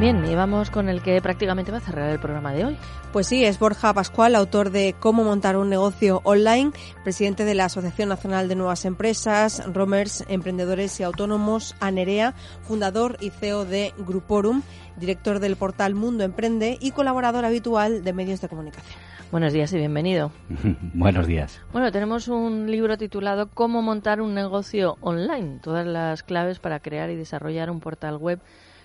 Bien, 0.00 0.24
y 0.24 0.34
vamos 0.34 0.70
con 0.70 0.88
el 0.88 1.02
que 1.02 1.20
prácticamente 1.20 1.70
va 1.70 1.76
a 1.76 1.82
cerrar 1.82 2.08
el 2.08 2.18
programa 2.18 2.54
de 2.54 2.64
hoy. 2.64 2.78
Pues 3.12 3.26
sí, 3.26 3.44
es 3.44 3.58
Borja 3.58 3.92
Pascual, 3.92 4.34
autor 4.34 4.70
de 4.70 4.94
Cómo 4.98 5.24
montar 5.24 5.58
un 5.58 5.68
negocio 5.68 6.22
online, 6.24 6.72
presidente 7.04 7.44
de 7.44 7.54
la 7.54 7.66
Asociación 7.66 8.08
Nacional 8.08 8.48
de 8.48 8.54
Nuevas 8.54 8.86
Empresas, 8.86 9.62
Romers, 9.70 10.24
Emprendedores 10.28 10.98
y 11.00 11.02
Autónomos, 11.02 11.76
ANEREA, 11.80 12.32
fundador 12.62 13.18
y 13.20 13.28
CEO 13.28 13.66
de 13.66 13.92
Gruporum, 13.98 14.62
director 14.96 15.38
del 15.38 15.56
portal 15.56 15.94
Mundo 15.94 16.24
Emprende 16.24 16.78
y 16.80 16.92
colaborador 16.92 17.44
habitual 17.44 18.02
de 18.02 18.14
medios 18.14 18.40
de 18.40 18.48
comunicación. 18.48 18.96
Buenos 19.30 19.52
días 19.52 19.70
y 19.74 19.76
bienvenido. 19.76 20.32
Buenos 20.94 21.26
días. 21.26 21.60
Bueno, 21.74 21.92
tenemos 21.92 22.26
un 22.28 22.70
libro 22.70 22.96
titulado 22.96 23.50
Cómo 23.50 23.82
montar 23.82 24.22
un 24.22 24.32
negocio 24.32 24.96
online, 25.02 25.58
todas 25.62 25.86
las 25.86 26.22
claves 26.22 26.58
para 26.58 26.80
crear 26.80 27.10
y 27.10 27.16
desarrollar 27.16 27.70
un 27.70 27.80
portal 27.80 28.16
web 28.16 28.40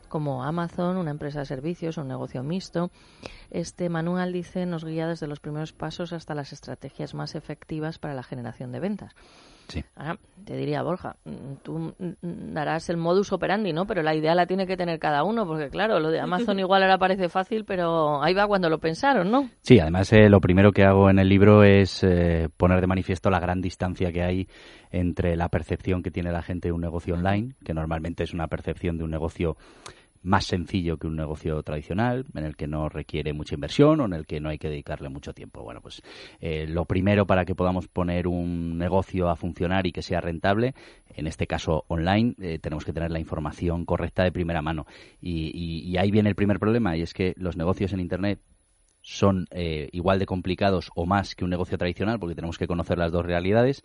como 0.05 0.43
Amazon, 0.43 0.97
una 0.97 1.11
empresa 1.11 1.39
de 1.39 1.45
servicios, 1.45 1.97
un 1.97 2.07
negocio 2.07 2.43
mixto. 2.43 2.91
Este 3.51 3.89
manual 3.89 4.33
dice 4.33 4.65
nos 4.65 4.85
guía 4.85 5.07
desde 5.07 5.27
los 5.27 5.39
primeros 5.39 5.73
pasos 5.73 6.13
hasta 6.13 6.35
las 6.35 6.53
estrategias 6.53 7.13
más 7.13 7.35
efectivas 7.35 7.99
para 7.99 8.13
la 8.13 8.23
generación 8.23 8.71
de 8.71 8.79
ventas. 8.79 9.15
Sí. 9.67 9.83
Ahora, 9.95 10.17
te 10.45 10.55
diría, 10.55 10.83
Borja, 10.83 11.15
mm, 11.25 11.55
tú 11.63 11.93
mm, 11.97 12.53
darás 12.53 12.89
el 12.89 12.97
modus 12.97 13.31
operandi, 13.31 13.73
¿no? 13.73 13.85
Pero 13.85 14.03
la 14.03 14.15
idea 14.15 14.35
la 14.35 14.45
tiene 14.45 14.67
que 14.67 14.77
tener 14.77 14.99
cada 14.99 15.23
uno, 15.23 15.45
porque 15.45 15.69
claro, 15.69 15.99
lo 15.99 16.11
de 16.11 16.19
Amazon 16.19 16.59
igual 16.59 16.83
ahora 16.83 16.97
parece 16.97 17.29
fácil, 17.29 17.65
pero 17.65 18.21
ahí 18.23 18.33
va 18.33 18.47
cuando 18.47 18.69
lo 18.69 18.79
pensaron, 18.79 19.31
¿no? 19.31 19.49
Sí, 19.61 19.79
además 19.79 20.11
eh, 20.13 20.29
lo 20.29 20.39
primero 20.39 20.71
que 20.71 20.83
hago 20.83 21.09
en 21.09 21.19
el 21.19 21.29
libro 21.29 21.63
es 21.63 22.03
eh, 22.03 22.49
poner 22.57 22.81
de 22.81 22.87
manifiesto 22.87 23.29
la 23.29 23.39
gran 23.39 23.61
distancia 23.61 24.11
que 24.11 24.23
hay 24.23 24.47
entre 24.91 25.35
la 25.35 25.49
percepción 25.49 26.03
que 26.03 26.11
tiene 26.11 26.31
la 26.31 26.41
gente 26.41 26.69
de 26.69 26.71
un 26.71 26.81
negocio 26.81 27.15
online, 27.15 27.55
que 27.63 27.73
normalmente 27.73 28.23
es 28.23 28.33
una 28.33 28.47
percepción 28.47 28.97
de 28.97 29.03
un 29.03 29.11
negocio 29.11 29.57
más 30.25 30.45
sencillo 30.45 30.97
que 30.97 31.07
un 31.07 31.15
negocio 31.15 31.61
tradicional, 31.63 32.25
en 32.33 32.43
el 32.43 32.55
que 32.55 32.67
no 32.67 32.89
requiere 32.89 33.31
mucha 33.33 33.55
inversión 33.55 34.01
o 34.01 34.05
en 34.05 34.13
el 34.13 34.25
que 34.25 34.39
no 34.39 34.49
hay 34.49 34.57
que 34.57 34.69
dedicarle 34.69 35.09
mucho 35.09 35.33
tiempo. 35.33 35.63
Bueno, 35.63 35.81
pues 35.81 36.01
eh, 36.41 36.65
lo 36.67 36.85
primero 36.85 37.25
para 37.25 37.45
que 37.45 37.55
podamos 37.55 37.87
poner 37.87 38.27
un 38.27 38.77
negocio 38.77 39.29
a 39.29 39.35
funcionar 39.35 39.87
y 39.87 39.91
que 39.91 40.01
sea 40.01 40.21
rentable, 40.21 40.73
en 41.15 41.27
este 41.27 41.47
caso 41.47 41.85
online, 41.87 42.35
eh, 42.41 42.59
tenemos 42.59 42.83
que 42.83 42.93
tener 42.93 43.11
la 43.11 43.19
información 43.19 43.85
correcta 43.85 44.23
de 44.23 44.31
primera 44.31 44.61
mano. 44.61 44.85
Y, 45.21 45.51
y- 45.53 45.97
ahí 45.97 46.11
viene 46.11 46.29
el 46.29 46.35
primer 46.35 46.59
problema, 46.59 46.97
y 46.97 47.01
es 47.01 47.13
que 47.13 47.33
los 47.37 47.55
negocios 47.55 47.93
en 47.93 47.99
Internet 48.01 48.41
son 49.01 49.47
eh, 49.51 49.87
igual 49.91 50.17
de 50.19 50.25
complicados 50.25 50.89
o 50.95 51.05
más 51.05 51.35
que 51.35 51.43
un 51.43 51.51
negocio 51.51 51.77
tradicional, 51.77 52.19
porque 52.19 52.35
tenemos 52.35 52.57
que 52.57 52.67
conocer 52.67 52.97
las 52.97 53.11
dos 53.11 53.25
realidades. 53.25 53.83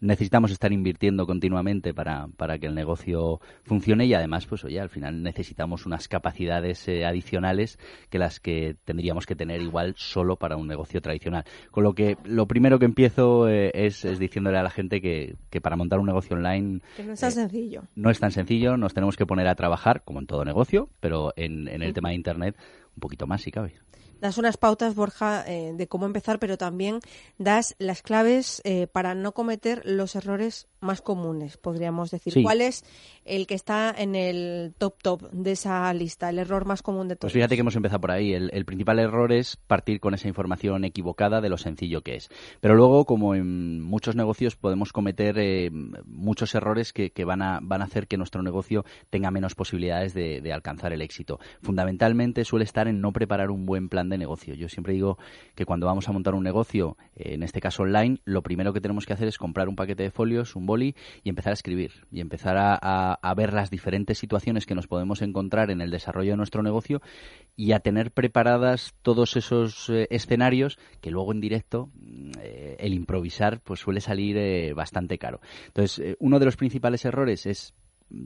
Necesitamos 0.00 0.50
estar 0.50 0.72
invirtiendo 0.72 1.26
continuamente 1.26 1.92
para, 1.94 2.28
para 2.36 2.58
que 2.58 2.66
el 2.66 2.74
negocio 2.74 3.40
funcione 3.64 4.06
y 4.06 4.14
además, 4.14 4.46
pues 4.46 4.64
oye, 4.64 4.80
al 4.80 4.88
final 4.88 5.22
necesitamos 5.22 5.86
unas 5.86 6.08
capacidades 6.08 6.88
eh, 6.88 7.04
adicionales 7.04 7.78
que 8.08 8.18
las 8.18 8.40
que 8.40 8.76
tendríamos 8.84 9.26
que 9.26 9.36
tener 9.36 9.60
igual 9.60 9.94
solo 9.96 10.36
para 10.36 10.56
un 10.56 10.66
negocio 10.66 11.00
tradicional. 11.00 11.44
Con 11.70 11.84
lo 11.84 11.94
que 11.94 12.16
lo 12.24 12.46
primero 12.46 12.78
que 12.78 12.86
empiezo 12.86 13.48
eh, 13.48 13.70
es, 13.74 14.04
es 14.04 14.18
diciéndole 14.18 14.58
a 14.58 14.62
la 14.62 14.70
gente 14.70 15.00
que, 15.00 15.36
que 15.50 15.60
para 15.60 15.76
montar 15.76 15.98
un 15.98 16.06
negocio 16.06 16.36
online 16.36 16.80
Que 16.96 17.04
no 17.04 17.12
es 17.12 17.20
tan 17.20 17.32
sencillo. 17.32 17.82
no 17.94 18.10
es 18.10 18.18
tan 18.18 18.30
sencillo, 18.30 18.76
nos 18.76 18.94
tenemos 18.94 19.16
que 19.16 19.26
poner 19.26 19.48
a 19.48 19.54
trabajar, 19.54 20.02
como 20.04 20.20
en 20.20 20.26
todo 20.26 20.44
negocio, 20.44 20.88
pero 21.00 21.32
en, 21.36 21.68
en 21.68 21.82
el 21.82 21.92
tema 21.92 22.10
de 22.10 22.14
Internet 22.14 22.56
un 23.00 23.08
poquito 23.08 23.26
más 23.26 23.40
si 23.42 23.50
cabe. 23.50 23.74
Das 24.20 24.36
unas 24.36 24.58
pautas, 24.58 24.94
Borja, 24.94 25.44
eh, 25.48 25.72
de 25.74 25.88
cómo 25.88 26.04
empezar, 26.04 26.38
pero 26.38 26.58
también 26.58 27.00
das 27.38 27.74
las 27.78 28.02
claves 28.02 28.60
eh, 28.64 28.86
para 28.86 29.14
no 29.14 29.32
cometer 29.32 29.80
los 29.86 30.14
errores 30.14 30.68
más 30.80 31.00
comunes, 31.00 31.56
podríamos 31.56 32.10
decir. 32.10 32.34
Sí. 32.34 32.42
¿Cuál 32.42 32.60
es 32.60 32.84
el 33.24 33.46
que 33.46 33.54
está 33.54 33.94
en 33.96 34.14
el 34.14 34.74
top 34.76 35.02
top 35.02 35.30
de 35.30 35.52
esa 35.52 35.92
lista, 35.94 36.28
el 36.28 36.38
error 36.38 36.66
más 36.66 36.82
común 36.82 37.08
de 37.08 37.16
todos? 37.16 37.32
Pues 37.32 37.32
fíjate 37.32 37.54
que 37.54 37.60
hemos 37.60 37.76
empezado 37.76 38.00
por 38.00 38.10
ahí. 38.10 38.34
El, 38.34 38.50
el 38.52 38.66
principal 38.66 38.98
error 38.98 39.32
es 39.32 39.56
partir 39.56 40.00
con 40.00 40.12
esa 40.12 40.28
información 40.28 40.84
equivocada 40.84 41.40
de 41.40 41.48
lo 41.48 41.56
sencillo 41.56 42.02
que 42.02 42.16
es. 42.16 42.28
Pero 42.60 42.74
luego, 42.74 43.06
como 43.06 43.34
en 43.34 43.80
muchos 43.80 44.16
negocios, 44.16 44.56
podemos 44.56 44.92
cometer 44.92 45.38
eh, 45.38 45.70
muchos 45.70 46.54
errores 46.54 46.92
que, 46.92 47.10
que 47.10 47.24
van, 47.24 47.40
a, 47.40 47.60
van 47.62 47.80
a 47.80 47.86
hacer 47.86 48.06
que 48.06 48.18
nuestro 48.18 48.42
negocio 48.42 48.84
tenga 49.08 49.30
menos 49.30 49.54
posibilidades 49.54 50.12
de, 50.12 50.42
de 50.42 50.52
alcanzar 50.52 50.92
el 50.92 51.00
éxito. 51.00 51.40
Fundamentalmente 51.62 52.44
suele 52.44 52.64
estar 52.66 52.86
en 52.86 52.89
no 52.92 53.12
preparar 53.12 53.50
un 53.50 53.66
buen 53.66 53.88
plan 53.88 54.08
de 54.08 54.18
negocio. 54.18 54.54
Yo 54.54 54.68
siempre 54.68 54.94
digo 54.94 55.18
que 55.54 55.64
cuando 55.64 55.86
vamos 55.86 56.08
a 56.08 56.12
montar 56.12 56.34
un 56.34 56.42
negocio, 56.42 56.96
eh, 57.16 57.34
en 57.34 57.42
este 57.42 57.60
caso 57.60 57.82
online, 57.82 58.18
lo 58.24 58.42
primero 58.42 58.72
que 58.72 58.80
tenemos 58.80 59.06
que 59.06 59.12
hacer 59.12 59.28
es 59.28 59.38
comprar 59.38 59.68
un 59.68 59.76
paquete 59.76 60.02
de 60.02 60.10
folios, 60.10 60.56
un 60.56 60.66
boli 60.66 60.94
y 61.22 61.28
empezar 61.28 61.50
a 61.50 61.54
escribir 61.54 61.92
y 62.10 62.20
empezar 62.20 62.56
a, 62.58 63.34
ver 63.36 63.52
las 63.54 63.70
diferentes 63.70 64.18
situaciones 64.18 64.66
que 64.66 64.74
nos 64.74 64.86
podemos 64.86 65.22
encontrar 65.22 65.70
en 65.70 65.80
el 65.80 65.90
desarrollo 65.90 66.32
de 66.32 66.36
nuestro 66.36 66.62
negocio 66.62 67.00
y 67.56 67.72
a 67.72 67.80
tener 67.80 68.10
preparadas 68.10 68.94
todos 69.02 69.36
esos 69.36 69.88
eh, 69.88 70.08
escenarios 70.10 70.78
que 71.00 71.10
luego 71.10 71.32
en 71.32 71.40
directo 71.40 71.90
mm, 71.94 72.30
eh, 72.40 72.76
el 72.80 72.92
improvisar 72.92 73.60
pues 73.60 73.80
suele 73.80 74.00
salir 74.00 74.74
bastante 74.74 75.16
caro. 75.18 75.40
Entonces, 75.66 76.16
uno 76.18 76.38
de 76.38 76.44
los 76.44 76.56
principales 76.56 77.04
errores 77.04 77.46
es 77.46 77.74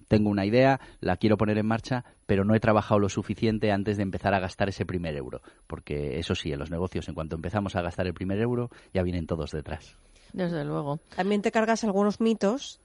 tengo 0.09 0.31
una 0.31 0.47
idea, 0.47 0.81
la 1.01 1.17
quiero 1.17 1.37
poner 1.37 1.59
en 1.59 1.67
marcha, 1.67 2.05
pero 2.27 2.45
no 2.45 2.55
he 2.55 2.61
trabajado 2.61 2.99
lo 2.99 3.09
suficiente 3.09 3.73
antes 3.73 3.97
de 3.97 4.03
empezar 4.03 4.35
a 4.35 4.41
gastar 4.41 4.69
ese 4.69 4.87
primer 4.87 5.17
euro. 5.17 5.41
Porque 5.67 6.19
eso 6.19 6.35
sí, 6.35 6.53
en 6.53 6.59
los 6.59 6.71
negocios, 6.71 7.09
en 7.09 7.15
cuanto 7.15 7.37
empezamos 7.37 7.77
a 7.77 7.83
gastar 7.83 8.07
el 8.07 8.15
primer 8.15 8.41
euro, 8.41 8.71
ya 8.93 9.03
vienen 9.03 9.27
todos 9.27 9.51
detrás. 9.51 9.97
Desde 10.35 10.65
luego. 10.65 10.99
También 11.15 11.43
te 11.43 11.53
cargas 11.53 11.85
algunos 11.85 12.21
mitos 12.21 12.81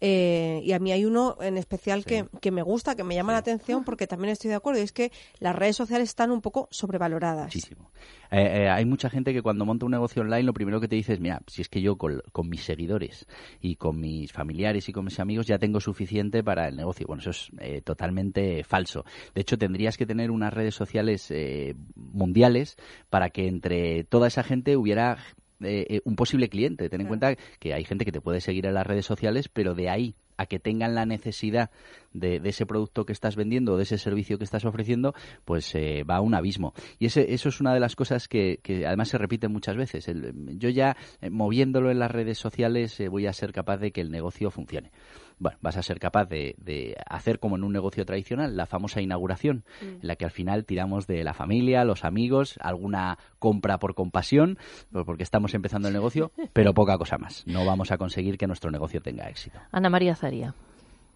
eh, 0.00 0.62
y 0.64 0.72
a 0.72 0.78
mí 0.78 0.90
hay 0.90 1.04
uno 1.04 1.36
en 1.40 1.58
especial 1.58 2.06
que, 2.06 2.26
que 2.40 2.50
me 2.50 2.62
gusta, 2.62 2.94
que 2.96 3.04
me 3.04 3.14
llama 3.14 3.32
la 3.32 3.38
atención 3.38 3.84
porque 3.84 4.06
también 4.06 4.30
estoy 4.30 4.48
de 4.48 4.54
acuerdo 4.56 4.80
y 4.80 4.84
es 4.84 4.92
que 4.92 5.12
las 5.38 5.54
redes 5.54 5.76
sociales 5.76 6.08
están 6.08 6.30
un 6.30 6.40
poco 6.40 6.66
sobrevaloradas. 6.70 7.44
Muchísimo. 7.44 7.90
Eh, 8.30 8.62
eh, 8.62 8.68
hay 8.70 8.86
mucha 8.86 9.10
gente 9.10 9.34
que 9.34 9.42
cuando 9.42 9.66
monta 9.66 9.84
un 9.84 9.92
negocio 9.92 10.22
online 10.22 10.44
lo 10.44 10.54
primero 10.54 10.80
que 10.80 10.88
te 10.88 10.96
dice 10.96 11.12
es, 11.12 11.20
mira, 11.20 11.42
si 11.46 11.60
es 11.60 11.68
que 11.68 11.82
yo 11.82 11.96
con, 11.96 12.22
con 12.32 12.48
mis 12.48 12.64
seguidores 12.64 13.26
y 13.60 13.76
con 13.76 14.00
mis 14.00 14.32
familiares 14.32 14.88
y 14.88 14.92
con 14.92 15.04
mis 15.04 15.20
amigos 15.20 15.46
ya 15.46 15.58
tengo 15.58 15.80
suficiente 15.80 16.42
para 16.42 16.68
el 16.68 16.76
negocio. 16.76 17.06
Bueno, 17.06 17.20
eso 17.20 17.30
es 17.30 17.50
eh, 17.60 17.82
totalmente 17.82 18.64
falso. 18.64 19.04
De 19.34 19.42
hecho, 19.42 19.58
tendrías 19.58 19.98
que 19.98 20.06
tener 20.06 20.30
unas 20.30 20.54
redes 20.54 20.74
sociales 20.74 21.30
eh, 21.30 21.74
mundiales 21.96 22.76
para 23.10 23.28
que 23.28 23.46
entre 23.46 24.04
toda 24.04 24.28
esa 24.28 24.42
gente 24.42 24.78
hubiera 24.78 25.18
eh, 25.62 26.00
un 26.04 26.16
posible 26.16 26.48
cliente. 26.48 26.88
Ten 26.88 27.00
en 27.00 27.06
cuenta 27.08 27.34
que 27.58 27.74
hay 27.74 27.84
gente 27.84 28.04
que 28.04 28.12
te 28.12 28.20
puede 28.20 28.40
seguir 28.40 28.66
en 28.66 28.74
las 28.74 28.86
redes 28.86 29.06
sociales, 29.06 29.48
pero 29.48 29.74
de 29.74 29.88
ahí 29.90 30.14
a 30.40 30.46
que 30.46 30.60
tengan 30.60 30.94
la 30.94 31.04
necesidad 31.04 31.68
de, 32.12 32.38
de 32.38 32.48
ese 32.50 32.64
producto 32.64 33.04
que 33.04 33.12
estás 33.12 33.34
vendiendo 33.34 33.72
o 33.72 33.76
de 33.76 33.82
ese 33.82 33.98
servicio 33.98 34.38
que 34.38 34.44
estás 34.44 34.64
ofreciendo, 34.64 35.12
pues 35.44 35.74
eh, 35.74 36.04
va 36.08 36.16
a 36.16 36.20
un 36.20 36.32
abismo. 36.34 36.74
Y 37.00 37.06
ese, 37.06 37.34
eso 37.34 37.48
es 37.48 37.60
una 37.60 37.74
de 37.74 37.80
las 37.80 37.96
cosas 37.96 38.28
que, 38.28 38.60
que 38.62 38.86
además 38.86 39.08
se 39.08 39.18
repite 39.18 39.48
muchas 39.48 39.76
veces. 39.76 40.06
El- 40.06 40.56
yo 40.58 40.68
ya 40.68 40.96
eh, 41.20 41.28
moviéndolo 41.30 41.90
en 41.90 41.98
las 41.98 42.12
redes 42.12 42.38
sociales 42.38 43.00
eh, 43.00 43.08
voy 43.08 43.26
a 43.26 43.32
ser 43.32 43.52
capaz 43.52 43.78
de 43.78 43.90
que 43.90 44.00
el 44.00 44.12
negocio 44.12 44.52
funcione. 44.52 44.92
Bueno, 45.38 45.58
vas 45.60 45.76
a 45.76 45.82
ser 45.82 45.98
capaz 46.00 46.26
de, 46.26 46.54
de 46.58 46.96
hacer 47.06 47.38
como 47.38 47.56
en 47.56 47.64
un 47.64 47.72
negocio 47.72 48.04
tradicional, 48.04 48.56
la 48.56 48.66
famosa 48.66 49.00
inauguración, 49.00 49.64
en 49.80 49.98
la 50.02 50.16
que 50.16 50.24
al 50.24 50.30
final 50.30 50.64
tiramos 50.64 51.06
de 51.06 51.22
la 51.24 51.34
familia, 51.34 51.84
los 51.84 52.04
amigos, 52.04 52.56
alguna 52.60 53.18
compra 53.38 53.78
por 53.78 53.94
compasión, 53.94 54.58
pues 54.92 55.04
porque 55.04 55.22
estamos 55.22 55.54
empezando 55.54 55.88
el 55.88 55.94
negocio, 55.94 56.32
pero 56.52 56.74
poca 56.74 56.98
cosa 56.98 57.18
más. 57.18 57.46
No 57.46 57.64
vamos 57.64 57.90
a 57.92 57.98
conseguir 57.98 58.38
que 58.38 58.46
nuestro 58.46 58.70
negocio 58.70 59.00
tenga 59.00 59.28
éxito. 59.28 59.58
Ana 59.70 59.88
María 59.90 60.16
Zaría. 60.16 60.54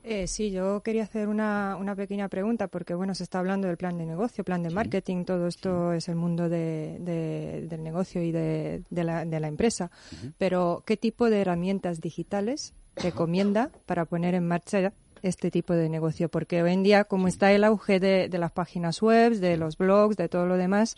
Eh, 0.04 0.26
sí, 0.26 0.50
yo 0.50 0.82
quería 0.82 1.04
hacer 1.04 1.28
una, 1.28 1.76
una 1.78 1.94
pequeña 1.94 2.28
pregunta 2.28 2.66
porque, 2.66 2.92
bueno, 2.92 3.14
se 3.14 3.22
está 3.22 3.38
hablando 3.38 3.68
del 3.68 3.76
plan 3.76 3.96
de 3.98 4.04
negocio, 4.04 4.42
plan 4.42 4.60
de 4.64 4.70
marketing, 4.70 5.24
todo 5.24 5.46
esto 5.46 5.92
es 5.92 6.08
el 6.08 6.16
mundo 6.16 6.48
de, 6.48 6.96
de- 6.98 7.66
del 7.68 7.84
negocio 7.84 8.20
y 8.20 8.32
de, 8.32 8.82
de 8.90 9.04
la, 9.04 9.24
de 9.24 9.38
la 9.38 9.46
empresa. 9.46 9.92
Pero, 10.38 10.82
¿qué 10.86 10.96
tipo 10.96 11.30
de 11.30 11.42
herramientas 11.42 12.00
digitales 12.00 12.74
recomienda 12.96 13.70
para 13.86 14.04
poner 14.04 14.34
en 14.34 14.46
marcha 14.46 14.92
este 15.22 15.50
tipo 15.50 15.74
de 15.74 15.88
negocio? 15.88 16.28
Porque 16.28 16.62
hoy 16.62 16.72
en 16.72 16.82
día, 16.82 17.04
como 17.04 17.28
está 17.28 17.52
el 17.52 17.64
auge 17.64 18.00
de, 18.00 18.28
de 18.28 18.38
las 18.38 18.52
páginas 18.52 19.00
web, 19.02 19.34
de 19.34 19.56
los 19.56 19.76
blogs, 19.76 20.16
de 20.16 20.28
todo 20.28 20.46
lo 20.46 20.56
demás, 20.56 20.96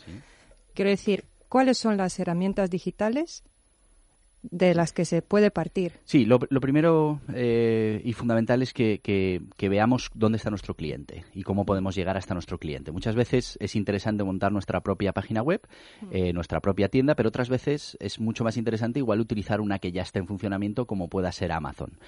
quiero 0.74 0.90
decir, 0.90 1.24
¿cuáles 1.48 1.78
son 1.78 1.96
las 1.96 2.18
herramientas 2.18 2.70
digitales 2.70 3.44
de 4.50 4.74
las 4.74 4.92
que 4.92 5.04
se 5.04 5.22
puede 5.22 5.50
partir? 5.50 5.92
Sí, 6.04 6.24
lo, 6.24 6.38
lo 6.50 6.60
primero 6.60 7.20
eh, 7.34 8.00
y 8.04 8.12
fundamental 8.12 8.62
es 8.62 8.72
que, 8.72 9.00
que- 9.02 9.42
que 9.56 9.68
veamos 9.68 10.10
dónde 10.14 10.36
está 10.36 10.50
nuestro 10.50 10.74
cliente 10.74 11.24
y 11.34 11.42
cómo 11.42 11.64
podemos 11.64 11.94
llegar 11.94 12.16
hasta 12.16 12.34
nuestro 12.34 12.58
cliente. 12.58 12.92
Muchas 12.92 13.14
veces 13.14 13.56
es 13.60 13.74
interesante 13.76 14.22
montar 14.24 14.52
nuestra 14.52 14.80
propia 14.80 15.12
página 15.12 15.42
web, 15.42 15.60
eh, 16.10 16.32
nuestra 16.32 16.60
propia 16.60 16.88
tienda, 16.88 17.14
pero 17.14 17.28
otras 17.28 17.48
veces 17.48 17.96
es 18.00 18.20
mucho 18.20 18.44
más 18.44 18.56
interesante 18.56 18.98
igual 18.98 19.20
utilizar 19.20 19.60
una 19.60 19.78
que 19.78 19.92
ya 19.92 20.02
está 20.02 20.18
en 20.18 20.26
funcionamiento 20.26 20.86
como 20.86 21.08
pueda 21.08 21.32
ser 21.32 21.52
Amazon. 21.52 21.98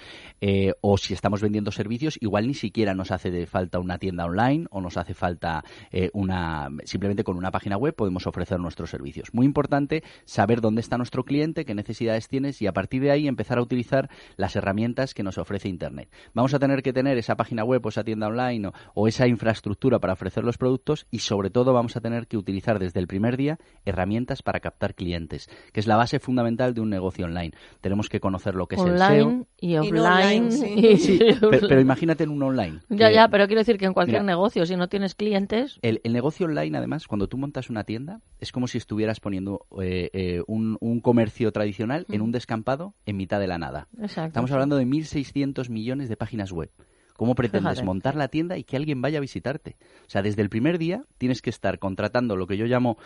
Eh, 0.41 0.73
o 0.81 0.97
si 0.97 1.13
estamos 1.13 1.41
vendiendo 1.41 1.71
servicios, 1.71 2.17
igual 2.21 2.47
ni 2.47 2.53
siquiera 2.53 2.93
nos 2.93 3.11
hace 3.11 3.31
de 3.31 3.45
falta 3.47 3.79
una 3.79 3.97
tienda 3.97 4.25
online 4.25 4.65
o 4.69 4.81
nos 4.81 4.97
hace 4.97 5.13
falta 5.13 5.63
eh, 5.91 6.09
una 6.13 6.69
simplemente 6.85 7.23
con 7.23 7.37
una 7.37 7.51
página 7.51 7.77
web 7.77 7.95
podemos 7.95 8.27
ofrecer 8.27 8.59
nuestros 8.59 8.89
servicios. 8.89 9.33
Muy 9.33 9.45
importante 9.45 10.03
saber 10.25 10.61
dónde 10.61 10.81
está 10.81 10.97
nuestro 10.97 11.23
cliente, 11.23 11.65
qué 11.65 11.73
necesidades 11.73 12.26
tienes 12.27 12.61
y 12.61 12.67
a 12.67 12.73
partir 12.73 13.01
de 13.01 13.11
ahí 13.11 13.27
empezar 13.27 13.57
a 13.57 13.61
utilizar 13.61 14.09
las 14.35 14.55
herramientas 14.55 15.13
que 15.13 15.23
nos 15.23 15.37
ofrece 15.37 15.69
Internet. 15.69 16.09
Vamos 16.33 16.53
a 16.53 16.59
tener 16.59 16.81
que 16.83 16.93
tener 16.93 17.17
esa 17.17 17.35
página 17.35 17.63
web 17.63 17.85
o 17.85 17.89
esa 17.89 18.03
tienda 18.03 18.27
online 18.27 18.67
o, 18.67 18.73
o 18.93 19.07
esa 19.07 19.27
infraestructura 19.27 19.99
para 19.99 20.13
ofrecer 20.13 20.43
los 20.43 20.57
productos 20.57 21.07
y 21.11 21.19
sobre 21.19 21.49
todo 21.49 21.73
vamos 21.73 21.95
a 21.95 22.01
tener 22.01 22.27
que 22.27 22.37
utilizar 22.37 22.79
desde 22.79 22.99
el 22.99 23.07
primer 23.07 23.37
día 23.37 23.57
herramientas 23.85 24.41
para 24.43 24.59
captar 24.59 24.95
clientes, 24.95 25.49
que 25.71 25.79
es 25.79 25.87
la 25.87 25.95
base 25.95 26.19
fundamental 26.19 26.73
de 26.73 26.81
un 26.81 26.89
negocio 26.89 27.25
online. 27.25 27.51
Tenemos 27.81 28.09
que 28.09 28.19
conocer 28.19 28.55
lo 28.55 28.67
que 28.67 28.75
es 28.75 28.81
el 28.81 28.97
SEO. 28.97 29.27
Online 29.27 29.45
y 29.59 29.73
no 29.75 29.81
offline. 29.81 30.43
online, 30.45 30.51
sí. 30.51 30.73
y- 30.75 30.97
Sí, 30.97 31.19
pero, 31.49 31.67
pero 31.67 31.81
imagínate 31.81 32.23
en 32.23 32.29
un 32.31 32.43
online. 32.43 32.79
Ya, 32.89 33.07
que- 33.09 33.13
ya, 33.15 33.27
pero 33.29 33.45
quiero 33.47 33.61
decir 33.61 33.77
que 33.77 33.85
en 33.85 33.93
cualquier 33.93 34.21
Mira, 34.21 34.33
negocio, 34.33 34.65
si 34.65 34.75
no 34.75 34.87
tienes 34.89 35.15
clientes, 35.15 35.79
el, 35.81 36.01
el 36.03 36.13
negocio 36.13 36.45
online, 36.47 36.77
además, 36.77 37.07
cuando 37.07 37.27
tú 37.27 37.37
montas 37.37 37.69
una 37.69 37.83
tienda, 37.83 38.21
es 38.39 38.51
como 38.51 38.67
si 38.67 38.77
estuvieras 38.77 39.19
poniendo 39.19 39.65
eh, 39.81 40.09
eh, 40.13 40.41
un, 40.47 40.77
un 40.81 40.99
comercio 40.99 41.51
tradicional 41.51 42.05
en 42.17 42.21
un 42.23 42.31
descampado 42.31 42.93
en 43.05 43.15
mitad 43.17 43.39
de 43.39 43.47
la 43.47 43.57
nada. 43.57 43.87
Exacto, 43.99 44.27
Estamos 44.27 44.51
hablando 44.51 44.75
de 44.75 44.85
1.600 44.85 45.69
millones 45.69 46.09
de 46.09 46.17
páginas 46.17 46.51
web. 46.51 46.69
¿Cómo 47.15 47.33
pretendes 47.33 47.71
Fíjate. 47.71 47.85
montar 47.85 48.15
la 48.15 48.27
tienda 48.27 48.57
y 48.59 48.63
que 48.63 48.77
alguien 48.77 49.01
vaya 49.01 49.17
a 49.17 49.21
visitarte? 49.21 49.75
O 50.05 50.09
sea, 50.09 50.21
desde 50.21 50.43
el 50.43 50.49
primer 50.49 50.77
día 50.77 51.03
tienes 51.17 51.41
que 51.41 51.49
estar 51.49 51.79
contratando 51.79 52.35
lo 52.35 52.45
que 52.45 52.57
yo 52.57 52.65
llamo 52.67 52.97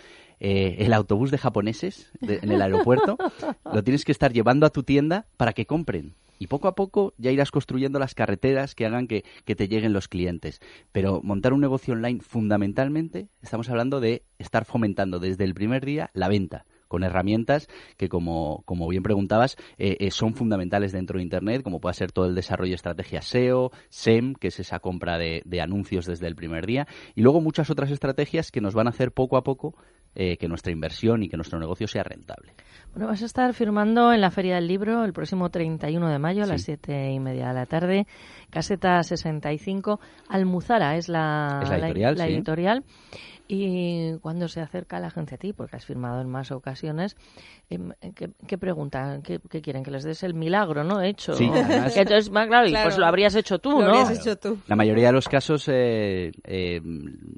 eh, 0.42 0.76
el 0.80 0.92
autobús 0.92 1.32
de 1.32 1.38
japoneses 1.38 2.12
de- 2.20 2.40
en 2.42 2.52
el 2.52 2.62
aeropuerto. 2.62 3.18
lo 3.74 3.84
tienes 3.84 4.04
que 4.04 4.12
estar 4.12 4.34
llevando 4.34 4.66
a 4.66 4.70
tu 4.70 4.84
tienda 4.84 5.28
para 5.38 5.54
que 5.54 5.66
compren. 5.66 6.16
Y 6.40 6.48
poco 6.48 6.68
a 6.68 6.76
poco 6.76 7.14
ya 7.20 7.32
irás 7.32 7.52
construyendo 7.52 8.00
las 8.00 8.14
carreteras 8.16 8.76
que 8.76 8.86
hagan 8.86 9.08
que, 9.08 9.24
que 9.46 9.56
te 9.56 9.68
lleguen 9.70 9.94
los 9.94 10.08
clientes. 10.10 10.60
Pero 10.92 11.22
montar 11.24 11.54
un 11.54 11.62
negocio 11.62 11.94
online, 11.94 12.20
fundamentalmente, 12.20 13.30
estamos 13.42 13.70
hablando 13.70 14.02
de 14.02 14.24
estar 14.40 14.66
fomentando 14.66 15.20
desde 15.20 15.46
el 15.46 15.54
primer 15.54 15.86
día 15.86 16.10
la 16.14 16.28
venta 16.28 16.66
con 16.92 17.06
herramientas 17.06 17.70
que, 17.96 18.10
como, 18.10 18.64
como 18.66 18.86
bien 18.90 19.02
preguntabas, 19.02 19.56
eh, 19.78 19.96
eh, 20.02 20.12
son 20.12 20.36
fundamentales 20.36 20.92
dentro 20.92 21.20
de 21.20 21.24
Internet, 21.24 21.64
como 21.64 21.80
puede 21.80 21.94
ser 21.94 22.12
todo 22.12 22.26
el 22.26 22.36
desarrollo 22.36 22.72
de 22.72 22.76
estrategias 22.76 23.26
SEO, 23.28 23.72
SEM, 23.88 24.36
que 24.36 24.50
es 24.50 24.60
esa 24.60 24.80
compra 24.80 25.18
de, 25.18 25.42
de 25.46 25.62
anuncios 25.62 26.06
desde 26.06 26.28
el 26.28 26.36
primer 26.36 26.66
día, 26.66 26.88
y 27.16 27.22
luego 27.22 27.40
muchas 27.40 27.70
otras 27.70 27.92
estrategias 27.92 28.52
que 28.52 28.60
nos 28.60 28.74
van 28.74 28.88
a 28.88 28.90
hacer 28.90 29.14
poco 29.14 29.38
a 29.38 29.44
poco 29.44 29.74
eh, 30.14 30.36
que 30.36 30.50
nuestra 30.50 30.74
inversión 30.74 31.24
y 31.24 31.30
que 31.30 31.38
nuestro 31.38 31.58
negocio 31.58 31.88
sea 31.88 32.04
rentable. 32.04 32.54
Bueno, 32.92 33.08
vas 33.08 33.22
a 33.22 33.26
estar 33.26 33.54
firmando 33.54 34.12
en 34.12 34.20
la 34.20 34.30
Feria 34.30 34.56
del 34.56 34.68
Libro 34.68 35.06
el 35.06 35.14
próximo 35.14 35.50
31 35.50 36.10
de 36.10 36.20
mayo 36.20 36.44
a 36.44 36.48
las. 36.48 36.64
7 36.64 37.14
y 37.14 37.20
media 37.22 37.48
de 37.48 37.54
la 37.54 37.66
tarde. 37.66 38.08
Caseta 38.50 39.02
65. 39.02 40.02
Almuzara 40.28 40.98
es 40.98 41.08
la, 41.08 41.62
Es 41.64 41.70
la 41.70 41.78
editorial, 41.78 42.18
la 42.18 42.26
sí. 42.26 42.34
editorial. 42.34 42.84
Y 43.54 44.18
cuando 44.20 44.48
se 44.48 44.62
acerca 44.62 45.00
la 45.02 45.10
gente 45.12 45.36
a 45.36 45.38
ti, 45.38 45.52
porque 45.52 45.76
has 45.76 45.86
firmado 45.86 46.22
en 46.22 46.30
más 46.30 46.52
ocasiones, 46.52 47.18
em, 47.70 47.92
¿qué, 48.16 48.30
qué 48.48 48.58
preguntan? 48.58 49.22
¿Qué, 49.24 49.42
qué 49.50 49.62
quieren? 49.62 49.84
Que 49.84 49.92
les 49.92 50.04
des 50.06 50.24
el 50.24 50.34
milagro, 50.34 50.86
¿no? 50.86 51.02
Hecho. 51.02 51.34
Sí, 51.34 51.50
además- 51.54 51.94
Que 51.94 52.00
entonces, 52.02 52.32
más 52.32 52.48
claro, 52.48 52.68
y 52.68 52.70
Claro. 52.70 52.86
pues 52.88 52.98
lo 52.98 53.06
habrías 53.06 53.36
hecho 53.36 53.60
tú, 53.60 53.72
Lo 53.72 53.80
¿no? 53.82 53.86
habrías 54.00 54.20
hecho 54.20 54.38
tú. 54.38 54.58
La 54.68 54.78
mayoría 54.78 55.08
de 55.08 55.12
los 55.14 55.28
casos, 55.28 55.68
eh, 55.68 56.32
eh, 56.46 56.80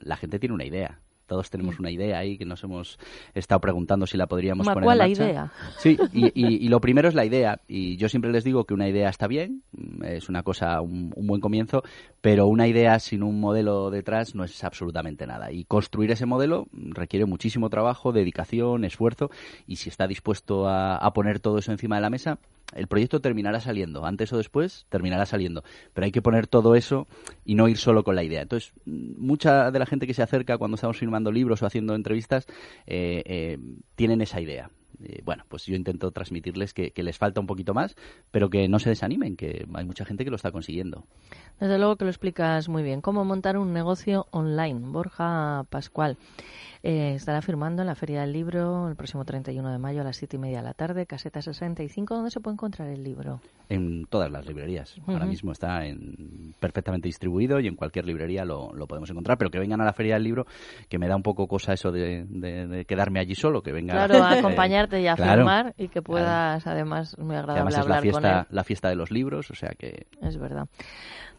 la 0.02 0.16
gente 0.16 0.38
tiene 0.38 0.54
una 0.54 0.66
idea. 0.66 1.00
Todos 1.28 1.50
tenemos 1.50 1.80
una 1.80 1.90
idea 1.92 2.18
ahí 2.20 2.38
que 2.38 2.46
nos 2.46 2.64
hemos 2.64 3.00
estado 3.34 3.62
preguntando 3.62 4.06
si 4.06 4.18
la 4.18 4.28
podríamos 4.28 4.66
Ma, 4.68 4.74
poner 4.74 4.86
¿cuál 4.86 4.96
en 4.96 5.00
la 5.00 5.08
marcha. 5.08 5.24
idea? 5.24 5.52
Sí, 5.78 5.98
y, 6.14 6.26
y- 6.34 6.66
y 6.66 6.68
lo 6.68 6.82
primero 6.82 7.08
es 7.08 7.16
la 7.16 7.26
idea. 7.26 7.60
Y 7.68 7.98
yo 7.98 8.10
siempre 8.10 8.32
les 8.32 8.44
digo 8.44 8.66
que 8.66 8.74
una 8.74 8.88
idea 8.90 9.10
está 9.10 9.28
bien, 9.28 9.64
es 10.04 10.30
una 10.30 10.44
cosa, 10.44 10.82
un, 10.82 11.12
un 11.16 11.28
buen 11.28 11.42
comienzo, 11.42 11.84
pero 12.22 12.48
una 12.48 12.68
idea 12.68 13.00
sin 13.00 13.24
un 13.24 13.40
modelo 13.40 13.90
detrás 13.90 14.36
no 14.36 14.44
es 14.44 14.64
absolutamente 14.64 15.26
nada. 15.26 15.52
Y 15.52 15.64
construir 15.66 16.12
ese 16.12 16.26
modelo 16.26 16.68
requiere 16.74 17.26
muchísimo 17.26 17.70
trabajo, 17.70 18.12
dedicación, 18.12 18.84
esfuerzo, 18.86 19.32
y 19.68 19.78
si 19.78 19.90
está 19.90 20.08
dispuesto 20.08 20.68
a, 20.68 20.98
a 20.98 21.14
poner 21.14 21.40
todo 21.40 21.58
eso 21.58 21.72
encima 21.72 21.96
de 21.96 22.02
la 22.02 22.10
mesa, 22.10 22.38
el 22.76 22.88
proyecto 22.88 23.20
terminará 23.20 23.60
saliendo. 23.60 24.04
Antes 24.06 24.34
o 24.34 24.38
después 24.38 24.88
terminará 24.90 25.26
saliendo. 25.28 25.64
Pero 25.94 26.06
hay 26.06 26.12
que 26.12 26.24
poner 26.24 26.48
todo 26.48 26.74
eso 26.76 27.08
y 27.46 27.54
no 27.54 27.68
ir 27.68 27.78
solo 27.78 28.04
con 28.04 28.16
la 28.16 28.24
idea. 28.24 28.42
Entonces, 28.42 28.74
mucha 28.86 29.70
de 29.70 29.78
la 29.80 29.86
gente 29.86 30.08
que 30.08 30.14
se 30.16 30.24
acerca 30.24 30.58
cuando 30.58 30.76
estamos 30.76 31.02
filmando 31.14 31.32
libros 31.32 31.62
o 31.62 31.68
haciendo 31.68 31.94
entrevistas 31.94 32.48
eh, 32.88 33.22
eh, 33.26 33.58
tienen 33.96 34.22
esa 34.22 34.42
idea. 34.42 34.72
Eh, 35.04 35.22
bueno, 35.24 35.44
pues 35.48 35.66
yo 35.66 35.76
intento 35.76 36.12
transmitirles 36.12 36.74
que 36.74 36.92
les 36.96 37.18
falta 37.18 37.40
un 37.40 37.46
poquito 37.46 37.74
más, 37.74 37.96
pero 38.32 38.50
que 38.50 38.68
no 38.68 38.80
se 38.80 38.90
desanimen, 38.90 39.36
que 39.36 39.68
hay 39.74 39.86
mucha 39.86 40.06
gente 40.06 40.24
que 40.24 40.30
lo 40.30 40.38
está 40.38 40.52
consiguiendo. 40.52 41.06
Desde 41.60 41.78
luego 41.78 41.98
que 41.98 42.06
lo 42.06 42.10
explicas 42.10 42.68
muy 42.70 42.84
bien. 42.84 43.02
¿Cómo 43.02 43.26
montar 43.26 43.58
un 43.58 43.74
negocio 43.74 44.28
online? 44.32 44.80
Borja 44.80 45.66
Pascual 45.70 46.18
eh, 46.84 47.14
estará 47.16 47.42
firmando 47.42 47.82
en 47.82 47.88
la 47.88 47.96
Feria 47.96 48.22
del 48.22 48.34
Libro 48.34 48.90
el 48.90 48.96
próximo 48.96 49.24
31 49.26 49.72
de 49.72 49.78
mayo 49.78 50.02
a 50.02 50.04
las 50.04 50.18
7 50.18 50.36
y 50.36 50.40
media 50.40 50.58
de 50.58 50.64
la 50.64 50.74
tarde, 50.74 51.06
caseta 51.06 51.42
65. 51.42 52.14
¿Dónde 52.14 52.30
se 52.30 52.40
puede 52.42 52.54
encontrar 52.56 52.90
el 52.90 53.04
libro? 53.04 53.40
En 53.70 54.06
todas 54.06 54.30
las 54.30 54.46
librerías. 54.46 54.96
Ahora 55.08 55.22
Ujú. 55.22 55.30
mismo 55.30 55.52
está 55.54 55.86
en, 55.86 56.54
perfectamente 56.60 57.08
distribuido 57.08 57.60
y 57.62 57.68
en 57.68 57.76
cualquier 57.76 58.06
librería 58.06 58.44
lo, 58.46 58.74
lo 58.74 58.86
podemos 58.86 59.10
encontrar. 59.10 59.38
Pero 59.38 59.50
que 59.50 59.60
vengan 59.60 59.80
a 59.82 59.86
la 59.86 59.94
Feria 59.94 60.16
del 60.16 60.24
Libro, 60.24 60.46
que 60.90 61.00
me 61.00 61.08
da 61.08 61.16
un 61.16 61.24
poco 61.24 61.48
cosa 61.48 61.72
eso 61.74 61.92
de, 61.92 62.26
de- 62.28 62.68
de 62.68 62.86
quedarme 62.86 63.20
allí 63.22 63.34
solo, 63.36 63.64
que 63.64 63.72
venga 63.72 63.94
Claro, 63.94 64.24
a 64.24 64.36
eh, 64.36 64.40
acompañarte 64.40 65.02
y 65.02 65.08
a 65.08 65.16
claro, 65.16 65.36
firmar 65.44 65.74
y 65.78 65.88
que 65.88 66.02
puedas, 66.02 66.68
además, 66.68 67.18
muy 67.18 67.36
agradable 67.38 67.62
además 67.62 67.74
es 67.74 67.78
la 67.78 67.82
hablar 67.82 68.00
con 68.00 68.06
él. 68.08 68.12
fiesta, 68.12 68.48
la 68.54 68.64
fiesta 68.66 68.90
de 68.90 68.96
los 68.96 69.10
libros, 69.10 69.50
o 69.50 69.56
sea 69.56 69.70
que 69.78 70.06
Es 70.22 70.38
verdad. 70.38 70.68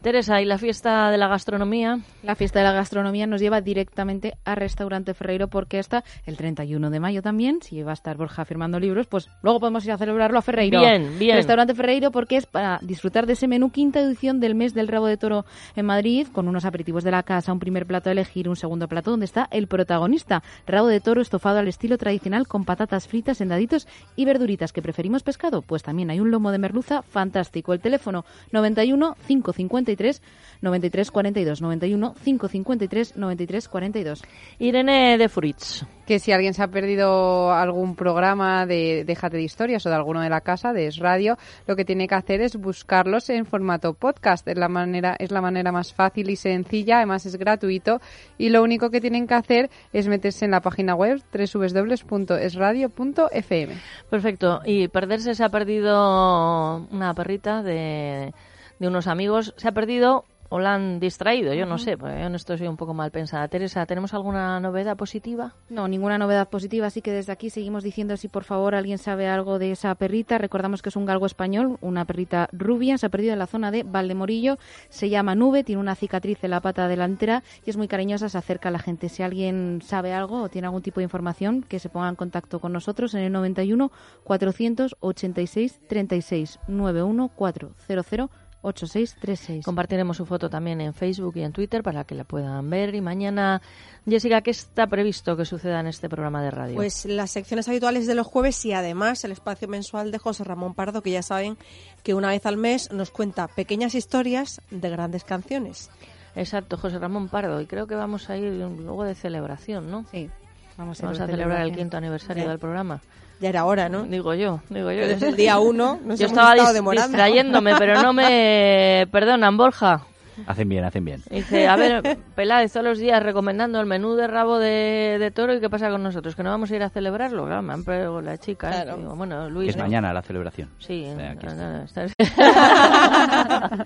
Teresa, 0.01 0.39
¿y 0.41 0.45
la 0.45 0.57
fiesta 0.59 1.09
de 1.09 1.17
la 1.17 1.27
gastronomía? 1.27 1.99
La 2.21 2.35
fiesta 2.35 2.59
de 2.59 2.65
la 2.65 2.73
gastronomía 2.73 3.25
nos 3.27 3.41
lleva 3.41 3.61
directamente 3.61 4.33
a 4.43 4.53
Restaurante 4.53 5.13
Ferreiro 5.35 5.47
porque 5.49 5.79
está 5.79 6.03
el 6.25 6.37
31 6.37 6.89
de 6.89 6.99
mayo 6.99 7.21
también. 7.21 7.61
Si 7.61 7.81
va 7.83 7.91
a 7.91 7.93
estar 7.93 8.15
Borja 8.15 8.45
firmando 8.45 8.79
libros, 8.79 9.07
pues 9.07 9.29
luego 9.41 9.59
podemos 9.59 9.85
ir 9.85 9.91
a 9.91 9.97
celebrarlo 9.97 10.39
a 10.39 10.41
Ferreiro. 10.41 10.79
Bien, 10.79 11.19
bien. 11.19 11.35
Restaurante 11.35 11.73
Ferreiro 11.73 12.11
porque 12.11 12.37
es 12.37 12.45
para 12.45 12.79
disfrutar 12.81 13.25
de 13.25 13.33
ese 13.33 13.47
menú 13.47 13.69
quinta 13.69 13.99
edición 13.99 14.39
del 14.39 14.55
mes 14.55 14.73
del 14.73 14.87
rabo 14.87 15.07
de 15.07 15.17
toro 15.17 15.45
en 15.75 15.85
Madrid 15.85 16.27
con 16.31 16.47
unos 16.47 16.63
aperitivos 16.63 17.03
de 17.03 17.11
la 17.11 17.23
casa, 17.23 17.51
un 17.51 17.59
primer 17.59 17.85
plato 17.85 18.09
a 18.09 18.13
elegir, 18.13 18.47
un 18.47 18.55
segundo 18.55 18.87
plato 18.87 19.11
donde 19.11 19.25
está 19.25 19.47
el 19.51 19.67
protagonista. 19.67 20.41
Rabo 20.65 20.87
de 20.87 21.01
toro 21.01 21.21
estofado 21.21 21.59
al 21.59 21.67
estilo 21.67 21.97
tradicional 21.97 22.47
con 22.47 22.63
patatas 22.63 23.07
fritas 23.07 23.41
en 23.41 23.49
daditos 23.49 23.87
y 24.15 24.23
verduritas. 24.23 24.71
¿Que 24.71 24.81
preferimos 24.81 25.23
pescado? 25.23 25.61
Pues 25.61 25.83
también 25.83 26.09
hay 26.11 26.19
un 26.21 26.31
lomo 26.31 26.51
de 26.51 26.59
merluza 26.59 27.01
fantástico. 27.01 27.73
El 27.73 27.81
teléfono 27.81 28.23
91 28.51 29.17
553 29.27 30.21
93 30.61 31.11
42 31.11 31.61
91 31.61 32.15
553 32.23 33.17
93 33.17 33.67
42. 33.67 34.23
Irene 34.59 35.17
de 35.17 35.24
Fruits. 35.29 35.85
Que 36.05 36.19
si 36.19 36.31
alguien 36.31 36.53
se 36.53 36.61
ha 36.61 36.67
perdido 36.67 37.51
algún 37.51 37.95
programa 37.95 38.65
de 38.65 39.03
Déjate 39.05 39.37
de 39.37 39.43
Historias 39.43 39.85
o 39.85 39.89
de 39.89 39.95
alguno 39.95 40.21
de 40.21 40.29
la 40.29 40.41
casa, 40.41 40.71
de 40.71 40.87
Es 40.87 40.97
Radio, 40.97 41.37
lo 41.65 41.75
que 41.75 41.85
tiene 41.85 42.07
que 42.07 42.15
hacer 42.15 42.41
es 42.41 42.57
buscarlos 42.57 43.29
en 43.29 43.45
formato 43.45 43.93
podcast. 43.93 44.47
Es 44.47 44.57
la 44.57 44.67
manera, 44.67 45.15
es 45.17 45.31
la 45.31 45.41
manera 45.41 45.71
más 45.71 45.93
fácil 45.93 46.29
y 46.29 46.35
sencilla, 46.35 46.97
además 46.97 47.25
es 47.25 47.37
gratuito. 47.37 48.01
Y 48.37 48.49
lo 48.49 48.61
único 48.61 48.91
que 48.91 49.01
tienen 49.01 49.27
que 49.27 49.33
hacer 49.33 49.69
es 49.93 50.07
meterse 50.07 50.45
en 50.45 50.51
la 50.51 50.61
página 50.61 50.95
web 50.95 51.21
www.esradio.fm. 51.33 53.73
Perfecto. 54.09 54.61
Y 54.65 54.87
perderse 54.89 55.35
se 55.35 55.43
ha 55.43 55.49
perdido 55.49 56.87
una 56.91 57.13
perrita 57.13 57.63
de, 57.63 58.33
de 58.79 58.87
unos 58.87 59.07
amigos. 59.07 59.53
Se 59.57 59.67
ha 59.67 59.71
perdido 59.71 60.25
o 60.55 60.59
la 60.59 60.75
han 60.75 61.01
distraído, 61.01 61.53
yo 61.53 61.65
no 61.65 61.77
sé, 61.77 61.97
porque 61.97 62.17
yo 62.17 62.27
en 62.27 62.35
esto 62.35 62.57
soy 62.57 62.67
un 62.67 62.77
poco 62.77 62.93
mal 62.93 63.11
pensada. 63.11 63.45
Teresa, 63.49 63.85
¿tenemos 63.85 64.13
alguna 64.13 64.57
novedad 64.61 64.95
positiva? 64.95 65.53
No, 65.67 65.89
ninguna 65.89 66.17
novedad 66.17 66.47
positiva, 66.47 66.87
así 66.87 67.01
que 67.01 67.11
desde 67.11 67.33
aquí 67.33 67.49
seguimos 67.49 67.83
diciendo 67.83 68.15
si 68.15 68.29
por 68.29 68.45
favor 68.45 68.73
alguien 68.73 68.97
sabe 68.97 69.27
algo 69.27 69.59
de 69.59 69.71
esa 69.71 69.93
perrita. 69.95 70.37
Recordamos 70.37 70.81
que 70.81 70.87
es 70.87 70.95
un 70.95 71.05
galgo 71.05 71.25
español, 71.25 71.77
una 71.81 72.05
perrita 72.05 72.47
rubia, 72.53 72.97
se 72.97 73.05
ha 73.05 73.09
perdido 73.09 73.33
en 73.33 73.39
la 73.39 73.47
zona 73.47 73.69
de 73.69 73.83
Valdemorillo, 73.83 74.57
se 74.87 75.09
llama 75.09 75.35
Nube, 75.35 75.65
tiene 75.65 75.81
una 75.81 75.93
cicatriz 75.93 76.41
en 76.45 76.51
la 76.51 76.61
pata 76.61 76.87
delantera 76.87 77.43
y 77.65 77.69
es 77.69 77.75
muy 77.75 77.89
cariñosa, 77.89 78.29
se 78.29 78.37
acerca 78.37 78.69
a 78.69 78.71
la 78.71 78.79
gente. 78.79 79.09
Si 79.09 79.23
alguien 79.23 79.81
sabe 79.83 80.13
algo 80.13 80.43
o 80.43 80.47
tiene 80.47 80.67
algún 80.67 80.83
tipo 80.83 81.01
de 81.01 81.03
información, 81.03 81.63
que 81.63 81.79
se 81.79 81.89
ponga 81.89 82.07
en 82.07 82.15
contacto 82.15 82.61
con 82.61 82.71
nosotros 82.71 83.13
en 83.13 83.23
el 83.23 83.33
91 83.33 83.91
486 84.23 85.81
36 85.89 86.59
91 86.69 87.27
400 87.27 88.44
8636. 88.65 89.63
Compartiremos 89.63 90.17
su 90.17 90.25
foto 90.25 90.49
también 90.49 90.81
en 90.81 90.93
Facebook 90.93 91.37
y 91.37 91.43
en 91.43 91.51
Twitter 91.51 91.83
para 91.83 92.03
que 92.03 92.15
la 92.15 92.23
puedan 92.23 92.69
ver. 92.69 92.95
Y 92.95 93.01
mañana, 93.01 93.61
Jessica, 94.07 94.41
¿qué 94.41 94.51
está 94.51 94.87
previsto 94.87 95.37
que 95.37 95.45
suceda 95.45 95.79
en 95.79 95.87
este 95.87 96.09
programa 96.09 96.41
de 96.41 96.51
radio? 96.51 96.75
Pues 96.75 97.05
las 97.05 97.31
secciones 97.31 97.67
habituales 97.67 98.07
de 98.07 98.15
los 98.15 98.27
jueves 98.27 98.63
y 98.65 98.73
además 98.73 99.23
el 99.23 99.31
espacio 99.31 99.67
mensual 99.67 100.11
de 100.11 100.17
José 100.17 100.43
Ramón 100.43 100.73
Pardo, 100.73 101.01
que 101.01 101.11
ya 101.11 101.21
saben 101.21 101.57
que 102.03 102.13
una 102.13 102.29
vez 102.29 102.45
al 102.45 102.57
mes 102.57 102.91
nos 102.91 103.11
cuenta 103.11 103.47
pequeñas 103.47 103.95
historias 103.95 104.61
de 104.71 104.89
grandes 104.89 105.23
canciones. 105.23 105.89
Exacto, 106.35 106.77
José 106.77 106.99
Ramón 106.99 107.29
Pardo. 107.29 107.61
Y 107.61 107.65
creo 107.65 107.87
que 107.87 107.95
vamos 107.95 108.29
a 108.29 108.37
ir 108.37 108.51
luego 108.51 109.03
de 109.03 109.15
celebración, 109.15 109.89
¿no? 109.89 110.05
Sí, 110.11 110.29
vamos 110.77 111.01
a, 111.03 111.09
a 111.09 111.13
ir 111.13 111.19
de 111.19 111.25
celebrar 111.27 111.61
el 111.61 111.75
quinto 111.75 111.97
aniversario 111.97 112.49
del 112.49 112.59
programa. 112.59 113.01
Ya 113.39 113.49
era 113.49 113.65
hora, 113.65 113.89
¿no? 113.89 114.03
Digo 114.03 114.33
yo, 114.33 114.61
digo 114.69 114.91
yo. 114.91 115.07
Desde 115.07 115.27
el 115.29 115.35
día 115.35 115.59
uno 115.59 115.99
nos 116.05 116.19
yo 116.19 116.25
hemos 116.27 116.37
estaba 116.37 116.51
estado 116.53 116.69
dis- 116.69 116.73
demorando. 116.73 117.07
distrayéndome, 117.09 117.75
pero 117.77 118.01
no 118.01 118.13
me 118.13 119.07
perdonan, 119.11 119.57
Borja. 119.57 120.01
hacen 120.47 120.69
bien, 120.69 120.83
hacen 120.85 121.03
bien. 121.05 121.21
Dice, 121.29 121.67
a 121.67 121.75
ver, 121.75 122.17
Peláez, 122.35 122.71
todos 122.71 122.85
los 122.85 122.97
días 122.97 123.21
recomendando 123.21 123.79
el 123.81 123.85
menú 123.87 124.15
de 124.15 124.27
rabo 124.27 124.57
de, 124.57 125.17
de 125.19 125.31
toro 125.31 125.53
y 125.53 125.59
qué 125.59 125.69
pasa 125.69 125.89
con 125.89 126.01
nosotros, 126.03 126.33
que 126.35 126.43
no 126.43 126.49
vamos 126.49 126.71
a 126.71 126.75
ir 126.77 126.83
a 126.83 126.89
celebrarlo. 126.89 127.45
Claro, 127.45 127.61
me 127.61 127.73
han 127.73 127.83
pegado 127.83 128.21
la 128.21 128.37
chica. 128.37 128.69
¿eh? 128.69 128.83
Claro. 128.83 128.97
Digo, 128.97 129.15
bueno, 129.15 129.49
Luis. 129.49 129.69
es 129.69 129.75
¿no? 129.77 129.83
mañana 129.83 130.13
la 130.13 130.21
celebración. 130.21 130.69
Sí, 130.79 131.05
O 131.11 131.15
sea, 131.17 131.31
aquí 131.31 131.45
no, 131.45 131.51
está. 131.51 131.71
no, 131.71 131.83
estás- 131.83 132.13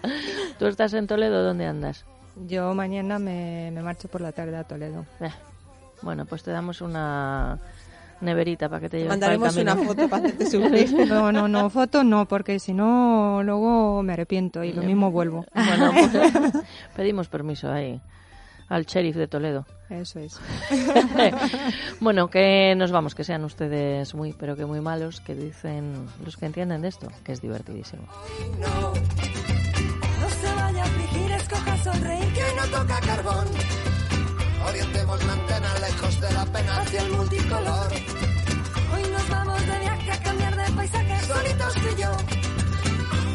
¿Tú 0.59 0.65
estás 0.67 0.93
en 0.93 1.07
Toledo? 1.07 1.43
¿Dónde 1.43 1.65
andas? 1.65 2.05
Yo 2.47 2.73
mañana 2.73 3.19
me, 3.19 3.69
me 3.73 3.81
marcho 3.81 4.07
por 4.07 4.21
la 4.21 4.31
tarde 4.31 4.55
a 4.57 4.63
Toledo. 4.63 5.05
Eh, 5.19 5.30
Bueno, 6.01 6.26
pues 6.26 6.43
te 6.43 6.51
damos 6.51 6.81
una 6.81 7.57
neverita 8.22 8.70
para 8.70 8.82
que 8.82 8.90
te 8.90 8.98
lleves 8.98 9.10
Mandaremos 9.10 9.50
para 9.50 9.62
el 9.62 9.68
una 9.68 9.76
camino. 9.76 9.94
foto 9.94 10.10
para 10.10 10.24
hacerte 10.26 10.46
sufrir. 10.50 11.08
No, 11.08 11.32
no, 11.32 11.48
no, 11.48 11.70
foto 11.70 12.04
no, 12.04 12.28
porque 12.28 12.60
si 12.60 12.74
no, 12.74 13.41
luego 13.44 14.04
me 14.04 14.14
arrepiento 14.14 14.64
y 14.64 14.74
lo 14.74 14.84
mismo 14.84 15.12
vuelvo. 15.12 15.46
Bueno, 15.54 15.91
pues, 15.94 16.54
pedimos 16.96 17.28
permiso 17.28 17.72
ahí 17.72 18.00
al 18.70 18.86
sheriff 18.86 19.16
de 19.16 19.28
Toledo. 19.28 19.66
Eso 19.90 20.20
es. 20.20 20.40
bueno, 22.00 22.28
que 22.30 22.76
nos 22.78 22.91
vamos, 22.91 23.16
que 23.16 23.24
sean 23.24 23.44
ustedes 23.44 24.14
muy, 24.14 24.34
pero 24.34 24.56
que 24.56 24.66
muy 24.66 24.80
malos, 24.82 25.22
que 25.22 25.34
dicen 25.34 26.06
los 26.24 26.38
que 26.38 26.46
entienden 26.46 26.84
de 26.84 26.90
esto, 26.90 27.08
que 27.24 27.32
es 27.32 27.41
divertidísimo. 27.41 28.04
No 28.60 30.30
se 30.30 30.56
vaya 30.56 30.84
a 30.84 30.86
afligir, 30.86 31.32
es 34.76 36.68
hacia 36.70 37.02
el 37.02 37.12
multicolor. 37.12 37.88
Hoy 38.94 39.04
nos 39.12 39.30
vamos 39.30 39.68
de 39.68 39.80
viaje 39.80 40.12
a 40.12 40.24
cambiar 40.24 40.56
de 40.56 40.72
paisaje, 40.74 41.28
solitos 41.28 41.74
tú 41.74 41.88
y 41.98 42.02
yo. 42.02 42.12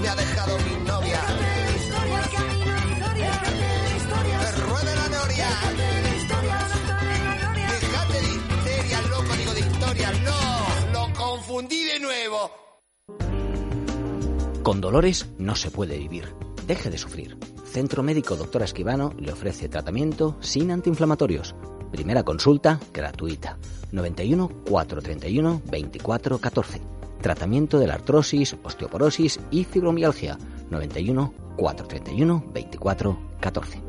Me 0.01 0.09
ha 0.09 0.17
dejado 0.17 0.59
mi 0.59 0.89
novia. 0.89 1.21
Historia, 1.77 2.21
camino, 2.33 2.77
historia, 2.93 3.33
historia. 3.97 4.39
Que 4.39 4.61
ruede 4.61 4.97
la 4.97 5.09
noria. 5.09 5.49
Historia, 6.17 6.59
doctor 6.73 7.05
en 7.05 7.25
la 7.25 7.37
gloria. 7.37 7.69
Dejate 7.73 8.21
de 8.21 8.29
histeria, 8.35 9.01
loco, 9.03 9.37
digo 9.37 9.55
de 9.55 9.61
historia. 9.61 10.13
No, 10.25 10.93
lo 10.93 11.13
confundí 11.15 11.85
de 11.85 12.01
nuevo. 12.01 12.51
Con 14.63 14.81
dolores 14.81 15.27
no 15.39 15.55
se 15.57 15.71
puede 15.71 15.99
vivir. 15.99 16.35
Deje 16.67 16.89
de 16.91 16.99
sufrir. 16.99 17.37
Centro 17.65 18.03
Médico 18.03 18.37
Doctora 18.37 18.65
Esquivano 18.65 19.13
le 19.19 19.33
ofrece 19.33 19.69
tratamiento 19.69 20.37
sin 20.41 20.71
antiinflamatorios. 20.71 21.55
Primera 21.91 22.23
consulta 22.23 22.81
gratuita. 22.93 23.59
91 23.93 24.49
431 24.69 25.63
24 25.71 26.39
14. 26.39 26.81
Tratamiento 27.21 27.79
de 27.79 27.87
la 27.87 27.95
artrosis, 27.95 28.57
osteoporosis 28.63 29.41
y 29.51 29.65
fibromialgia. 29.65 30.39
91 30.71 31.35
431 31.57 32.45
24 32.53 33.19
14. 33.41 33.83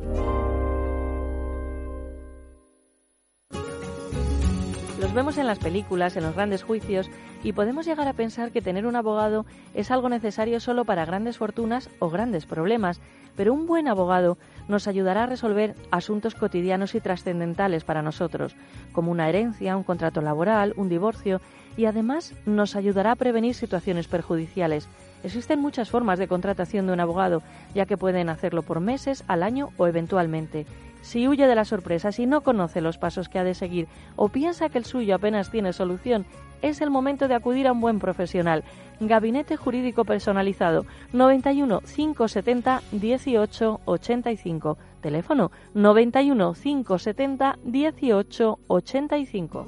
Los 4.99 5.13
vemos 5.13 5.37
en 5.37 5.47
las 5.47 5.59
películas, 5.59 6.17
en 6.17 6.23
los 6.23 6.35
grandes 6.35 6.63
juicios, 6.63 7.09
y 7.45 7.53
podemos 7.53 7.85
llegar 7.85 8.07
a 8.07 8.13
pensar 8.13 8.51
que 8.51 8.63
tener 8.63 8.87
un 8.87 8.95
abogado 8.95 9.45
es 9.75 9.91
algo 9.91 10.09
necesario 10.09 10.59
solo 10.59 10.83
para 10.83 11.05
grandes 11.05 11.37
fortunas 11.37 11.91
o 11.99 12.09
grandes 12.09 12.47
problemas, 12.47 12.99
pero 13.35 13.53
un 13.53 13.67
buen 13.67 13.87
abogado 13.87 14.39
nos 14.67 14.87
ayudará 14.87 15.23
a 15.23 15.27
resolver 15.27 15.75
asuntos 15.91 16.33
cotidianos 16.33 16.95
y 16.95 17.01
trascendentales 17.01 17.83
para 17.83 18.01
nosotros, 18.01 18.55
como 18.93 19.11
una 19.11 19.29
herencia, 19.29 19.77
un 19.77 19.83
contrato 19.83 20.21
laboral, 20.21 20.73
un 20.75 20.89
divorcio, 20.89 21.39
y 21.77 21.85
además 21.85 22.33
nos 22.47 22.75
ayudará 22.75 23.11
a 23.11 23.15
prevenir 23.15 23.53
situaciones 23.53 24.07
perjudiciales. 24.07 24.89
Existen 25.23 25.59
muchas 25.59 25.91
formas 25.91 26.17
de 26.17 26.27
contratación 26.27 26.87
de 26.87 26.93
un 26.93 26.99
abogado, 26.99 27.43
ya 27.75 27.85
que 27.85 27.95
pueden 27.95 28.29
hacerlo 28.29 28.63
por 28.63 28.79
meses, 28.79 29.23
al 29.27 29.43
año 29.43 29.69
o 29.77 29.85
eventualmente. 29.85 30.65
Si 31.05 31.27
huye 31.27 31.45
de 31.45 31.53
la 31.53 31.65
sorpresa, 31.65 32.11
si 32.11 32.25
no 32.25 32.41
conoce 32.41 32.81
los 32.81 32.97
pasos 32.97 33.29
que 33.29 33.37
ha 33.37 33.43
de 33.43 33.53
seguir 33.53 33.87
o 34.15 34.29
piensa 34.29 34.69
que 34.69 34.79
el 34.79 34.85
suyo 34.85 35.13
apenas 35.13 35.51
tiene 35.51 35.71
solución, 35.71 36.25
es 36.69 36.81
el 36.81 36.89
momento 36.89 37.27
de 37.27 37.35
acudir 37.35 37.67
a 37.67 37.71
un 37.71 37.79
buen 37.79 37.99
profesional. 37.99 38.63
Gabinete 38.99 39.55
Jurídico 39.55 40.03
Personalizado 40.03 40.85
91 41.13 41.81
570 41.81 42.81
18 42.91 43.81
85. 43.85 44.77
Teléfono 45.01 45.51
91 45.75 46.53
570 46.53 47.59
18 47.63 48.59
85. 48.67 49.67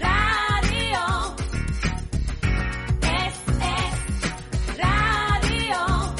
Radio. 0.00 1.00
Es, 3.02 3.42
es, 3.58 4.78
radio. 4.78 6.14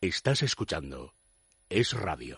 Estás 0.00 0.42
escuchando 0.44 1.14
Es 1.68 1.92
Radio. 1.92 2.26